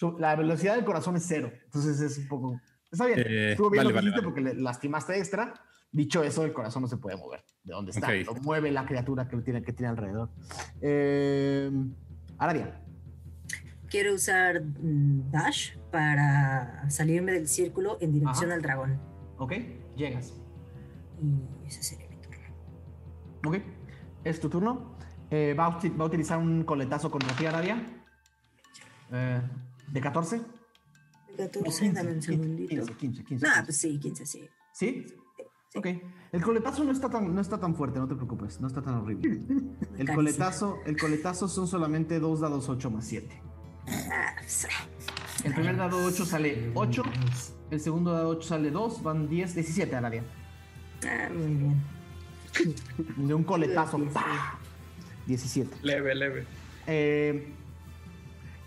no 0.00 0.18
la 0.18 0.34
velocidad 0.36 0.76
del 0.76 0.84
corazón 0.84 1.16
es 1.16 1.24
cero. 1.26 1.52
Entonces 1.64 2.00
es 2.00 2.16
un 2.18 2.28
poco. 2.28 2.60
Está 2.90 3.06
bien. 3.06 3.18
Eh, 3.20 3.50
Estuvo 3.52 3.70
bien 3.70 3.84
vale, 3.84 3.88
lo 3.88 3.88
que 3.90 3.94
vale, 3.96 4.08
hiciste 4.08 4.20
vale. 4.26 4.34
porque 4.34 4.40
le 4.56 4.62
lastimaste 4.62 5.18
extra. 5.18 5.52
Dicho 5.92 6.22
eso, 6.22 6.44
el 6.44 6.52
corazón 6.52 6.82
no 6.82 6.88
se 6.88 6.96
puede 6.96 7.16
mover 7.16 7.44
de 7.64 7.72
donde 7.74 7.90
está. 7.90 8.12
Lo 8.12 8.34
mueve 8.36 8.70
la 8.70 8.86
criatura 8.86 9.28
que 9.28 9.36
lo 9.36 9.42
tiene, 9.42 9.62
que 9.62 9.72
tiene 9.72 9.90
alrededor. 9.90 10.30
Eh, 10.80 11.70
Aradia. 12.38 12.80
Quiero 13.88 14.14
usar 14.14 14.62
Dash 14.62 15.76
para 15.90 16.88
salirme 16.88 17.32
del 17.32 17.48
círculo 17.48 17.98
en 18.00 18.12
dirección 18.12 18.46
Ajá. 18.50 18.54
al 18.54 18.62
dragón. 18.62 19.09
Ok, 19.40 19.52
llegas. 19.96 20.34
Y 21.22 21.66
ese 21.66 21.82
sería 21.82 22.06
mi 22.10 22.16
turno. 22.16 22.38
Ok, 23.46 23.56
es 24.22 24.38
tu 24.38 24.50
turno. 24.50 24.96
Eh, 25.30 25.54
va, 25.58 25.66
a, 25.66 25.70
va 25.70 26.04
a 26.04 26.06
utilizar 26.06 26.38
un 26.38 26.62
coletazo 26.64 27.10
contra 27.10 27.34
ti, 27.34 27.46
Aradia. 27.46 27.82
Eh, 29.10 29.40
¿De 29.88 30.00
14? 30.00 30.42
14, 31.38 31.92
dame 31.92 32.12
un 32.12 32.22
segundito. 32.22 32.74
15, 32.74 32.94
15, 32.94 33.24
15. 33.24 33.46
Nah, 33.46 33.64
pues 33.64 33.78
sí, 33.78 33.98
15, 33.98 34.26
sí. 34.26 34.46
¿Sí? 34.74 35.06
Ok. 35.74 35.86
El 36.32 36.42
coletazo 36.42 36.84
no 36.84 36.92
está, 36.92 37.08
tan, 37.08 37.34
no 37.34 37.40
está 37.40 37.58
tan 37.58 37.74
fuerte, 37.74 37.98
no 37.98 38.06
te 38.06 38.16
preocupes. 38.16 38.60
No 38.60 38.66
está 38.66 38.82
tan 38.82 38.96
horrible. 38.96 39.40
El 39.96 40.14
coletazo, 40.14 40.80
el 40.84 40.98
coletazo 40.98 41.48
son 41.48 41.66
solamente 41.66 42.20
dos 42.20 42.40
dados 42.40 42.68
8 42.68 42.90
más 42.90 43.06
7. 43.06 43.42
El 45.44 45.54
primer 45.54 45.76
dado 45.76 46.04
8 46.04 46.24
sale 46.24 46.70
8. 46.74 47.02
El 47.70 47.80
segundo 47.80 48.12
dado 48.12 48.28
8 48.30 48.42
sale 48.48 48.70
2. 48.70 49.02
Van 49.02 49.28
10, 49.28 49.54
17 49.54 49.96
a 49.96 50.00
la 50.00 50.10
día. 50.10 50.22
ah, 51.04 51.28
muy 51.32 51.54
bien. 51.54 51.82
De 53.16 53.34
un 53.34 53.44
coletazo. 53.44 53.98
¡pah! 54.12 54.58
17. 55.26 55.76
Leve, 55.82 56.14
leve. 56.14 56.46
Eh, 56.86 57.52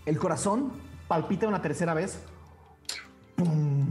el 0.06 0.18
corazón 0.18 0.72
palpita 1.08 1.48
una 1.48 1.62
tercera 1.62 1.94
vez. 1.94 2.20
¡Pum! 3.36 3.86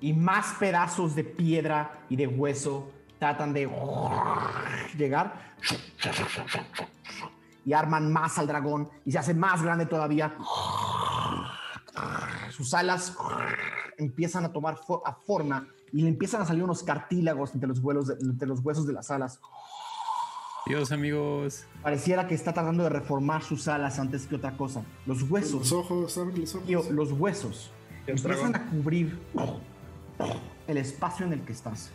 Y 0.00 0.12
más 0.12 0.54
pedazos 0.58 1.14
de 1.14 1.24
piedra 1.24 2.00
y 2.08 2.16
de 2.16 2.26
hueso 2.26 2.90
tratan 3.18 3.52
de 3.52 3.68
llegar. 4.96 5.54
Y 7.64 7.72
arman 7.74 8.12
más 8.12 8.38
al 8.38 8.46
dragón 8.46 8.88
y 9.04 9.12
se 9.12 9.18
hace 9.18 9.34
más 9.34 9.62
grande 9.62 9.86
todavía. 9.86 10.34
Sus 12.50 12.74
alas 12.74 13.16
empiezan 13.98 14.44
a 14.44 14.52
tomar 14.52 14.76
fo- 14.76 15.02
a 15.04 15.14
forma 15.14 15.66
y 15.92 16.02
le 16.02 16.08
empiezan 16.08 16.42
a 16.42 16.44
salir 16.46 16.64
unos 16.64 16.82
cartílagos 16.82 17.54
entre 17.54 17.68
los, 17.68 17.80
vuelos 17.80 18.08
de- 18.08 18.14
entre 18.20 18.48
los 18.48 18.60
huesos 18.60 18.86
de 18.86 18.92
las 18.94 19.10
alas. 19.10 19.40
Dios, 20.66 20.92
amigos. 20.92 21.64
Pareciera 21.82 22.26
que 22.28 22.34
está 22.34 22.52
tratando 22.52 22.84
de 22.84 22.88
reformar 22.88 23.42
sus 23.42 23.66
alas 23.68 23.98
antes 23.98 24.26
que 24.26 24.36
otra 24.36 24.56
cosa. 24.56 24.82
Los 25.06 25.20
Los 25.22 25.30
huesos, 25.30 25.72
ojos, 25.72 26.16
los 26.16 26.16
ojos. 26.18 26.64
tío, 26.66 26.82
los 26.90 27.12
huesos 27.12 27.70
El 28.06 28.16
empiezan 28.16 28.52
dragón. 28.52 28.68
a 28.68 28.70
cubrir 28.70 29.20
el 30.66 30.76
espacio 30.76 31.26
en 31.26 31.32
el 31.34 31.42
que 31.44 31.52
estás. 31.52 31.90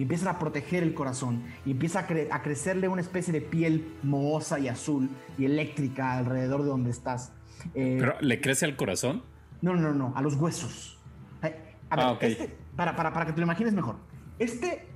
Y 0.00 0.04
empiezan 0.04 0.28
a 0.28 0.38
proteger 0.38 0.82
el 0.82 0.94
corazón. 0.94 1.42
Y 1.66 1.72
empieza 1.72 1.98
a, 2.00 2.08
cre- 2.08 2.28
a 2.30 2.40
crecerle 2.40 2.88
una 2.88 3.02
especie 3.02 3.34
de 3.34 3.42
piel 3.42 3.92
mohosa 4.02 4.58
y 4.58 4.66
azul 4.66 5.10
y 5.36 5.44
eléctrica 5.44 6.14
alrededor 6.16 6.62
de 6.62 6.68
donde 6.68 6.88
estás. 6.90 7.34
Eh, 7.74 7.98
Pero 8.00 8.14
le 8.22 8.40
crece 8.40 8.64
al 8.64 8.76
corazón. 8.76 9.22
no, 9.60 9.74
no, 9.74 9.82
no, 9.82 9.92
no, 9.92 10.12
a 10.16 10.22
los 10.22 10.36
huesos. 10.36 10.98
Eh, 11.42 11.54
A 11.90 11.96
ver, 11.96 12.04
Ah, 12.06 12.12
ok. 12.12 12.22
este- 12.22 12.56
para, 12.76 12.96
para, 12.96 13.12
para 13.12 13.26
que 13.26 13.32
te 13.34 13.40
lo 13.40 13.44
imagines 13.44 13.74
mejor. 13.74 13.96
Este 14.38 14.86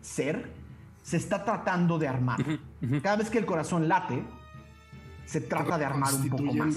ser 0.00 0.50
se 1.02 1.18
está 1.18 1.44
tratando 1.44 1.98
de 1.98 2.08
armar. 2.08 2.40
Ujú, 2.40 2.52
ujú. 2.86 3.02
Cada 3.02 3.16
vez 3.16 3.28
que 3.28 3.36
el 3.36 3.44
corazón 3.44 3.86
late, 3.86 4.22
se 5.26 5.42
trata 5.42 5.76
de 5.76 5.84
armar 5.84 6.14
un 6.14 6.30
poco 6.30 6.54
más. 6.54 6.74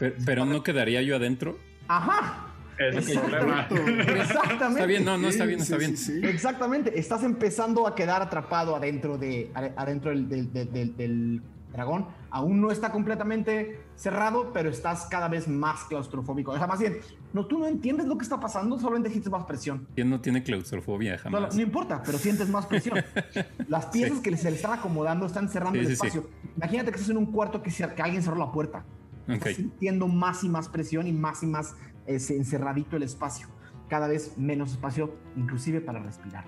Pero, 0.00 0.16
pero 0.26 0.44
no 0.46 0.64
quedaría 0.64 1.00
yo 1.02 1.14
adentro. 1.14 1.58
Ajá. 1.86 2.46
Ese 2.80 2.98
es 2.98 3.08
el 3.10 3.20
problema. 3.20 3.68
Exactamente. 3.70 4.66
Está 4.80 4.86
bien, 4.86 5.04
no, 5.04 5.18
no, 5.18 5.28
está 5.28 5.44
Sí, 5.44 5.48
bien, 5.48 5.60
está 5.60 5.76
bien. 5.76 5.96
sí, 5.96 6.20
sí. 6.20 6.26
Exactamente. 6.26 6.98
Estás 6.98 7.22
empezando 7.22 7.86
a 7.86 7.94
quedar 7.94 8.22
atrapado 8.22 8.74
adentro, 8.74 9.18
de, 9.18 9.50
ade- 9.54 9.72
adentro 9.76 10.10
del, 10.10 10.28
del- 10.28 10.52
del- 10.52 10.72
del- 10.72 10.96
del 10.96 11.42
dragón. 11.72 12.06
Aún 12.30 12.60
no 12.60 12.70
está 12.70 12.90
completamente 12.90 13.80
cerrado, 13.96 14.52
pero 14.52 14.70
estás 14.70 15.06
cada 15.06 15.28
vez 15.28 15.46
más 15.46 15.84
claustrofóbico. 15.84 16.52
O 16.52 16.56
sea, 16.58 16.66
más 16.66 16.80
bien, 16.80 16.98
no, 17.32 17.46
tú 17.46 17.58
no 17.58 17.66
entiendes 17.66 18.06
lo 18.06 18.16
que 18.18 18.24
está 18.24 18.40
pasando, 18.40 18.78
solamente 18.78 19.10
sientes 19.10 19.30
más 19.30 19.44
presión. 19.44 19.86
¿Quién 19.94 20.10
no 20.10 20.20
tiene 20.20 20.42
claustrofobia 20.42 21.12
No, 21.16 21.18
jamás? 21.18 21.54
no 21.54 21.62
importa, 21.62 22.02
pero 22.04 22.18
sientes 22.18 22.48
más 22.48 22.66
presión. 22.66 22.98
Las 23.68 23.86
piezas 23.86 24.16
Sí. 24.18 24.22
que 24.22 24.36
se 24.36 24.50
le 24.50 24.56
están 24.56 24.72
acomodando 24.78 25.26
están 25.26 25.48
cerrando 25.48 25.78
Sí, 25.78 25.86
el 25.86 25.86
sí, 25.86 25.96
sí. 25.96 26.06
espacio. 26.06 26.30
Imagínate 26.56 26.90
que 26.92 26.96
estás 26.96 27.10
en 27.10 27.18
un 27.18 27.26
cuarto 27.26 27.62
que, 27.62 27.70
que 27.70 28.02
alguien 28.02 28.22
cerró 28.22 28.36
la 28.36 28.50
puerta. 28.50 28.84
Ok. 29.28 29.34
Estás 29.36 29.54
sintiendo 29.56 30.08
más 30.08 30.42
y 30.42 30.48
más 30.48 30.68
presión 30.68 31.06
y 31.06 31.12
más 31.12 31.42
y 31.42 31.46
más 31.46 31.74
se- 32.06 32.36
encerradito 32.36 32.96
el 32.96 33.02
espacio. 33.02 33.48
Cada 33.88 34.06
vez 34.08 34.36
menos 34.38 34.70
espacio, 34.72 35.14
inclusive 35.36 35.80
para 35.80 36.00
respirar. 36.00 36.44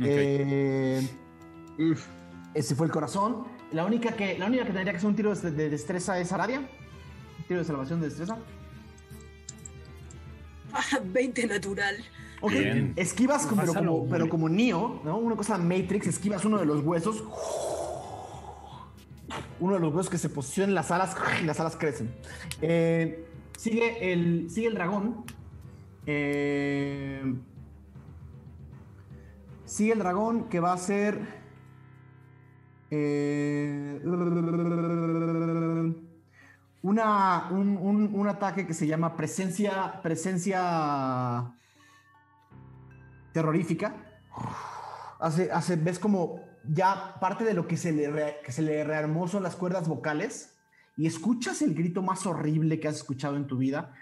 Eh, 0.00 1.06
ese 2.54 2.74
fue 2.74 2.86
el 2.86 2.92
corazón. 2.92 3.44
La 3.72 3.84
única 3.84 4.12
que, 4.12 4.38
la 4.38 4.46
única 4.46 4.64
que 4.64 4.72
tendría 4.72 4.92
que 4.92 4.98
hacer 4.98 5.08
un 5.10 5.16
tiro 5.16 5.34
de, 5.34 5.50
de 5.50 5.70
destreza 5.70 6.18
es 6.18 6.32
Aradia. 6.32 6.60
Un 6.60 7.44
tiro 7.46 7.60
de 7.60 7.64
salvación 7.66 8.00
de 8.00 8.08
destreza. 8.08 8.38
Ah, 10.72 10.82
20 11.04 11.46
natural. 11.46 11.96
Ok, 12.40 12.52
Bien. 12.52 12.92
esquivas, 12.96 13.46
como- 13.46 13.62
pero 13.62 13.74
como, 13.74 14.08
pero 14.08 14.28
como 14.28 14.48
Neo, 14.48 15.00
¿no? 15.04 15.16
Una 15.18 15.36
cosa 15.36 15.56
Matrix, 15.58 16.06
esquivas 16.06 16.44
uno 16.44 16.58
de 16.58 16.66
los 16.66 16.82
huesos. 16.84 17.24
Uno 19.58 19.74
de 19.74 19.80
los 19.80 19.94
huesos 19.94 20.10
que 20.10 20.18
se 20.18 20.28
posiciona 20.28 20.68
en 20.68 20.74
las 20.74 20.90
alas 20.90 21.16
y 21.42 21.44
las 21.44 21.58
alas 21.60 21.76
crecen. 21.76 22.14
Eh, 22.60 23.26
sigue, 23.56 24.12
el, 24.12 24.50
sigue 24.50 24.68
el 24.68 24.74
dragón. 24.74 25.24
Eh, 26.06 27.34
sigue 29.64 29.92
el 29.92 29.98
dragón 29.98 30.48
que 30.48 30.60
va 30.60 30.72
a 30.72 30.78
ser. 30.78 31.20
eh, 32.90 34.00
una, 36.82 37.48
un, 37.50 37.76
un- 37.78 38.10
un 38.14 38.28
ataque 38.28 38.66
que 38.66 38.74
se 38.74 38.86
llama 38.86 39.16
presencia, 39.16 40.00
presencia 40.02 41.52
terrorífica. 43.32 43.96
Hace, 45.18 45.50
hace, 45.50 45.76
ves 45.76 45.98
como 45.98 46.40
ya 46.68 47.14
parte 47.20 47.44
de 47.44 47.54
lo 47.54 47.66
que 47.66 47.76
se, 47.76 47.92
le 47.92 48.36
que 48.44 48.52
se 48.52 48.62
le 48.62 48.84
rearmó 48.84 49.26
son 49.28 49.42
las 49.42 49.56
cuerdas 49.56 49.88
vocales 49.88 50.55
y 50.96 51.06
escuchas 51.06 51.60
el 51.62 51.74
grito 51.74 52.02
más 52.02 52.26
horrible 52.26 52.80
que 52.80 52.88
has 52.88 52.96
escuchado 52.96 53.36
en 53.36 53.46
tu 53.46 53.58
vida. 53.58 53.92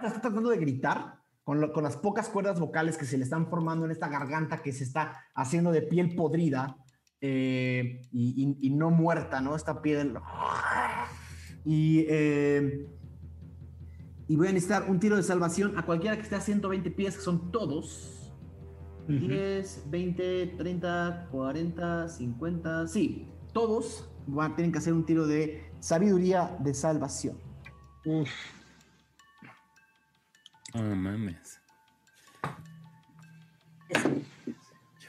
Te 0.00 0.06
está 0.06 0.20
tratando 0.20 0.50
de 0.50 0.58
gritar 0.58 1.14
con, 1.42 1.60
lo- 1.60 1.72
con 1.72 1.82
las 1.82 1.96
pocas 1.96 2.28
cuerdas 2.28 2.60
vocales 2.60 2.96
que 2.96 3.04
se 3.04 3.18
le 3.18 3.24
están 3.24 3.48
formando 3.48 3.84
en 3.84 3.90
esta 3.90 4.08
garganta 4.08 4.62
que 4.62 4.72
se 4.72 4.84
está 4.84 5.24
haciendo 5.34 5.72
de 5.72 5.82
piel 5.82 6.14
podrida 6.14 6.76
eh, 7.20 8.02
y, 8.12 8.56
y- 8.60 8.66
y 8.68 8.70
no 8.70 8.90
muerta, 8.90 9.40
¿no? 9.40 9.56
Esta 9.56 9.82
piel. 9.82 10.14
Y, 11.64 12.04
eh, 12.08 12.86
y 14.28 14.36
voy 14.36 14.48
a 14.48 14.52
necesitar 14.52 14.88
un 14.88 15.00
tiro 15.00 15.16
de 15.16 15.22
salvación 15.24 15.76
a 15.76 15.84
cualquiera 15.84 16.14
que 16.16 16.22
esté 16.22 16.36
a 16.36 16.40
120 16.40 16.90
pies, 16.92 17.16
que 17.16 17.22
son 17.22 17.50
todos. 17.50 18.14
10, 19.08 19.84
20, 19.90 20.46
30, 20.58 21.28
40, 21.32 22.08
50. 22.08 22.86
Sí, 22.88 23.26
todos 23.58 24.08
van, 24.28 24.54
tienen 24.54 24.70
que 24.70 24.78
hacer 24.78 24.92
un 24.92 25.04
tiro 25.04 25.26
de 25.26 25.68
sabiduría 25.80 26.56
de 26.60 26.72
salvación. 26.74 27.36
Uf, 28.04 28.28
No 30.74 30.94
mames. 30.94 31.58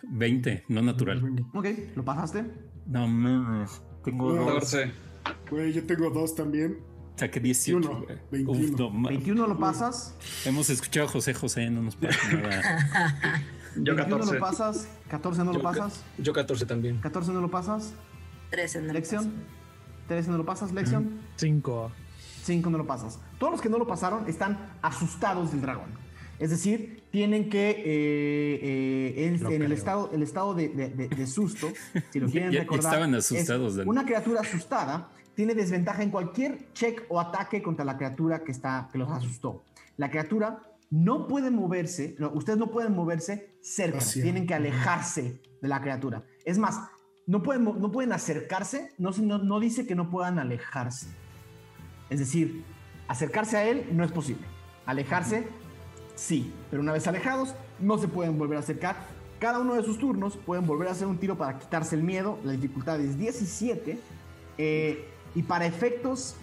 20, 0.04 0.66
no 0.70 0.82
natural. 0.82 1.46
Ok, 1.54 1.66
¿lo 1.96 2.04
pasaste? 2.04 2.44
No 2.88 3.08
mames. 3.08 3.82
Tengo 4.04 4.34
No. 4.34 4.42
dos. 4.46 4.54
14. 4.72 4.92
Güey, 5.52 5.74
yo 5.74 5.86
tengo 5.86 6.10
dos 6.10 6.34
también. 6.34 6.80
Saqué 7.18 7.40
18. 7.40 7.88
21, 7.88 8.06
güey. 8.06 8.18
21. 8.32 8.52
Uf, 8.74 8.80
no 8.80 8.90
mames. 8.90 9.10
21 9.20 9.46
lo 9.48 9.60
pasas. 9.60 10.16
Hemos 10.46 10.72
escuchado 10.72 11.06
a 11.08 11.10
José 11.12 11.36
José, 11.36 11.70
no 11.70 11.84
nos 11.84 11.96
pasa 11.98 12.34
nada. 12.34 13.44
Yo 13.76 13.94
21 13.96 14.18
14. 14.26 14.34
lo 14.34 14.40
pasas. 14.40 14.88
14 15.10 15.44
no 15.44 15.54
lo 15.54 15.60
Yo 15.60 15.62
ca- 15.64 15.70
pasas. 15.70 16.04
Yo 16.18 16.34
14 16.34 16.66
también. 16.66 16.98
14 17.00 17.32
no 17.32 17.42
lo 17.42 17.52
pasas. 17.52 17.94
13 18.50 18.80
en 18.80 18.86
el 18.88 18.94
Lección. 18.94 19.34
13 20.08 20.32
no 20.32 20.38
lo 20.38 20.46
pasas. 20.46 20.72
Lección. 20.72 21.20
Cinco. 21.36 21.92
5 22.44 22.70
no 22.70 22.78
lo 22.80 22.88
pasas. 22.88 23.20
Todos 23.38 23.52
los 23.54 23.62
que 23.62 23.70
no 23.70 23.78
lo 23.78 23.86
pasaron 23.88 24.28
están 24.28 24.74
asustados 24.82 25.52
del 25.52 25.62
dragón. 25.62 25.90
Es 26.40 26.50
decir, 26.52 27.04
tienen 27.12 27.50
que, 27.50 27.70
eh, 27.72 28.60
eh, 28.64 29.26
en, 29.52 29.62
el 29.62 29.72
estado, 29.74 30.10
el 30.14 30.24
estado 30.24 30.54
de, 30.54 30.70
de- 30.70 30.90
de- 30.90 31.10
de 31.10 31.28
susto, 31.28 31.68
si 32.12 32.20
lo 32.20 32.28
quieren 32.32 32.52
Ya- 32.52 32.62
recordar, 32.62 32.94
estaban 32.94 33.14
es 33.16 33.26
asustados, 33.32 33.76
Dani. 33.76 33.90
una 33.90 34.06
criatura 34.06 34.42
asustada 34.42 35.10
tiene 35.36 35.54
desventaja 35.54 36.02
en 36.02 36.10
cualquier 36.12 36.72
check 36.74 37.04
o 37.10 37.20
ataque 37.20 37.62
contra 37.62 37.84
la 37.86 37.98
criatura 37.98 38.44
que, 38.44 38.52
está, 38.52 38.90
que 38.92 38.98
los 38.98 39.10
asustó. 39.12 39.64
La 39.98 40.10
criatura 40.10 40.64
no 40.90 41.28
puede 41.28 41.52
moverse, 41.52 42.16
no, 42.20 42.32
ustedes 42.32 42.58
no 42.58 42.72
pueden 42.72 42.96
moverse 42.96 43.58
cerca, 43.62 44.00
tienen 44.00 44.48
que 44.48 44.54
alejarse 44.54 45.42
de 45.62 45.68
la 45.68 45.82
criatura. 45.82 46.24
Es 46.46 46.58
más, 46.58 46.80
no 47.30 47.44
pueden, 47.44 47.64
no 47.64 47.92
pueden 47.92 48.12
acercarse, 48.12 48.92
no, 48.98 49.12
no, 49.22 49.38
no 49.38 49.60
dice 49.60 49.86
que 49.86 49.94
no 49.94 50.10
puedan 50.10 50.40
alejarse. 50.40 51.08
Es 52.10 52.18
decir, 52.20 52.64
acercarse 53.08 53.56
a 53.56 53.68
él 53.70 53.88
no 53.92 54.04
es 54.04 54.12
posible. 54.12 54.42
Alejarse, 54.88 55.48
sí, 56.16 56.52
pero 56.72 56.82
una 56.82 56.92
vez 56.92 57.06
alejados, 57.08 57.54
no 57.80 58.00
se 58.00 58.08
pueden 58.08 58.40
volver 58.40 58.58
a 58.58 58.62
acercar. 58.62 58.96
Cada 59.40 59.60
uno 59.60 59.76
de 59.76 59.84
sus 59.84 60.00
turnos 60.00 60.38
pueden 60.38 60.66
volver 60.66 60.88
a 60.88 60.92
hacer 60.92 61.06
un 61.06 61.20
tiro 61.20 61.38
para 61.38 61.60
quitarse 61.60 61.96
el 61.96 62.02
miedo. 62.04 62.40
La 62.44 62.52
dificultad 62.54 63.00
es 63.00 63.18
17. 63.18 64.00
eh, 64.58 65.06
y 65.36 65.44
para 65.44 65.68
efectos 65.68 66.36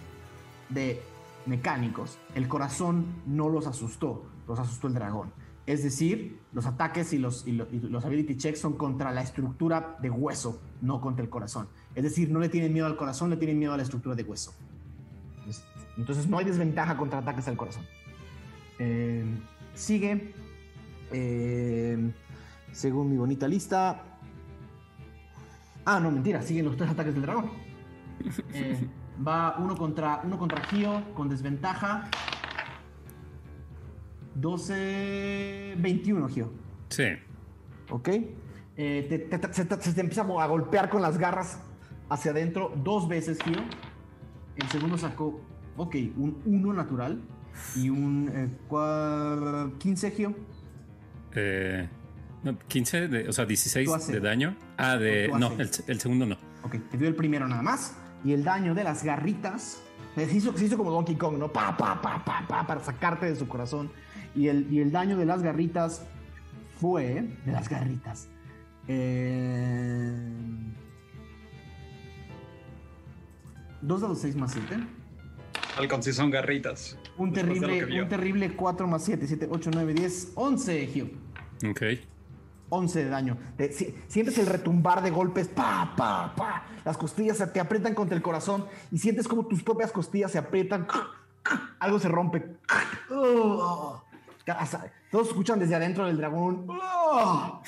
de 0.69 1.01
mecánicos, 1.45 2.17
el 2.35 2.47
corazón 2.47 3.05
no 3.25 3.49
los 3.49 3.67
asustó, 3.67 4.23
los 4.47 4.57
asustó 4.57 4.87
el 4.87 4.93
dragón. 4.93 5.31
Es 5.65 5.83
decir, 5.83 6.39
los 6.53 6.65
ataques 6.65 7.11
y 7.11 7.17
los, 7.17 7.45
y 7.45 7.51
lo- 7.51 7.67
y 7.71 7.79
los 7.81 8.05
ability 8.05 8.37
checks 8.37 8.59
son 8.61 8.77
contra 8.77 9.11
la 9.11 9.21
estructura 9.21 9.97
de 10.01 10.09
hueso, 10.09 10.61
no 10.81 11.01
contra 11.01 11.23
el 11.23 11.29
corazón. 11.29 11.67
Es 11.95 12.03
decir, 12.03 12.29
no 12.31 12.39
le 12.39 12.49
tienen 12.49 12.73
miedo 12.73 12.85
al 12.85 12.95
corazón, 12.97 13.29
le 13.29 13.37
tienen 13.37 13.57
miedo 13.59 13.73
a 13.73 13.77
la 13.77 13.83
estructura 13.83 14.15
de 14.15 14.23
hueso. 14.23 14.53
Es- 15.47 15.63
Entonces 15.97 16.27
no 16.27 16.37
hay 16.37 16.45
desventaja 16.45 16.95
contra 16.97 17.19
ataques 17.19 17.47
al 17.47 17.57
corazón. 17.57 17.83
Eh, 18.79 19.25
sigue, 19.73 20.33
eh, 21.11 22.11
según 22.71 23.09
mi 23.09 23.17
bonita 23.17 23.47
lista. 23.47 24.03
Ah, 25.85 25.99
no, 25.99 26.11
mentira, 26.11 26.41
siguen 26.41 26.65
los 26.65 26.77
tres 26.77 26.89
ataques 26.91 27.13
del 27.13 27.23
dragón. 27.23 27.49
Eh, 28.53 28.87
va 29.25 29.55
uno 29.57 29.75
contra, 29.77 30.21
uno 30.23 30.37
contra 30.37 30.63
Gio 30.65 31.03
con 31.15 31.29
desventaja. 31.29 32.09
12, 34.35 35.75
21, 35.77 36.27
Gio. 36.29 36.51
Sí. 36.89 37.05
¿Ok? 37.89 38.09
Eh, 38.77 39.05
te- 39.09 39.19
te- 39.19 39.39
te- 39.39 39.53
se, 39.53 39.65
te, 39.65 39.81
se 39.81 39.93
te 39.93 40.01
empieza 40.01 40.21
a 40.21 40.45
golpear 40.47 40.89
con 40.89 41.01
las 41.01 41.17
garras 41.17 41.59
hacia 42.09 42.31
adentro 42.31 42.71
dos 42.83 43.07
veces, 43.07 43.39
Gio. 43.43 43.57
El 44.55 44.67
segundo 44.69 44.97
sacó, 44.97 45.41
ok, 45.75 45.95
un 46.15 46.41
1 46.45 46.73
natural 46.73 47.21
y 47.75 47.89
un 47.89 48.29
eh, 48.33 48.49
cua- 48.69 49.75
15, 49.79 50.11
Gio. 50.11 50.35
Eh, 51.35 51.87
no, 52.43 52.57
15, 52.67 53.07
de, 53.07 53.29
o 53.29 53.33
sea, 53.33 53.45
16 53.45 53.87
Tú 53.87 53.95
haces. 53.95 54.13
de 54.13 54.19
daño. 54.19 54.55
Ah, 54.77 54.95
de. 54.97 55.29
No, 55.37 55.51
el, 55.53 55.69
el 55.87 55.99
segundo 55.99 56.25
no. 56.25 56.37
Ok, 56.63 56.75
te 56.89 56.97
dio 56.97 57.07
el 57.07 57.15
primero 57.15 57.47
nada 57.47 57.61
más. 57.61 57.95
Y 58.23 58.33
el 58.33 58.43
daño 58.43 58.73
de 58.75 58.83
las 58.83 59.03
garritas. 59.03 59.81
eh, 60.15 60.25
Se 60.27 60.37
hizo, 60.37 60.55
se 60.57 60.65
hizo 60.65 60.77
como 60.77 60.91
Donkey 60.91 61.15
Kong, 61.15 61.37
¿no? 61.37 61.51
Pa, 61.51 61.75
pa, 61.77 61.99
pa, 62.01 62.23
pa, 62.23 62.45
pa, 62.47 62.65
para 62.67 62.79
sacarte 62.79 63.25
de 63.25 63.35
su 63.35 63.47
corazón. 63.47 63.91
Y 64.35 64.47
el, 64.49 64.71
y 64.71 64.79
el 64.81 64.91
daño 64.91 65.17
de 65.17 65.25
las 65.25 65.41
garritas 65.41 66.05
fue. 66.79 67.27
De 67.45 67.51
las 67.51 67.69
garritas. 67.69 68.27
Eh, 68.87 70.15
2 73.81 74.01
dados 74.01 74.19
6 74.19 74.35
más 74.35 74.51
7. 74.53 74.77
Falcon, 75.75 76.01
si 76.01 76.11
son 76.13 76.29
garritas. 76.31 76.97
Un 77.17 77.31
terrible, 77.33 78.01
un 78.01 78.09
terrible 78.09 78.55
4 78.55 78.87
más 78.87 79.03
7, 79.03 79.27
7, 79.27 79.47
8, 79.51 79.69
9, 79.73 79.93
10, 79.93 80.31
11, 80.35 80.87
Gio. 80.87 81.05
Ok. 81.69 81.81
11 82.69 83.03
de 83.05 83.09
daño. 83.09 83.37
Te- 83.55 83.71
si- 83.71 83.95
sientes 84.07 84.37
el 84.39 84.47
retumbar 84.47 85.01
de 85.01 85.09
golpes, 85.11 85.47
pa, 85.47 85.93
pa, 85.95 86.33
pa. 86.35 86.65
Las 86.83 86.97
costillas 86.97 87.37
se 87.37 87.47
te 87.47 87.59
aprietan 87.59 87.93
contra 87.93 88.15
el 88.15 88.21
corazón 88.21 88.65
y 88.91 88.97
sientes 88.97 89.27
como 89.27 89.45
tus 89.45 89.63
propias 89.63 89.91
costillas 89.91 90.31
se 90.31 90.37
aprietan. 90.37 90.87
Algo 91.79 91.99
se 91.99 92.09
rompe. 92.09 92.43
Oh. 93.09 94.03
Hasta- 94.53 94.91
Todos 95.11 95.27
escuchan 95.29 95.59
desde 95.59 95.75
adentro 95.75 96.05
del 96.05 96.17
dragón. 96.17 96.65
Oh. 96.69 97.61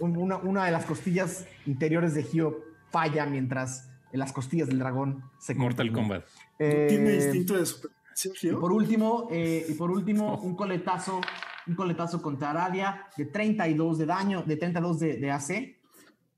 Una, 0.00 0.36
una 0.38 0.64
de 0.66 0.72
las 0.72 0.84
costillas 0.84 1.46
interiores 1.66 2.14
de 2.14 2.22
Gio 2.22 2.58
falla 2.90 3.26
mientras 3.26 3.88
las 4.12 4.32
costillas 4.32 4.68
del 4.68 4.78
dragón 4.78 5.22
se 5.38 5.54
Mortal 5.54 5.88
cortan. 5.88 6.02
Kombat. 6.08 6.24
Eh, 6.58 6.86
Tiene 6.88 7.14
instinto 7.14 7.56
de 7.56 7.64
supervivencia, 7.66 8.32
y 8.34 8.36
Gio. 8.36 8.60
por 8.60 8.72
último, 8.72 9.28
eh, 9.30 9.66
y 9.68 9.74
por 9.74 9.90
último, 9.90 10.38
un 10.42 10.54
coletazo, 10.56 11.20
un 11.66 11.74
coletazo 11.74 12.20
contra 12.20 12.50
Aradia 12.50 13.06
de 13.16 13.26
32 13.26 13.98
de 13.98 14.06
daño, 14.06 14.42
de 14.42 14.56
32 14.56 14.98
de, 15.00 15.16
de 15.18 15.30
AC. 15.30 15.76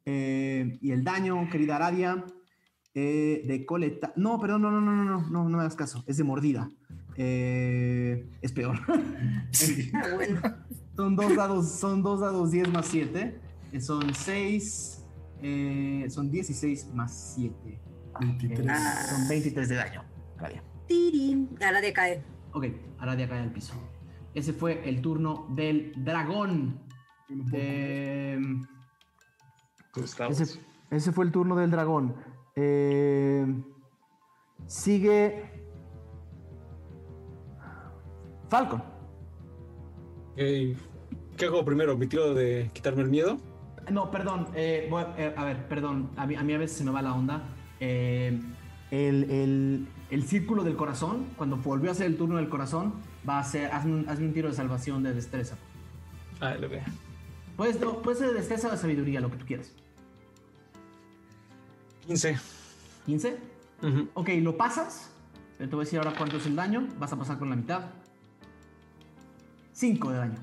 Eh, 0.04 0.78
y 0.80 0.90
el 0.90 1.04
daño, 1.04 1.48
querida 1.50 1.76
Aradia, 1.76 2.24
eh, 2.94 3.42
de 3.46 3.64
coleta. 3.64 4.12
No, 4.16 4.38
perdón, 4.40 4.62
no, 4.62 4.70
no, 4.70 4.80
no, 4.80 4.92
no, 4.94 5.04
no, 5.04 5.20
no, 5.28 5.48
no 5.48 5.56
me 5.56 5.62
hagas 5.62 5.76
caso. 5.76 6.04
Es 6.06 6.16
de 6.18 6.24
mordida. 6.24 6.68
Eh, 7.16 8.26
es 8.40 8.52
peor. 8.52 8.78
Ah, 9.94 10.14
bueno. 10.14 10.40
son 10.96 11.16
dos 11.16 11.36
dados, 11.36 11.68
son 11.70 12.02
dos 12.02 12.20
dados 12.20 12.50
10 12.50 12.72
más 12.72 12.86
7. 12.86 13.40
eh, 13.72 13.80
Son 13.80 14.14
6. 14.14 15.04
son 16.08 16.30
16 16.30 16.94
más 16.94 17.34
7. 17.36 17.80
23. 18.20 18.66
Ah. 18.70 19.06
son 19.08 19.28
23 19.28 19.68
de 19.68 19.74
daño. 19.74 20.04
Aradia. 20.38 20.62
Tirín. 20.86 21.48
Ahora 21.64 21.80
decae. 21.80 22.22
Ok, 22.52 22.66
Aradia 22.98 23.28
cae 23.28 23.40
al 23.40 23.52
piso. 23.52 23.74
Ese 24.34 24.52
fue 24.52 24.88
el 24.88 25.00
turno 25.02 25.46
del 25.50 25.92
dragón. 25.96 26.80
No 27.28 27.44
Eh, 27.52 28.40
ese, 30.28 30.60
ese 30.90 31.12
fue 31.12 31.24
el 31.26 31.32
turno 31.32 31.56
del 31.56 31.70
dragón. 31.70 32.14
Eh, 32.56 33.46
sigue. 34.66 35.51
Falcon. 38.52 38.82
¿Qué 40.36 40.76
hago 41.46 41.64
primero? 41.64 41.96
¿Mi 41.96 42.06
tiro 42.06 42.34
de 42.34 42.70
quitarme 42.74 43.00
el 43.00 43.08
miedo? 43.08 43.38
No, 43.90 44.10
perdón. 44.10 44.48
eh, 44.54 44.88
voy 44.90 45.02
a, 45.04 45.14
eh, 45.16 45.34
a 45.34 45.44
ver, 45.46 45.66
perdón. 45.68 46.10
A 46.18 46.26
mí, 46.26 46.34
a 46.34 46.42
mí 46.42 46.52
a 46.52 46.58
veces 46.58 46.76
se 46.76 46.84
me 46.84 46.90
va 46.90 47.00
la 47.00 47.14
onda. 47.14 47.44
Eh, 47.80 48.38
el, 48.90 49.30
el- 49.30 49.88
el 50.10 50.22
círculo 50.24 50.64
del 50.64 50.76
corazón, 50.76 51.28
cuando 51.38 51.56
volvió 51.56 51.88
a 51.88 51.92
hacer 51.92 52.04
el 52.04 52.18
turno 52.18 52.36
del 52.36 52.50
corazón, 52.50 52.92
va 53.26 53.38
a 53.38 53.44
ser. 53.44 53.72
Hazme 53.72 53.94
un, 53.94 54.08
hazme 54.10 54.26
un 54.26 54.34
tiro 54.34 54.50
de 54.50 54.54
salvación 54.54 55.02
de 55.02 55.14
destreza. 55.14 55.56
Ah, 56.42 56.54
lo 56.56 56.68
veo. 56.68 56.82
Puedes, 57.56 57.80
no, 57.80 58.02
puede 58.02 58.18
ser 58.18 58.28
de 58.28 58.34
destreza 58.34 58.68
o 58.68 58.72
de 58.72 58.76
sabiduría, 58.76 59.20
lo 59.22 59.30
que 59.30 59.38
tú 59.38 59.46
quieras. 59.46 59.72
15. 62.06 62.36
¿15? 63.06 63.34
Ujú. 63.82 64.08
Ok, 64.12 64.28
lo 64.42 64.58
pasas. 64.58 65.10
Te 65.56 65.64
voy 65.68 65.76
a 65.80 65.84
decir 65.84 65.98
ahora 65.98 66.12
cuánto 66.18 66.36
es 66.36 66.44
el 66.44 66.54
daño. 66.54 66.86
Vas 66.98 67.14
a 67.14 67.16
pasar 67.16 67.38
con 67.38 67.48
la 67.48 67.56
mitad. 67.56 67.84
5 69.82 70.12
de 70.12 70.16
daño. 70.18 70.34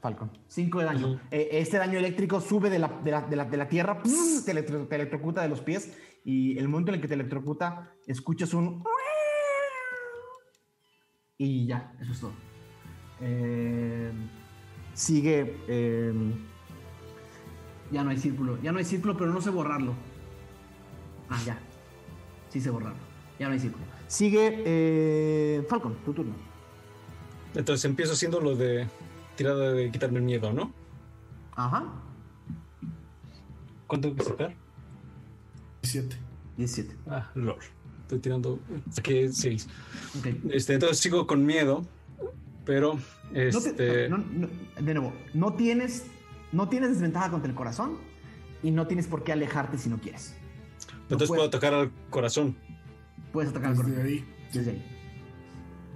Falcon. 0.00 0.30
5 0.48 0.78
de 0.78 0.84
daño. 0.86 1.20
Eh, 1.30 1.48
este 1.52 1.76
daño 1.76 1.98
eléctrico 1.98 2.40
sube 2.40 2.70
de 2.70 2.78
la, 2.78 2.88
de 3.04 3.10
la, 3.10 3.20
de 3.20 3.36
la- 3.36 3.44
de 3.44 3.56
la 3.58 3.68
tierra, 3.68 4.02
¡pss! 4.02 4.46
te, 4.46 4.52
electro- 4.52 4.86
te 4.88 4.94
electrocuta 4.94 5.42
de 5.42 5.48
los 5.50 5.60
pies. 5.60 5.92
Y 6.24 6.56
el 6.58 6.68
momento 6.68 6.90
en 6.90 6.94
el 6.96 7.00
que 7.02 7.08
te 7.08 7.12
electrocuta, 7.12 7.92
escuchas 8.06 8.54
un. 8.54 8.82
Y 11.36 11.66
ya, 11.66 11.92
eso 12.00 12.12
es 12.12 12.20
todo. 12.20 12.32
Eh, 13.20 14.10
sigue. 14.94 15.56
eh, 15.68 16.12
ya 17.90 18.02
no 18.04 18.08
hay 18.08 18.16
círculo. 18.16 18.58
Ya 18.62 18.72
no 18.72 18.78
hay 18.78 18.86
círculo, 18.86 19.18
pero 19.18 19.30
no 19.34 19.42
sé 19.42 19.50
borrarlo. 19.50 19.92
Ah, 21.28 21.40
ya. 21.44 21.58
Sí 22.48 22.58
sé 22.62 22.70
borrarlo. 22.70 23.00
Ya 23.38 23.48
no 23.48 23.52
hay 23.52 23.60
círculo. 23.60 23.84
Sigue 24.06 24.62
eh, 24.64 25.66
Falcon, 25.68 25.94
tu 26.06 26.14
turno. 26.14 26.47
Entonces 27.58 27.84
empiezo 27.86 28.12
haciendo 28.12 28.40
lo 28.40 28.54
de 28.54 28.86
tirada 29.36 29.72
de 29.72 29.90
quitarme 29.90 30.18
el 30.20 30.24
miedo, 30.24 30.52
¿no? 30.52 30.72
Ajá. 31.56 31.92
¿Cuánto 33.88 34.08
tengo 34.08 34.22
que 34.22 34.30
sacar? 34.30 34.54
17. 35.82 36.16
17. 36.56 36.96
Ah, 37.08 37.28
lord. 37.34 37.58
Estoy 38.02 38.20
tirando. 38.20 38.60
Saqué 38.90 39.28
6. 39.30 39.68
Ok. 40.20 40.26
Este, 40.52 40.74
entonces 40.74 40.98
sigo 41.00 41.26
con 41.26 41.44
miedo, 41.44 41.84
pero 42.64 42.94
No 42.94 43.00
te- 43.32 43.48
este. 43.70 44.08
no- 44.08 44.18
no- 44.18 44.48
de 44.80 44.94
nuevo, 44.94 45.12
no 45.34 45.54
tienes, 45.54 46.04
no 46.52 46.68
tienes 46.68 46.90
desventaja 46.90 47.28
contra 47.30 47.50
el 47.50 47.56
corazón 47.56 47.98
y 48.62 48.70
no 48.70 48.86
tienes 48.86 49.08
por 49.08 49.24
qué 49.24 49.32
alejarte 49.32 49.78
si 49.78 49.88
no 49.88 49.98
quieres. 49.98 50.36
Entonces 51.02 51.26
puedo 51.28 51.42
atacar 51.42 51.74
al 51.74 51.90
corazón. 52.08 52.56
puedes 53.32 53.50
atacar 53.50 53.70
al 53.70 53.76
Desde 53.76 53.90
corazón. 53.90 54.06
ahí. 54.06 54.24
Desde 54.54 54.70
ahí. 54.70 54.97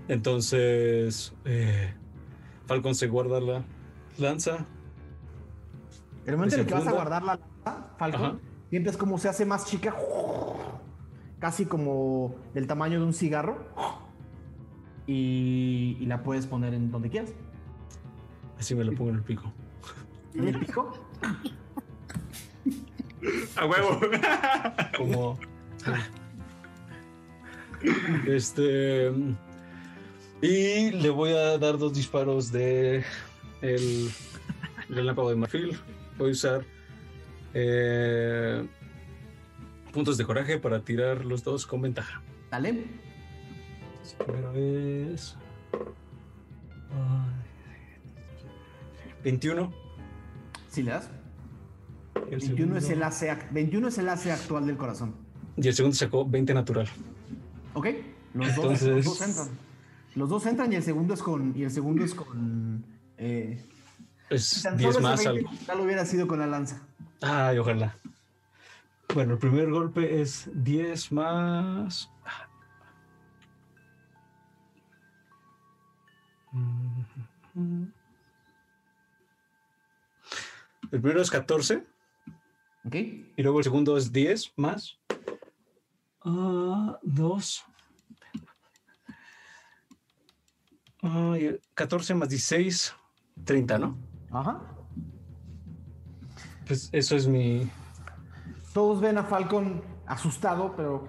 Entonces. 0.08 1.32
eh, 1.44 1.94
Falcon 2.66 2.94
se 2.94 3.08
guarda 3.08 3.40
la 3.40 3.64
lanza. 4.18 4.66
El 6.26 6.36
momento 6.36 6.54
en 6.54 6.60
el 6.62 6.66
que 6.66 6.74
vas 6.74 6.86
a 6.86 6.92
guardar 6.92 7.22
la 7.22 7.34
lanza, 7.36 7.94
Falcon, 7.98 8.22
Ajá. 8.24 8.38
sientes 8.70 8.96
como 8.96 9.18
se 9.18 9.28
hace 9.28 9.44
más 9.44 9.66
chica, 9.66 9.94
casi 11.40 11.66
como 11.66 12.36
del 12.54 12.66
tamaño 12.68 13.00
de 13.00 13.06
un 13.06 13.12
cigarro, 13.14 13.66
y, 15.06 15.96
y 16.00 16.06
la 16.06 16.22
puedes 16.22 16.46
poner 16.46 16.72
en 16.74 16.90
donde 16.92 17.10
quieras. 17.10 17.32
Así 18.58 18.74
me 18.76 18.84
lo 18.84 18.92
pongo 18.94 19.10
en 19.10 19.16
el 19.16 19.22
pico. 19.22 19.52
¿En 20.34 20.48
el 20.48 20.60
pico? 20.60 20.92
A 23.56 23.66
huevo. 23.66 24.00
Como. 24.96 25.38
este. 28.26 29.12
Y 30.42 30.90
le 30.90 31.08
voy 31.10 31.30
a 31.32 31.56
dar 31.58 31.78
dos 31.78 31.94
disparos 31.94 32.50
de 32.50 33.04
el 33.60 34.10
relámpago 34.88 35.30
de 35.30 35.36
marfil. 35.36 35.78
Voy 36.18 36.30
a 36.30 36.32
usar 36.32 36.64
Eh, 37.54 38.66
puntos 39.92 40.16
de 40.16 40.24
coraje 40.24 40.58
para 40.58 40.80
tirar 40.82 41.22
los 41.26 41.44
dos 41.44 41.66
con 41.66 41.82
ventaja. 41.82 42.22
Dale. 42.50 42.86
Primero 44.24 44.52
es. 44.54 45.36
ay, 46.90 47.42
21. 49.22 49.70
Si 50.70 50.82
le 50.82 50.92
das. 50.92 51.10
El 52.30 52.38
21 52.40 52.76
es, 52.78 52.88
el 52.88 53.02
AC, 53.02 53.22
ac- 53.30 53.50
21 53.52 53.88
es 53.88 53.98
el 53.98 54.08
AC 54.08 54.30
actual 54.30 54.66
del 54.66 54.78
corazón. 54.78 55.14
Y 55.58 55.68
el 55.68 55.74
segundo 55.74 55.94
sacó 55.94 56.24
20 56.26 56.54
natural. 56.54 56.88
¿Ok? 57.74 57.86
Los 58.32 58.46
dos, 58.56 58.56
Entonces- 58.64 58.88
los 58.88 59.04
dos 59.04 59.20
entran. 59.28 59.48
Los 60.14 60.28
dos 60.28 60.44
entran 60.46 60.72
y 60.72 60.76
el 60.76 60.82
segundo 60.82 61.14
es 61.14 61.22
con. 61.22 61.56
Y 61.56 61.62
el 61.64 61.70
segundo 61.70 62.04
es 62.04 62.14
con. 62.14 62.84
Eh, 63.16 63.64
Es 64.30 64.62
tan 64.62 64.76
10 64.76 64.94
solo 64.94 65.08
más 65.08 65.26
algo. 65.26 65.48
20 65.48 65.64
Ya 65.66 65.74
lo 65.74 65.82
hubiera 65.84 66.04
sido 66.04 66.26
con 66.26 66.38
la 66.38 66.46
lanza. 66.46 66.82
Ay, 67.20 67.58
ojalá. 67.58 67.96
Bueno, 69.14 69.34
el 69.34 69.38
primer 69.38 69.70
golpe 69.70 70.20
es 70.22 70.50
10 70.54 71.12
más. 71.12 72.10
El 80.90 81.00
primero 81.00 81.22
es 81.22 81.30
14 81.30 81.86
¿Ok? 82.84 82.94
y 82.94 83.42
luego 83.42 83.58
el 83.58 83.64
segundo 83.64 83.96
es 83.96 84.12
10 84.12 84.52
más. 84.56 84.98
2. 86.24 87.64
14 91.74 92.14
más 92.14 92.28
16, 92.28 92.94
30, 93.44 93.78
¿no? 93.78 93.96
Ajá. 94.30 94.60
Pues 96.66 96.88
eso 96.92 97.16
es 97.16 97.26
mi. 97.26 97.68
Todos 98.72 99.00
ven 99.00 99.18
a 99.18 99.24
Falcon 99.24 99.82
asustado, 100.06 100.74
pero 100.76 101.08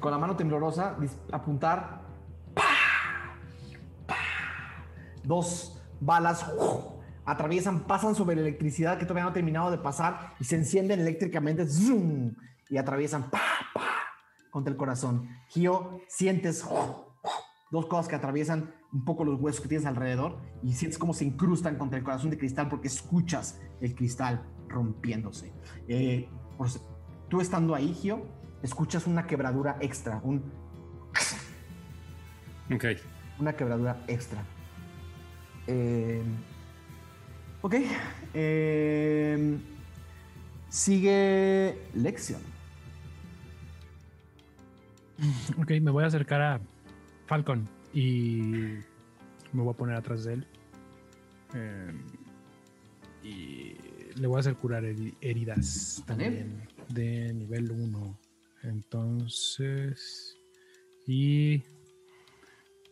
con 0.00 0.10
la 0.10 0.18
mano 0.18 0.36
temblorosa, 0.36 0.96
apuntar. 1.32 2.02
¡Pah! 2.54 3.34
¡Pah! 4.06 4.14
Dos 5.24 5.80
balas 6.00 6.46
¡uf! 6.58 6.96
atraviesan, 7.24 7.80
pasan 7.84 8.14
sobre 8.14 8.36
la 8.36 8.42
electricidad 8.42 8.98
que 8.98 9.04
todavía 9.04 9.24
no 9.24 9.30
ha 9.30 9.32
terminado 9.32 9.70
de 9.70 9.78
pasar 9.78 10.34
y 10.38 10.44
se 10.44 10.56
encienden 10.56 11.00
eléctricamente 11.00 11.66
¡zum! 11.66 12.34
y 12.68 12.76
atraviesan 12.76 13.30
¡pah! 13.30 13.40
¡pah! 13.74 13.82
contra 14.50 14.70
el 14.70 14.76
corazón. 14.76 15.28
Gio, 15.48 16.00
sientes 16.08 16.64
¡uf! 16.64 17.05
Dos 17.76 17.86
cosas 17.86 18.08
que 18.08 18.16
atraviesan 18.16 18.74
un 18.92 19.04
poco 19.04 19.24
los 19.24 19.40
huesos 19.40 19.60
que 19.60 19.68
tienes 19.68 19.86
alrededor 19.86 20.38
y 20.62 20.72
sientes 20.74 20.98
cómo 20.98 21.12
se 21.14 21.24
incrustan 21.24 21.76
contra 21.76 21.98
el 21.98 22.04
corazón 22.04 22.30
de 22.30 22.38
cristal 22.38 22.68
porque 22.68 22.88
escuchas 22.88 23.60
el 23.80 23.94
cristal 23.94 24.44
rompiéndose. 24.68 25.52
Eh, 25.88 26.28
tú 27.28 27.40
estando 27.40 27.74
ahí, 27.74 27.94
Gio, 27.94 28.26
escuchas 28.62 29.06
una 29.06 29.26
quebradura 29.26 29.76
extra, 29.80 30.20
un- 30.24 30.42
Ok. 32.74 32.84
una 33.38 33.52
quebradura 33.54 34.02
extra. 34.08 34.42
Eh, 35.68 36.22
ok. 37.62 37.74
eh, 38.34 39.58
sigue 40.68 41.78
Lexion. 41.94 42.40
Ok, 45.58 45.70
me 45.80 45.90
voy 45.90 46.04
a 46.04 46.08
acercar 46.08 46.42
a 46.42 46.60
Falcon 47.26 47.68
y 47.92 48.40
me 49.52 49.62
voy 49.62 49.70
a 49.72 49.76
poner 49.76 49.96
atrás 49.96 50.24
de 50.24 50.34
él. 50.34 50.46
Eh, 51.54 51.92
y 53.22 53.74
le 54.18 54.26
voy 54.26 54.36
a 54.36 54.40
hacer 54.40 54.54
curar 54.54 54.84
heri- 54.84 55.14
heridas 55.20 56.02
también 56.06 56.68
de 56.88 57.32
nivel 57.34 57.70
1. 57.70 58.18
Entonces, 58.64 60.36
y 61.06 61.62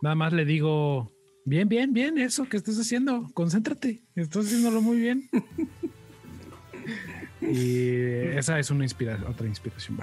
nada 0.03 0.15
más 0.15 0.33
le 0.33 0.45
digo, 0.45 1.11
bien, 1.45 1.69
bien, 1.69 1.93
bien, 1.93 2.19
eso 2.19 2.49
que 2.49 2.57
estás 2.57 2.79
haciendo, 2.79 3.29
concéntrate, 3.35 4.03
estás 4.15 4.47
haciéndolo 4.47 4.81
muy 4.83 4.99
bien. 4.99 5.29
y 7.41 8.37
esa 8.37 8.59
es 8.59 8.71
una 8.71 8.85
inspiración, 8.85 9.31
otra 9.31 9.47
inspiración, 9.47 9.99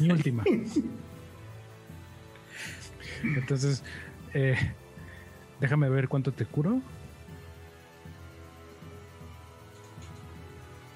mi 0.00 0.10
última. 0.10 0.44
Entonces, 3.22 3.82
eh, 4.34 4.56
déjame 5.60 5.88
ver 5.88 6.08
cuánto 6.08 6.32
te 6.32 6.44
curo. 6.46 6.80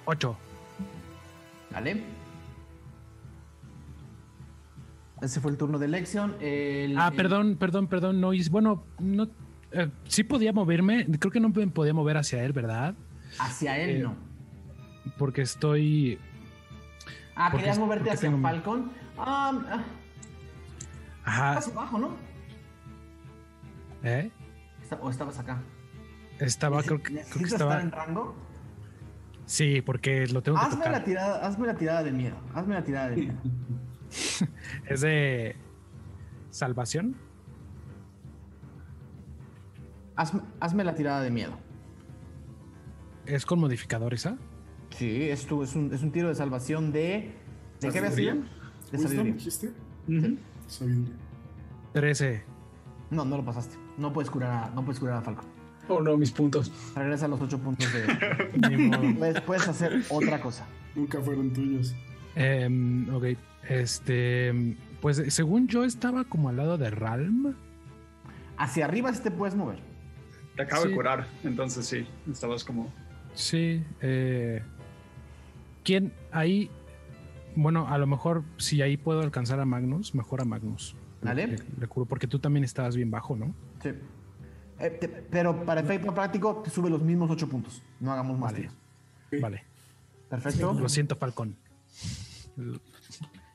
Ocho. 0.06 0.36
¿Vale? 1.72 2.02
Ese 5.22 5.40
fue 5.40 5.50
el 5.52 5.56
turno 5.56 5.78
de 5.78 5.88
Lexion. 5.88 6.34
El- 6.40 6.98
Ah, 6.98 7.08
el- 7.08 7.16
perdón, 7.16 7.56
perdón, 7.56 7.86
perdón. 7.86 8.20
No, 8.20 8.30
bueno, 8.50 8.84
no. 8.98 9.28
eh, 9.72 9.88
sí 10.06 10.22
podía 10.24 10.52
moverme. 10.52 11.06
Creo 11.18 11.30
que 11.32 11.40
no 11.40 11.48
me 11.48 11.66
podía 11.68 11.94
mover 11.94 12.16
hacia 12.18 12.44
él, 12.44 12.52
¿verdad? 12.52 12.94
Hacia 13.38 13.78
él 13.78 13.90
eh, 13.90 13.98
no. 14.00 14.14
Porque 15.18 15.42
estoy. 15.42 16.18
Ah, 17.34 17.48
porque- 17.50 17.58
querías 17.64 17.78
moverte 17.78 18.10
hacia 18.10 18.28
tengo- 18.30 18.42
Falcon. 18.42 18.90
Ah, 19.18 19.52
ah, 19.70 19.82
Ajá. 21.24 21.58
hacia 21.58 21.72
abajo, 21.72 21.98
¿no? 21.98 22.10
¿eh? 24.02 24.30
Está- 24.82 24.96
o 24.96 25.10
estabas 25.10 25.38
acá. 25.38 25.62
Estaba, 26.38 26.82
creo 26.82 26.98
que, 26.98 27.04
creo 27.04 27.18
que 27.18 27.24
¿Necesitas 27.24 27.52
estaba. 27.52 27.72
estar 27.74 27.84
en 27.86 27.92
rango? 27.92 28.34
Sí, 29.46 29.82
porque 29.82 30.26
lo 30.26 30.42
tengo 30.42 30.58
que 30.58 30.64
Hazme 30.64 30.76
tocar. 30.78 30.92
la, 30.92 31.04
tirada, 31.04 31.46
hazme 31.46 31.66
la 31.66 31.74
tirada 31.76 32.02
de 32.02 32.12
miedo. 32.12 32.36
Hazme 32.54 32.74
la 32.74 32.84
tirada 32.84 33.08
de 33.10 33.16
miedo. 33.16 33.34
Es 34.86 35.00
de 35.00 35.56
salvación. 36.50 37.16
Hazme, 40.16 40.40
hazme 40.60 40.84
la 40.84 40.94
tirada 40.94 41.20
de 41.22 41.30
miedo. 41.30 41.52
Es 43.26 43.44
con 43.46 43.58
modificadores, 43.58 44.26
¿ah? 44.26 44.36
Sí, 44.90 45.28
es, 45.30 45.46
tu- 45.46 45.62
es, 45.62 45.74
un, 45.74 45.92
es 45.92 46.02
un 46.02 46.12
tiro 46.12 46.28
de 46.28 46.34
salvación 46.34 46.92
de. 46.92 47.34
¿De 47.80 47.90
qué 47.90 47.98
había 47.98 48.10
sido? 48.12 48.34
¿Sabiduría? 48.34 48.50
De 48.92 48.98
¿Wisdom 48.98 49.38
sabiduría. 50.06 50.38
Sabiduría. 50.68 51.14
13. 51.92 52.42
No, 53.10 53.24
no 53.24 53.36
lo 53.36 53.44
pasaste. 53.44 53.76
No 53.98 54.12
puedes 54.12 54.30
curar 54.30 54.64
a, 54.64 54.70
no 54.70 54.84
puedes 54.84 54.98
curar 54.98 55.18
a 55.18 55.22
Falcon. 55.22 55.44
Oh, 55.88 56.00
no, 56.00 56.16
mis 56.16 56.30
puntos. 56.30 56.72
Regresa 56.96 57.26
a 57.26 57.28
los 57.28 57.40
8 57.40 57.58
puntos 57.58 57.86
de. 57.92 59.14
Puedes, 59.18 59.40
puedes 59.42 59.68
hacer 59.68 60.02
otra 60.08 60.40
cosa. 60.40 60.66
Nunca 60.94 61.20
fueron 61.20 61.52
tuyos. 61.52 61.94
Em, 62.34 63.08
ok. 63.14 63.24
Este. 63.68 64.76
Pues 65.00 65.22
según 65.28 65.68
yo 65.68 65.84
estaba 65.84 66.24
como 66.24 66.48
al 66.48 66.56
lado 66.56 66.78
de 66.78 66.90
Ralm. 66.90 67.54
Hacia 68.56 68.86
arriba 68.86 69.12
sí 69.12 69.22
te 69.22 69.30
puedes 69.30 69.54
mover. 69.54 69.78
Te 70.56 70.62
acabo 70.62 70.84
Sí. 70.84 70.88
de 70.88 70.94
curar, 70.94 71.26
entonces 71.42 71.84
sí, 71.84 72.06
estabas 72.30 72.62
como... 72.64 72.88
Sí. 73.34 73.82
Eh, 74.00 74.62
¿Quién 75.82 76.12
ahí? 76.30 76.70
Bueno, 77.56 77.86
a 77.88 77.98
lo 77.98 78.06
mejor 78.06 78.42
si 78.56 78.82
ahí 78.82 78.96
puedo 78.96 79.20
alcanzar 79.20 79.60
a 79.60 79.64
Magnus, 79.64 80.14
mejor 80.14 80.40
a 80.40 80.44
Magnus. 80.44 80.96
Dale. 81.22 81.46
Le, 81.46 81.58
le 81.78 81.86
curo, 81.86 82.06
porque 82.06 82.26
tú 82.26 82.38
también 82.38 82.64
estabas 82.64 82.96
bien 82.96 83.10
bajo, 83.10 83.36
¿no? 83.36 83.54
Sí. 83.82 83.90
Eh, 84.80 84.90
te- 84.90 85.08
pero 85.08 85.64
para 85.64 85.80
efecto 85.80 86.12
práctico 86.12 86.56
te 86.64 86.70
sube 86.70 86.90
los 86.90 87.00
mismos 87.00 87.30
8 87.30 87.48
puntos. 87.48 87.82
No 88.00 88.12
hagamos 88.12 88.38
más 88.38 88.52
Vale. 88.52 88.70
Vale. 89.40 89.64
Perfecto. 90.28 90.72
Lo 90.74 90.88
siento, 90.88 91.14
Falcón. 91.16 91.56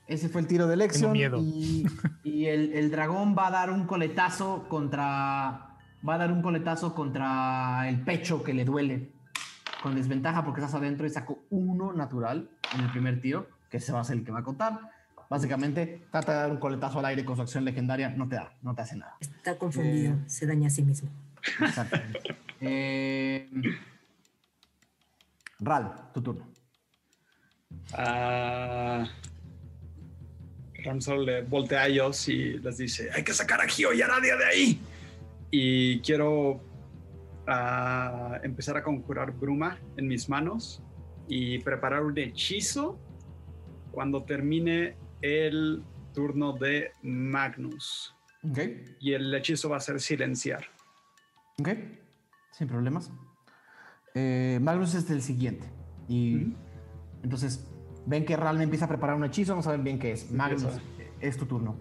Ese 0.08 0.30
fue 0.30 0.42
el 0.42 0.48
tiro 0.48 0.66
de 0.68 0.76
Lexion. 0.78 1.12
miedo. 1.12 1.38
Y, 1.40 1.86
y 2.24 2.46
el, 2.46 2.74
el 2.74 2.90
dragón 2.90 3.36
va 3.38 3.48
a 3.48 3.52
dar 3.52 3.70
un 3.70 3.86
coletazo 3.86 4.68
contra. 4.68 5.76
Va 6.08 6.14
a 6.14 6.18
dar 6.18 6.32
un 6.32 6.42
coletazo 6.42 6.96
contra 6.96 7.88
el 7.90 8.02
pecho 8.02 8.42
que 8.44 8.54
le 8.54 8.66
duele. 8.66 9.12
Con 9.84 9.96
desventaja 9.96 10.44
porque 10.44 10.62
estás 10.62 10.76
adentro 10.76 11.06
y 11.06 11.10
sacó 11.10 11.44
uno 11.50 11.94
natural 11.94 12.50
en 12.76 12.82
el 12.82 12.92
primer 12.92 13.22
tiro, 13.22 13.48
que 13.70 13.78
ese 13.78 13.92
va 13.92 14.02
a 14.02 14.04
ser 14.04 14.18
el 14.18 14.24
que 14.24 14.32
va 14.32 14.40
a 14.40 14.44
contar. 14.44 14.80
Básicamente, 15.30 16.08
trata 16.12 16.32
de 16.32 16.38
dar 16.40 16.52
un 16.52 16.58
coletazo 16.58 17.00
al 17.00 17.06
aire 17.06 17.24
con 17.24 17.36
su 17.36 17.44
acción 17.44 17.64
legendaria, 17.64 18.10
no 18.10 18.28
te 18.28 18.36
da, 18.36 18.52
no 18.64 18.74
te 18.74 18.82
hace 18.82 18.96
nada. 18.96 19.16
Está 19.20 19.58
confundido, 19.58 20.14
Eh. 20.14 20.24
se 20.26 20.48
daña 20.48 20.68
a 20.68 20.72
sí 20.72 20.82
mismo. 20.84 21.10
Exactamente. 21.62 22.20
Eh, 22.62 23.50
Ral, 25.60 26.12
tu 26.14 26.22
turno. 26.22 26.46
Ramsol 30.84 31.26
le 31.26 31.42
voltea 31.44 31.82
a 31.84 31.88
ellos 31.88 32.28
y 32.28 32.58
les 32.60 32.78
dice, 32.78 33.10
hay 33.14 33.24
que 33.24 33.34
sacar 33.34 33.62
a 33.62 33.68
Gio 33.68 33.94
y 33.94 34.02
a 34.02 34.08
nadie 34.08 34.36
de 34.36 34.46
ahí. 34.46 34.82
Y 35.52 36.00
quiero 36.02 36.62
ah, 37.48 38.40
empezar 38.44 38.76
a 38.78 38.84
conjurar 38.84 39.32
bruma 39.32 39.78
en 39.98 40.08
mis 40.08 40.28
manos 40.30 40.82
y 41.28 41.60
preparar 41.60 42.04
un 42.04 42.18
hechizo 42.18 43.00
cuando 43.92 44.24
termine 44.24 44.96
el 45.22 45.84
turno 46.14 46.54
de 46.54 46.92
Magnus. 47.04 48.16
Ok, 48.44 48.60
Y 49.02 49.14
el 49.14 49.34
hechizo 49.34 49.70
va 49.70 49.78
a 49.78 49.80
ser 49.82 50.00
silenciar. 50.00 50.66
ok, 51.60 51.70
sin 52.52 52.68
problemas. 52.68 53.12
Eh, 54.16 54.60
Magnus 54.62 54.96
es 54.96 55.10
el 55.10 55.22
siguiente. 55.22 55.70
Y 56.08 56.54
Entonces, 57.22 57.68
ven 58.06 58.26
que 58.26 58.36
realmente 58.38 58.64
empieza 58.64 58.86
a 58.86 58.88
preparar 58.88 59.16
un 59.16 59.26
hechizo, 59.26 59.56
no 59.56 59.62
saben 59.62 59.84
bien 59.84 60.00
qué 60.00 60.14
es. 60.14 60.32
Magnus, 60.32 60.80
es 61.20 61.38
tu 61.38 61.46
turno. 61.46 61.76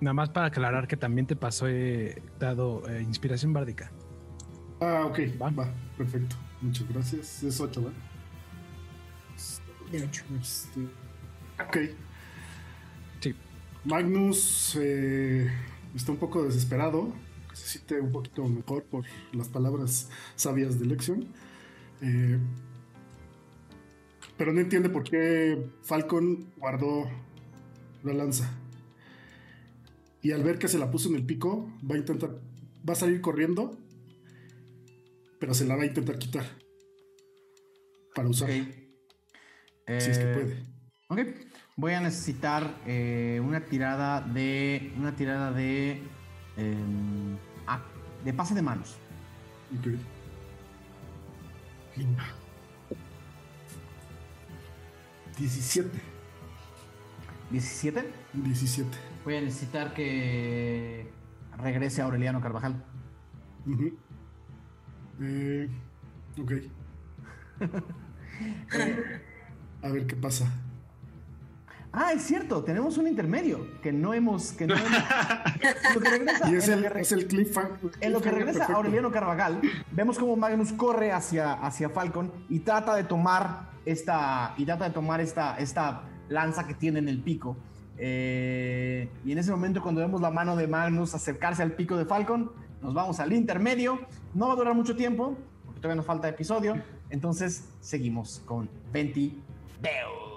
Nada 0.00 0.12
más 0.14 0.28
para 0.30 0.46
aclarar 0.48 0.86
que 0.88 0.96
también 0.96 1.26
te 1.26 1.36
pasó 1.36 1.66
eh, 1.68 2.20
dado 2.38 2.86
eh, 2.90 3.00
inspiración 3.02 3.52
bárdica. 3.52 3.90
Ah, 4.80 5.06
ok, 5.06 5.18
Va. 5.40 5.50
va, 5.50 5.72
perfecto. 5.96 6.36
Muchas 6.60 6.88
gracias. 6.88 7.42
Es 7.44 7.60
8, 7.60 7.82
¿verdad? 7.82 7.98
De 9.90 10.02
ocho. 10.04 10.24
Este, 10.40 10.80
ok. 11.60 11.76
Sí. 13.20 13.34
Magnus 13.84 14.76
eh, 14.80 15.50
está 15.94 16.12
un 16.12 16.18
poco 16.18 16.44
desesperado. 16.44 17.12
Se 17.52 17.68
siente 17.68 18.00
un 18.00 18.10
poquito 18.10 18.44
mejor 18.48 18.84
por 18.84 19.04
las 19.32 19.48
palabras 19.48 20.10
sabias 20.34 20.78
de 20.80 20.86
Lexion. 20.86 21.28
Eh, 22.00 22.38
pero 24.36 24.52
no 24.52 24.60
entiende 24.60 24.88
por 24.90 25.04
qué 25.04 25.70
Falcon 25.82 26.52
guardó 26.56 27.08
la 28.02 28.12
lanza. 28.12 28.50
Y 30.20 30.32
al 30.32 30.42
ver 30.42 30.58
que 30.58 30.68
se 30.68 30.78
la 30.78 30.90
puso 30.90 31.08
en 31.10 31.16
el 31.16 31.24
pico, 31.24 31.70
va 31.88 31.94
a 31.94 31.98
intentar. 31.98 32.40
Va 32.88 32.94
a 32.94 32.96
salir 32.96 33.20
corriendo. 33.20 33.78
Pero 35.38 35.54
se 35.54 35.66
la 35.66 35.76
va 35.76 35.82
a 35.82 35.86
intentar 35.86 36.18
quitar. 36.18 36.44
Para 38.14 38.28
usar. 38.28 38.50
Ok. 38.50 38.56
Si 39.86 40.10
es 40.10 40.18
que 40.18 40.30
Eh, 40.30 40.34
puede. 40.34 40.73
Ok. 41.14 41.20
Voy 41.76 41.92
a 41.92 42.00
necesitar 42.00 42.74
eh, 42.86 43.40
una 43.42 43.60
tirada 43.60 44.20
de. 44.20 44.92
Una 44.98 45.14
tirada 45.14 45.52
de. 45.52 46.02
em, 46.56 47.36
ah, 47.68 47.80
de 48.24 48.32
pase 48.32 48.52
de 48.54 48.62
manos. 48.62 48.96
Ok. 49.78 49.86
Venga. 51.96 52.24
17. 55.38 55.88
17. 57.50 58.04
17. 58.32 58.88
Voy 59.24 59.36
a 59.36 59.40
necesitar 59.40 59.94
que 59.94 61.08
regrese 61.58 62.02
Aureliano 62.02 62.40
Carvajal. 62.40 62.82
Ujú. 63.66 63.96
Eh, 65.20 65.68
ok. 66.40 66.52
A 69.82 69.88
ver 69.90 70.06
qué 70.08 70.16
pasa. 70.16 70.52
Ah, 71.96 72.12
es 72.12 72.22
cierto, 72.22 72.64
tenemos 72.64 72.98
un 72.98 73.06
intermedio 73.06 73.66
que 73.80 73.92
no 73.92 74.12
hemos. 74.14 74.52
Que 74.52 74.66
no 74.66 74.74
hemos 74.74 74.90
lo 75.94 76.00
que 76.00 76.10
regresa, 76.10 76.50
Y 76.50 76.54
es 76.56 76.66
en 76.68 76.74
el, 76.74 76.80
lo 76.82 76.88
que 76.88 76.94
re- 76.94 77.00
es 77.02 77.12
el 77.12 77.26
cliffhanger. 77.28 77.90
En 78.00 78.12
lo 78.12 78.20
que 78.20 78.30
regresa 78.30 78.58
perfecto. 78.58 78.76
Aureliano 78.76 79.12
Carvajal, 79.12 79.60
vemos 79.92 80.18
como 80.18 80.34
Magnus 80.36 80.72
corre 80.72 81.12
hacia, 81.12 81.52
hacia 81.52 81.88
Falcon 81.90 82.32
y 82.48 82.60
trata 82.60 82.96
de 82.96 83.04
tomar 83.04 83.70
esta, 83.84 84.54
y 84.56 84.64
trata 84.64 84.86
de 84.86 84.90
tomar 84.90 85.20
esta, 85.20 85.56
esta 85.58 86.02
lanza 86.28 86.66
que 86.66 86.74
tiene 86.74 86.98
en 86.98 87.08
el 87.08 87.22
pico. 87.22 87.56
Eh, 87.96 89.08
y 89.24 89.30
en 89.32 89.38
ese 89.38 89.52
momento, 89.52 89.80
cuando 89.80 90.00
vemos 90.00 90.20
la 90.20 90.30
mano 90.32 90.56
de 90.56 90.66
Magnus 90.66 91.14
acercarse 91.14 91.62
al 91.62 91.72
pico 91.72 91.96
de 91.96 92.04
Falcon, 92.06 92.50
nos 92.82 92.92
vamos 92.92 93.20
al 93.20 93.32
intermedio. 93.32 94.00
No 94.34 94.48
va 94.48 94.54
a 94.54 94.56
durar 94.56 94.74
mucho 94.74 94.96
tiempo, 94.96 95.38
porque 95.64 95.80
todavía 95.80 95.96
nos 95.98 96.06
falta 96.06 96.28
episodio. 96.28 96.82
Entonces, 97.10 97.68
seguimos 97.80 98.42
con 98.46 98.68
Venti 98.92 99.40
Deus. 99.80 100.33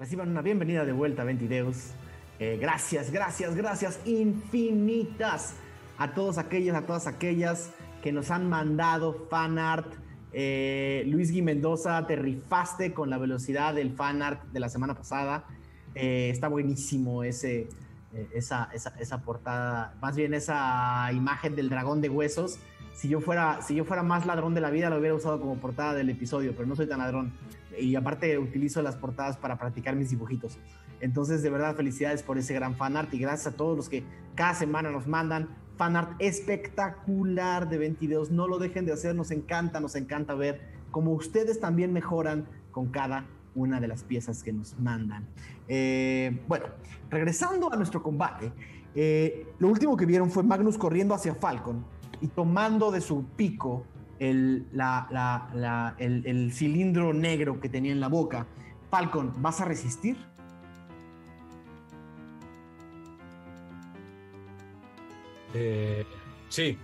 Reciban 0.00 0.30
una 0.30 0.40
bienvenida 0.40 0.86
de 0.86 0.92
vuelta, 0.92 1.24
Ventideus. 1.24 1.90
Eh, 2.38 2.56
gracias, 2.58 3.10
gracias, 3.10 3.54
gracias 3.54 4.00
infinitas 4.06 5.56
a 5.98 6.14
todos 6.14 6.38
aquellos, 6.38 6.74
a 6.74 6.86
todas 6.86 7.06
aquellas 7.06 7.70
que 8.02 8.10
nos 8.10 8.30
han 8.30 8.48
mandado 8.48 9.26
fanart. 9.28 9.92
Eh, 10.32 11.04
Luis 11.06 11.30
Gui 11.30 11.42
Mendoza, 11.42 12.06
te 12.06 12.16
rifaste 12.16 12.94
con 12.94 13.10
la 13.10 13.18
velocidad 13.18 13.74
del 13.74 13.92
fanart 13.92 14.42
de 14.44 14.60
la 14.60 14.70
semana 14.70 14.94
pasada. 14.94 15.44
Eh, 15.94 16.30
está 16.30 16.48
buenísimo 16.48 17.22
ese, 17.22 17.68
eh, 18.14 18.28
esa, 18.32 18.70
esa, 18.72 18.94
esa 18.98 19.20
portada, 19.20 19.98
más 20.00 20.16
bien 20.16 20.32
esa 20.32 21.10
imagen 21.12 21.54
del 21.54 21.68
dragón 21.68 22.00
de 22.00 22.08
huesos. 22.08 22.58
Si 22.94 23.10
yo, 23.10 23.20
fuera, 23.20 23.60
si 23.60 23.74
yo 23.74 23.84
fuera 23.84 24.02
más 24.02 24.24
ladrón 24.24 24.54
de 24.54 24.62
la 24.62 24.70
vida, 24.70 24.88
lo 24.88 24.96
hubiera 24.96 25.14
usado 25.14 25.38
como 25.42 25.56
portada 25.56 25.92
del 25.92 26.08
episodio, 26.08 26.54
pero 26.56 26.66
no 26.66 26.74
soy 26.74 26.86
tan 26.86 27.00
ladrón. 27.00 27.34
Y 27.78 27.94
aparte 27.96 28.38
utilizo 28.38 28.82
las 28.82 28.96
portadas 28.96 29.36
para 29.36 29.58
practicar 29.58 29.96
mis 29.96 30.10
dibujitos. 30.10 30.58
Entonces, 31.00 31.42
de 31.42 31.50
verdad, 31.50 31.76
felicidades 31.76 32.22
por 32.22 32.38
ese 32.38 32.54
gran 32.54 32.74
fanart 32.74 33.12
y 33.14 33.18
gracias 33.18 33.54
a 33.54 33.56
todos 33.56 33.76
los 33.76 33.88
que 33.88 34.04
cada 34.34 34.54
semana 34.54 34.90
nos 34.90 35.06
mandan 35.06 35.48
fanart 35.76 36.12
espectacular 36.18 37.68
de 37.68 37.78
22. 37.78 38.30
No 38.30 38.48
lo 38.48 38.58
dejen 38.58 38.84
de 38.84 38.92
hacer, 38.92 39.14
nos 39.14 39.30
encanta, 39.30 39.80
nos 39.80 39.96
encanta 39.96 40.34
ver 40.34 40.60
cómo 40.90 41.12
ustedes 41.12 41.58
también 41.60 41.92
mejoran 41.92 42.46
con 42.70 42.88
cada 42.88 43.24
una 43.54 43.80
de 43.80 43.88
las 43.88 44.04
piezas 44.04 44.42
que 44.42 44.52
nos 44.52 44.78
mandan. 44.78 45.26
Eh, 45.68 46.40
bueno, 46.46 46.66
regresando 47.08 47.72
a 47.72 47.76
nuestro 47.76 48.02
combate, 48.02 48.52
eh, 48.94 49.46
lo 49.58 49.68
último 49.68 49.96
que 49.96 50.06
vieron 50.06 50.30
fue 50.30 50.42
Magnus 50.42 50.76
corriendo 50.76 51.14
hacia 51.14 51.34
Falcon 51.34 51.84
y 52.20 52.28
tomando 52.28 52.90
de 52.90 53.00
su 53.00 53.24
pico 53.36 53.86
el, 54.20 54.66
la- 54.72 55.08
la- 55.10 55.50
la- 55.54 55.94
el- 55.98 56.24
el 56.26 56.52
cilindro 56.52 57.12
negro 57.12 57.60
que 57.60 57.68
tenía 57.68 57.90
en 57.92 57.98
la 58.00 58.08
boca. 58.08 58.46
Falcon, 58.90 59.32
¿vas 59.42 59.60
a 59.60 59.64
resistir? 59.64 60.16
Eh, 65.54 66.04
sí, 66.48 66.76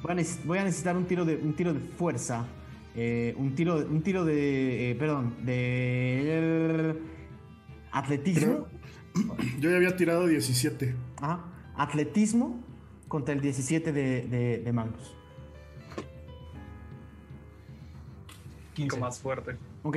Voy 0.00 0.12
a, 0.12 0.14
neces- 0.14 0.44
voy 0.44 0.58
a 0.58 0.64
necesitar 0.64 0.96
un 0.96 1.04
tiro 1.06 1.24
de, 1.24 1.36
un 1.36 1.54
tiro 1.54 1.74
de 1.74 1.80
fuerza. 1.80 2.46
eh, 2.94 3.34
un 3.36 3.54
tiro, 3.54 3.76
un 3.78 4.02
tiro 4.02 4.24
de. 4.24 4.90
eh, 4.92 4.94
perdón, 4.94 5.34
de. 5.44 6.96
Atletismo. 7.92 8.66
Yo 9.60 9.70
ya 9.70 9.76
había 9.76 9.96
tirado 9.96 10.26
17. 10.26 10.94
Ajá. 11.20 11.44
Atletismo 11.76 12.60
contra 13.08 13.34
el 13.34 13.40
17 13.40 13.92
de, 13.92 14.22
de, 14.28 14.58
de 14.58 14.72
Magnus. 14.72 15.14
Poco 18.86 19.00
más 19.00 19.18
fuerte. 19.18 19.56
Ok. 19.82 19.96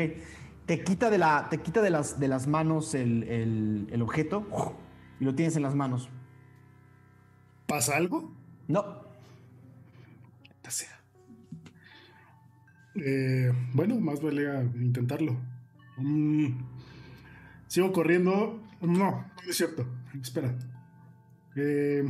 Te 0.66 0.84
quita 0.84 1.10
de, 1.10 1.18
la, 1.18 1.48
te 1.50 1.58
quita 1.60 1.82
de, 1.82 1.90
las, 1.90 2.20
de 2.20 2.28
las 2.28 2.48
manos 2.48 2.94
el, 2.96 3.24
el- 3.24 3.88
el 3.92 4.02
objeto 4.02 4.46
y 5.20 5.26
lo 5.26 5.36
tienes 5.36 5.56
en 5.56 5.64
las 5.64 5.76
manos. 5.76 6.10
¿Pasa 7.68 7.98
algo? 7.98 8.34
No. 8.68 9.02
Eh, 12.96 13.52
bueno, 13.74 14.00
más 14.00 14.22
vale 14.22 14.50
a 14.50 14.64
intentarlo. 14.64 15.38
Mm, 15.98 16.48
sigo 17.68 17.92
corriendo. 17.92 18.62
No, 18.82 18.90
no 19.12 19.50
es 19.50 19.56
cierto. 19.58 19.86
Espera. 20.22 20.54
Eh, 21.56 22.04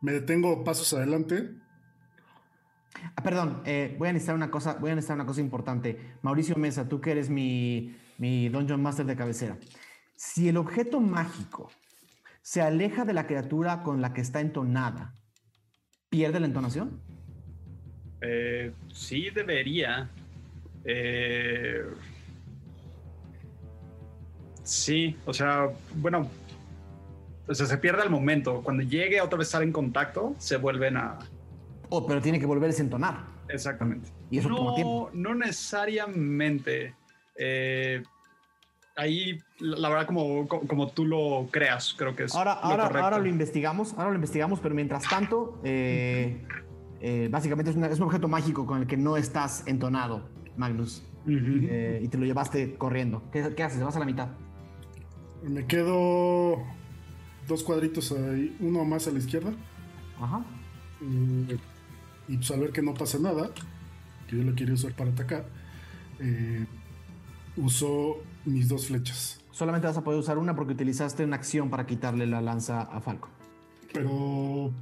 me 0.00 0.12
detengo 0.12 0.64
pasos 0.64 0.92
adelante. 0.94 1.50
Ah, 3.14 3.22
perdón, 3.22 3.62
eh, 3.64 3.94
voy 3.98 4.08
a 4.08 4.12
necesitar 4.12 4.34
una 4.34 4.50
cosa, 4.50 4.74
voy 4.80 4.90
a 4.90 4.94
una 4.94 5.26
cosa 5.26 5.40
importante. 5.40 6.14
Mauricio 6.22 6.56
Mesa, 6.56 6.88
tú 6.88 7.00
que 7.00 7.12
eres 7.12 7.30
mi, 7.30 7.96
mi 8.18 8.48
Dungeon 8.48 8.82
Master 8.82 9.06
de 9.06 9.16
cabecera. 9.16 9.58
Si 10.14 10.48
el 10.48 10.56
objeto 10.56 11.00
mágico 11.00 11.70
se 12.42 12.62
aleja 12.62 13.04
de 13.04 13.12
la 13.12 13.26
criatura 13.26 13.82
con 13.82 14.00
la 14.00 14.12
que 14.12 14.20
está 14.20 14.40
entonada, 14.40 15.14
¿pierde 16.08 16.40
la 16.40 16.46
entonación? 16.46 17.00
Eh, 18.20 18.72
sí 18.92 19.30
debería. 19.30 20.08
Eh, 20.84 21.84
sí, 24.62 25.16
o 25.26 25.34
sea, 25.34 25.68
bueno, 25.96 26.30
o 27.48 27.54
sea, 27.54 27.66
se 27.66 27.78
pierde 27.78 28.02
el 28.02 28.10
momento. 28.10 28.62
Cuando 28.62 28.82
llegue 28.82 29.20
otra 29.20 29.38
vez 29.38 29.48
estar 29.48 29.62
en 29.62 29.72
contacto, 29.72 30.34
se 30.38 30.56
vuelven 30.56 30.96
a... 30.96 31.18
Oh, 31.88 32.06
pero 32.06 32.20
tiene 32.20 32.38
que 32.40 32.46
volverse 32.46 32.82
a 32.82 32.84
entonar. 32.84 33.24
Exactamente. 33.48 34.08
Y 34.30 34.38
eso 34.38 34.48
no, 34.48 34.56
toma 34.56 34.74
tiempo. 34.74 35.10
no 35.14 35.34
necesariamente. 35.34 36.94
Eh, 37.36 38.02
ahí, 38.96 39.38
la 39.60 39.88
verdad, 39.88 40.06
como, 40.06 40.48
como, 40.48 40.88
tú 40.90 41.04
lo 41.04 41.48
creas, 41.50 41.94
creo 41.96 42.16
que 42.16 42.24
es 42.24 42.34
Ahora, 42.34 42.54
lo 42.54 42.60
ahora, 42.62 42.82
correcto. 42.84 43.04
ahora 43.04 43.18
lo 43.18 43.26
investigamos, 43.28 43.92
ahora 43.94 44.08
lo 44.10 44.14
investigamos, 44.16 44.60
pero 44.60 44.74
mientras 44.74 45.08
tanto, 45.08 45.60
eh, 45.64 46.42
eh, 47.00 47.28
básicamente 47.30 47.70
es, 47.70 47.76
una- 47.76 47.88
es 47.88 47.98
un 47.98 48.04
objeto 48.06 48.26
mágico 48.28 48.66
con 48.66 48.80
el 48.80 48.86
que 48.86 48.96
no 48.96 49.16
estás 49.16 49.64
entonado, 49.66 50.28
Magnus, 50.56 51.04
eh, 51.28 52.00
y 52.02 52.08
te 52.08 52.18
lo 52.18 52.24
llevaste 52.24 52.74
corriendo. 52.76 53.22
¿Qué, 53.32 53.54
qué 53.54 53.62
haces? 53.62 53.82
¿Vas 53.82 53.96
a 53.96 53.98
la 54.00 54.06
mitad? 54.06 54.28
Me 55.42 55.66
quedo 55.66 56.56
dos 57.46 57.62
cuadritos 57.62 58.10
ahí, 58.12 58.56
uno 58.60 58.84
más 58.84 59.06
a 59.06 59.10
la 59.12 59.18
izquierda. 59.18 59.52
Ajá. 60.20 60.42
Eh, 61.02 61.58
y 62.28 62.36
pues 62.36 62.50
al 62.50 62.60
ver 62.60 62.72
que 62.72 62.82
no 62.82 62.94
pasa 62.94 63.18
nada, 63.18 63.50
que 64.28 64.36
yo 64.36 64.42
lo 64.42 64.54
quería 64.54 64.74
usar 64.74 64.94
para 64.94 65.10
atacar, 65.10 65.46
eh, 66.20 66.66
uso 67.56 68.16
mis 68.44 68.68
dos 68.68 68.86
flechas. 68.88 69.40
Solamente 69.52 69.86
vas 69.86 69.96
a 69.96 70.04
poder 70.04 70.20
usar 70.20 70.36
una 70.38 70.54
porque 70.54 70.72
utilizaste 70.74 71.24
una 71.24 71.36
acción 71.36 71.70
para 71.70 71.86
quitarle 71.86 72.26
la 72.26 72.40
lanza 72.40 72.82
a 72.82 73.00
Falco. 73.00 73.28
Pero 73.92 74.72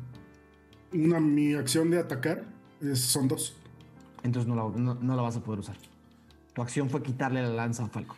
una, 0.93 1.21
mi 1.21 1.55
acción 1.55 1.91
de 1.91 1.99
atacar 2.01 2.45
es- 2.81 3.01
son 3.01 3.29
dos. 3.29 3.57
Entonces 4.25 4.49
no 4.49 4.57
la, 4.57 4.77
no- 4.77 4.95
no 4.95 5.17
la 5.17 5.23
vas 5.23 5.37
a 5.37 5.41
poder 5.45 5.61
usar. 5.61 5.77
Tu 6.55 6.63
acción 6.63 6.89
fue 6.91 7.03
quitarle 7.03 7.43
la 7.43 7.51
lanza 7.51 7.85
a 7.85 7.89
Falco. 7.89 8.17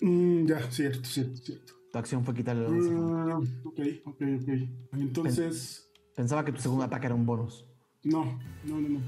Mm, 0.00 0.46
ya, 0.46 0.70
cierto, 0.70 1.04
cierto, 1.04 1.36
cierto. 1.42 1.72
Tu 1.92 1.98
acción 1.98 2.24
fue 2.24 2.34
quitarle 2.34 2.62
la 2.62 2.70
lanza. 2.70 2.88
a 2.90 2.94
Falco. 2.96 3.14
Ah, 3.16 3.38
ok, 3.64 3.80
ok, 4.04 4.22
ok. 4.42 4.98
Entonces, 5.00 5.87
Pensaba 6.18 6.44
que 6.44 6.50
tu 6.50 6.60
segundo 6.60 6.82
ataque 6.82 7.06
era 7.06 7.14
un 7.14 7.24
bonus. 7.24 7.64
no, 8.02 8.24
no, 8.64 8.80
no, 8.80 8.88
no. 8.88 9.00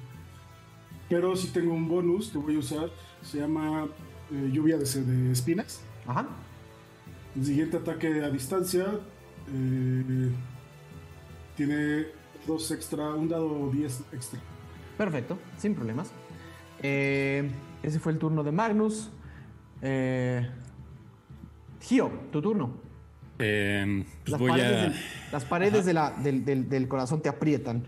Pero 1.08 1.34
si 1.34 1.48
tengo 1.48 1.74
un 1.74 1.88
bonus 1.88 2.28
que 2.30 2.38
voy 2.38 2.54
a 2.54 2.60
usar. 2.60 2.88
Se 3.20 3.38
llama 3.38 3.88
eh, 4.30 4.50
lluvia 4.52 4.78
de, 4.78 4.84
de 4.84 5.32
espinas. 5.32 5.82
Ajá. 6.06 6.28
El 7.34 7.44
siguiente 7.44 7.78
ataque 7.78 8.22
a 8.22 8.30
distancia 8.30 8.86
eh, 9.52 10.30
tiene 11.56 12.06
dos 12.46 12.70
extra, 12.70 13.12
un 13.16 13.28
dado 13.28 13.68
10 13.72 14.04
extra. 14.12 14.38
Perfecto, 14.96 15.36
sin 15.58 15.74
problemas. 15.74 16.12
Eh, 16.80 17.50
ese 17.82 17.98
fue 17.98 18.12
el 18.12 18.20
turno 18.20 18.44
de 18.44 18.52
Magnus. 18.52 19.10
Eh, 19.82 20.48
Gio, 21.80 22.08
tu 22.30 22.40
turno. 22.40 22.89
Eh, 23.40 24.04
pues 24.22 24.30
Las 24.32 24.40
voy 24.40 24.50
paredes, 24.50 24.72
a. 24.76 24.82
del, 24.82 24.92
las 25.32 25.44
paredes 25.44 25.84
de 25.86 25.92
la- 25.94 26.10
del, 26.10 26.44
del- 26.44 26.68
del 26.68 26.88
corazón 26.88 27.22
te 27.22 27.28
aprietan. 27.28 27.86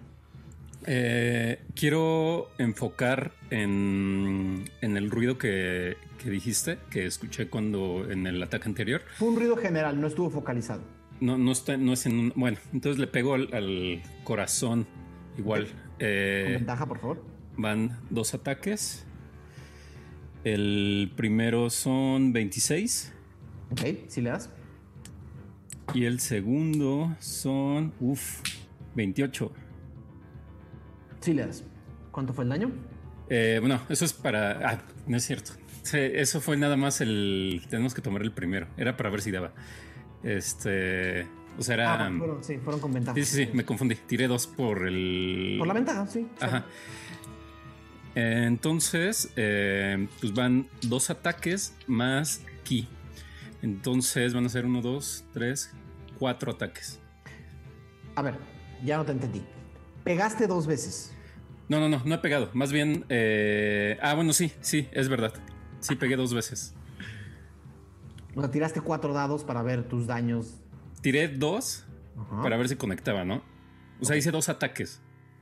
Eh, 0.86 1.60
quiero 1.76 2.48
enfocar 2.58 3.32
en, 3.50 4.64
en 4.80 4.96
el 4.96 5.10
ruido 5.10 5.38
que, 5.38 5.96
que 6.18 6.28
dijiste, 6.30 6.78
que 6.90 7.06
escuché 7.06 7.48
cuando 7.48 8.10
en 8.10 8.26
el 8.26 8.42
ataque 8.42 8.66
anterior. 8.68 9.02
Fue 9.16 9.28
un 9.28 9.36
ruido 9.36 9.56
general, 9.56 10.00
no 10.00 10.08
estuvo 10.08 10.28
focalizado. 10.30 10.82
No, 11.20 11.38
no 11.38 11.52
está, 11.52 11.76
no 11.76 11.92
es 11.92 12.04
en 12.06 12.18
un. 12.18 12.32
Bueno, 12.34 12.58
entonces 12.72 12.98
le 12.98 13.06
pego 13.06 13.34
al, 13.34 13.48
al 13.54 14.02
corazón 14.24 14.86
igual. 15.38 15.66
Con 15.66 15.76
Eh, 16.00 16.48
ventaja, 16.54 16.86
por 16.86 16.98
favor. 16.98 17.24
van 17.56 18.00
dos 18.10 18.34
ataques. 18.34 19.04
El 20.42 21.12
primero 21.14 21.70
son 21.70 22.32
26 22.32 23.12
Ok, 23.70 23.80
si 24.08 24.20
le 24.20 24.30
das. 24.30 24.50
Y 25.94 26.04
el 26.04 26.20
segundo 26.20 27.14
son. 27.20 27.92
Uf, 28.00 28.40
28. 28.94 29.52
Sí 31.20 31.34
le 31.34 31.46
das. 31.46 31.64
¿Cuánto 32.10 32.32
fue 32.32 32.44
el 32.44 32.50
daño? 32.50 32.70
Eh, 33.28 33.58
bueno, 33.60 33.80
eso 33.88 34.04
es 34.04 34.12
para. 34.12 34.68
Ah, 34.68 34.78
no 35.06 35.16
es 35.16 35.24
cierto. 35.24 35.52
Eso 35.92 36.40
fue 36.40 36.56
nada 36.56 36.76
más 36.76 37.00
el. 37.00 37.62
Tenemos 37.68 37.94
que 37.94 38.02
tomar 38.02 38.22
el 38.22 38.32
primero. 38.32 38.66
Era 38.76 38.96
para 38.96 39.10
ver 39.10 39.22
si 39.22 39.30
daba. 39.30 39.52
Este. 40.22 41.26
O 41.58 41.62
sea, 41.62 41.74
era. 41.74 42.06
Ah, 42.06 42.12
fueron, 42.16 42.44
sí, 42.44 42.58
fueron 42.58 42.80
con 42.80 42.92
ventaja. 42.92 43.14
sí, 43.16 43.24
sí, 43.24 43.44
sí, 43.44 43.50
me 43.52 43.64
confundí. 43.64 43.94
Tiré 43.94 44.28
dos 44.28 44.46
por 44.46 44.86
el. 44.86 45.56
Por 45.58 45.66
la 45.66 45.74
ventaja, 45.74 46.06
sí. 46.06 46.26
Ajá. 46.40 46.66
Entonces, 48.14 49.32
eh, 49.36 50.06
pues 50.20 50.34
van 50.34 50.68
dos 50.82 51.10
ataques 51.10 51.74
más 51.86 52.42
ki. 52.64 52.88
Entonces 53.62 54.34
van 54.34 54.44
a 54.44 54.48
ser 54.48 54.66
uno, 54.66 54.82
dos, 54.82 55.24
tres, 55.32 55.70
cuatro 56.22 56.52
ataques. 56.52 57.00
A 58.14 58.22
ver, 58.22 58.36
ya 58.84 58.96
no 58.96 59.04
te 59.04 59.10
entendí. 59.10 59.42
Pegaste 60.04 60.46
dos 60.46 60.68
veces. 60.68 61.12
No, 61.68 61.80
no, 61.80 61.88
no, 61.88 62.00
no 62.04 62.14
he 62.14 62.18
pegado. 62.18 62.48
Más 62.52 62.70
bien. 62.70 63.04
eh, 63.08 63.98
ah, 64.00 64.14
bueno, 64.14 64.32
sí, 64.32 64.52
sí, 64.60 64.88
es 64.92 65.08
verdad. 65.08 65.32
Sí, 65.80 65.96
pegué 65.96 66.14
dos 66.14 66.32
veces. 66.32 66.76
O 68.36 68.40
sea, 68.40 68.52
tiraste 68.52 68.80
cuatro 68.80 69.12
dados 69.12 69.42
para 69.42 69.64
ver 69.64 69.82
tus 69.88 70.06
daños. 70.06 70.60
Tiré 71.00 71.26
dos 71.26 71.84
Ajá. 72.16 72.40
para 72.40 72.56
ver 72.56 72.68
si 72.68 72.76
conectaba, 72.76 73.24
¿no? 73.24 73.42
O 74.00 74.04
sea, 74.04 74.16
hice 74.16 74.30
dos 74.30 74.48
ataques. 74.48 75.00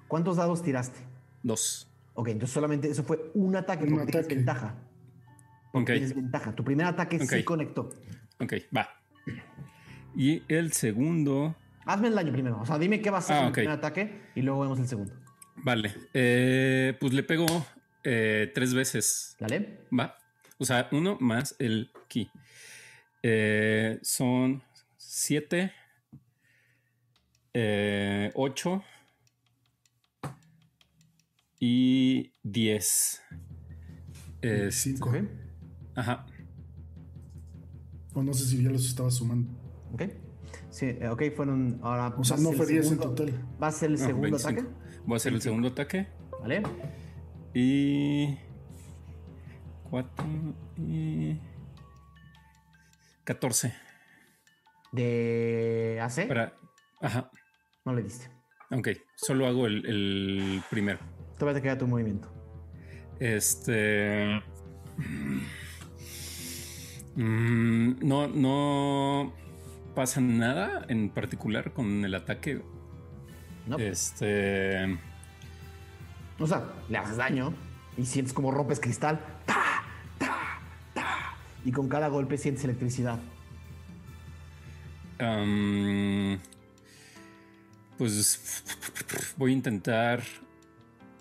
¿Cuántos 0.09 0.39
dados 0.39 0.63
tiraste? 0.63 0.99
Dos. 1.43 1.93
Ok, 2.15 2.29
entonces 2.29 2.55
solamente 2.55 2.89
eso 2.89 3.05
fue 3.05 3.31
un 3.35 3.55
ataque 3.55 3.85
Un 3.85 3.91
porque 3.91 4.07
tienes 4.07 4.25
ataque. 4.25 4.35
ventaja. 4.35 4.75
Ok, 5.75 5.87
Tienes 5.89 6.15
ventaja. 6.15 6.55
Tu 6.55 6.65
primer 6.65 6.87
ataque 6.87 7.19
sí 7.21 7.45
conectó. 7.45 7.91
ok, 8.41 8.55
va. 8.75 8.89
Y 10.17 10.43
el 10.49 10.73
segundo. 10.73 11.57
Hazme 11.87 12.09
el 12.09 12.15
daño 12.15 12.33
primero. 12.33 12.61
O 12.61 12.67
sea, 12.67 12.79
dime 12.79 13.01
qué 13.01 13.11
va 13.11 13.19
a 13.19 13.23
ser 13.23 13.37
Ah, 13.37 13.47
el 13.47 13.53
primer 13.53 13.71
ataque 13.71 14.21
y 14.35 14.43
luego 14.43 14.61
vemos 14.61 14.79
el 14.79 14.87
segundo. 14.89 15.15
Vale. 15.57 15.95
eh, 16.15 16.97
pues 17.01 17.13
le 17.13 17.23
pego 17.23 17.47
eh, 18.05 18.51
tres 18.55 18.75
veces. 18.75 19.37
¿Dale? 19.39 19.81
Va. 19.99 20.17
O 20.59 20.65
sea, 20.65 20.89
uno 20.93 21.17
más 21.21 21.55
el 21.59 21.91
ki. 22.09 22.31
Eh, 23.23 23.99
son 24.03 24.63
siete. 24.97 25.73
eh, 27.53 28.31
ocho. 28.35 28.83
Y 31.59 32.33
diez. 32.43 33.21
Es- 34.43 34.75
5. 34.77 35.09
Ok. 35.11 35.17
ajá. 35.95 36.27
O 38.15 38.23
no 38.23 38.33
sé 38.33 38.47
si 38.47 38.63
ya 38.63 38.71
los 38.71 38.87
estaba 38.87 39.11
sumando. 39.11 39.51
Ok. 39.93 40.03
Sí, 40.71 40.87
eh, 40.87 41.09
ok, 41.09 41.23
fueron. 41.35 41.79
Ahora. 41.83 42.15
O 42.17 42.25
sea, 42.25 42.37
va 42.37 42.41
a 42.41 42.45
no 42.45 42.49
ser 42.51 42.57
fue 42.57 42.67
el 42.67 42.73
10 42.73 42.85
en 42.85 42.91
segundo- 42.99 43.15
total. 43.15 43.49
Va 43.63 43.67
a 43.69 43.73
ser 43.73 43.91
el 43.91 43.99
No, 43.99 44.07
segundo 44.07 44.23
25. 44.23 44.49
ataque. 44.61 45.01
Voy 45.07 45.15
a 45.15 45.17
hacer 45.17 45.33
el 45.33 45.43
segundo 45.43 45.69
ataque. 45.69 46.07
¿Vale? 46.41 46.63
Y. 47.55 48.39
Cuatro. 49.91 50.25
Y. 50.79 51.39
14. 53.25 53.75
De 54.93 55.99
AC. 56.03 56.27
Para. 56.27 56.57
Ajá. 57.01 57.31
No 57.85 57.93
le 57.95 58.03
diste. 58.03 58.29
Ok. 58.73 58.89
Solo 59.17 59.47
hago 59.47 59.67
el, 59.67 59.85
el 59.87 60.63
primero. 60.71 60.99
Todavía 61.39 61.61
te 61.61 61.63
queda 61.63 61.79
tu 61.79 61.87
movimiento. 61.87 62.29
Este. 63.19 64.41
Mm, 67.17 68.07
no, 68.07 68.29
no 68.29 69.33
pasa 69.95 70.21
nada 70.21 70.85
en 70.89 71.09
particular 71.11 71.73
con 71.73 72.05
el 72.05 72.15
ataque. 72.15 72.63
¿No? 73.67 73.77
Este. 73.79 74.99
O 76.39 76.47
sea, 76.47 76.65
le 76.89 76.99
haces 76.99 77.17
daño 77.17 77.53
y 77.97 78.07
sientes 78.07 78.33
como 78.33 78.51
rompes 78.51 78.81
cristal. 78.81 79.21
¡Ta! 79.47 79.83
¡Ta! 80.19 80.37
¡Ta! 80.95 81.07
Y 81.65 81.73
con 81.73 81.89
cada 81.89 82.09
golpe 82.09 82.39
sientes 82.39 82.65
electricidad. 82.65 83.19
pues 87.99 89.35
voy 89.37 89.51
a 89.51 89.55
intentar 89.55 90.23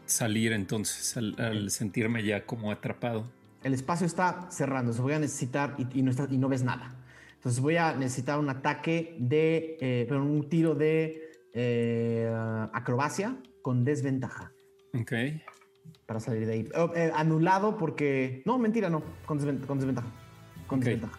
salir 0.05 0.53
entonces 0.53 1.17
al, 1.17 1.35
al 1.39 1.69
sentirme 1.71 2.23
ya 2.23 2.45
como 2.45 2.71
atrapado. 2.71 3.25
El 3.63 3.73
espacio 3.73 4.07
está 4.07 4.47
cerrando. 4.49 4.93
Se 4.93 5.01
voy 5.01 5.13
a 5.13 5.19
necesitar 5.19 5.75
y, 5.77 5.99
y 5.99 6.01
no, 6.01 6.11
está- 6.11 6.27
y 6.31 6.37
no 6.37 6.47
ves 6.47 6.63
nada. 6.63 6.95
Entonces 7.39 7.61
voy 7.61 7.77
a 7.77 7.95
necesitar 7.95 8.37
un 8.37 8.49
ataque 8.49 9.15
de. 9.17 9.77
eh, 9.79 10.05
pero 10.09 10.21
un 10.23 10.49
tiro 10.49 10.75
de 10.75 11.31
eh, 11.53 12.29
acrobacia 12.73 13.37
con 13.61 13.83
desventaja 13.85 14.51
Ok. 14.93 15.13
para 16.05 16.19
salir 16.19 16.45
de 16.45 16.53
ahí. 16.53 16.69
Oh, 16.75 16.91
eh, 16.95 17.11
anulado 17.15 17.77
porque. 17.77 18.41
No, 18.45 18.57
mentira, 18.57 18.89
no. 18.89 19.01
Con, 19.25 19.39
desven- 19.39 19.65
con 19.65 19.77
desventaja. 19.79 20.07
Con 20.67 20.81
desventaja. 20.81 21.17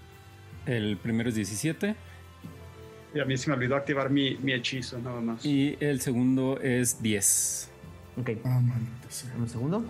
El 0.66 0.98
primero 0.98 1.30
es 1.30 1.34
17 1.34 1.96
Y 3.14 3.18
a 3.20 3.24
mí 3.24 3.36
se 3.38 3.48
me 3.48 3.56
olvidó 3.56 3.74
activar 3.76 4.10
mi, 4.10 4.36
mi 4.36 4.52
hechizo, 4.52 4.98
nada 4.98 5.20
más. 5.22 5.44
y 5.44 5.76
el 5.80 6.00
segundo 6.02 6.60
es 6.60 7.00
10. 7.02 7.70
Ok. 8.20 8.30
Ah, 8.44 8.60
sea. 9.08 9.34
Un 9.38 9.48
segundo. 9.48 9.82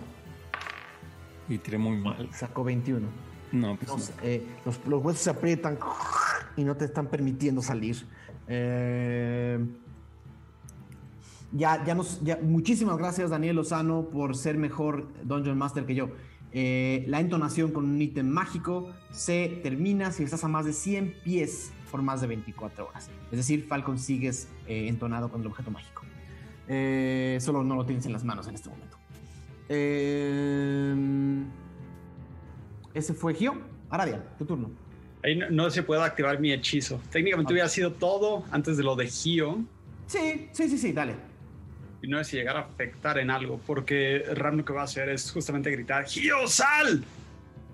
Y 1.49 1.57
tiré 1.57 1.77
muy 1.77 1.97
mal. 1.97 2.29
Sacó 2.33 2.63
21. 2.63 3.05
No, 3.51 3.75
pues 3.75 3.89
No, 3.89 3.97
no. 3.97 4.03
eh, 4.23 4.41
los, 4.65 4.79
los 4.87 5.03
huesos 5.03 5.21
se 5.23 5.29
aprietan 5.29 5.77
y 6.57 6.63
no 6.63 6.75
te 6.75 6.85
están 6.85 7.07
permitiendo 7.07 7.61
salir. 7.61 8.05
Eh, 8.47 9.59
ya, 11.51 11.83
ya 11.85 11.95
nos, 11.95 12.21
ya, 12.23 12.39
muchísimas 12.41 12.97
gracias 12.97 13.29
Daniel 13.29 13.57
Lozano 13.57 14.09
por 14.09 14.35
ser 14.35 14.57
mejor 14.57 15.07
Dungeon 15.23 15.57
Master 15.57 15.85
que 15.85 15.95
yo. 15.95 16.09
Eh, 16.53 17.05
la 17.07 17.21
entonación 17.21 17.71
con 17.71 17.85
un 17.85 18.01
ítem 18.01 18.27
mágico 18.27 18.89
se 19.11 19.59
termina 19.63 20.11
si 20.11 20.23
estás 20.23 20.43
a 20.43 20.49
más 20.49 20.65
de 20.65 20.73
100 20.73 21.15
pies 21.23 21.71
por 21.89 22.01
más 22.01 22.21
de 22.21 22.27
24 22.27 22.87
horas. 22.87 23.09
Es 23.31 23.37
decir, 23.37 23.65
Falcon 23.67 23.97
sigues 23.97 24.49
eh, 24.67 24.87
entonado 24.87 25.29
con 25.29 25.41
el 25.41 25.47
objeto 25.47 25.71
mágico. 25.71 26.01
Solo 27.39 27.63
no 27.63 27.75
lo 27.75 27.85
tienes 27.85 28.05
en 28.05 28.13
las 28.13 28.23
manos 28.23 28.47
en 28.47 28.55
este 28.55 28.69
momento. 28.69 28.97
Ese 32.93 33.13
fue 33.13 33.33
Gio. 33.33 33.55
Aradia, 33.89 34.23
tu 34.37 34.45
turno. 34.45 34.69
Ahí 35.23 35.35
no, 35.35 35.49
no 35.49 35.69
se 35.69 35.83
puede 35.83 36.01
activar 36.03 36.39
mi 36.39 36.51
hechizo. 36.51 37.01
Técnicamente 37.11 37.53
hubiera 37.53 37.69
sido 37.69 37.91
todo 37.91 38.45
antes 38.51 38.77
de 38.77 38.83
lo 38.83 38.95
de 38.95 39.07
Gio. 39.07 39.63
Sí, 40.07 40.49
sí, 40.51 40.67
sí, 40.67 40.77
sí, 40.77 40.91
dale. 40.91 41.15
Y 42.01 42.07
no 42.07 42.19
es 42.19 42.27
si 42.27 42.37
llegar 42.37 42.57
a 42.57 42.61
afectar 42.61 43.19
en 43.19 43.29
algo, 43.29 43.59
porque 43.65 44.23
Ram 44.33 44.57
lo 44.57 44.65
que 44.65 44.73
va 44.73 44.81
a 44.81 44.85
hacer 44.85 45.09
es 45.09 45.31
justamente 45.31 45.69
gritar 45.69 46.05
¡Gio, 46.05 46.47
sal! 46.47 47.03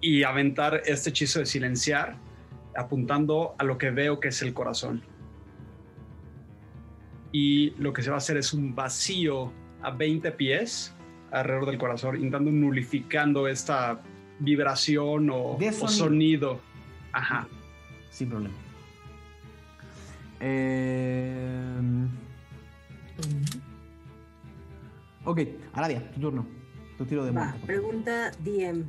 Y 0.02 0.24
aventar 0.24 0.82
este 0.86 1.10
hechizo 1.10 1.40
de 1.40 1.46
silenciar, 1.46 2.16
apuntando 2.76 3.56
a 3.58 3.64
lo 3.64 3.78
que 3.78 3.90
veo 3.90 4.20
que 4.20 4.28
es 4.28 4.42
el 4.42 4.54
corazón. 4.54 5.02
Y 7.32 7.72
lo 7.80 7.94
que 7.94 8.04
se 8.04 8.10
va 8.10 8.16
a 8.16 8.20
hacer 8.20 8.38
es 8.38 8.54
un 8.54 8.76
vacío 8.76 9.52
a 9.82 9.92
20 9.92 10.32
pies 10.34 10.94
alrededor 11.32 11.66
del 11.66 11.78
corazón, 11.78 12.16
intentando 12.16 12.52
nulificando 12.52 13.48
esta 13.48 14.02
vibración 14.40 15.30
o, 15.30 15.58
De 15.60 15.70
o 15.70 15.88
sonido. 15.88 16.60
Ajá. 17.18 17.48
Sin 18.12 18.30
problema. 18.30 18.54
Eh, 20.40 21.80
ok, 25.26 25.40
Aradia, 25.74 26.12
tu 26.12 26.20
turno. 26.20 26.46
Tu 26.98 27.06
tiro 27.06 27.26
de 27.26 27.32
Va, 27.32 27.46
muerte. 27.46 27.66
pregunta 27.66 28.32
DM. 28.44 28.84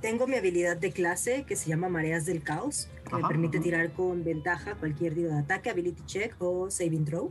Tengo 0.00 0.26
mi 0.26 0.34
habilidad 0.36 0.76
de 0.78 0.90
clase 0.92 1.44
que 1.44 1.54
se 1.56 1.68
llama 1.68 1.88
Mareas 1.88 2.24
del 2.26 2.42
Caos, 2.42 2.88
que 3.08 3.14
me 3.16 3.22
permite 3.28 3.58
ajá. 3.58 3.64
tirar 3.64 3.92
con 3.92 4.24
ventaja 4.24 4.74
cualquier 4.74 5.14
tiro 5.14 5.28
de 5.30 5.38
ataque, 5.38 5.70
ability 5.70 6.02
check 6.06 6.34
o 6.40 6.70
saving 6.70 7.04
throw. 7.04 7.30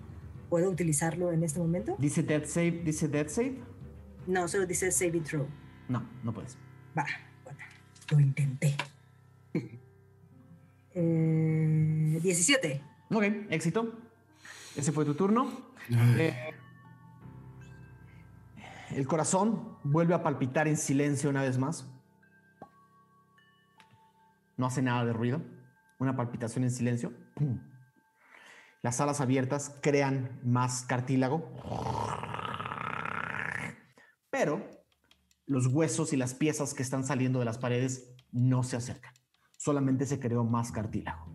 ¿Puedo 0.50 0.70
utilizarlo 0.70 1.32
en 1.32 1.44
este 1.44 1.60
momento? 1.60 1.96
Dice 2.00 2.24
death 2.24 2.46
save, 2.46 2.82
dice 2.84 3.08
death 3.08 3.30
save. 3.30 3.58
No, 4.26 4.48
solo 4.48 4.66
dice 4.66 4.90
saving 4.92 5.24
throw. 5.24 5.48
No, 5.90 6.04
no 6.24 6.32
puedes. 6.34 6.58
Va, 6.98 7.06
bueno, 7.44 7.60
lo 8.12 8.20
intenté. 8.20 8.76
Eh, 11.02 12.20
17. 12.22 12.82
Ok, 13.12 13.24
éxito. 13.50 13.98
Ese 14.76 14.92
fue 14.92 15.06
tu 15.06 15.16
turno. 15.16 15.50
Eh, 15.90 16.54
el 18.92 19.08
corazón 19.08 19.78
vuelve 19.84 20.14
a 20.14 20.22
palpitar 20.24 20.68
en 20.68 20.76
silencio 20.76 21.30
una 21.30 21.44
vez 21.44 21.58
más. 21.58 21.90
No 24.58 24.66
hace 24.66 24.82
nada 24.82 25.06
de 25.06 25.14
ruido. 25.14 25.42
Una 26.00 26.18
palpitación 26.18 26.66
en 26.66 26.72
silencio. 26.72 27.14
Pum. 27.34 27.62
Las 28.82 29.00
alas 29.00 29.22
abiertas 29.22 29.76
crean 29.82 30.40
más 30.44 30.84
cartílago. 30.84 31.50
Pero 34.30 34.70
los 35.46 35.68
huesos 35.68 36.12
y 36.12 36.18
las 36.18 36.34
piezas 36.34 36.74
que 36.74 36.84
están 36.84 37.06
saliendo 37.06 37.40
de 37.40 37.46
las 37.46 37.58
paredes 37.58 38.14
no 38.32 38.64
se 38.64 38.76
acercan. 38.76 39.14
Solamente 39.64 40.06
se 40.06 40.22
creó 40.22 40.46
más 40.46 40.72
cartílago. 40.72 41.26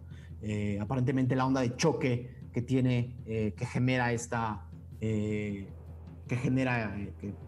Eh, 0.41 0.79
aparentemente 0.81 1.37
la 1.37 1.45
onda 1.45 1.61
de 1.61 1.77
choque 1.77 2.49
que 2.55 2.63
tiene, 2.63 3.19
eh, 3.27 3.53
que 3.55 3.67
genera 3.67 4.15
esta, 4.15 4.67
eh, 5.03 5.69
que 6.27 6.37
genera, 6.37 6.97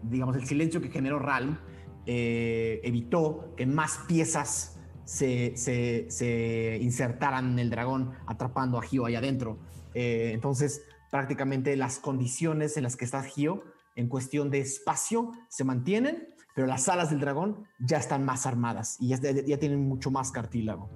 digamos, 0.03 0.35
el 0.35 0.45
silencio 0.45 0.79
que 0.79 0.89
generó 0.89 1.17
Ralm, 1.17 1.57
eh, 2.05 2.79
evitó 2.83 3.55
que 3.57 3.65
más 3.65 4.01
piezas 4.07 4.79
se, 5.03 5.57
se- 5.57 6.05
se 6.11 6.77
insertaran 6.79 7.53
en 7.53 7.57
el 7.59 7.71
dragón, 7.71 8.11
atrapando 8.27 8.77
a 8.77 8.83
Gio 8.83 9.05
allá 9.07 9.17
adentro. 9.17 9.57
Entonces, 9.95 10.83
prácticamente 11.09 11.75
las 11.75 11.97
condiciones 11.97 12.77
en 12.77 12.83
las 12.83 12.95
que 12.95 13.05
está 13.05 13.23
Gio, 13.23 13.63
en 13.95 14.09
cuestión 14.09 14.51
de 14.51 14.59
espacio, 14.59 15.31
se 15.49 15.63
mantienen, 15.63 16.27
pero 16.57 16.65
las 16.65 16.89
alas 16.89 17.11
del 17.11 17.19
dragón 17.19 17.67
ya 17.77 17.97
están 17.97 18.25
más 18.25 18.47
armadas 18.47 18.97
y 18.99 19.09
ya, 19.09 19.19
ya 19.21 19.59
tienen 19.59 19.87
mucho 19.87 20.09
más 20.09 20.31
cartílago. 20.31 20.89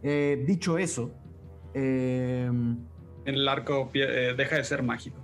Eh, 0.00 0.44
dicho 0.46 0.78
eso, 0.78 1.10
eh, 1.74 2.48
El 3.24 3.48
arco 3.48 3.90
eh, 3.94 4.34
deja 4.36 4.54
de 4.54 4.62
ser 4.62 4.84
mágico. 4.84 5.18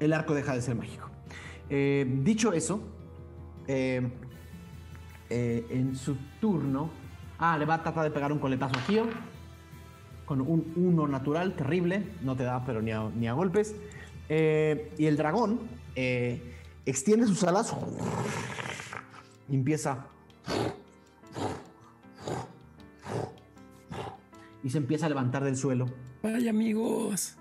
el 0.00 0.14
arco 0.14 0.32
deja 0.32 0.54
de 0.54 0.62
ser 0.62 0.74
mágico. 0.74 1.10
Dicho 1.68 2.54
eso, 2.54 2.80
en 3.68 4.10
su 5.96 6.16
turno, 6.40 6.88
ah, 7.38 7.58
le 7.58 7.66
va 7.66 7.74
a 7.74 7.82
tratar 7.82 8.04
de 8.04 8.10
pegar 8.10 8.32
un 8.32 8.38
coletazo 8.38 8.78
a 8.78 8.82
Gio 8.84 9.06
con 10.24 10.40
un 10.40 10.72
1 10.76 11.08
natural, 11.08 11.52
terrible, 11.56 12.06
no 12.22 12.36
te 12.36 12.44
da 12.44 12.64
pero 12.64 12.80
ni 12.80 12.90
a, 12.90 13.10
ni 13.14 13.28
a 13.28 13.34
golpes. 13.34 13.76
Eh, 14.30 14.94
y 14.96 15.04
el 15.04 15.18
dragón 15.18 15.60
eh, 15.94 16.54
extiende 16.86 17.26
sus 17.26 17.44
alas 17.44 17.76
y 19.48 19.54
empieza 19.54 20.06
y 24.62 24.70
se 24.70 24.78
empieza 24.78 25.06
a 25.06 25.08
levantar 25.10 25.44
del 25.44 25.56
suelo. 25.56 25.86
Vaya 26.22 26.50
amigos. 26.50 27.36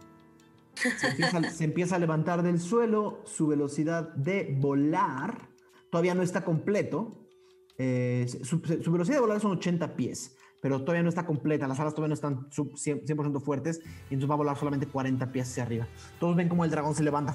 Se 0.75 1.07
empieza, 1.07 1.41
se 1.51 1.63
empieza 1.63 1.95
a 1.95 1.99
levantar 1.99 2.43
del 2.43 2.59
suelo, 2.59 3.21
su 3.25 3.47
velocidad 3.47 4.09
de 4.15 4.57
volar 4.59 5.47
todavía 5.89 6.15
no 6.15 6.23
está 6.23 6.43
completo. 6.43 7.19
Eh, 7.77 8.25
su, 8.43 8.59
su 8.59 8.91
velocidad 8.91 9.17
de 9.17 9.21
volar 9.21 9.39
son 9.39 9.51
80 9.51 9.95
pies, 9.95 10.35
pero 10.61 10.81
todavía 10.81 11.03
no 11.03 11.09
está 11.09 11.25
completa. 11.25 11.67
Las 11.67 11.79
alas 11.79 11.93
todavía 11.93 12.09
no 12.09 12.13
están 12.15 12.47
sub- 12.51 12.73
100%, 12.73 13.05
100% 13.05 13.41
fuertes 13.41 13.79
y 14.09 14.15
entonces 14.15 14.29
va 14.29 14.33
a 14.33 14.37
volar 14.37 14.57
solamente 14.57 14.87
40 14.87 15.31
pies 15.31 15.49
hacia 15.49 15.63
arriba. 15.63 15.87
Todos 16.19 16.35
ven 16.35 16.49
cómo 16.49 16.65
el 16.65 16.71
dragón 16.71 16.95
se 16.95 17.03
levanta 17.03 17.33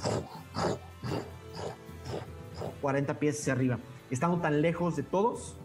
40 2.82 3.19
pies 3.19 3.40
hacia 3.40 3.53
arriba. 3.55 3.78
Estando 4.10 4.39
tan 4.39 4.62
lejos 4.62 4.97
de 4.97 5.02
todos, 5.02 5.56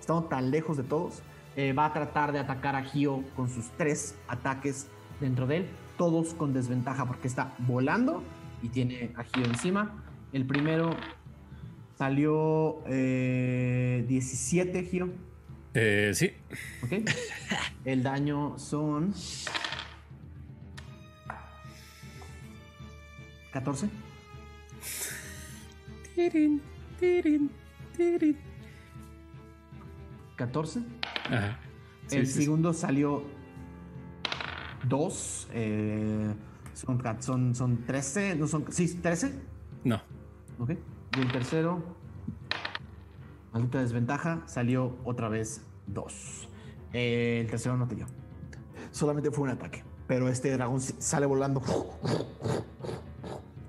estando 0.00 0.24
tan 0.24 0.50
lejos 0.50 0.76
de 0.76 0.84
todos, 0.84 1.22
eh, 1.56 1.72
va 1.72 1.86
a 1.86 1.92
tratar 1.92 2.32
de 2.32 2.38
atacar 2.38 2.76
a 2.76 2.84
Gio 2.84 3.24
con 3.34 3.48
sus 3.48 3.68
tres 3.76 4.14
ataques 4.28 4.86
dentro 5.20 5.46
de 5.46 5.58
él, 5.58 5.66
todos 5.96 6.34
con 6.34 6.52
desventaja 6.52 7.04
porque 7.04 7.28
está 7.28 7.54
volando 7.58 8.22
y 8.62 8.68
tiene 8.68 9.12
a 9.16 9.24
Gio 9.24 9.44
encima. 9.44 10.02
El 10.32 10.46
primero 10.46 10.96
salió 11.96 12.82
eh, 12.86 14.04
17, 14.08 14.84
Gio. 14.84 15.10
Eh, 15.74 16.12
sí. 16.14 16.32
¿Ok? 16.82 17.10
El 17.84 18.02
daño 18.02 18.58
son 18.58 19.12
14. 23.52 23.88
Tirin, 26.98 27.50
tirin, 27.96 28.16
tirin. 28.18 28.36
14. 30.36 30.80
Ajá. 31.30 31.58
Sí, 32.06 32.16
el 32.16 32.26
sí, 32.26 32.32
sí. 32.32 32.42
segundo 32.44 32.72
salió 32.72 33.22
2. 34.88 35.48
son, 36.74 36.98
ca- 36.98 37.20
son, 37.20 37.54
son 37.54 37.84
13. 37.86 38.36
No 38.36 38.46
son. 38.46 38.64
Sí, 38.70 38.94
13. 38.94 39.34
No. 39.84 40.00
Ok. 40.58 40.70
Y 41.16 41.20
el 41.20 41.32
tercero, 41.32 41.82
maldita 43.52 43.80
desventaja, 43.80 44.42
salió 44.46 44.96
otra 45.04 45.28
vez 45.28 45.62
2. 45.88 46.48
el 46.92 47.46
tercero 47.50 47.76
no 47.76 47.86
te 47.88 47.96
dio. 47.96 48.06
Solamente 48.90 49.30
fue 49.30 49.44
un 49.44 49.50
ataque. 49.50 49.84
Pero 50.06 50.28
este 50.28 50.50
dragón 50.52 50.80
sale 50.80 51.26
volando. 51.26 51.60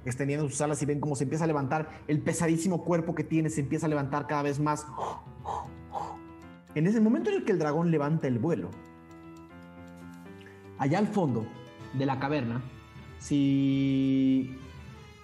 Extendiendo 0.09 0.49
sus 0.49 0.59
alas 0.61 0.81
y 0.81 0.87
ven 0.87 0.99
cómo 0.99 1.15
se 1.15 1.25
empieza 1.25 1.43
a 1.43 1.47
levantar. 1.47 2.01
El 2.07 2.19
pesadísimo 2.19 2.83
cuerpo 2.83 3.13
que 3.13 3.23
tiene 3.23 3.51
se 3.51 3.61
empieza 3.61 3.85
a 3.85 3.89
levantar 3.89 4.25
cada 4.25 4.41
vez 4.41 4.59
más. 4.59 4.87
En 6.73 6.87
ese 6.87 6.99
momento 6.99 7.29
en 7.29 7.37
el 7.37 7.45
que 7.45 7.51
el 7.51 7.59
dragón 7.59 7.91
levanta 7.91 8.27
el 8.27 8.39
vuelo, 8.39 8.71
allá 10.79 10.97
al 10.97 11.05
fondo 11.05 11.45
de 11.93 12.07
la 12.07 12.19
caverna, 12.19 12.59
si, 13.19 14.57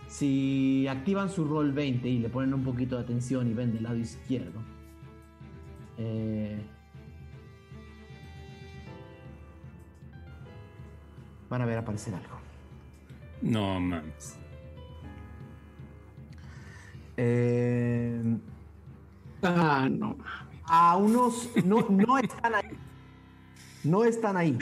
si 0.08 0.88
activan 0.88 1.30
su 1.32 1.46
rol 1.46 1.72
20 1.72 2.08
y 2.08 2.20
le 2.20 2.30
ponen 2.30 2.54
un 2.54 2.64
poquito 2.64 2.96
de 2.96 3.02
atención 3.02 3.50
y 3.50 3.56
ven 3.56 3.74
del 3.74 3.84
lado 3.84 3.98
izquierdo, 3.98 4.62
eh, 5.98 6.64
van 11.50 11.62
a 11.64 11.66
ver 11.66 11.80
aparecer 11.80 12.14
algo. 12.14 12.38
No 13.42 13.80
mames. 13.80 14.45
Eh, 17.18 18.38
Ah, 19.42 19.88
no. 19.90 20.18
a 20.66 20.98
unos. 20.98 21.50
No, 21.64 21.82
no 21.90 22.18
están 22.18 22.56
ahí. 22.56 22.78
No 23.84 24.04
están 24.04 24.38
ahí. 24.38 24.58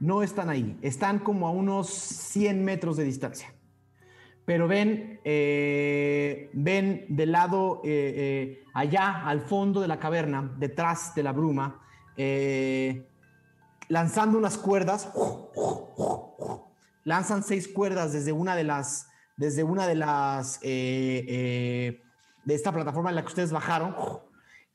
No 0.00 0.22
están 0.22 0.50
ahí. 0.50 0.76
Están 0.82 1.20
como 1.20 1.46
a 1.46 1.50
unos 1.50 1.88
100 1.88 2.64
metros 2.64 2.96
de 2.96 3.04
distancia. 3.04 3.52
Pero 4.44 4.68
ven, 4.68 5.20
eh, 5.24 6.50
ven 6.52 7.06
del 7.08 7.32
lado 7.32 7.80
eh, 7.84 8.62
allá, 8.74 9.26
al 9.26 9.40
fondo 9.40 9.80
de 9.80 9.88
la 9.88 9.98
caverna, 9.98 10.52
detrás 10.58 11.14
de 11.16 11.22
la 11.24 11.32
bruma, 11.32 11.80
lanzando 13.88 14.38
unas 14.38 14.56
cuerdas. 14.56 15.08
Lanzan 17.04 17.42
seis 17.42 17.68
cuerdas 17.68 18.12
desde 18.12 18.32
una 18.32 18.54
de 18.56 18.64
las, 18.64 19.08
desde 19.36 19.64
una 19.64 19.86
de 19.86 19.94
las, 19.94 20.58
eh, 20.62 21.24
eh, 21.28 22.02
de 22.44 22.54
esta 22.54 22.72
plataforma 22.72 23.10
en 23.10 23.16
la 23.16 23.22
que 23.22 23.28
ustedes 23.28 23.52
bajaron 23.52 23.94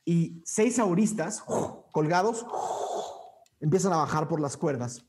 y 0.06 0.42
seis 0.46 0.80
auristas 0.80 1.44
colgados 1.92 2.46
empiezan 3.60 3.94
a 3.94 3.98
bajar 3.98 4.28
por 4.28 4.40
las 4.40 4.58
cuerdas. 4.58 5.06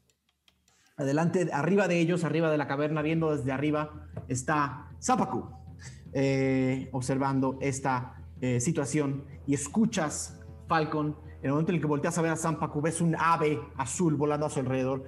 Adelante, 0.97 1.49
arriba 1.53 1.89
de 1.89 1.99
ellos, 1.99 2.23
arriba 2.23 2.51
de 2.51 2.59
la 2.59 2.69
caverna, 2.69 3.03
viendo 3.03 3.35
desde 3.35 3.51
arriba, 3.51 4.09
está 4.29 4.91
Zapacu, 5.03 5.49
eh, 6.13 6.91
observando 6.93 7.59
esta 7.61 8.23
eh, 8.41 8.61
situación. 8.61 9.25
Y 9.47 9.55
escuchas, 9.55 10.39
Falcon, 10.69 11.17
en 11.41 11.47
el 11.47 11.51
momento 11.53 11.73
en 11.73 11.77
el 11.77 11.81
que 11.81 11.89
volteas 11.89 12.17
a 12.19 12.23
ver 12.23 12.31
a 12.31 12.37
Zapacu, 12.37 12.83
ves 12.83 13.01
un 13.01 13.17
ave 13.19 13.59
azul 13.77 14.17
volando 14.17 14.47
a 14.47 14.51
su 14.51 14.61
alrededor. 14.61 15.05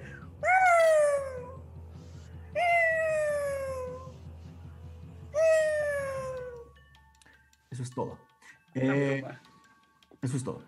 Es 7.85 7.91
todo. 7.91 8.17
Eh, 8.73 9.21
broma. 9.21 9.41
eso 10.21 10.37
es 10.37 10.43
todo. 10.43 10.61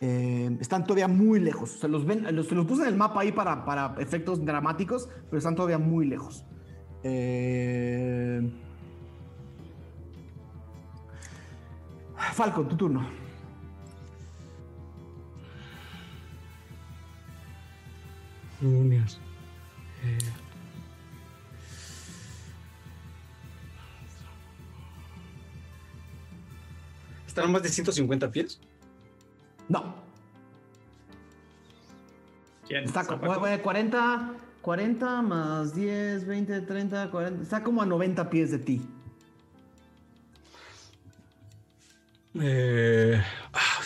Eh, 0.00 0.56
están 0.60 0.84
todavía 0.84 1.08
muy 1.08 1.40
lejos. 1.40 1.70
Se 1.70 1.88
los 1.88 2.04
ven, 2.04 2.26
los, 2.34 2.48
se 2.48 2.54
los 2.54 2.66
puse 2.66 2.82
en 2.82 2.88
el 2.88 2.96
mapa 2.96 3.20
ahí 3.20 3.32
para, 3.32 3.64
para 3.64 3.94
efectos 3.98 4.44
dramáticos, 4.44 5.08
pero 5.26 5.38
están 5.38 5.54
todavía 5.54 5.78
muy 5.78 6.06
lejos. 6.06 6.44
Eh, 7.02 8.40
Falcon, 12.34 12.68
tu 12.68 12.76
turno. 12.76 13.06
Demonios. 18.60 19.20
¿Están 27.38 27.50
a 27.50 27.52
más 27.52 27.62
de 27.62 27.68
150 27.68 28.30
pies? 28.32 28.58
No, 29.68 29.94
¿Quién? 32.66 32.82
está 32.82 33.02
co- 33.04 33.12
Zapaco? 33.14 33.38
bueno, 33.38 33.62
40, 33.62 34.34
40 34.60 35.22
más 35.22 35.72
10, 35.72 36.26
20, 36.26 36.62
30, 36.62 37.10
40. 37.12 37.42
Está 37.44 37.62
como 37.62 37.80
a 37.80 37.86
90 37.86 38.28
pies 38.28 38.50
de 38.50 38.58
ti. 38.58 38.82
Eh, 42.40 43.22
ah, 43.52 43.80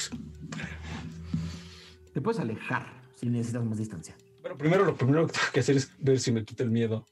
Te 2.14 2.20
puedes 2.22 2.40
alejar 2.40 2.86
si 3.16 3.26
necesitas 3.28 3.64
más 3.66 3.76
distancia. 3.76 4.16
bueno, 4.40 4.56
primero 4.56 4.84
lo 4.86 4.96
primero 4.96 5.26
que 5.26 5.32
tengo 5.34 5.46
que 5.52 5.60
hacer 5.60 5.76
es 5.76 5.92
ver 5.98 6.18
si 6.18 6.32
me 6.32 6.42
quita 6.42 6.62
el 6.62 6.70
miedo. 6.70 7.04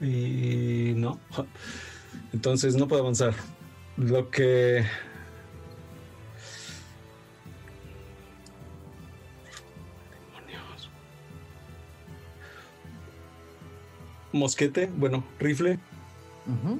Y 0.00 0.94
no. 0.96 1.20
Entonces 2.32 2.76
no 2.76 2.88
puedo 2.88 3.02
avanzar. 3.02 3.34
Lo 3.98 4.30
que. 4.30 4.84
Demonios. 10.32 10.90
Mosquete, 14.32 14.86
bueno, 14.96 15.24
rifle. 15.38 15.78
Ujú. 16.46 16.78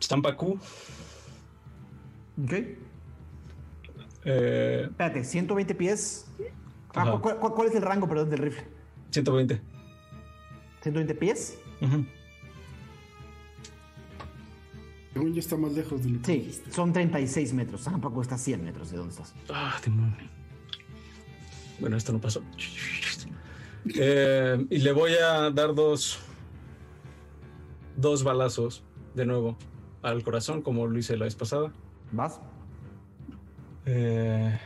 Stampa 0.00 0.36
Q. 0.36 0.58
Ok. 2.44 2.52
eh, 4.24 4.82
Espérate, 4.90 5.24
120 5.24 5.74
pies. 5.74 6.26
Ah. 6.94 7.18
¿cu- 7.20 7.20
cu- 7.38 7.54
¿cuál, 7.54 7.68
es 7.68 7.74
el 7.74 7.82
rango, 7.82 8.08
perdón, 8.08 8.30
del 8.30 8.38
rifle? 8.40 8.64
120. 9.10 9.60
¿120 10.82 11.14
pies? 11.18 11.58
Ujú. 11.80 12.04
Según 15.18 15.34
yo 15.34 15.40
está 15.40 15.56
más 15.56 15.72
lejos 15.72 16.02
de 16.04 16.10
lo 16.10 16.20
que 16.20 16.26
Sí, 16.26 16.38
dijiste. 16.38 16.70
son 16.72 16.92
36 16.92 17.52
metros. 17.54 17.82
Tampoco 17.84 18.22
está 18.22 18.36
a 18.36 18.38
100 18.38 18.64
metros 18.64 18.90
de 18.90 18.98
donde 18.98 19.12
estás. 19.12 19.34
Ah, 19.50 19.76
demonio. 19.84 20.16
Bueno, 21.80 21.96
esto 21.96 22.12
no 22.12 22.20
pasó. 22.20 22.42
Eh, 23.94 24.66
y 24.70 24.78
le 24.78 24.92
voy 24.92 25.12
a 25.14 25.50
dar 25.50 25.74
dos. 25.74 26.20
Dos 27.96 28.22
balazos 28.22 28.84
de 29.14 29.26
nuevo 29.26 29.56
al 30.02 30.22
corazón, 30.22 30.62
como 30.62 30.86
lo 30.86 30.96
hice 30.98 31.16
la 31.16 31.24
vez 31.24 31.34
pasada. 31.34 31.72
¿Vas? 32.12 32.40
Eh, 33.86 34.56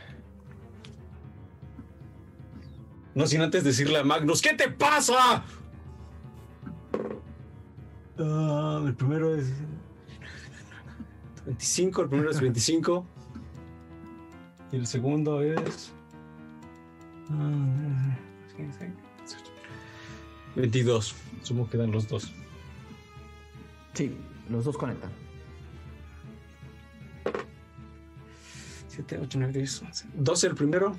no 3.15 3.25
sin 3.25 3.41
antes 3.41 3.63
decirle 3.63 3.97
a 3.97 4.03
Magnus: 4.03 4.41
¿Qué 4.41 4.53
te 4.53 4.69
pasa? 4.69 5.43
Ah, 8.19 8.83
el 8.85 8.93
primero 8.95 9.35
es. 9.35 9.51
25, 11.45 12.01
el 12.03 12.09
primero 12.09 12.31
es 12.31 12.39
25. 12.41 13.05
Y 14.71 14.75
el 14.77 14.87
segundo 14.87 15.41
es. 15.41 15.91
ah, 17.29 18.17
22. 20.55 21.15
Sumo 21.43 21.69
que 21.69 21.77
dan 21.77 21.91
los 21.91 22.07
dos. 22.07 22.31
Sí, 23.93 24.15
los 24.49 24.65
dos 24.65 24.77
conectan. 24.77 25.11
7, 28.87 29.19
8, 29.23 29.39
9, 29.39 29.53
10, 29.53 29.81
11. 29.83 30.07
12 30.13 30.47
el 30.47 30.55
primero. 30.55 30.95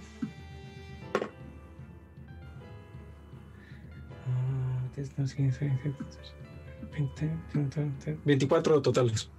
Ah, 4.27 4.89
10, 4.97 5.17
12, 5.17 5.37
15, 5.37 5.65
16, 5.65 5.99
20, 6.93 7.31
20, 7.55 7.81
20, 7.81 8.19
24 8.25 8.83
totales. 8.83 9.31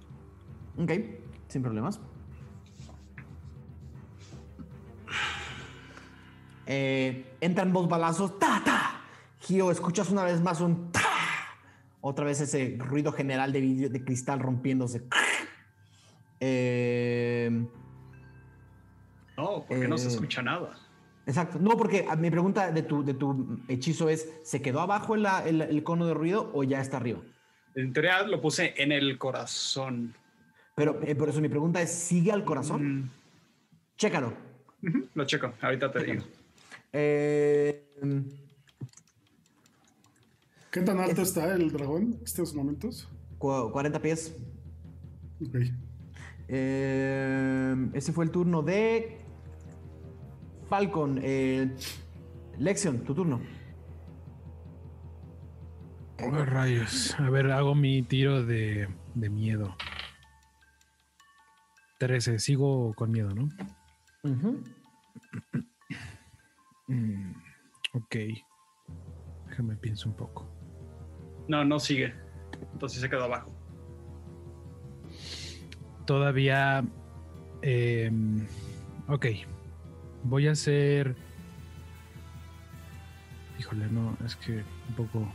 Ok, 0.78 0.92
sin 1.48 1.62
problemas. 1.62 2.00
Eh, 6.66 7.24
entran 7.40 7.72
dos 7.72 7.88
balazos. 7.88 8.38
¡Ta, 8.38 8.60
ta! 8.64 9.00
Gio, 9.40 9.70
escuchas 9.70 10.10
una 10.10 10.24
vez 10.24 10.40
más 10.40 10.60
un 10.60 10.90
ta. 10.90 11.00
Otra 12.00 12.24
vez 12.24 12.40
ese 12.40 12.76
ruido 12.78 13.12
general 13.12 13.52
de, 13.52 13.60
vidrio- 13.60 13.88
de 13.90 14.04
cristal 14.04 14.40
rompiéndose. 14.40 15.04
Eh, 16.40 17.50
No, 19.36 19.64
porque 19.68 19.86
no 19.88 19.98
se 19.98 20.06
Eh, 20.08 20.10
escucha 20.12 20.42
nada. 20.42 20.70
exacto. 21.26 21.58
No, 21.60 21.76
porque 21.76 22.06
mi 22.18 22.30
pregunta 22.30 22.70
de 22.72 22.82
tu, 22.82 23.04
de 23.04 23.14
tu 23.14 23.60
hechizo 23.68 24.08
es: 24.08 24.28
¿se 24.44 24.60
quedó 24.62 24.80
abajo 24.80 25.14
el, 25.14 25.26
el- 25.46 25.62
el 25.62 25.82
cono 25.84 26.06
de 26.06 26.14
ruido 26.14 26.50
o 26.54 26.64
ya 26.64 26.80
está 26.80 26.96
arriba? 26.96 27.20
En 27.74 27.92
teoría 27.92 28.22
lo 28.22 28.40
puse 28.40 28.74
en 28.76 28.92
el 28.92 29.18
corazón. 29.18 30.14
Pero 30.76 31.00
eh, 31.02 31.14
por 31.16 31.28
eso 31.28 31.40
mi 31.40 31.48
pregunta 31.48 31.80
es: 31.82 31.90
¿sigue 31.90 32.30
al 32.30 32.44
corazón? 32.44 32.98
Mm, 33.00 33.10
Chécalo. 33.96 34.32
Lo 35.14 35.24
checo, 35.24 35.52
ahorita 35.60 35.90
te 35.90 36.04
digo. 36.04 36.22
Eh, 36.92 37.82
¿Qué 40.70 40.82
tan 40.82 40.98
alto 41.00 41.22
está 41.22 41.54
el 41.54 41.72
dragón 41.72 42.02
en 42.14 42.20
estos 42.22 42.54
momentos? 42.54 43.08
cu- 43.38 43.70
40 43.72 44.00
pies. 44.00 44.36
Ok. 45.42 45.56
Eh, 46.48 47.74
ese 47.94 48.12
fue 48.12 48.26
el 48.26 48.30
turno 48.30 48.62
de 48.62 49.18
Falcon. 50.68 51.18
Eh, 51.22 51.74
Lexion, 52.58 52.98
tu 53.00 53.14
turno. 53.14 53.40
Oh, 56.22 56.30
rayos. 56.44 57.14
A 57.18 57.28
ver, 57.30 57.50
hago 57.50 57.74
mi 57.74 58.02
tiro 58.02 58.44
de, 58.44 58.88
de 59.14 59.28
miedo. 59.30 59.74
13. 61.98 62.38
Sigo 62.38 62.92
con 62.94 63.10
miedo, 63.10 63.30
¿no? 63.34 63.48
Mm, 66.88 67.32
ok. 67.94 68.16
Déjame 69.48 69.74
pienso 69.74 70.08
un 70.08 70.14
poco. 70.14 70.48
No, 71.48 71.64
no 71.64 71.80
sigue. 71.80 72.14
Entonces 72.72 73.00
se 73.00 73.10
quedó 73.10 73.24
abajo. 73.24 73.52
Todavía. 76.06 76.84
em, 77.62 78.46
ok. 79.08 79.26
Voy 80.22 80.46
a 80.46 80.52
hacer. 80.52 81.16
Híjole, 83.58 83.88
no, 83.88 84.16
es 84.24 84.36
que 84.36 84.62
un 84.88 84.94
poco. 84.96 85.32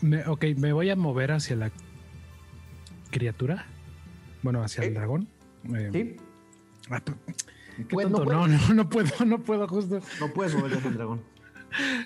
Me- 0.00 0.26
ok, 0.26 0.44
me 0.56 0.72
voy 0.72 0.88
a 0.88 0.96
mover 0.96 1.32
hacia 1.32 1.56
la 1.56 1.70
criatura. 3.10 3.66
Bueno, 4.42 4.62
hacia 4.62 4.82
el 4.84 4.90
Ok. 4.90 4.94
dragón. 4.94 5.28
Eh, 5.74 5.90
¿Sí? 5.92 6.16
ah, 6.90 7.00
qué 7.76 7.84
Pues, 7.84 8.08
no 8.10 8.18
tonto. 8.18 8.32
No, 8.32 8.48
no, 8.48 8.74
no 8.74 8.88
puedo, 8.88 9.24
no 9.26 9.38
puedo 9.42 9.66
justo. 9.68 10.00
No 10.18 10.28
puedes 10.32 10.54
moverte 10.54 10.78
hacia 10.78 10.90
el 10.90 10.96
dragón. 10.96 11.20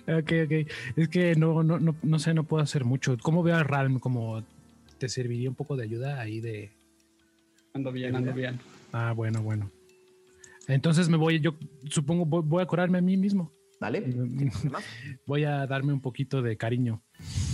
Ok, 0.07 0.31
ok. 0.45 0.71
Es 0.97 1.09
que 1.09 1.35
no, 1.37 1.63
no, 1.63 1.79
no, 1.81 1.97
no 2.03 2.19
sé, 2.19 2.35
no 2.35 2.45
puedo 2.45 2.63
hacer 2.63 2.85
mucho. 2.85 3.17
¿Cómo 3.23 3.43
veo 3.43 3.57
a 3.57 3.63
Ralm? 3.63 3.99
Como 3.99 4.45
te 4.99 5.09
serviría 5.09 5.49
un 5.49 5.55
poco 5.55 5.75
de 5.75 5.85
ayuda 5.85 6.21
ahí 6.21 6.41
de. 6.41 6.71
Ando 7.73 7.91
bien, 7.91 8.15
ando 8.15 8.35
bien. 8.35 8.61
Ah, 8.93 9.13
bueno, 9.17 9.41
bueno. 9.43 9.71
Entonces 10.69 11.09
me 11.09 11.17
voy, 11.17 11.41
yo 11.41 11.55
supongo, 11.89 12.27
voy, 12.27 12.43
voy 12.45 12.63
a 12.63 12.67
curarme 12.67 12.99
a 12.99 13.01
mí 13.01 13.17
mismo. 13.17 13.53
Dale. 13.81 14.03
Voy 15.27 15.45
a 15.45 15.67
darme 15.67 15.93
un 15.93 16.01
poquito 16.01 16.43
de 16.43 16.57
cariño. 16.57 17.03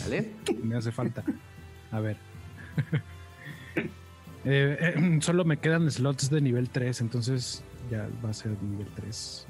Dale. 0.01 0.33
Me 0.63 0.77
hace 0.77 0.93
falta. 0.93 1.25
A 1.93 2.01
ver. 2.01 2.17
Eh, 4.45 4.95
eh, 4.97 5.19
solo 5.21 5.45
me 5.45 5.59
quedan 5.59 5.91
slots 5.91 6.31
de 6.31 6.41
nivel 6.41 6.71
3, 6.71 7.01
entonces 7.03 7.63
ya 7.91 8.09
va 8.25 8.31
a 8.31 8.35
ser 8.35 8.53
nivel 8.63 8.87
3. 8.95 9.47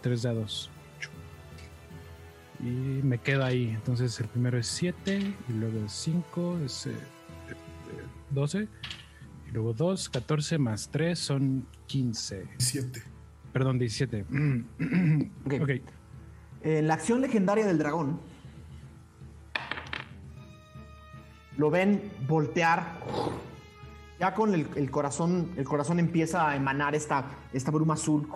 3 0.00 0.22
dados. 0.22 0.70
Y 2.60 3.02
me 3.02 3.18
queda 3.18 3.46
ahí. 3.46 3.70
Entonces 3.70 4.18
el 4.20 4.28
primero 4.28 4.58
es 4.58 4.66
7, 4.66 5.34
y 5.48 5.52
luego 5.52 5.84
es 5.84 5.92
5, 5.92 6.58
es 6.64 6.86
eh, 6.86 6.90
eh 6.90 6.94
12, 8.30 8.68
y 9.48 9.50
luego 9.52 9.72
2, 9.72 10.08
14 10.08 10.58
más 10.58 10.88
3 10.90 11.18
son 11.18 11.66
15. 11.86 12.48
7. 12.58 13.02
Perdón, 13.52 13.78
17. 13.78 14.24
ok. 15.46 15.52
okay. 15.62 15.82
la 16.82 16.94
acción 16.94 17.20
legendaria 17.20 17.66
del 17.66 17.78
dragón. 17.78 18.18
Lo 21.56 21.70
ven 21.70 22.10
voltear 22.26 22.98
ya 24.24 24.32
con 24.32 24.54
el, 24.54 24.90
corazón, 24.90 25.50
el 25.54 25.66
corazón 25.66 26.00
empieza 26.00 26.48
a 26.48 26.56
emanar 26.56 26.94
esta, 26.94 27.26
esta 27.52 27.70
bruma 27.70 27.92
azul. 27.92 28.26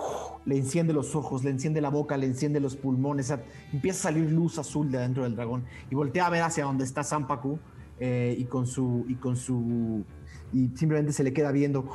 Le 0.45 0.59
enciende 0.59 0.93
los 0.93 1.17
ojos, 1.17 1.45
le 1.45 1.51
enciende 1.51 1.81
la 1.81 1.89
boca, 1.89 2.19
le 2.19 2.27
enciende 2.27 2.61
los 2.61 2.77
pulmones. 2.77 3.33
Empieza 3.73 4.01
a 4.01 4.13
salir 4.13 4.31
luz 4.31 4.59
azul 4.59 4.91
de 4.91 4.99
adentro 4.99 5.23
del 5.23 5.35
dragón. 5.35 5.65
Y 5.91 5.95
voltea 5.95 6.27
a 6.27 6.29
ver 6.29 6.43
hacia 6.43 6.65
donde 6.65 6.85
está 6.85 7.03
Sampaku. 7.03 7.59
eh, 8.01 8.37
y 8.39 8.45
con 8.45 8.67
su. 8.67 9.07
Y 9.09 9.15
con 9.15 9.35
su. 9.39 10.05
Y 10.53 10.69
simplemente 10.77 11.15
se 11.15 11.25
le 11.25 11.33
queda 11.33 11.53
viendo. 11.53 11.89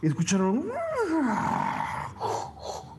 Y 0.00 0.06
escucharon. 0.06 0.68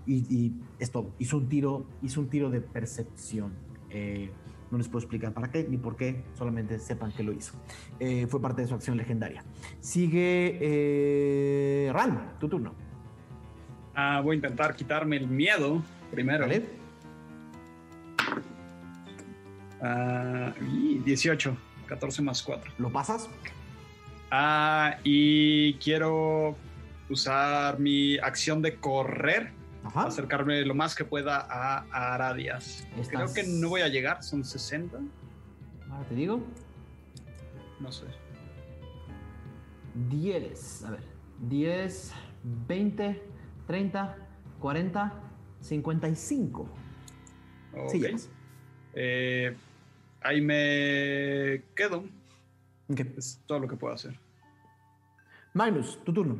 Y, 0.05 0.15
y 0.15 0.53
esto 0.79 1.13
hizo 1.17 1.37
un 1.37 1.47
tiro. 1.47 1.85
Hizo 2.01 2.19
un 2.19 2.27
tiro 2.27 2.49
de 2.49 2.59
percepción. 2.59 3.53
Eh, 3.89 4.33
no 4.71 4.77
les 4.77 4.87
puedo 4.87 4.99
explicar 4.99 5.33
para 5.33 5.49
qué 5.49 5.65
ni 5.69 5.77
por 5.77 5.95
qué, 5.95 6.23
solamente 6.37 6.79
sepan 6.79 7.11
que 7.11 7.23
lo 7.23 7.33
hizo. 7.33 7.53
Eh, 7.99 8.27
fue 8.27 8.41
parte 8.41 8.61
de 8.61 8.67
su 8.67 8.75
acción 8.75 8.97
legendaria. 8.97 9.43
Sigue 9.79 10.57
eh, 10.61 11.91
Ran, 11.93 12.37
tu 12.39 12.47
turno. 12.47 12.73
Ah, 13.95 14.21
voy 14.23 14.33
a 14.33 14.35
intentar 14.35 14.75
quitarme 14.75 15.17
el 15.17 15.27
miedo 15.27 15.81
primero. 16.11 16.45
¿Vale? 16.45 16.65
Ah, 19.81 20.53
y 20.61 20.99
18, 20.99 21.55
14 21.87 22.21
más 22.21 22.43
4. 22.43 22.73
¿Lo 22.77 22.91
pasas? 22.91 23.29
Ah, 24.31 24.97
y 25.03 25.75
quiero 25.75 26.55
usar 27.09 27.79
mi 27.79 28.17
acción 28.17 28.61
de 28.61 28.75
correr, 28.75 29.51
Ajá. 29.83 30.03
acercarme 30.07 30.65
lo 30.65 30.73
más 30.75 30.95
que 30.95 31.05
pueda 31.05 31.37
a 31.39 32.13
Aradias. 32.15 32.85
Estás- 32.97 33.07
Creo 33.09 33.33
que 33.33 33.43
no 33.51 33.69
voy 33.69 33.81
a 33.81 33.87
llegar, 33.87 34.23
son 34.23 34.43
60, 34.43 34.99
Ahora 35.89 36.03
te 36.09 36.15
digo. 36.15 36.41
no 37.79 37.91
sé. 37.91 38.05
10, 40.09 40.83
a 40.85 40.91
ver. 40.91 41.03
10, 41.47 42.13
20, 42.67 43.23
30, 43.65 44.15
40, 44.59 45.13
55. 45.61 46.67
Ok. 47.73 47.89
Sí. 47.91 48.05
Eh, 48.93 49.55
ahí 50.21 50.41
me 50.41 51.63
quedo, 51.75 52.03
Ok. 52.89 52.99
es 53.17 53.41
todo 53.45 53.59
lo 53.59 53.67
que 53.67 53.75
puedo 53.75 53.93
hacer. 53.93 54.19
Magnus, 55.53 55.99
tu 56.03 56.13
turno. 56.13 56.39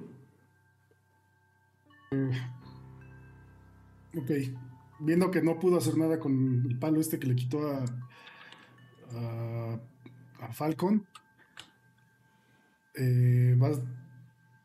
Ok. 4.18 4.32
Viendo 5.00 5.30
que 5.30 5.42
no 5.42 5.60
pudo 5.60 5.78
hacer 5.78 5.98
nada 5.98 6.20
con 6.20 6.66
el 6.68 6.80
palo 6.80 7.00
este 7.00 7.20
que 7.20 7.28
le 7.28 7.36
quitó 7.36 7.60
a, 7.70 7.86
a, 10.42 10.52
Falcon, 10.54 11.06
eh, 12.96 13.56
va- 13.62 13.80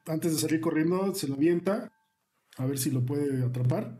antes 0.06 0.32
de 0.32 0.38
salir 0.38 0.60
corriendo, 0.60 1.14
se 1.14 1.28
lo 1.28 1.34
avienta 1.34 1.92
a 2.56 2.66
ver 2.66 2.78
si 2.78 2.90
lo 2.90 3.04
puede 3.04 3.44
atrapar. 3.44 3.98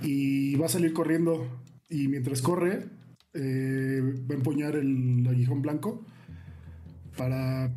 Y 0.00 0.54
va 0.56 0.66
a 0.66 0.70
salir 0.70 0.92
corriendo. 0.92 1.62
Y 1.88 2.06
mientras 2.08 2.40
corre, 2.42 2.86
eh, 3.34 4.00
va 4.30 4.34
a 4.34 4.38
empuñar 4.38 4.76
el 4.76 5.26
aguijón 5.28 5.62
blanco 5.62 6.04
para 7.16 7.74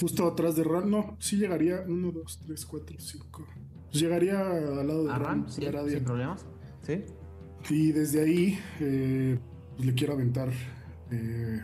justo 0.00 0.26
atrás 0.26 0.56
de 0.56 0.64
Ram. 0.64 0.90
No, 0.90 1.16
sí 1.20 1.36
llegaría. 1.36 1.84
1, 1.86 2.10
2, 2.12 2.40
3, 2.46 2.66
4, 2.66 2.96
5. 2.98 3.46
Pues 3.90 4.02
llegaría 4.02 4.40
al 4.40 4.86
lado 4.86 5.04
de 5.04 5.18
Ram. 5.18 5.48
Sí, 5.48 5.62
sin 5.88 6.04
problemas. 6.04 6.46
Sí. 6.82 7.04
Y 7.68 7.92
desde 7.92 8.22
ahí 8.22 8.58
eh, 8.80 9.38
pues 9.76 9.86
le 9.86 9.94
quiero 9.94 10.12
aventar 10.14 10.48
eh, 11.10 11.60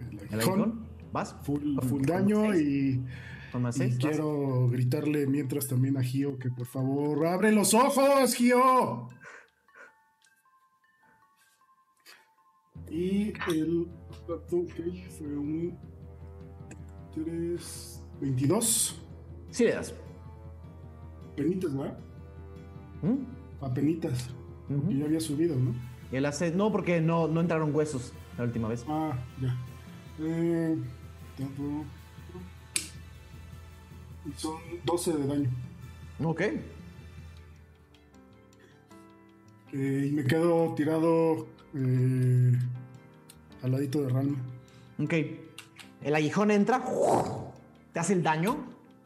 el 0.00 0.18
¿El 0.32 0.40
aguijón. 0.40 0.60
aguijón? 0.60 0.86
¿Vas? 1.12 1.36
Full, 1.42 1.78
full 1.80 2.02
daño 2.02 2.54
y, 2.54 3.02
y 3.02 3.72
6. 3.72 3.98
quiero 4.00 4.68
gritarle 4.68 5.26
mientras 5.26 5.68
también 5.68 5.96
a 5.96 6.02
Gio 6.02 6.38
que 6.38 6.50
por 6.50 6.66
favor 6.66 7.26
abre 7.26 7.52
los 7.52 7.74
ojos, 7.74 8.34
Gio. 8.34 9.08
Y 12.90 13.32
el 13.52 13.88
ok, 14.28 14.42
fue 15.18 15.36
un 15.36 15.78
3, 17.14 18.02
22. 18.20 19.02
Sí 19.50 19.64
le 19.64 19.72
das. 19.72 19.94
Penitas, 21.36 21.76
¿verdad? 21.76 21.98
¿Mm? 23.02 23.64
Apenitas. 23.64 24.30
Ujú. 24.68 24.90
Y 24.90 24.98
ya 24.98 25.04
había 25.04 25.20
subido, 25.20 25.54
¿no? 25.56 25.74
Y 26.10 26.16
él 26.16 26.26
hace. 26.26 26.50
No, 26.50 26.72
porque 26.72 27.00
no, 27.00 27.28
no 27.28 27.40
entraron 27.40 27.74
huesos 27.74 28.12
la 28.38 28.44
última 28.44 28.68
vez. 28.68 28.84
Ah, 28.88 29.12
ya. 29.40 29.56
Eh, 30.20 30.76
tanto- 31.36 31.84
y 34.26 34.32
son 34.36 34.54
12 34.84 35.12
de 35.12 35.26
daño. 35.26 35.50
Ok. 36.24 36.40
Eh, 39.72 40.06
y 40.08 40.12
me 40.12 40.24
quedo 40.24 40.74
tirado 40.74 41.46
eh, 41.74 42.52
al 43.62 43.70
ladito 43.72 44.02
de 44.02 44.08
Ralma. 44.08 44.38
Ok. 45.02 45.14
El 46.02 46.14
aguijón 46.14 46.50
entra. 46.50 46.82
Te 47.92 47.98
hace 48.00 48.12
el 48.14 48.22
daño. 48.22 48.56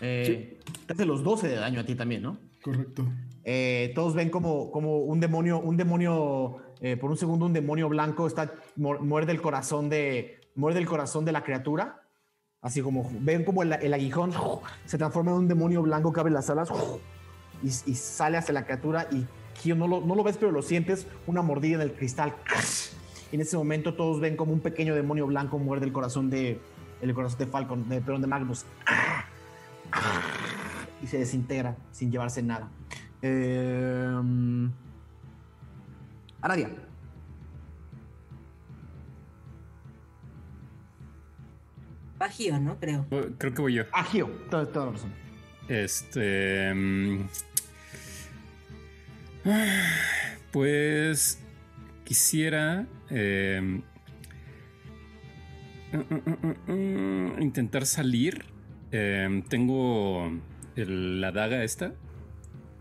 eh, 0.01 0.59
Te 0.91 0.95
hace 0.95 1.07
los 1.07 1.23
12 1.23 1.47
de 1.47 1.55
daño 1.55 1.79
a 1.79 1.85
ti 1.85 1.95
también, 1.95 2.21
¿no? 2.21 2.37
Correcto. 2.65 3.07
Eh, 3.45 3.93
todos 3.95 4.13
ven 4.17 4.29
como, 4.29 4.73
como 4.73 4.99
un 4.99 5.21
demonio, 5.21 5.61
un 5.61 5.77
demonio, 5.77 6.57
eh, 6.81 6.97
por 6.97 7.13
un 7.13 7.17
segundo 7.17 7.47
un 7.47 7.53
demonio 7.53 7.89
blanco 7.89 8.27
está 8.27 8.53
mu- 8.75 8.99
muerde 8.99 9.31
el 9.31 9.41
corazón 9.41 9.89
de 9.89 10.41
muerde 10.57 10.81
el 10.81 10.87
corazón 10.87 11.25
de 11.25 11.31
la 11.31 11.45
criatura, 11.45 12.03
así 12.61 12.83
como 12.83 13.09
ven 13.21 13.45
como 13.45 13.63
el, 13.63 13.73
el 13.75 13.95
aguijón 13.95 14.33
se 14.85 14.99
transforma 14.99 15.31
en 15.31 15.37
un 15.37 15.47
demonio 15.47 15.81
blanco 15.83 16.13
que 16.13 16.19
abre 16.19 16.33
las 16.33 16.51
alas 16.51 16.71
y, 17.63 17.69
y 17.69 17.95
sale 17.95 18.39
hacia 18.39 18.53
la 18.53 18.65
criatura 18.65 19.07
y 19.13 19.27
no 19.75 19.87
lo, 19.87 20.01
no 20.01 20.17
lo 20.17 20.25
ves 20.25 20.39
pero 20.39 20.51
lo 20.51 20.61
sientes 20.61 21.07
una 21.29 21.41
mordida 21.41 21.77
en 21.77 21.83
el 21.83 21.93
cristal 21.93 22.35
y 23.31 23.37
en 23.37 23.43
ese 23.43 23.57
momento 23.57 23.95
todos 23.95 24.19
ven 24.19 24.35
como 24.37 24.53
un 24.53 24.59
pequeño 24.61 24.97
demonio 24.97 25.29
blanco 25.29 25.57
muerde 25.61 25.87
el 25.87 25.93
corazón 25.93 26.31
de 26.31 26.59
el 27.01 27.15
corazón 27.15 27.39
de 27.39 27.47
Falcon, 27.47 27.89
de, 27.89 28.01
perdón, 28.01 28.23
de 28.23 28.27
Magnus 28.27 28.65
y 31.03 31.07
se 31.07 31.19
desintegra 31.19 31.77
sin 31.93 32.11
llevarse 32.11 32.43
nada. 32.43 32.71
Eh, 33.23 34.19
Aradia. 36.43 36.71
Bajío, 42.19 42.59
¿no? 42.61 42.79
Creo. 42.79 43.07
Creo 43.39 43.55
que 43.55 43.63
voy 43.63 43.75
yo. 43.75 43.85
Agio, 43.93 44.27
toda, 44.51 44.67
toda 44.67 44.87
la 44.87 44.93
razón. 44.93 45.13
Este. 45.69 46.75
mm, 46.75 47.21
ah, 49.47 49.85
Pues. 50.53 51.39
Quisiera. 52.05 52.87
eh, 53.09 53.81
mm, 55.93 56.73
mm, 56.73 57.43
intentar 57.43 57.87
salir. 57.87 58.45
Eh, 58.93 59.43
tengo 59.49 60.31
el- 60.77 61.21
la 61.21 61.33
daga 61.33 61.63
esta. 61.65 61.93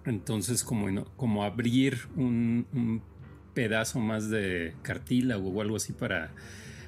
Entonces, 0.05 0.63
como, 0.63 0.89
no- 0.89 1.05
como 1.17 1.43
abrir 1.43 1.97
un, 2.15 2.65
un 2.73 3.01
pedazo 3.53 3.99
más 3.99 4.29
de 4.29 4.75
cartílago 4.81 5.49
o 5.49 5.61
algo 5.61 5.75
así 5.75 5.93
para, 5.93 6.31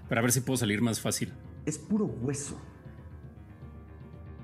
para 0.09 0.21
ver 0.21 0.31
si 0.31 0.41
puedo 0.41 0.57
salir 0.57 0.81
más 0.81 0.99
fácil. 1.01 1.33
Es 1.65 1.77
puro 1.77 2.05
hueso. 2.05 2.59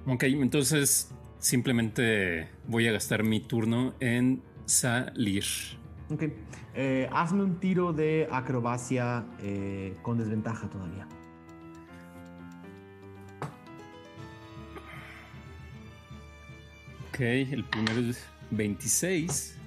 Ok, 0.06 0.24
entonces 0.24 1.12
simplemente 1.40 2.50
voy 2.68 2.88
a 2.88 2.92
gastar 2.92 3.24
mi 3.24 3.40
turno 3.40 3.94
en 4.00 4.42
salir. 4.66 5.44
Ok. 6.10 6.24
Eh, 6.76 7.10
hazme 7.12 7.44
un 7.44 7.60
tiro 7.60 7.92
de 7.92 8.28
acrobacia 8.32 9.26
eh, 9.40 9.96
con 10.04 10.18
desventaja 10.18 10.70
todavía. 10.70 11.08
Ok, 17.18 17.22
el 17.22 17.64
primero 17.64 18.00
es 18.02 18.24
26. 18.52 19.58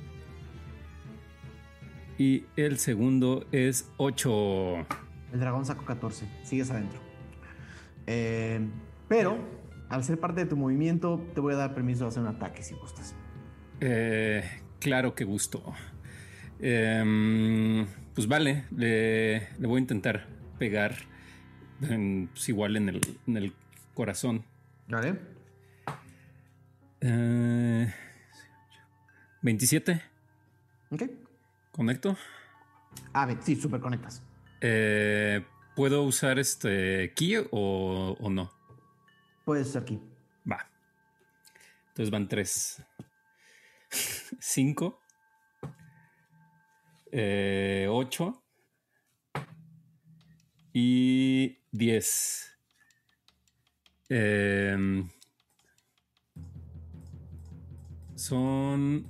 Y 2.16 2.44
el 2.56 2.78
segundo 2.78 3.44
es 3.50 3.90
8. 3.96 4.86
El 5.32 5.40
dragón 5.40 5.66
sacó 5.66 5.84
14. 5.84 6.26
Sigues 6.44 6.70
adentro. 6.70 7.00
Eh, 8.06 8.60
pero, 9.08 9.36
al 9.88 10.04
ser 10.04 10.20
parte 10.20 10.44
de 10.44 10.46
tu 10.46 10.56
movimiento, 10.56 11.26
te 11.34 11.40
voy 11.40 11.54
a 11.54 11.56
dar 11.56 11.74
permiso 11.74 12.04
de 12.04 12.08
hacer 12.10 12.22
un 12.22 12.28
ataque 12.28 12.62
si 12.62 12.74
gustas. 12.76 13.16
Eh, 13.80 14.44
claro 14.78 15.16
que 15.16 15.24
gusto. 15.24 15.72
Em, 16.60 17.84
pues 18.14 18.28
vale, 18.28 18.66
le, 18.76 19.48
le 19.58 19.66
voy 19.66 19.78
a 19.78 19.80
intentar 19.80 20.28
pegar. 20.58 20.94
en- 21.82 22.28
pues 22.32 22.48
igual 22.48 22.76
en 22.76 22.90
el, 22.90 23.00
en 23.26 23.36
el 23.38 23.52
corazón. 23.94 24.44
¿Vale? 24.88 25.18
Eh, 27.00 27.92
27. 29.42 30.02
Ok. 30.90 31.02
Conecto. 31.72 32.16
A 33.12 33.26
ver, 33.26 33.38
sí, 33.42 33.56
super 33.56 33.80
conectas. 33.80 34.22
Eh, 34.60 35.44
¿Puedo 35.76 36.02
usar 36.02 36.38
este 36.38 37.12
ki 37.14 37.36
o, 37.50 38.16
o 38.18 38.30
no? 38.30 38.52
Puedes 39.44 39.70
ser 39.72 39.82
aquí. 39.82 40.00
Va. 40.50 40.68
Entonces 41.88 42.10
van 42.10 42.28
tres. 42.28 42.82
Cinco. 44.40 45.00
Eh, 47.12 47.86
ocho. 47.88 48.42
Y 50.72 51.58
diez. 51.72 52.56
Em, 54.08 55.08
son 58.20 59.06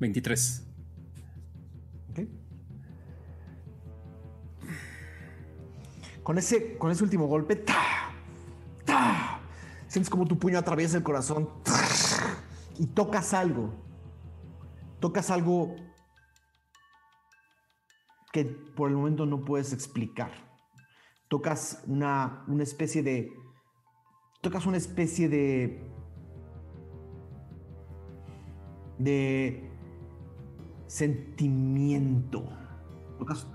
23. 0.00 0.66
Ok. 2.10 2.20
Con 6.24 6.38
ese, 6.38 6.76
con 6.76 6.90
ese 6.90 7.04
último 7.04 7.26
golpe, 7.26 7.54
¡ta! 7.54 8.12
¡ta! 8.84 9.40
sientes 9.86 10.10
como 10.10 10.26
tu 10.26 10.38
puño 10.38 10.58
atraviesa 10.58 10.96
el 10.96 11.04
corazón 11.04 11.48
y 12.78 12.86
tocas 12.86 13.32
algo. 13.32 13.72
Tocas 14.98 15.30
algo 15.30 15.76
que 18.32 18.44
por 18.44 18.90
el 18.90 18.96
momento 18.96 19.24
no 19.24 19.44
puedes 19.44 19.72
explicar. 19.72 20.32
Tocas 21.28 21.84
una, 21.86 22.44
una 22.48 22.64
especie 22.64 23.04
de. 23.04 23.32
Tocas 24.42 24.66
una 24.66 24.78
especie 24.78 25.28
de. 25.28 25.97
De 28.98 29.68
sentimiento. 30.86 32.48
Tocas, 33.18 33.46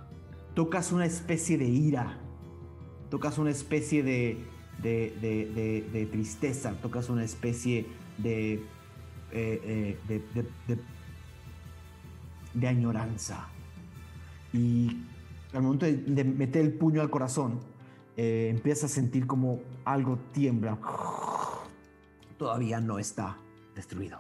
tocas 0.54 0.92
una 0.92 1.06
especie 1.06 1.58
de 1.58 1.66
ira. 1.66 2.20
Tocas 3.10 3.38
una 3.38 3.52
especie 3.52 4.04
de, 4.04 4.38
de, 4.82 5.14
de- 5.92 6.06
tristeza. 6.08 6.74
Tocas 6.82 7.10
una 7.10 7.24
especie 7.24 7.86
de, 8.18 8.54
eh, 9.32 9.98
eh, 10.08 10.22
de, 12.54 12.68
añoranza. 12.68 13.48
Y 14.52 14.98
al 15.54 15.62
momento 15.64 15.86
de, 15.86 15.94
de 15.98 16.24
meter 16.24 16.62
el 16.64 16.74
puño 16.74 17.02
al 17.02 17.10
corazón, 17.10 17.60
eh, 18.18 18.50
empiezas 18.52 18.92
a 18.92 18.94
sentir 18.94 19.26
como 19.28 19.62
algo 19.86 20.18
tiembla. 20.32 20.78
Todavía 22.38 22.80
no 22.80 23.00
está 23.00 23.38
destruido. 23.76 24.20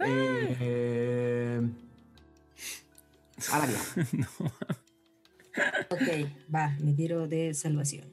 Eh, 0.00 1.60
Arabia. 3.52 3.78
Ok, 5.90 6.08
va, 6.54 6.76
mi 6.80 6.94
tiro 6.94 7.26
de 7.26 7.52
salvación. 7.54 8.08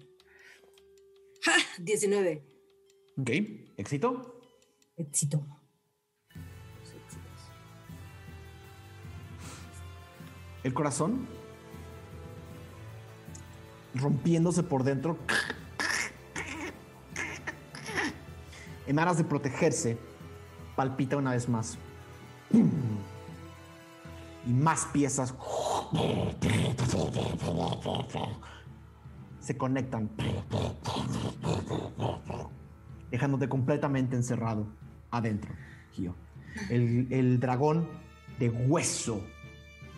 ¡Ja! 1.44 1.54
19. 1.78 2.44
Ok, 3.16 3.30
éxito. 3.78 4.42
Éxito. 4.98 5.46
El 10.64 10.74
corazón 10.74 11.28
rompiéndose 13.94 14.64
por 14.64 14.84
dentro. 14.84 15.18
En 18.88 19.00
aras 19.00 19.18
de 19.18 19.24
protegerse, 19.24 19.98
palpita 20.78 21.18
una 21.18 21.32
vez 21.32 21.50
más. 21.50 21.78
Y 24.46 24.54
más 24.54 24.86
piezas 24.94 25.34
se 29.42 29.58
conectan, 29.58 30.10
dejándote 33.12 33.50
completamente 33.50 34.16
encerrado 34.16 34.68
adentro, 35.12 35.54
Gio. 35.92 36.16
El, 36.70 37.08
el 37.12 37.40
dragón 37.40 37.90
de 38.40 38.50
hueso 38.50 39.22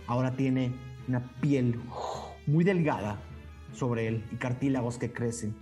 ahora 0.08 0.32
tiene 0.32 0.74
una 1.08 1.22
piel 1.42 1.80
muy 2.48 2.64
delgada 2.64 3.20
sobre 3.74 4.08
él 4.08 4.26
y 4.32 4.38
cartílagos 4.38 4.98
que 4.98 5.12
crecen. 5.12 5.56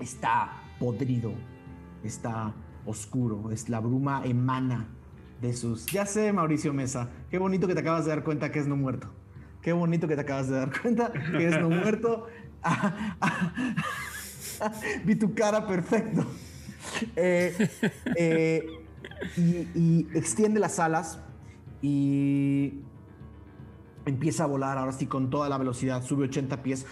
Está 0.00 0.52
podrido, 0.78 1.32
está 2.04 2.54
oscuro, 2.86 3.50
es 3.50 3.68
la 3.68 3.80
bruma 3.80 4.22
emana 4.24 4.88
de 5.40 5.52
sus... 5.52 5.86
Ya 5.86 6.06
sé, 6.06 6.32
Mauricio 6.32 6.72
Mesa, 6.72 7.10
qué 7.30 7.38
bonito 7.38 7.66
que 7.66 7.74
te 7.74 7.80
acabas 7.80 8.04
de 8.04 8.10
dar 8.10 8.24
cuenta 8.24 8.50
que 8.50 8.58
es 8.58 8.66
no 8.66 8.76
muerto. 8.76 9.08
Qué 9.60 9.72
bonito 9.72 10.08
que 10.08 10.14
te 10.14 10.22
acabas 10.22 10.48
de 10.48 10.56
dar 10.56 10.80
cuenta 10.80 11.12
que 11.12 11.48
es 11.48 11.60
no 11.60 11.70
muerto. 11.70 12.26
Vi 15.04 15.16
tu 15.16 15.34
cara 15.34 15.66
perfecto. 15.66 16.24
Eh, 17.16 17.68
eh, 18.16 18.66
y, 19.36 19.68
y 19.74 20.08
extiende 20.14 20.60
las 20.60 20.78
alas 20.78 21.20
y 21.80 22.82
empieza 24.04 24.44
a 24.44 24.46
volar 24.46 24.78
ahora 24.78 24.92
sí 24.92 25.06
con 25.06 25.30
toda 25.30 25.48
la 25.48 25.58
velocidad. 25.58 26.02
Sube 26.02 26.24
80 26.24 26.62
pies. 26.62 26.86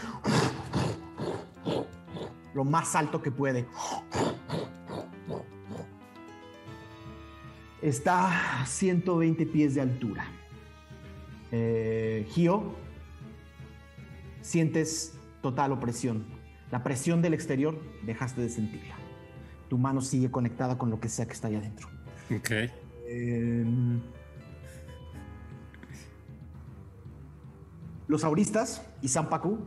Lo 2.55 2.65
más 2.65 2.95
alto 2.97 3.23
que 3.23 3.31
puede. 3.31 3.67
Está 7.83 8.61
a 8.61 8.67
120 8.67 9.47
pies 9.47 9.75
de 9.75 9.81
altura. 9.81 10.27
Eh, 11.51 12.27
Gio, 12.31 12.75
sientes 14.43 15.15
total 15.41 15.73
opresión. 15.73 16.25
La 16.71 16.83
presión 16.83 17.23
del 17.23 17.35
exterior 17.35 17.81
dejaste 18.05 18.43
de 18.43 18.51
sentirla. 18.51 18.95
Tu 19.69 19.79
mano 19.79 20.01
sigue 20.01 20.31
conectada 20.31 20.77
con 20.77 20.91
lo 20.91 21.01
que 21.01 21.09
sea 21.09 21.27
que 21.27 21.33
está 21.33 21.49
allá 21.49 21.59
adentro. 21.59 21.89
Ok. 22.37 22.51
Eh, 23.07 23.65
los 28.07 28.25
auristas 28.25 28.83
y 29.03 29.09
Sampaku 29.09 29.59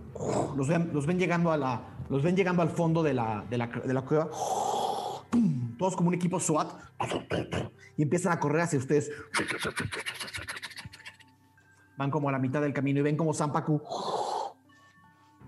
los 0.55 0.67
ven, 0.67 0.91
los 0.93 1.05
ven 1.05 1.17
llegando 1.17 1.51
a 1.51 1.57
la, 1.57 1.81
los 2.09 2.21
ven 2.21 2.35
llegando 2.35 2.61
al 2.61 2.69
fondo 2.69 3.01
de 3.01 3.13
la, 3.13 3.43
de 3.49 3.57
la, 3.57 3.67
de 3.67 3.93
la 3.93 4.01
cueva. 4.01 4.29
¡Pum! 5.29 5.62
Todos 5.77 5.95
como 5.95 6.09
un 6.09 6.15
equipo 6.15 6.39
SWAT 6.39 6.71
y 7.97 8.03
empiezan 8.03 8.31
a 8.33 8.39
correr 8.39 8.61
hacia 8.61 8.79
ustedes. 8.79 9.11
Van 11.97 12.11
como 12.11 12.29
a 12.29 12.31
la 12.31 12.39
mitad 12.39 12.61
del 12.61 12.73
camino 12.73 12.99
y 12.99 13.03
ven 13.03 13.17
como 13.17 13.33
Sampaku 13.33 13.81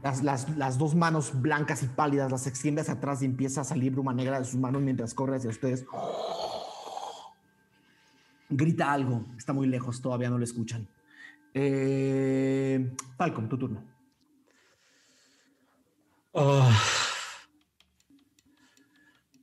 las, 0.06 0.22
las, 0.22 0.56
las 0.56 0.77
dos 0.77 0.93
manos 0.93 1.41
blancas 1.41 1.81
y 1.81 1.88
pálidas 1.88 2.31
las 2.31 2.45
extiende 2.45 2.81
hacia 2.81 2.93
atrás 2.93 3.23
y 3.23 3.26
empieza 3.26 3.61
a 3.61 3.64
salir 3.64 3.91
bruma 3.91 4.14
negra 4.14 4.38
de 4.38 4.45
sus 4.45 4.60
manos 4.60 4.84
mientras 4.84 5.15
corre 5.15 5.38
hacia 5.38 5.49
ustedes. 5.49 5.84
Grita 8.49 8.91
algo, 8.91 9.26
está 9.35 9.52
muy 9.52 9.65
lejos, 9.65 10.02
todavía 10.03 10.30
no 10.30 10.38
lo 10.38 10.43
escuchan. 10.43 10.88
Eh, 11.56 12.95
tu 13.49 13.57
turno. 13.57 13.84
Ah, 16.35 16.69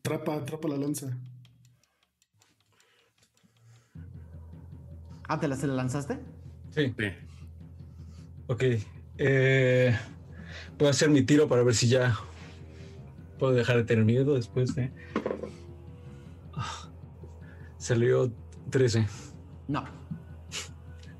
Atrapa, 0.04 0.34
atrapa 0.34 0.66
la 0.68 0.76
lanza. 0.76 1.16
Ah, 5.28 5.38
¿te 5.38 5.46
la, 5.46 5.54
se 5.54 5.68
la 5.68 5.74
lanzaste? 5.74 6.18
sí, 6.70 6.92
Sí. 6.98 7.06
ok. 8.48 8.62
Eh, 9.18 9.96
voy 10.76 10.88
a 10.88 10.90
hacer 10.90 11.08
mi 11.08 11.22
tiro 11.22 11.46
para 11.48 11.62
ver 11.62 11.76
si 11.76 11.88
ya 11.88 12.16
puedo 13.38 13.52
dejar 13.52 13.76
de 13.76 13.84
tener 13.84 14.04
miedo 14.04 14.34
después 14.34 14.74
de. 14.74 14.90
Ah, 16.54 16.90
salió 17.78 18.32
13. 18.70 19.06
No. 19.68 19.84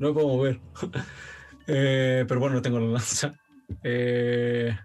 No 0.01 0.09
me 0.09 0.13
puedo 0.13 0.27
mover. 0.29 0.61
Eh, 1.69 2.25
pero 2.27 2.41
bueno, 2.41 2.61
tengo 2.61 2.81
la 2.81 2.87
lanza. 2.89 3.33
Eh, 3.85 4.77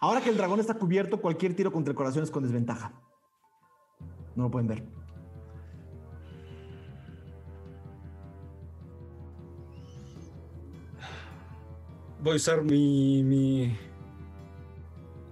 Ahora 0.00 0.20
que 0.20 0.30
el 0.30 0.36
dragón 0.36 0.60
está 0.60 0.74
cubierto, 0.74 1.20
cualquier 1.20 1.56
tiro 1.56 1.72
contra 1.72 1.90
el 1.90 1.96
corazón 1.96 2.22
es 2.22 2.30
con 2.30 2.42
desventaja. 2.42 2.92
No 4.36 4.44
lo 4.44 4.50
pueden 4.50 4.68
ver. 4.68 4.98
voy 12.20 12.34
a 12.34 12.36
usar 12.36 12.62
mi, 12.62 13.22
mi 13.22 13.76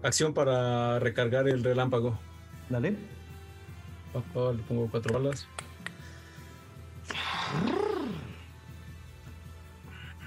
acción 0.03 0.33
para 0.33 0.99
recargar 0.99 1.49
el 1.49 1.63
relámpago. 1.63 2.19
Dale. 2.69 2.97
Papá, 4.13 4.53
le 4.53 4.63
pongo 4.63 4.89
cuatro 4.91 5.15
balas. 5.15 5.47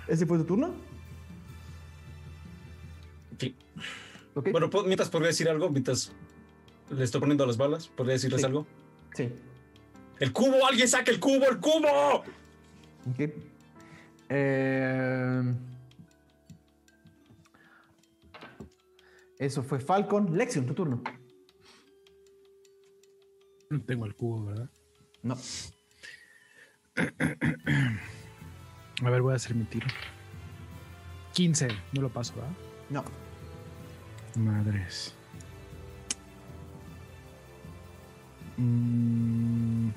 ¿Ese 0.07 0.25
fue 0.25 0.37
tu 0.39 0.45
turno? 0.45 0.73
Sí. 3.39 3.55
Bueno, 4.51 4.69
mientras 4.85 5.09
podría 5.09 5.27
decir 5.27 5.49
algo, 5.49 5.69
mientras 5.69 6.11
le 6.89 7.03
estoy 7.03 7.19
poniendo 7.19 7.45
las 7.45 7.57
balas, 7.57 7.87
podría 7.87 8.13
decirles 8.13 8.43
algo. 8.43 8.65
Sí. 9.13 9.29
¡El 10.19 10.33
cubo! 10.33 10.65
¡Alguien 10.67 10.87
saque 10.87 11.11
el 11.11 11.19
cubo! 11.19 11.45
¡El 11.45 11.59
cubo! 11.59 12.23
Ok. 13.09 13.31
Eh, 14.29 15.53
eso 19.39 19.63
fue 19.63 19.79
Falcon. 19.79 20.37
Lexion, 20.37 20.65
tu 20.65 20.73
turno. 20.73 21.01
No 23.69 23.81
tengo 23.81 24.05
el 24.05 24.15
cubo, 24.15 24.45
¿verdad? 24.45 24.69
No. 25.23 25.37
A 29.03 29.09
ver, 29.09 29.21
voy 29.21 29.33
a 29.33 29.35
hacer 29.37 29.55
mi 29.55 29.63
tiro. 29.63 29.87
15, 31.33 31.67
no 31.93 32.01
lo 32.01 32.09
paso, 32.09 32.35
¿verdad? 32.35 32.51
No. 32.89 33.03
Madres. 34.35 35.13
Mm. 38.57 39.89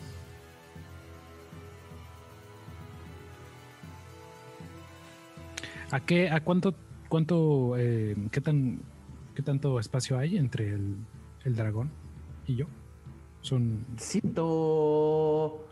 ¿A 5.90 6.00
qué, 6.00 6.30
a 6.30 6.40
cuánto, 6.40 6.74
cuánto, 7.08 7.76
eh, 7.76 8.16
qué 8.30 8.40
tan, 8.40 8.80
qué 9.34 9.42
tanto 9.42 9.78
espacio 9.78 10.18
hay 10.18 10.38
entre 10.38 10.70
el, 10.70 10.96
el 11.44 11.54
dragón 11.54 11.90
y 12.46 12.56
yo? 12.56 12.66
Son, 13.42 13.84
Ciento... 13.98 15.68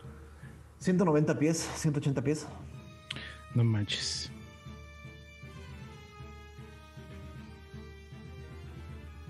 190 0.79 1.39
pies, 1.39 1.57
180 1.75 2.23
pies. 2.23 2.47
no 3.55 3.63
manches. 3.63 4.31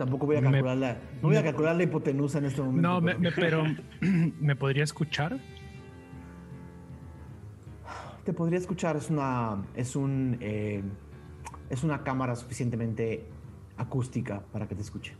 Tampoco 0.01 0.25
voy 0.25 0.37
a 0.37 0.41
Me- 0.41 0.49
calcular 0.49 0.77
la, 0.77 0.93
no 1.21 1.27
voy 1.27 1.35
a 1.37 1.43
calcular 1.43 1.75
la 1.75 1.83
hipotenusa 1.83 2.39
en 2.39 2.45
este 2.45 2.59
momento. 2.59 2.81
No, 2.89 3.05
pero- 3.05 3.19
me- 3.19 3.31
pero 3.31 3.63
¿me 4.39 4.55
podría 4.55 4.83
escuchar? 4.83 5.37
Te 8.25 8.33
podría 8.33 8.57
escuchar, 8.57 8.95
es 8.97 9.11
una. 9.11 9.61
Es 9.75 9.95
un. 9.95 10.37
eh, 10.41 10.81
es 11.69 11.83
una 11.83 12.03
cámara 12.03 12.35
suficientemente 12.35 13.27
acústica 13.77 14.41
para 14.51 14.67
que 14.67 14.73
te 14.73 14.81
escuche. 14.81 15.13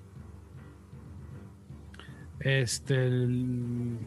Este. 2.39 3.05
el- 3.05 3.99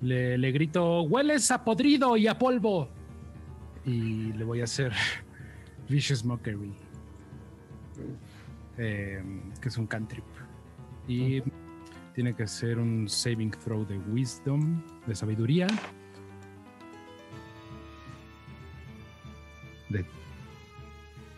le, 0.00 0.38
le 0.38 0.52
grito: 0.52 1.02
¡Hueles 1.02 1.50
a 1.50 1.64
podrido 1.64 2.16
y 2.16 2.28
a 2.28 2.38
polvo! 2.38 2.88
Y 3.84 4.32
le 4.32 4.44
voy 4.44 4.62
a 4.62 4.64
hacer 4.64 4.92
Vicious 5.90 6.24
Mockery. 6.24 6.72
Eh, 8.78 9.22
que 9.60 9.68
es 9.68 9.76
un 9.76 9.86
cantrip. 9.86 10.24
Y 11.06 11.42
tiene 12.14 12.34
que 12.34 12.46
ser 12.46 12.78
un 12.78 13.08
saving 13.08 13.50
throw 13.50 13.84
de 13.86 13.98
wisdom, 13.98 14.82
de 15.06 15.14
sabiduría. 15.14 15.66
De 19.88 20.04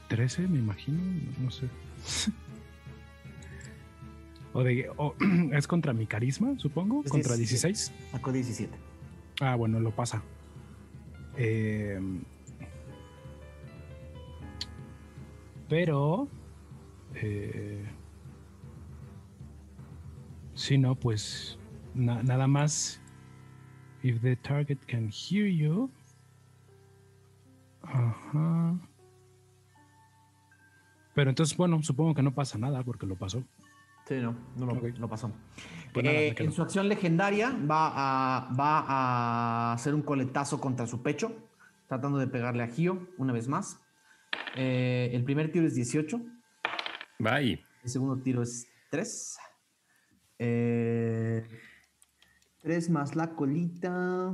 13, 0.09 0.49
me 0.49 0.59
imagino, 0.59 0.99
no, 1.03 1.45
no 1.45 1.51
sé. 1.51 1.67
o 4.53 4.63
de, 4.65 4.91
o- 4.97 5.15
es 5.53 5.67
contra 5.69 5.93
mi 5.93 6.07
carisma, 6.07 6.55
supongo, 6.59 7.03
Es 7.05 7.11
contra 7.13 7.37
17. 7.37 7.69
16. 7.69 7.93
Sacó 8.11 8.33
17. 8.33 8.73
Ah, 9.41 9.55
bueno, 9.55 9.79
lo 9.81 9.91
pasa. 9.93 10.23
Eh, 11.37 12.01
pero. 15.69 16.29
Eh, 17.15 17.85
si 20.55 20.79
no, 20.79 20.95
pues. 20.95 21.59
na- 21.95 22.23
nada 22.23 22.47
más. 22.47 23.01
If 24.03 24.21
the 24.23 24.37
target 24.37 24.79
can 24.87 25.11
hear 25.11 25.47
you. 25.47 25.91
Ajá. 27.83 28.79
Pero 31.15 31.31
entonces, 31.31 31.57
bueno, 31.57 31.83
supongo 31.83 32.15
que 32.15 32.23
no 32.23 32.33
pasa 32.33 32.57
nada 32.59 32.83
porque 32.83 33.07
lo 33.07 33.17
pasó. 33.17 33.43
Sí, 34.07 34.15
no, 34.21 34.35
no 34.57 34.67
lo, 34.67 34.75
no 34.99 35.09
pasó. 35.09 35.31
Pues 35.93 36.05
nada, 36.05 36.17
Eh, 36.19 36.35
en 36.39 36.53
su 36.53 36.63
acción 36.63 36.89
legendaria 36.89 37.51
va 37.71 37.93
a, 37.95 38.53
va 38.55 38.85
a 38.89 39.73
hacer 39.75 39.95
un 39.95 40.03
coletazo 40.03 40.61
contra 40.61 40.87
su 40.87 41.03
pecho, 41.03 41.33
tratando 41.89 42.19
de 42.19 42.27
pegarle 42.27 42.63
a 42.63 42.69
Gio 42.69 43.09
una 43.19 43.33
vez 43.33 43.49
más. 43.49 43.81
Eh, 44.57 45.11
el 45.13 45.25
primer 45.25 45.53
tiro 45.53 45.67
es 45.67 45.75
18, 45.75 46.21
Bye. 47.21 47.65
el 47.85 47.91
segundo 47.91 48.21
tiro 48.23 48.43
es 48.43 48.67
3. 48.91 49.37
3 52.63 52.91
más 52.91 53.15
la 53.17 53.35
colita. 53.35 54.33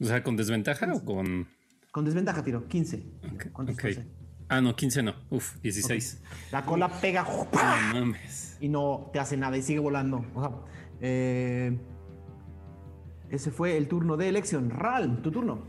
O 0.00 0.04
sea, 0.04 0.22
¿con 0.22 0.36
desventaja 0.36 0.92
o 0.92 1.04
con...? 1.04 1.48
Con 1.90 2.04
desventaja 2.04 2.42
tiro, 2.44 2.66
15. 2.68 2.96
Ok, 3.34 3.46
¿Cuántos 3.52 3.76
ok. 3.76 3.84
hace? 3.86 4.06
Ah, 4.48 4.60
no, 4.60 4.74
15 4.76 5.02
no. 5.02 5.14
Uf, 5.30 5.56
16. 5.60 6.22
La 6.52 6.64
cola 6.64 6.88
pega 6.88 7.24
¡pah! 7.50 7.92
No 7.92 8.00
mames. 8.06 8.56
y 8.60 8.68
no 8.68 9.10
te 9.12 9.18
hace 9.18 9.36
nada 9.36 9.56
y 9.56 9.62
sigue 9.62 9.78
volando. 9.80 10.24
O 10.34 10.40
sea, 10.40 10.50
eh, 11.00 11.78
ese 13.30 13.50
fue 13.50 13.76
el 13.76 13.88
turno 13.88 14.16
de 14.16 14.28
elección. 14.28 14.70
Ral, 14.70 15.20
tu 15.22 15.30
turno. 15.30 15.66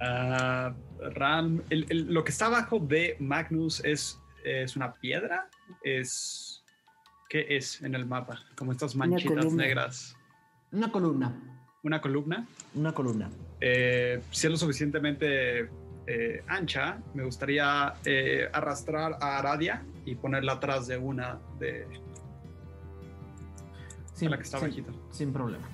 Ah, 0.00 0.74
Ram, 1.14 1.62
el- 1.70 1.86
el- 1.88 2.12
lo 2.12 2.24
que 2.24 2.30
está 2.32 2.46
abajo 2.46 2.78
de 2.78 3.16
Magnus 3.20 3.82
es, 3.84 4.18
es 4.44 4.76
una 4.76 4.92
piedra. 4.92 5.48
Es. 5.82 6.64
¿Qué 7.28 7.46
es 7.56 7.80
en 7.82 7.94
el 7.94 8.04
mapa? 8.06 8.38
Como 8.56 8.72
estas 8.72 8.94
manchitas 8.94 9.52
negras. 9.52 10.16
Una 10.70 10.90
columna. 10.92 11.32
Una 11.82 12.00
columna. 12.00 12.46
Una 12.74 12.92
columna. 12.92 13.30
Eh, 13.60 14.22
si 14.30 14.46
es 14.46 14.50
lo 14.50 14.56
suficientemente 14.56 15.68
eh, 16.06 16.44
ancha, 16.46 16.98
me 17.14 17.24
gustaría 17.24 17.94
eh, 18.04 18.48
arrastrar 18.52 19.16
a 19.20 19.38
Aradia 19.38 19.82
y 20.04 20.14
ponerla 20.14 20.52
atrás 20.54 20.86
de 20.88 20.98
una 20.98 21.38
de 21.58 21.86
Sin, 24.14 24.30
la 24.30 24.36
que 24.36 24.42
está 24.42 24.58
sin- 24.58 24.68
bajita. 24.68 24.92
sin 25.10 25.32
problema. 25.32 25.66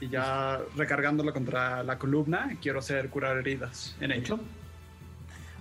Y 0.00 0.08
ya 0.08 0.60
recargándola 0.76 1.32
contra 1.32 1.82
la 1.82 1.98
columna, 1.98 2.56
quiero 2.60 2.80
hacer 2.80 3.08
curar 3.08 3.38
heridas 3.38 3.96
en 4.00 4.12
ella. 4.12 4.36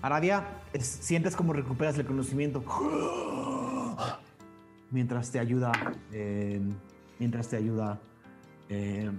Aradia, 0.02 0.46
es- 0.74 0.86
sientes 0.86 1.36
como 1.36 1.54
recuperas 1.54 1.98
el 1.98 2.06
conocimiento. 2.06 2.64
Mientras 4.92 5.32
te 5.32 5.40
ayuda. 5.40 5.72
eh, 6.12 6.62
mientras 7.20 7.50
te 7.50 7.58
ayuda. 7.58 8.00
eh, 8.70 9.10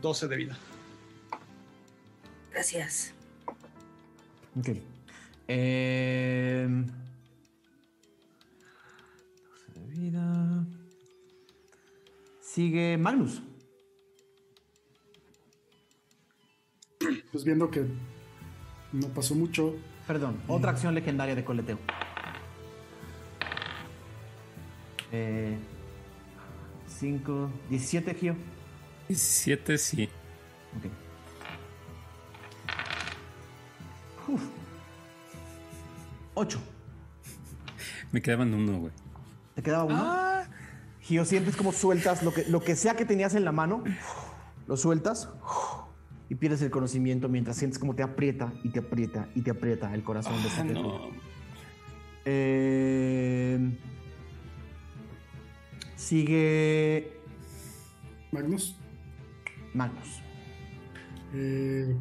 12 0.00 0.28
de 0.28 0.36
vida. 0.36 0.56
Gracias. 2.52 3.14
ok. 4.58 4.68
Eh, 5.48 6.68
12 9.74 9.80
de 9.80 9.86
vida. 10.00 10.66
Sigue 12.40 12.96
Magnus. 12.98 13.42
Pues 17.32 17.44
viendo 17.44 17.70
que 17.70 17.86
no 18.92 19.08
pasó 19.08 19.34
mucho, 19.34 19.74
Perdón, 20.06 20.40
otra 20.48 20.72
acción 20.72 20.94
legendaria 20.94 21.34
de 21.34 21.44
coleteo. 21.44 21.78
Eh, 25.12 25.58
5, 26.86 27.50
17, 27.68 28.14
Gio. 28.14 28.36
17 29.08 29.78
sí. 29.78 30.08
Ok. 30.76 30.86
Uf. 34.28 34.42
8. 36.34 36.60
Me 38.10 38.22
quedaban 38.22 38.54
uno, 38.54 38.78
güey. 38.78 38.92
¿Te 39.54 39.62
quedaba 39.62 39.84
uno? 39.84 40.22
Gio, 41.00 41.24
sientes 41.24 41.56
como 41.56 41.72
sueltas 41.72 42.22
lo 42.22 42.32
que, 42.32 42.44
lo 42.46 42.60
que 42.60 42.76
sea 42.76 42.94
que 42.96 43.04
tenías 43.04 43.34
en 43.34 43.44
la 43.44 43.52
mano, 43.52 43.82
lo 44.66 44.76
sueltas 44.76 45.28
y 46.32 46.34
pierdes 46.34 46.62
el 46.62 46.70
conocimiento 46.70 47.28
mientras 47.28 47.58
sientes 47.58 47.78
como 47.78 47.94
te 47.94 48.02
aprieta 48.02 48.54
y 48.64 48.70
te 48.70 48.78
aprieta 48.78 49.28
y 49.34 49.42
te 49.42 49.50
aprieta 49.50 49.92
el 49.94 50.02
corazón 50.02 50.40
de 50.40 50.48
esta 50.48 50.62
Ah, 50.62 50.64
criatura. 50.64 50.88
no. 50.94 51.10
Eh, 52.24 53.58
sigue 55.96 57.12
Magnus, 58.30 58.76
Magnus. 59.74 60.22
eh, 61.34 61.94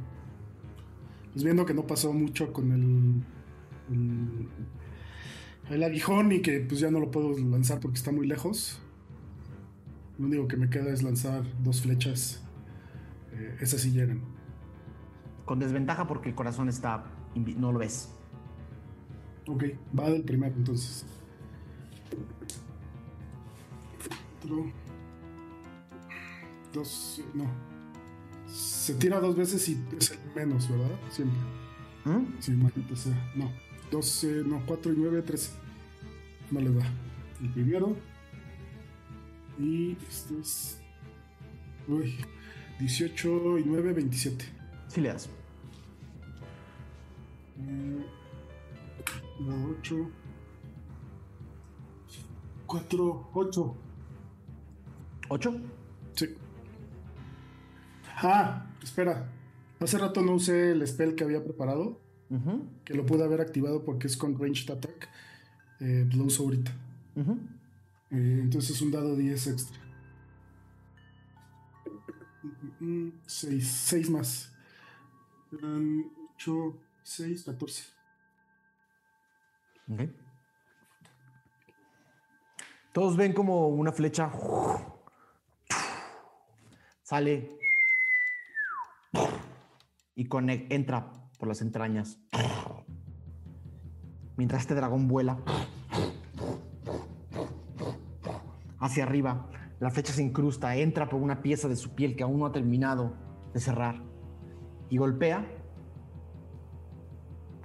pues 1.33 1.43
viendo 1.43 1.65
que 1.65 1.73
no 1.73 1.85
pasó 1.85 2.13
mucho 2.13 2.53
con 2.53 2.71
el, 2.71 3.23
el, 3.93 4.47
el 5.75 5.83
aguijón 5.83 6.31
y 6.31 6.41
que 6.41 6.61
pues 6.61 6.79
ya 6.79 6.89
no 6.89 6.99
lo 7.01 7.11
puedo 7.11 7.37
lanzar 7.37 7.81
porque 7.81 7.97
está 7.97 8.11
muy 8.13 8.27
lejos. 8.27 8.79
Lo 10.19 10.27
único 10.27 10.47
que 10.47 10.55
me 10.55 10.69
queda 10.69 10.93
es 10.93 11.03
lanzar 11.03 11.43
dos 11.63 11.81
flechas. 11.81 12.41
Eh, 13.33 13.57
esas 13.61 13.81
sí 13.81 13.91
llegan. 13.91 14.21
Con 15.45 15.59
desventaja 15.59 16.07
porque 16.07 16.29
el 16.29 16.35
corazón 16.35 16.69
está. 16.69 17.05
No 17.35 17.71
lo 17.71 17.79
ves. 17.79 18.09
Ok, 19.47 19.63
va 19.97 20.09
del 20.09 20.23
primero 20.23 20.55
entonces. 20.55 21.05
Otro. 24.43 24.71
Dos, 26.73 27.21
no. 27.33 27.45
Se 28.47 28.93
tira 28.95 29.19
dos 29.19 29.35
veces 29.35 29.67
y 29.69 29.83
es 29.97 30.11
el 30.11 30.19
menos, 30.35 30.69
¿verdad? 30.69 30.99
Siempre. 31.09 31.37
¿Mm? 32.05 32.25
Sí, 32.39 32.51
maldita 32.51 32.95
sea. 32.95 33.31
No, 33.35 33.51
12, 33.91 34.43
no, 34.45 34.61
4 34.65 34.93
y 34.93 34.95
9, 34.97 35.21
13. 35.21 35.51
No 36.51 36.59
le 36.61 36.73
da. 36.73 36.85
El 37.41 37.49
primero. 37.49 37.95
Y 39.59 39.97
esto 40.07 40.39
es. 40.39 40.81
Uy, 41.87 42.15
18 42.81 43.59
y 43.59 43.63
9, 43.65 43.93
27. 43.93 44.45
Sí 44.87 45.01
le 45.01 45.09
das. 45.09 45.29
Eh, 47.59 48.05
8. 49.79 50.09
4, 52.65 53.29
8. 53.33 53.75
¿Ocho? 55.29 55.55
Sí. 56.15 56.35
Ah, 58.17 58.65
espera. 58.81 59.29
Hace 59.79 59.97
rato 59.97 60.21
no 60.21 60.33
usé 60.33 60.71
el 60.71 60.85
spell 60.87 61.15
que 61.15 61.23
había 61.23 61.43
preparado, 61.43 61.99
Ujú, 62.29 62.65
que 62.85 62.93
lo 62.93 63.05
pude 63.05 63.23
haber 63.25 63.41
activado 63.41 63.83
porque 63.83 64.07
es 64.07 64.15
con 64.17 64.39
ranged 64.39 64.69
attack. 64.71 65.09
Eh, 65.79 66.07
lo 66.13 66.25
uso 66.25 66.43
ahorita. 66.43 66.71
ujú. 67.15 67.33
Eh, 68.11 68.39
entonces 68.43 68.75
es 68.75 68.81
un 68.81 68.91
dado 68.91 69.15
10 69.15 69.47
extra. 69.47 69.77
6, 73.25 73.67
6 73.71 74.09
más. 74.09 74.51
8, 75.53 76.77
6, 77.03 77.43
14. 77.43 77.83
Ok. 79.91 80.01
Todos 82.93 83.15
ven 83.15 83.33
como 83.33 83.67
una 83.69 83.91
flecha 83.91 84.31
sale 87.03 87.57
y 90.15 90.27
conec- 90.27 90.67
entra 90.69 91.11
por 91.37 91.47
las 91.47 91.61
entrañas. 91.61 92.17
Mientras 94.37 94.61
este 94.61 94.75
dragón 94.75 95.07
vuela 95.07 95.37
hacia 98.79 99.03
arriba, 99.03 99.47
la 99.81 99.89
flecha 99.89 100.13
se 100.13 100.21
incrusta, 100.21 100.75
entra 100.75 101.09
por 101.09 101.19
una 101.19 101.41
pieza 101.41 101.67
de 101.67 101.75
su 101.75 101.95
piel 101.95 102.15
que 102.15 102.21
aún 102.21 102.39
no 102.39 102.45
ha 102.45 102.51
terminado 102.51 103.17
de 103.51 103.59
cerrar 103.59 104.03
y 104.89 104.97
golpea 104.97 105.43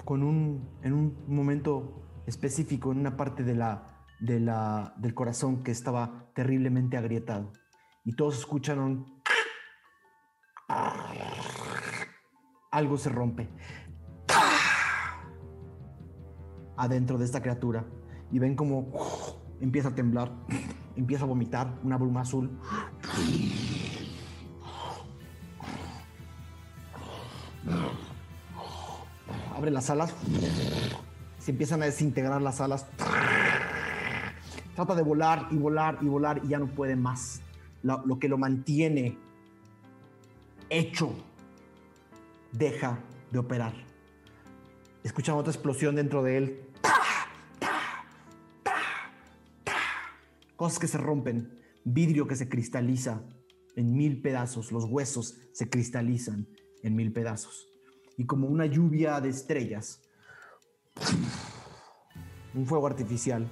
con 0.02 0.22
un, 0.22 0.66
en 0.82 0.94
un 0.94 1.24
momento 1.28 2.22
específico, 2.26 2.90
en 2.90 3.00
una 3.00 3.18
parte 3.18 3.44
de 3.44 3.54
la, 3.54 4.06
de 4.18 4.40
la, 4.40 4.94
del 4.96 5.12
corazón 5.12 5.62
que 5.62 5.72
estaba 5.72 6.30
terriblemente 6.34 6.96
agrietado. 6.96 7.52
Y 8.02 8.14
todos 8.16 8.38
escuchan 8.38 8.78
un... 8.78 9.22
Algo 12.70 12.96
se 12.96 13.10
rompe. 13.10 13.50
Adentro 16.78 17.18
de 17.18 17.26
esta 17.26 17.42
criatura. 17.42 17.84
Y 18.32 18.38
ven 18.38 18.56
como 18.56 18.90
empieza 19.60 19.88
a 19.88 19.94
temblar, 19.94 20.32
empieza 20.96 21.24
a 21.24 21.26
vomitar 21.26 21.78
una 21.82 21.96
bruma 21.96 22.22
azul. 22.22 22.50
Abre 29.54 29.70
las 29.70 29.90
alas. 29.90 30.14
Se 31.38 31.50
empiezan 31.52 31.82
a 31.82 31.86
desintegrar 31.86 32.42
las 32.42 32.60
alas. 32.60 32.86
Trata 34.74 34.94
de 34.94 35.02
volar 35.02 35.48
y 35.50 35.56
volar 35.56 35.98
y 36.02 36.06
volar 36.06 36.40
y 36.44 36.48
ya 36.48 36.58
no 36.58 36.66
puede 36.66 36.96
más. 36.96 37.40
Lo, 37.82 38.18
que 38.18 38.28
lo 38.28 38.36
mantiene 38.36 39.16
hecho 40.68 41.14
deja 42.52 42.98
de 43.30 43.38
operar. 43.38 43.72
Escuchan 45.04 45.36
otra 45.36 45.52
explosión 45.52 45.94
dentro 45.94 46.22
de 46.22 46.36
él. 46.36 46.65
Cosas 50.56 50.78
que 50.78 50.88
se 50.88 50.98
rompen. 50.98 51.60
Vidrio 51.84 52.26
que 52.26 52.34
se 52.34 52.48
cristaliza 52.48 53.22
en 53.76 53.96
mil 53.96 54.20
pedazos. 54.20 54.72
Los 54.72 54.84
huesos 54.84 55.38
se 55.52 55.68
cristalizan 55.68 56.48
en 56.82 56.96
mil 56.96 57.12
pedazos. 57.12 57.68
Y 58.16 58.24
como 58.24 58.48
una 58.48 58.66
lluvia 58.66 59.20
de 59.20 59.28
estrellas, 59.28 60.02
un 62.54 62.66
fuego 62.66 62.86
artificial, 62.86 63.46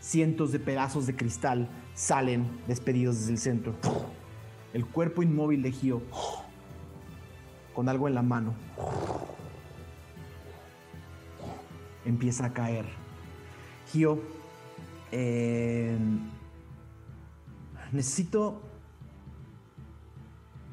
cientos 0.00 0.52
de 0.52 0.58
pedazos 0.58 1.06
de 1.06 1.14
cristal 1.14 1.68
salen 1.94 2.46
despedidos 2.66 3.20
desde 3.20 3.32
el 3.32 3.38
centro. 3.38 3.74
El 4.72 4.84
cuerpo 4.86 5.22
inmóvil 5.22 5.62
de 5.62 5.70
Gio, 5.70 6.02
con 7.74 7.88
algo 7.88 8.08
en 8.08 8.14
la 8.14 8.22
mano, 8.22 8.54
empieza 12.04 12.46
a 12.46 12.52
caer. 12.52 12.86
Gio, 13.92 14.20
eh, 15.12 15.96
necesito, 17.92 18.60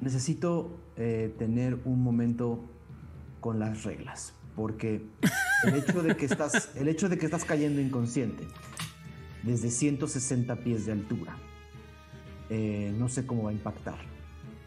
necesito 0.02 0.78
eh, 0.98 1.34
tener 1.38 1.80
un 1.86 2.04
momento 2.04 2.64
con 3.40 3.60
las 3.60 3.84
reglas, 3.84 4.34
porque 4.56 5.06
el 5.66 5.76
hecho 5.76 6.02
de 6.04 6.16
que 6.16 6.26
estás, 6.26 6.72
el 6.76 6.88
hecho 6.88 7.10
de 7.10 7.18
que 7.18 7.26
estás 7.26 7.46
cayendo 7.46 7.82
inconsciente 7.82 8.48
desde 9.44 9.70
160 9.70 10.56
pies 10.58 10.86
de 10.86 10.94
altura, 10.94 11.36
eh, 12.50 12.94
no 12.98 13.10
sé 13.10 13.26
cómo 13.26 13.44
va 13.44 13.50
a 13.50 13.54
impactar 13.54 13.98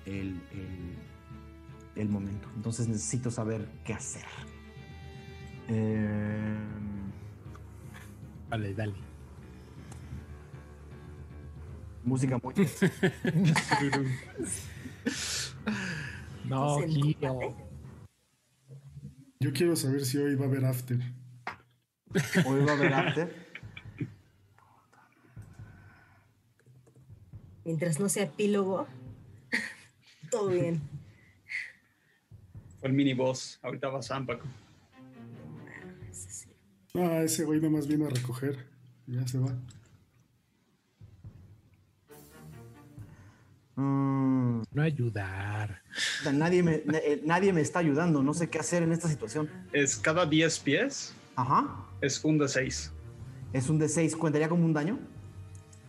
el, 0.04 0.40
el- 0.52 0.96
el 1.96 2.08
momento. 2.10 2.46
Entonces 2.54 2.88
necesito 2.88 3.30
saber 3.30 3.66
qué 3.84 3.94
hacer. 3.94 4.24
Eh, 5.68 6.56
Dale, 8.50 8.74
dale. 8.74 8.92
Música 12.06 12.40
muy... 12.42 12.54
No, 16.48 16.78
Gio. 16.78 17.56
Yo 19.40 19.52
quiero 19.52 19.74
saber 19.74 20.04
si 20.04 20.18
hoy 20.18 20.36
va 20.36 20.44
a 20.44 20.48
haber 20.48 20.64
after. 20.64 20.98
Hoy 22.46 22.64
va 22.64 22.72
a 22.72 22.74
haber 22.76 22.94
after. 22.94 23.46
Mientras 27.64 27.98
no 27.98 28.08
sea 28.08 28.24
epílogo, 28.24 28.86
todo 30.30 30.50
bien. 30.50 30.80
Fue 32.78 32.88
el 32.88 32.94
mini 32.94 33.12
boss. 33.12 33.58
Ahorita 33.62 33.88
va 33.88 34.02
Zampaco. 34.02 34.46
Ah, 36.94 37.22
ese 37.22 37.44
güey 37.44 37.60
nomás 37.60 37.88
vino 37.88 38.06
a 38.06 38.10
recoger. 38.10 38.66
Ya 39.08 39.26
se 39.26 39.38
va. 39.38 39.52
Mm, 43.76 44.62
No 44.72 44.82
ayudar. 44.82 45.82
nadie, 46.32 46.62
me, 46.62 46.82
eh, 46.94 47.22
nadie 47.24 47.52
me 47.52 47.60
está 47.60 47.78
ayudando. 47.80 48.22
No 48.22 48.34
sé 48.34 48.48
qué 48.48 48.58
hacer 48.58 48.82
en 48.82 48.92
esta 48.92 49.08
situación. 49.08 49.48
Es 49.72 49.96
cada 49.96 50.26
10 50.26 50.58
pies. 50.60 51.12
Ajá. 51.36 51.66
Es 52.00 52.24
un 52.24 52.38
de 52.38 52.48
6. 52.48 52.90
Es 53.52 53.68
un 53.68 53.78
D6. 53.80 54.16
¿Cuentaría 54.16 54.48
como 54.48 54.64
un 54.64 54.72
daño? 54.72 54.98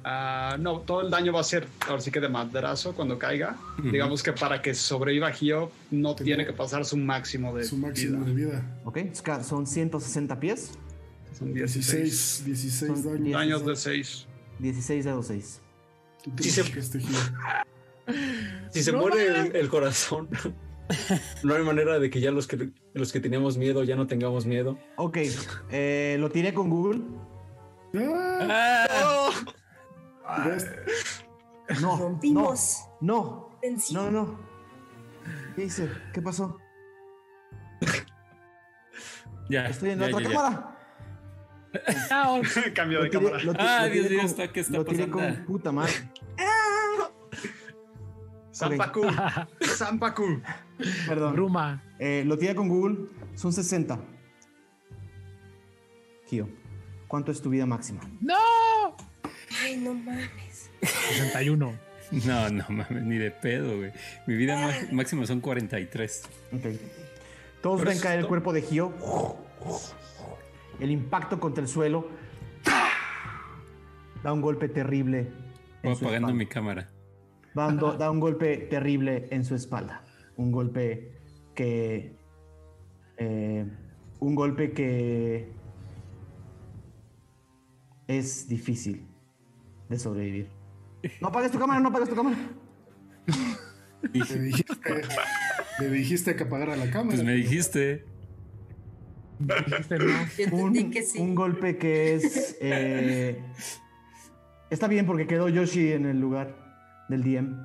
Ah, 0.03 0.56
no, 0.59 0.80
todo 0.82 1.01
el 1.01 1.09
daño 1.09 1.33
va 1.33 1.41
a 1.41 1.43
ser 1.43 1.67
ahora 1.88 2.01
sí 2.01 2.11
que 2.11 2.19
de 2.22 2.30
madrazo 2.30 2.93
cuando 2.95 3.17
caiga. 3.19 3.57
Digamos 3.82 4.24
que 4.24 4.32
para 4.32 4.61
que 4.61 4.74
sobreviva 4.74 5.32
Gio 5.32 5.72
no 5.91 6.16
tiene 6.16 6.45
que 6.45 6.53
pasar 6.53 6.85
su 6.85 6.95
máximo 6.98 7.56
de 7.56 7.64
Su 7.66 7.77
máximo 7.77 8.24
vida. 8.24 8.25
de 8.25 8.33
vida. 8.61 8.80
Ok. 8.85 8.99
Son 9.43 9.66
160 9.67 10.40
pies. 10.40 10.72
Son 11.38 11.53
16. 11.53 12.03
16, 12.43 12.45
16 12.45 13.01
Son 13.01 13.14
daños. 13.14 13.33
Daños 13.33 13.66
de 13.66 13.75
6. 13.75 14.27
16 14.59 15.06
de 15.06 15.24
6. 15.24 15.61
Tú 16.24 16.32
te 16.32 16.43
Sí 16.43 16.51
se- 16.51 16.72
que 16.72 16.80
este. 16.80 16.99
Si 18.71 18.83
se 18.83 18.91
muere 18.91 19.27
el, 19.27 19.55
el 19.55 19.69
corazón, 19.69 20.29
no 21.43 21.53
hay 21.55 21.63
manera 21.63 21.99
de 21.99 22.09
que 22.09 22.19
ya 22.21 22.31
los 22.31 22.47
que, 22.47 22.69
los 22.93 23.11
que 23.11 23.19
teníamos 23.19 23.57
miedo 23.57 23.83
ya 23.83 23.95
no 23.95 24.07
tengamos 24.07 24.45
miedo. 24.45 24.77
Ok. 24.95 25.17
eh, 25.71 26.17
lo 26.19 26.29
tiré 26.29 26.53
con 26.53 26.69
Google. 26.69 27.01
¡Ah! 28.49 29.31
¿Ves? 30.45 30.69
No. 31.81 31.97
Rompimos. 31.97 32.85
No. 33.01 33.49
No, 33.91 34.03
no, 34.03 34.11
no. 34.11 34.39
¿Qué 35.55 35.65
hice? 35.65 35.89
¿Qué 36.13 36.21
pasó? 36.21 36.57
Ya. 39.49 39.65
Estoy 39.67 39.91
en 39.91 39.99
ya, 39.99 40.05
otra 40.07 40.19
ya, 40.23 40.29
ya. 40.29 40.35
cámara. 40.35 40.73
Cambio 42.75 43.01
de 43.01 43.05
Lo 43.05 43.11
tiré- 43.11 43.31
cámara. 43.31 43.55
Ah, 43.59 43.85
lo 43.85 43.93
Dios 43.93 44.05
tiré 44.07 44.17
mío, 44.17 44.25
está- 44.25 44.51
¿qué 44.51 44.59
está 44.59 44.77
Lo 44.77 44.83
tiré 44.83 45.07
pasando? 45.07 45.35
con 45.35 45.45
puta 45.45 45.71
madre. 45.71 45.93
Zampacu. 48.57 49.05
Zampacu. 49.61 50.41
Perdón. 51.07 51.33
Bruma. 51.33 51.83
Eh, 51.99 52.23
lo 52.25 52.37
tiré 52.37 52.55
con 52.55 52.67
Google. 52.69 52.97
Son 53.35 53.53
60. 53.53 53.99
Gio, 56.27 56.49
¿cuánto 57.07 57.31
es 57.31 57.41
tu 57.41 57.49
vida 57.49 57.65
máxima? 57.65 58.01
¡No! 58.19 58.35
Ay, 59.63 59.77
no 59.77 59.93
mames. 59.93 60.69
61. 60.81 61.73
No, 62.25 62.49
no 62.49 62.65
mames, 62.69 63.03
ni 63.03 63.17
de 63.17 63.31
pedo, 63.31 63.77
güey. 63.77 63.91
Mi 64.27 64.35
vida 64.35 64.55
ma- 64.57 64.73
máxima 64.93 65.25
son 65.25 65.39
43. 65.41 66.23
Ok. 66.53 66.61
Todos 67.61 67.79
Pero 67.79 67.91
ven 67.91 67.99
caer 67.99 68.19
el 68.19 68.27
cuerpo 68.27 68.53
de 68.53 68.61
Gio. 68.61 68.93
El 70.79 70.91
impacto 70.91 71.39
contra 71.39 71.61
el 71.63 71.67
suelo 71.67 72.07
da 74.23 74.31
un 74.33 74.41
golpe 74.41 74.67
terrible. 74.69 75.31
Voy 75.83 75.93
apagando 75.93 76.27
espalda. 76.27 76.33
mi 76.33 76.45
cámara. 76.45 76.89
Da 77.57 77.67
un, 77.67 77.77
do- 77.77 77.93
da 77.97 78.11
un 78.11 78.19
golpe 78.19 78.57
terrible 78.69 79.27
en 79.31 79.43
su 79.43 79.55
espalda. 79.55 80.03
Un 80.37 80.51
golpe 80.51 81.11
que. 81.55 82.15
eh, 83.17 83.65
un 84.19 84.35
golpe 84.35 84.71
que. 84.71 85.51
Es 88.07 88.47
difícil 88.47 89.05
de 89.89 89.99
sobrevivir. 89.99 90.49
No 91.21 91.27
apagues 91.27 91.51
tu 91.51 91.59
cámara, 91.59 91.79
no 91.79 91.89
apagues 91.89 92.09
tu 92.09 92.15
cámara. 92.15 92.37
Le 94.01 94.09
dijiste, 94.41 95.03
le 95.79 95.89
dijiste 95.89 96.35
que 96.35 96.43
apagara 96.43 96.75
la 96.77 96.89
cámara. 96.89 97.15
Pues 97.17 97.23
me 97.23 97.33
dijiste. 97.33 98.05
Dijiste 99.39 99.97
no. 100.51 100.57
Un, 100.57 100.91
que 100.91 101.03
sí. 101.03 101.19
un 101.19 101.35
golpe 101.35 101.77
que 101.77 102.15
es. 102.15 102.57
eh, 102.61 103.41
está 104.69 104.87
bien 104.87 105.05
porque 105.05 105.27
quedó 105.27 105.49
Yoshi 105.49 105.91
en 105.91 106.05
el 106.05 106.19
lugar 106.19 106.66
del 107.09 107.23
DM. 107.23 107.55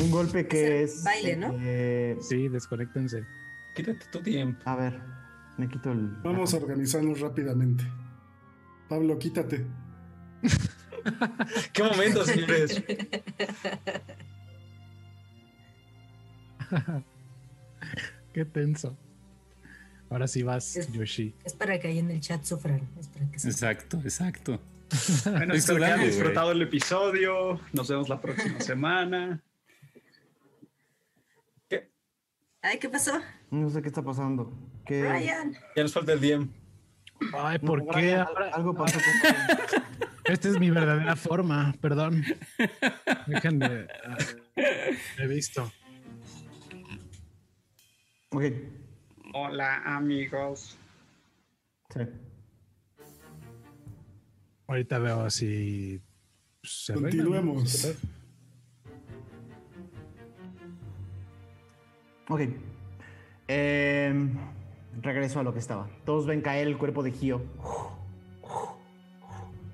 Un 0.00 0.10
golpe 0.10 0.46
que 0.48 0.82
Es 0.82 1.04
baile, 1.04 1.36
¿no? 1.36 1.54
eh, 1.58 2.16
Sí, 2.20 2.48
desconéctense. 2.48 3.24
Quítate 3.76 4.06
tu 4.10 4.22
tiempo. 4.22 4.60
a 4.64 4.76
ver, 4.76 5.00
me 5.58 5.68
quito 5.68 5.92
el. 5.92 6.08
Vamos 6.22 6.54
a 6.54 6.56
organizarnos 6.56 7.20
rápidamente. 7.20 7.84
Pablo, 8.88 9.18
quítate. 9.18 9.66
¿Qué 11.72 11.82
momento, 11.82 12.24
señores? 12.24 12.82
Qué 18.32 18.44
tenso. 18.44 18.96
Ahora 20.10 20.26
sí 20.28 20.42
vas, 20.42 20.76
Es- 20.76 20.92
Yoshi. 20.92 21.34
Es 21.44 21.54
para 21.54 21.78
que 21.78 21.88
ahí 21.88 21.98
en 21.98 22.10
el 22.10 22.20
chat 22.20 22.42
sufran. 22.44 22.88
Es 22.98 23.08
para 23.08 23.26
que 23.30 23.38
sufran. 23.38 23.52
Exacto, 23.52 23.98
exacto. 24.04 24.60
Bueno, 25.24 25.54
espero 25.54 25.78
que 25.78 25.84
hayan 25.86 26.00
disfrutado 26.06 26.52
el 26.52 26.62
episodio. 26.62 27.60
Nos 27.72 27.88
vemos 27.88 28.08
la 28.08 28.20
próxima 28.20 28.60
semana. 28.60 29.42
Ay, 32.62 32.78
¿qué 32.78 32.88
pasó? 32.88 33.20
No 33.50 33.68
sé 33.68 33.82
qué 33.82 33.88
está 33.88 34.02
pasando. 34.02 34.50
¿Qué... 34.86 35.02
Ryan. 35.06 35.54
Ya 35.76 35.82
nos 35.82 35.92
falta 35.92 36.12
el 36.14 36.20
DM. 36.20 36.48
Ay, 37.34 37.58
No, 37.60 37.66
¿por 37.66 37.84
qué? 37.88 37.92
Brian, 37.92 38.20
ahora? 38.26 38.48
Algo 38.54 38.74
pasó 38.74 38.98
con. 38.98 39.82
Esta 40.24 40.48
es 40.48 40.58
mi 40.58 40.70
verdadera 40.70 41.14
forma, 41.16 41.74
perdón. 41.82 42.24
Déjenme. 43.26 43.86
ah, 44.06 44.16
He 45.18 45.26
visto. 45.26 45.70
Ok, 48.30 48.44
Hola, 49.34 49.82
amigos. 49.84 50.78
sí. 51.92 52.00
Ahorita 54.66 54.98
veo 54.98 55.28
si. 55.30 56.00
se 56.62 56.92
arregla, 56.92 57.24
¿no? 57.24 57.54
Continuemos. 57.54 57.96
Ok. 62.28 62.40
Em, 63.46 64.34
regreso 65.02 65.40
a 65.40 65.42
lo 65.42 65.52
que 65.52 65.58
estaba. 65.58 65.88
Todos 66.06 66.26
ven 66.26 66.40
caer 66.40 66.66
el 66.66 66.78
cuerpo 66.78 67.02
de 67.02 67.12
Gio. 67.12 67.42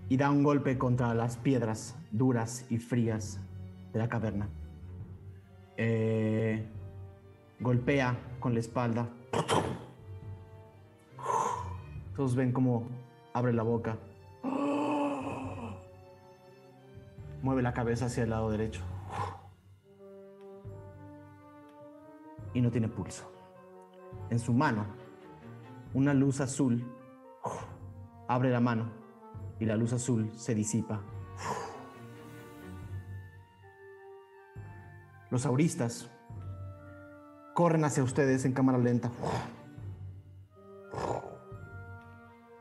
Y 0.08 0.16
da 0.16 0.30
un 0.30 0.42
golpe 0.42 0.76
contra 0.76 1.14
las 1.14 1.36
piedras 1.36 1.96
duras 2.10 2.66
y 2.68 2.78
frías 2.78 3.38
de 3.92 3.98
la 4.00 4.08
caverna. 4.08 4.48
Eh, 5.76 6.66
golpea 7.60 8.18
con 8.40 8.54
la 8.54 8.60
espalda. 8.60 9.08
Todos 12.16 12.34
ven 12.34 12.50
cómo 12.50 12.88
abre 13.32 13.52
la 13.52 13.62
boca. 13.62 13.96
Mueve 17.42 17.62
la 17.62 17.72
cabeza 17.72 18.06
hacia 18.06 18.24
el 18.24 18.30
lado 18.30 18.50
derecho. 18.50 18.82
y 22.54 22.60
no 22.60 22.70
tiene 22.70 22.88
pulso. 22.88 23.30
En 24.28 24.38
su 24.38 24.52
mano, 24.52 24.86
una 25.94 26.14
luz 26.14 26.40
azul 26.40 26.84
abre 28.28 28.50
la 28.50 28.60
mano 28.60 28.90
y 29.58 29.64
la 29.64 29.76
luz 29.76 29.92
azul 29.92 30.30
se 30.36 30.54
disipa. 30.54 31.00
Los 35.30 35.46
auristas 35.46 36.10
corren 37.54 37.84
hacia 37.84 38.02
ustedes 38.02 38.44
en 38.44 38.52
cámara 38.52 38.78
lenta. 38.78 39.10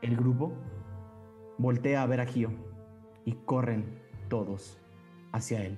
El 0.02 0.16
grupo 0.16 0.52
voltea 1.58 2.02
a 2.02 2.06
ver 2.06 2.20
a 2.20 2.26
Gio 2.26 2.50
y 3.24 3.32
corren 3.44 3.99
todos 4.30 4.78
hacia 5.32 5.62
él. 5.62 5.76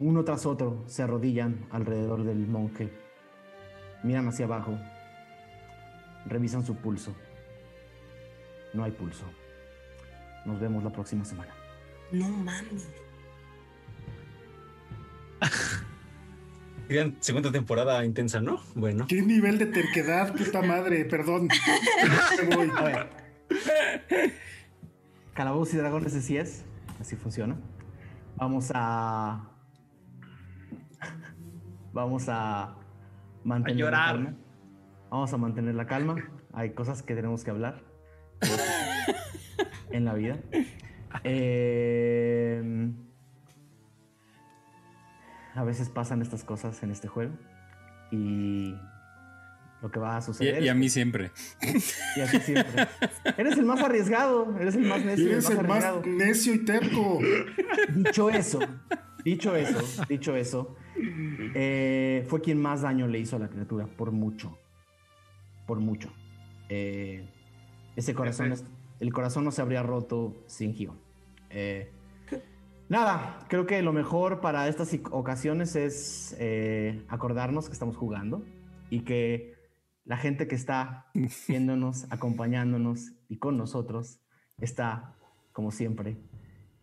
Uno 0.00 0.24
tras 0.24 0.46
otro 0.46 0.82
se 0.86 1.04
arrodillan 1.04 1.64
alrededor 1.70 2.24
del 2.24 2.48
monje. 2.48 2.92
Miran 4.02 4.26
hacia 4.26 4.46
abajo. 4.46 4.76
Revisan 6.26 6.66
su 6.66 6.74
pulso. 6.74 7.14
No 8.74 8.82
hay 8.82 8.90
pulso. 8.90 9.24
Nos 10.44 10.58
vemos 10.58 10.82
la 10.82 10.90
próxima 10.90 11.24
semana. 11.24 11.54
No 12.10 12.28
mames. 12.28 12.88
Segunda 17.20 17.50
temporada 17.52 18.04
intensa, 18.04 18.40
¿no? 18.40 18.60
Bueno. 18.74 19.06
¿Qué 19.08 19.22
nivel 19.22 19.58
de 19.58 19.66
terquedad, 19.66 20.34
puta 20.34 20.62
madre? 20.62 21.04
Perdón. 21.04 21.48
Voy. 22.54 22.70
A 22.76 22.82
ver. 22.82 23.08
Calabozos 25.34 25.74
y 25.74 25.76
dragones 25.78 26.14
así 26.14 26.36
es. 26.36 26.64
Así 27.00 27.16
funciona. 27.16 27.56
Vamos 28.36 28.70
a. 28.74 29.48
Vamos 31.92 32.24
a 32.28 32.76
mantener 33.44 33.76
A 33.76 33.78
llorar. 33.78 34.16
la 34.16 34.24
calma. 34.24 34.38
Vamos 35.10 35.32
a 35.32 35.36
mantener 35.36 35.74
la 35.74 35.86
calma. 35.86 36.16
Hay 36.52 36.70
cosas 36.70 37.02
que 37.02 37.14
tenemos 37.14 37.44
que 37.44 37.50
hablar 37.50 37.82
en 39.90 40.04
la 40.04 40.14
vida. 40.14 40.38
Eh, 41.24 42.90
a 45.54 45.64
veces 45.64 45.88
pasan 45.88 46.22
estas 46.22 46.44
cosas 46.44 46.82
en 46.82 46.90
este 46.90 47.08
juego 47.08 47.32
y 48.10 48.74
lo 49.82 49.90
que 49.90 49.98
va 49.98 50.16
a 50.16 50.22
suceder. 50.22 50.62
y 50.62 50.68
a 50.68 50.74
mí 50.74 50.88
siempre. 50.88 51.32
Y 52.16 52.20
así 52.20 52.38
siempre. 52.40 52.86
Eres 53.36 53.58
el 53.58 53.64
más 53.66 53.80
arriesgado, 53.82 54.56
eres 54.60 54.74
el 54.76 54.82
más 54.86 55.04
necio, 55.04 55.30
Eres 55.32 55.50
el 55.50 55.58
el 55.58 55.66
más 55.68 56.06
necio 56.06 56.54
y 56.54 56.64
terco. 56.64 57.18
Dicho 57.94 58.30
eso, 58.30 58.60
dicho 59.24 59.56
eso, 59.56 60.04
dicho 60.08 60.36
eso, 60.36 60.76
eh, 61.54 62.24
fue 62.28 62.40
quien 62.40 62.60
más 62.60 62.82
daño 62.82 63.06
le 63.08 63.18
hizo 63.18 63.36
a 63.36 63.38
la 63.40 63.48
criatura, 63.48 63.86
por 63.86 64.12
mucho. 64.12 64.56
Por 65.66 65.80
mucho. 65.80 66.12
Eh, 66.68 67.28
ese 67.96 68.14
corazón, 68.14 68.52
es- 68.52 68.64
el 69.00 69.12
corazón 69.12 69.44
no 69.44 69.50
se 69.50 69.62
habría 69.62 69.82
roto 69.82 70.42
sin 70.46 70.74
Gio. 70.74 70.94
Eh, 71.50 71.90
nada, 72.92 73.38
creo 73.48 73.66
que 73.66 73.80
lo 73.80 73.94
mejor 73.94 74.42
para 74.42 74.68
estas 74.68 74.94
ocasiones 75.10 75.76
es 75.76 76.36
eh, 76.38 77.02
acordarnos 77.08 77.66
que 77.66 77.72
estamos 77.72 77.96
jugando 77.96 78.44
y 78.90 79.00
que 79.00 79.54
la 80.04 80.18
gente 80.18 80.46
que 80.46 80.54
está 80.54 81.06
viéndonos, 81.48 82.06
acompañándonos 82.10 83.12
y 83.30 83.38
con 83.38 83.56
nosotros 83.56 84.20
está, 84.58 85.16
como 85.52 85.70
siempre, 85.70 86.18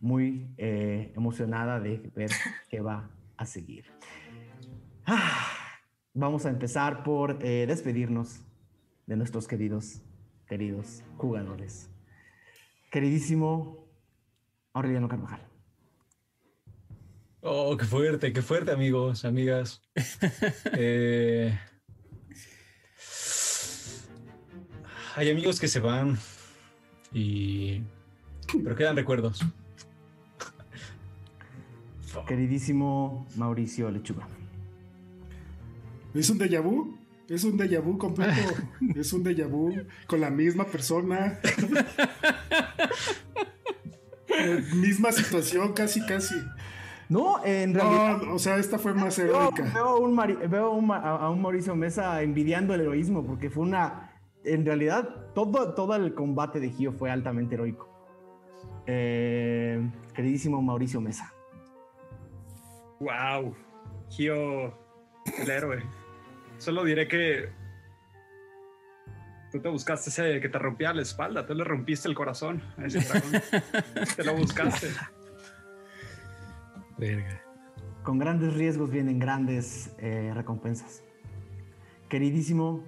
muy 0.00 0.52
eh, 0.58 1.12
emocionada 1.14 1.78
de 1.78 2.10
ver 2.16 2.30
qué 2.68 2.80
va 2.80 3.08
a 3.36 3.46
seguir. 3.46 3.84
Ah, 5.06 5.46
vamos 6.12 6.44
a 6.44 6.50
empezar 6.50 7.04
por 7.04 7.38
eh, 7.40 7.66
despedirnos 7.68 8.42
de 9.06 9.16
nuestros 9.16 9.46
queridos, 9.46 10.02
queridos 10.48 11.04
jugadores. 11.18 11.88
Queridísimo 12.90 13.86
Aureliano 14.72 15.08
Carvajal. 15.08 15.49
Oh, 17.42 17.74
qué 17.76 17.86
fuerte, 17.86 18.32
qué 18.32 18.42
fuerte, 18.42 18.70
amigos, 18.70 19.24
amigas. 19.24 19.80
Eh, 20.74 21.58
hay 25.16 25.30
amigos 25.30 25.58
que 25.58 25.68
se 25.68 25.80
van 25.80 26.18
y 27.12 27.82
pero 28.62 28.76
quedan 28.76 28.96
recuerdos. 28.96 29.40
Queridísimo 32.26 33.26
Mauricio 33.36 33.90
Lechuga. 33.90 34.28
¿Es 36.12 36.28
un 36.28 36.38
déjà 36.38 36.60
vu? 36.60 36.98
Es 37.28 37.44
un 37.44 37.56
déjà 37.56 37.80
vu 37.80 37.96
completo. 37.96 38.32
Es 38.94 39.12
un 39.12 39.22
déjà 39.24 39.46
vu 39.46 39.72
con 40.06 40.20
la 40.20 40.30
misma 40.30 40.66
persona. 40.66 41.40
Eh, 44.42 44.62
misma 44.74 45.12
situación, 45.12 45.74
casi, 45.74 46.00
casi. 46.06 46.36
No, 47.10 47.44
en 47.44 47.74
realidad. 47.74 48.22
No, 48.22 48.34
o 48.34 48.38
sea, 48.38 48.56
esta 48.56 48.78
fue 48.78 48.94
más 48.94 49.18
heroica. 49.18 49.64
veo 49.74 49.98
un 49.98 50.14
Mari- 50.14 50.38
veo 50.48 50.70
un 50.70 50.90
a 50.92 51.28
un 51.28 51.42
Mauricio 51.42 51.74
Mesa 51.74 52.22
envidiando 52.22 52.72
el 52.72 52.80
heroísmo, 52.82 53.26
porque 53.26 53.50
fue 53.50 53.64
una. 53.64 54.12
En 54.44 54.64
realidad, 54.64 55.32
todo, 55.34 55.74
todo 55.74 55.94
el 55.96 56.14
combate 56.14 56.60
de 56.60 56.70
Gio 56.70 56.92
fue 56.92 57.10
altamente 57.10 57.56
heroico. 57.56 57.90
Eh, 58.86 59.86
queridísimo 60.14 60.62
Mauricio 60.62 61.00
Mesa. 61.00 61.34
Wow. 63.00 63.54
Gio, 64.08 64.66
el 65.38 65.50
héroe. 65.50 65.82
Solo 66.58 66.84
diré 66.84 67.08
que 67.08 67.48
tú 69.50 69.60
te 69.60 69.68
buscaste 69.68 70.10
ese 70.10 70.40
que 70.40 70.48
te 70.48 70.58
rompía 70.58 70.92
la 70.94 71.02
espalda, 71.02 71.44
tú 71.46 71.54
le 71.54 71.64
rompiste 71.64 72.08
el 72.08 72.14
corazón 72.14 72.62
a 72.78 72.86
ese 72.86 73.00
dragón. 73.00 73.32
te 74.16 74.24
lo 74.24 74.34
buscaste. 74.36 74.88
Verga. 77.00 77.42
Con 78.02 78.18
grandes 78.18 78.52
riesgos 78.52 78.90
vienen 78.90 79.18
grandes 79.18 79.90
eh, 79.98 80.32
recompensas. 80.34 81.02
Queridísimo, 82.10 82.84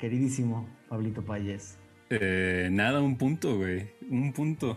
queridísimo 0.00 0.68
Pablito 0.88 1.24
Payés. 1.24 1.78
Eh, 2.10 2.68
nada, 2.72 3.00
un 3.00 3.16
punto, 3.16 3.56
güey. 3.56 3.90
Un 4.10 4.32
punto. 4.32 4.76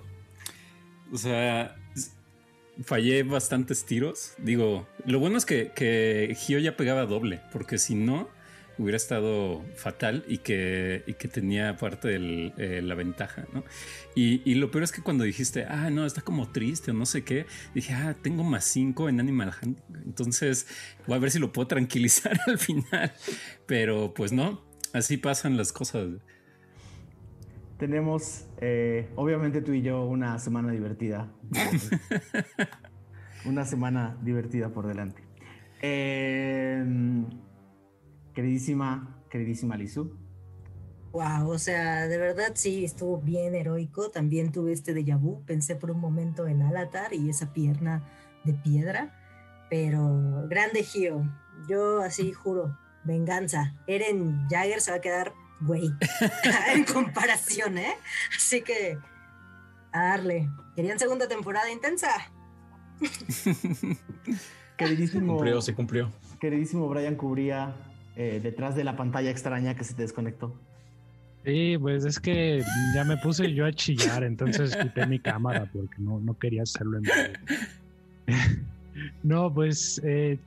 O 1.11 1.17
sea, 1.17 1.75
fallé 2.83 3.23
bastantes 3.23 3.83
tiros. 3.85 4.35
Digo, 4.37 4.87
lo 5.05 5.19
bueno 5.19 5.37
es 5.37 5.45
que, 5.45 5.71
que 5.75 6.35
Gio 6.37 6.59
ya 6.59 6.77
pegaba 6.77 7.07
doble, 7.07 7.41
porque 7.51 7.79
si 7.79 7.95
no, 7.95 8.29
hubiera 8.81 8.97
estado 8.97 9.63
fatal 9.75 10.23
y 10.27 10.39
que, 10.39 11.03
y 11.07 11.13
que 11.13 11.27
tenía 11.27 11.69
aparte 11.69 12.15
el, 12.15 12.53
eh, 12.57 12.81
la 12.81 12.95
ventaja, 12.95 13.45
¿no? 13.53 13.63
Y, 14.15 14.41
y 14.49 14.55
lo 14.55 14.71
peor 14.71 14.83
es 14.83 14.91
que 14.91 15.01
cuando 15.01 15.23
dijiste, 15.23 15.65
ah, 15.65 15.89
no, 15.89 16.05
está 16.05 16.21
como 16.21 16.49
triste 16.51 16.91
o 16.91 16.93
no 16.93 17.05
sé 17.05 17.23
qué, 17.23 17.45
dije, 17.73 17.93
ah, 17.93 18.15
tengo 18.21 18.43
más 18.43 18.65
cinco 18.65 19.09
en 19.09 19.19
Animal 19.19 19.53
Hand. 19.61 19.77
Entonces, 20.05 20.67
voy 21.07 21.17
a 21.17 21.19
ver 21.19 21.31
si 21.31 21.39
lo 21.39 21.51
puedo 21.51 21.67
tranquilizar 21.67 22.37
al 22.47 22.57
final. 22.57 23.13
Pero 23.65 24.13
pues 24.13 24.31
no, 24.31 24.61
así 24.93 25.17
pasan 25.17 25.57
las 25.57 25.71
cosas. 25.71 26.09
Tenemos, 27.77 28.45
eh, 28.59 29.09
obviamente 29.15 29.61
tú 29.61 29.73
y 29.73 29.81
yo, 29.81 30.05
una 30.05 30.37
semana 30.39 30.71
divertida. 30.71 31.31
una 33.45 33.65
semana 33.65 34.17
divertida 34.21 34.69
por 34.69 34.87
delante. 34.87 35.23
Eh, 35.81 36.85
queridísima, 38.33 39.23
queridísima 39.29 39.77
Lizu. 39.77 40.17
Wow, 41.11 41.49
o 41.49 41.59
sea, 41.59 42.07
de 42.07 42.17
verdad 42.17 42.53
sí, 42.55 42.85
estuvo 42.85 43.19
bien 43.19 43.53
heroico. 43.53 44.09
También 44.11 44.51
tuve 44.51 44.71
este 44.71 44.93
déjà 44.93 45.17
vu. 45.17 45.43
Pensé 45.45 45.75
por 45.75 45.91
un 45.91 45.99
momento 45.99 46.47
en 46.47 46.61
Alatar 46.61 47.13
y 47.13 47.29
esa 47.29 47.51
pierna 47.51 48.07
de 48.45 48.53
piedra. 48.53 49.13
Pero 49.69 50.47
grande 50.47 50.83
Gio. 50.83 51.29
Yo 51.67 52.01
así 52.01 52.31
juro, 52.31 52.77
venganza. 53.03 53.75
Eren 53.87 54.47
Jagger 54.49 54.79
se 54.79 54.91
va 54.91 54.97
a 54.97 55.01
quedar 55.01 55.33
güey 55.61 55.91
en 56.75 56.83
comparación, 56.85 57.77
¿eh? 57.77 57.93
Así 58.35 58.61
que 58.61 58.97
a 59.91 60.03
darle. 60.03 60.49
¿Querían 60.75 60.99
segunda 60.99 61.27
temporada 61.27 61.69
intensa? 61.71 62.09
Queridísimo, 64.77 65.35
Cumplió, 65.35 65.61
se 65.61 65.75
cumplió. 65.75 66.11
queridísimo 66.39 66.87
Brian 66.87 67.15
Cubría, 67.15 67.75
eh, 68.15 68.39
detrás 68.41 68.75
de 68.75 68.83
la 68.83 68.95
pantalla 68.95 69.29
extraña 69.29 69.75
que 69.75 69.83
se 69.83 69.93
te 69.93 70.03
desconectó. 70.03 70.59
Sí, 71.43 71.75
pues 71.79 72.05
es 72.05 72.19
que 72.19 72.63
ya 72.93 73.03
me 73.03 73.17
puse 73.17 73.51
yo 73.53 73.65
a 73.65 73.73
chillar, 73.73 74.23
entonces 74.23 74.75
quité 74.75 75.07
mi 75.07 75.19
cámara 75.19 75.67
porque 75.73 75.95
no, 75.97 76.19
no 76.19 76.37
quería 76.37 76.63
hacerlo 76.63 76.97
en 76.97 77.03
vivo. 77.03 77.57
No, 79.23 79.53
pues 79.53 80.01
eh, 80.03 80.37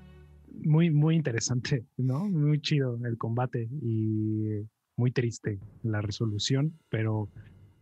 muy, 0.65 0.91
muy 0.91 1.17
interesante, 1.17 1.85
¿no? 1.97 2.29
Muy 2.29 2.61
chido 2.61 2.99
el 3.05 3.17
combate 3.19 3.69
y 3.83 4.65
muy 4.97 5.11
triste 5.11 5.59
la 5.83 6.01
resolución, 6.01 6.79
pero 6.89 7.29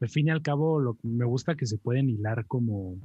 al 0.01 0.09
fin 0.09 0.29
y 0.29 0.31
al 0.31 0.43
cabo 0.43 0.81
lo, 0.81 0.99
me 1.03 1.25
gusta 1.25 1.57
que 1.57 1.67
se 1.67 1.79
pueden 1.79 2.09
hilar 2.09 2.47
como, 2.47 2.97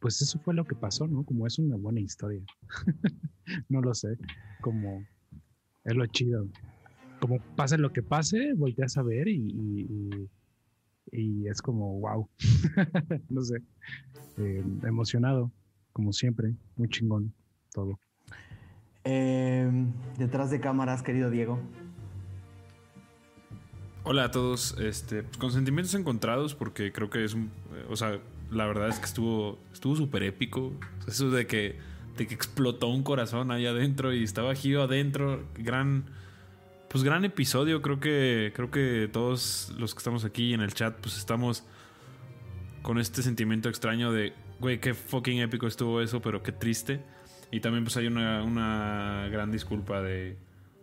pues 0.00 0.20
eso 0.20 0.38
fue 0.40 0.54
lo 0.54 0.64
que 0.64 0.74
pasó, 0.74 1.06
¿no? 1.06 1.24
Como 1.24 1.46
es 1.46 1.58
una 1.58 1.76
buena 1.76 2.00
historia. 2.00 2.42
no 3.68 3.80
lo 3.80 3.94
sé, 3.94 4.18
como 4.60 5.02
es 5.84 5.96
lo 5.96 6.06
chido. 6.06 6.46
Como 7.20 7.40
pase 7.56 7.78
lo 7.78 7.92
que 7.92 8.02
pase, 8.02 8.52
volteas 8.54 8.96
a 8.96 9.02
ver 9.02 9.28
y, 9.28 10.28
y, 11.10 11.48
es 11.48 11.62
como, 11.62 11.98
wow, 12.00 12.28
no 13.30 13.42
sé, 13.42 13.62
eh, 14.36 14.62
emocionado, 14.84 15.50
como 15.92 16.12
siempre, 16.12 16.54
muy 16.76 16.88
chingón 16.88 17.32
todo. 17.72 17.98
Eh, 19.04 19.70
detrás 20.18 20.50
de 20.50 20.60
cámaras, 20.60 21.02
querido 21.02 21.30
Diego. 21.30 21.58
Hola 24.04 24.24
a 24.24 24.30
todos, 24.30 24.76
este, 24.78 25.22
pues, 25.22 25.36
con 25.36 25.52
sentimientos 25.52 25.94
encontrados 25.94 26.54
porque 26.54 26.92
creo 26.92 27.10
que 27.10 27.24
es 27.24 27.34
un, 27.34 27.50
eh, 27.74 27.86
o 27.90 27.96
sea, 27.96 28.20
la 28.50 28.66
verdad 28.66 28.88
es 28.88 28.98
que 28.98 29.04
estuvo, 29.04 29.58
estuvo 29.72 29.96
súper 29.96 30.22
épico, 30.22 30.72
eso 31.06 31.30
de 31.30 31.46
que, 31.46 31.76
que 32.26 32.34
explotó 32.34 32.88
un 32.88 33.02
corazón 33.02 33.50
ahí 33.50 33.66
adentro 33.66 34.12
y 34.12 34.24
estaba 34.24 34.54
Gio 34.54 34.82
adentro, 34.82 35.44
gran, 35.54 36.04
pues 36.88 37.04
gran 37.04 37.24
episodio, 37.24 37.82
creo 37.82 38.00
que, 38.00 38.52
creo 38.54 38.70
que 38.70 39.08
todos 39.12 39.72
los 39.78 39.94
que 39.94 39.98
estamos 39.98 40.24
aquí 40.24 40.54
en 40.54 40.60
el 40.60 40.74
chat, 40.74 40.96
pues 41.00 41.16
estamos 41.16 41.64
con 42.82 42.98
este 42.98 43.22
sentimiento 43.22 43.68
extraño 43.68 44.12
de, 44.12 44.32
güey, 44.60 44.80
qué 44.80 44.94
fucking 44.94 45.38
épico 45.40 45.66
estuvo 45.66 46.00
eso, 46.00 46.20
pero 46.20 46.42
qué 46.42 46.52
triste, 46.52 47.00
y 47.50 47.60
también 47.60 47.84
pues 47.84 47.96
hay 47.96 48.06
una, 48.06 48.42
una 48.42 49.28
gran 49.30 49.50
disculpa 49.50 50.02
de 50.02 50.36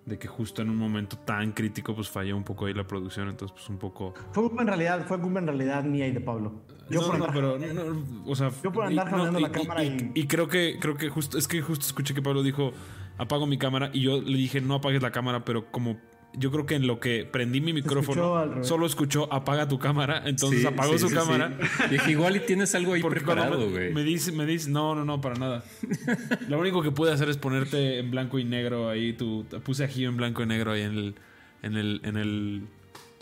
de 0.05 0.19
que 0.19 0.27
justo 0.27 0.61
en 0.61 0.69
un 0.69 0.75
momento 0.77 1.17
tan 1.17 1.51
crítico 1.51 1.95
pues 1.95 2.09
falló 2.09 2.37
un 2.37 2.43
poco 2.43 2.67
ahí 2.67 2.73
la 2.73 2.85
producción, 2.85 3.27
entonces 3.29 3.55
pues 3.57 3.67
un 3.69 3.77
poco... 3.77 4.13
Fue 4.31 4.43
culpa 4.43 4.61
en 4.61 4.67
realidad, 4.67 5.05
fue 5.07 5.19
culpa 5.19 5.39
en 5.39 5.47
realidad 5.47 5.83
mía 5.83 6.07
y 6.07 6.11
de 6.11 6.21
Pablo. 6.21 6.61
Yo 6.89 7.01
no, 7.01 7.07
por 7.07 7.17
no, 7.17 7.25
andar- 7.25 7.33
pero 7.33 7.73
no, 7.73 7.93
no, 7.93 8.23
o 8.27 8.35
sea, 8.35 8.51
Yo 8.63 8.71
por 8.71 8.85
andar 8.85 9.09
jaleando 9.09 9.39
la 9.39 9.51
cámara 9.51 9.83
y, 9.83 10.11
y- 10.13 10.21
y 10.21 10.27
creo 10.27 10.47
que 10.47 10.77
creo 10.79 10.95
que 10.95 11.09
justo 11.09 11.37
es 11.39 11.47
que 11.47 11.61
justo 11.61 11.85
escuché 11.87 12.13
que 12.13 12.21
Pablo 12.21 12.43
dijo 12.43 12.71
apago 13.17 13.47
mi 13.47 13.57
cámara 13.57 13.89
y 13.93 14.01
yo 14.01 14.21
le 14.21 14.37
dije 14.37 14.61
no 14.61 14.75
apagues 14.75 15.01
la 15.01 15.09
cámara, 15.11 15.43
pero 15.43 15.71
como 15.71 15.97
yo 16.37 16.51
creo 16.51 16.65
que 16.65 16.75
en 16.75 16.85
lo 16.87 16.99
que 16.99 17.25
prendí 17.25 17.61
mi 17.61 17.71
micrófono 17.73 18.63
solo 18.63 18.85
escuchó 18.85 19.31
apaga 19.31 19.67
tu 19.67 19.79
cámara, 19.79 20.23
entonces 20.25 20.61
Sí, 20.61 20.67
apagó 20.67 20.93
sí, 20.93 20.99
su 20.99 21.09
sí, 21.09 21.15
cámara. 21.15 21.57
sí. 21.59 21.83
Dije, 21.91 22.11
igual 22.11 22.35
y 22.35 22.39
tienes 22.41 22.73
algo 22.75 22.93
ahí 22.93 23.01
Porque 23.01 23.19
preparado, 23.21 23.57
me, 23.59 23.65
güey. 23.67 23.93
me 23.93 24.03
dice, 24.03 24.31
me 24.31 24.45
dice, 24.45 24.69
no, 24.69 24.95
no, 24.95 25.05
no, 25.05 25.21
para 25.21 25.35
nada. 25.35 25.63
Lo 26.49 26.59
único 26.59 26.81
que 26.81 26.91
pude 26.91 27.11
hacer 27.11 27.29
es 27.29 27.37
ponerte 27.37 27.99
en 27.99 28.11
blanco 28.11 28.37
y 28.39 28.43
negro 28.43 28.89
ahí. 28.89 29.13
Tu, 29.13 29.45
puse 29.63 29.83
a 29.83 29.87
Gio 29.87 30.09
en 30.09 30.17
blanco 30.17 30.43
y 30.43 30.45
negro 30.45 30.71
ahí 30.73 30.81
en 30.81 30.91
el, 30.97 31.15
en 31.63 31.77
el, 31.77 32.01
en 32.03 32.17
el 32.17 32.61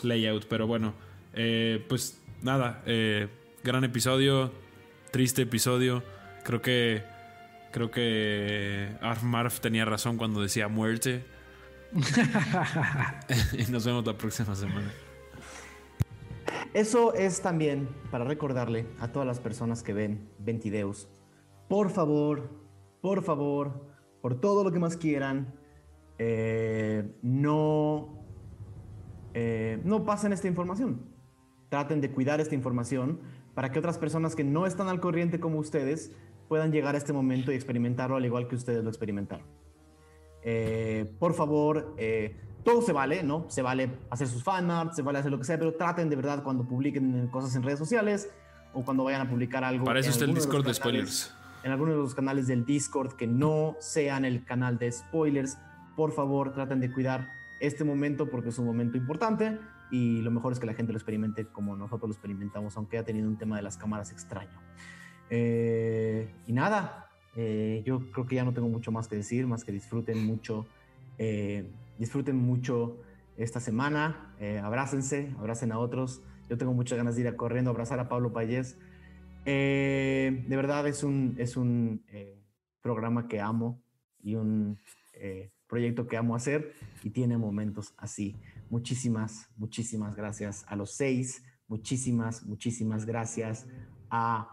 layout. 0.01 0.45
Pero 0.47 0.65
bueno, 0.67 0.93
eh, 1.33 1.83
pues 1.87 2.19
nada, 2.41 2.81
eh, 2.85 3.27
gran 3.63 3.83
episodio, 3.83 4.51
triste 5.11 5.43
episodio. 5.43 6.03
Creo 6.43 6.61
que, 6.61 7.03
creo 7.71 7.91
que 7.91 8.89
Arf 9.01 9.23
Marf 9.23 9.59
tenía 9.59 9.85
razón 9.85 10.17
cuando 10.17 10.41
decía 10.41 10.67
muerte. 10.67 11.23
y 13.57 13.71
nos 13.71 13.85
vemos 13.85 14.05
la 14.05 14.17
próxima 14.17 14.55
semana. 14.55 14.91
Eso 16.73 17.13
es 17.13 17.41
también 17.41 17.87
para 18.09 18.23
recordarle 18.23 18.87
a 18.99 19.11
todas 19.11 19.27
las 19.27 19.39
personas 19.39 19.83
que 19.83 19.93
ven 19.93 20.27
Ventideus, 20.39 21.07
por 21.67 21.91
favor, 21.91 22.49
por 23.01 23.23
favor, 23.23 23.87
por 24.21 24.39
todo 24.39 24.63
lo 24.63 24.71
que 24.71 24.79
más 24.79 24.97
quieran, 24.97 25.53
eh, 26.17 27.15
no, 27.21 28.25
eh, 29.33 29.79
no 29.83 30.03
pasen 30.03 30.33
esta 30.33 30.47
información. 30.47 31.01
Traten 31.69 32.01
de 32.01 32.11
cuidar 32.11 32.39
esta 32.39 32.55
información 32.55 33.19
para 33.53 33.71
que 33.71 33.79
otras 33.79 33.97
personas 33.97 34.35
que 34.35 34.43
no 34.43 34.65
están 34.65 34.87
al 34.87 34.99
corriente 34.99 35.39
como 35.39 35.59
ustedes 35.59 36.11
puedan 36.47 36.71
llegar 36.71 36.95
a 36.95 36.97
este 36.97 37.13
momento 37.13 37.51
y 37.51 37.55
experimentarlo 37.55 38.15
al 38.15 38.25
igual 38.25 38.47
que 38.47 38.55
ustedes 38.55 38.83
lo 38.83 38.89
experimentaron. 38.89 39.45
Eh, 40.43 41.11
por 41.19 41.33
favor, 41.33 41.95
eh, 41.97 42.35
todo 42.63 42.81
se 42.81 42.93
vale, 42.93 43.23
¿no? 43.23 43.45
Se 43.49 43.61
vale 43.61 43.89
hacer 44.09 44.27
sus 44.27 44.43
fanarts, 44.43 44.95
se 44.95 45.01
vale 45.01 45.19
hacer 45.19 45.31
lo 45.31 45.37
que 45.37 45.45
sea, 45.45 45.57
pero 45.57 45.73
traten 45.73 46.09
de 46.09 46.15
verdad 46.15 46.43
cuando 46.43 46.63
publiquen 46.65 47.27
cosas 47.27 47.55
en 47.55 47.63
redes 47.63 47.79
sociales 47.79 48.29
o 48.73 48.83
cuando 48.83 49.03
vayan 49.03 49.21
a 49.21 49.29
publicar 49.29 49.63
algo. 49.63 49.85
Para 49.85 49.99
eso 49.99 50.09
está 50.09 50.25
el 50.25 50.33
Discord 50.33 50.65
de 50.65 50.73
spoilers. 50.73 51.33
En 51.63 51.71
algunos 51.71 51.95
de 51.95 52.01
los 52.01 52.15
canales 52.15 52.47
del 52.47 52.65
Discord 52.65 53.13
que 53.13 53.27
no 53.27 53.75
sean 53.79 54.25
el 54.25 54.43
canal 54.43 54.77
de 54.77 54.91
spoilers, 54.91 55.57
por 55.95 56.11
favor, 56.11 56.53
traten 56.53 56.79
de 56.79 56.91
cuidar 56.91 57.29
este 57.61 57.83
momento 57.83 58.29
porque 58.29 58.49
es 58.49 58.59
un 58.59 58.65
momento 58.65 58.97
importante 58.97 59.57
y 59.91 60.21
lo 60.21 60.31
mejor 60.31 60.51
es 60.51 60.59
que 60.59 60.65
la 60.65 60.73
gente 60.73 60.91
lo 60.91 60.97
experimente 60.97 61.45
como 61.45 61.75
nosotros 61.75 62.09
lo 62.09 62.13
experimentamos, 62.13 62.75
aunque 62.75 62.97
ha 62.97 63.05
tenido 63.05 63.27
un 63.27 63.37
tema 63.37 63.55
de 63.55 63.61
las 63.61 63.77
cámaras 63.77 64.11
extraño. 64.11 64.59
Eh, 65.29 66.33
y 66.47 66.51
nada, 66.51 67.09
eh, 67.35 67.81
yo 67.85 68.11
creo 68.11 68.27
que 68.27 68.35
ya 68.35 68.43
no 68.43 68.53
tengo 68.53 68.69
mucho 68.69 68.91
más 68.91 69.07
que 69.07 69.15
decir, 69.15 69.47
más 69.47 69.63
que 69.63 69.71
disfruten 69.71 70.25
mucho, 70.25 70.67
eh, 71.17 71.67
disfruten 71.97 72.35
mucho 72.35 72.97
esta 73.37 73.59
semana, 73.59 74.35
eh, 74.39 74.59
abrácense, 74.59 75.33
abracen 75.39 75.71
a 75.71 75.79
otros. 75.79 76.21
Yo 76.49 76.57
tengo 76.57 76.73
muchas 76.73 76.97
ganas 76.97 77.15
de 77.15 77.21
ir 77.21 77.35
corriendo 77.35 77.71
a 77.71 77.73
abrazar 77.73 77.99
a 77.99 78.09
Pablo 78.09 78.31
Payés 78.33 78.77
Eh, 79.45 80.45
de 80.47 80.55
verdad 80.55 80.87
es 80.87 81.03
un, 81.03 81.35
es 81.37 81.57
un 81.57 82.01
programa 82.81 83.27
que 83.27 83.41
amo 83.41 83.81
y 84.21 84.35
un 84.35 84.77
proyecto 85.67 86.07
que 86.07 86.15
amo 86.15 86.35
hacer 86.35 86.73
y 87.03 87.09
tiene 87.09 87.37
momentos 87.37 87.93
así. 87.97 88.37
Muchísimas, 88.69 89.49
muchísimas 89.57 90.15
gracias 90.15 90.63
a 90.67 90.75
los 90.75 90.95
seis. 90.95 91.43
Muchísimas, 91.67 92.45
muchísimas 92.45 93.05
gracias 93.05 93.67
a 94.09 94.47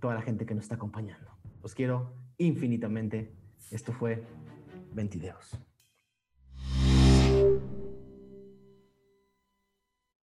toda 0.00 0.14
la 0.14 0.22
gente 0.22 0.44
que 0.44 0.54
nos 0.54 0.64
está 0.64 0.74
acompañando. 0.74 1.31
Los 1.62 1.74
quiero 1.74 2.12
infinitamente. 2.38 3.32
Esto 3.70 3.92
fue 3.92 4.24
Ventideos. 4.92 5.58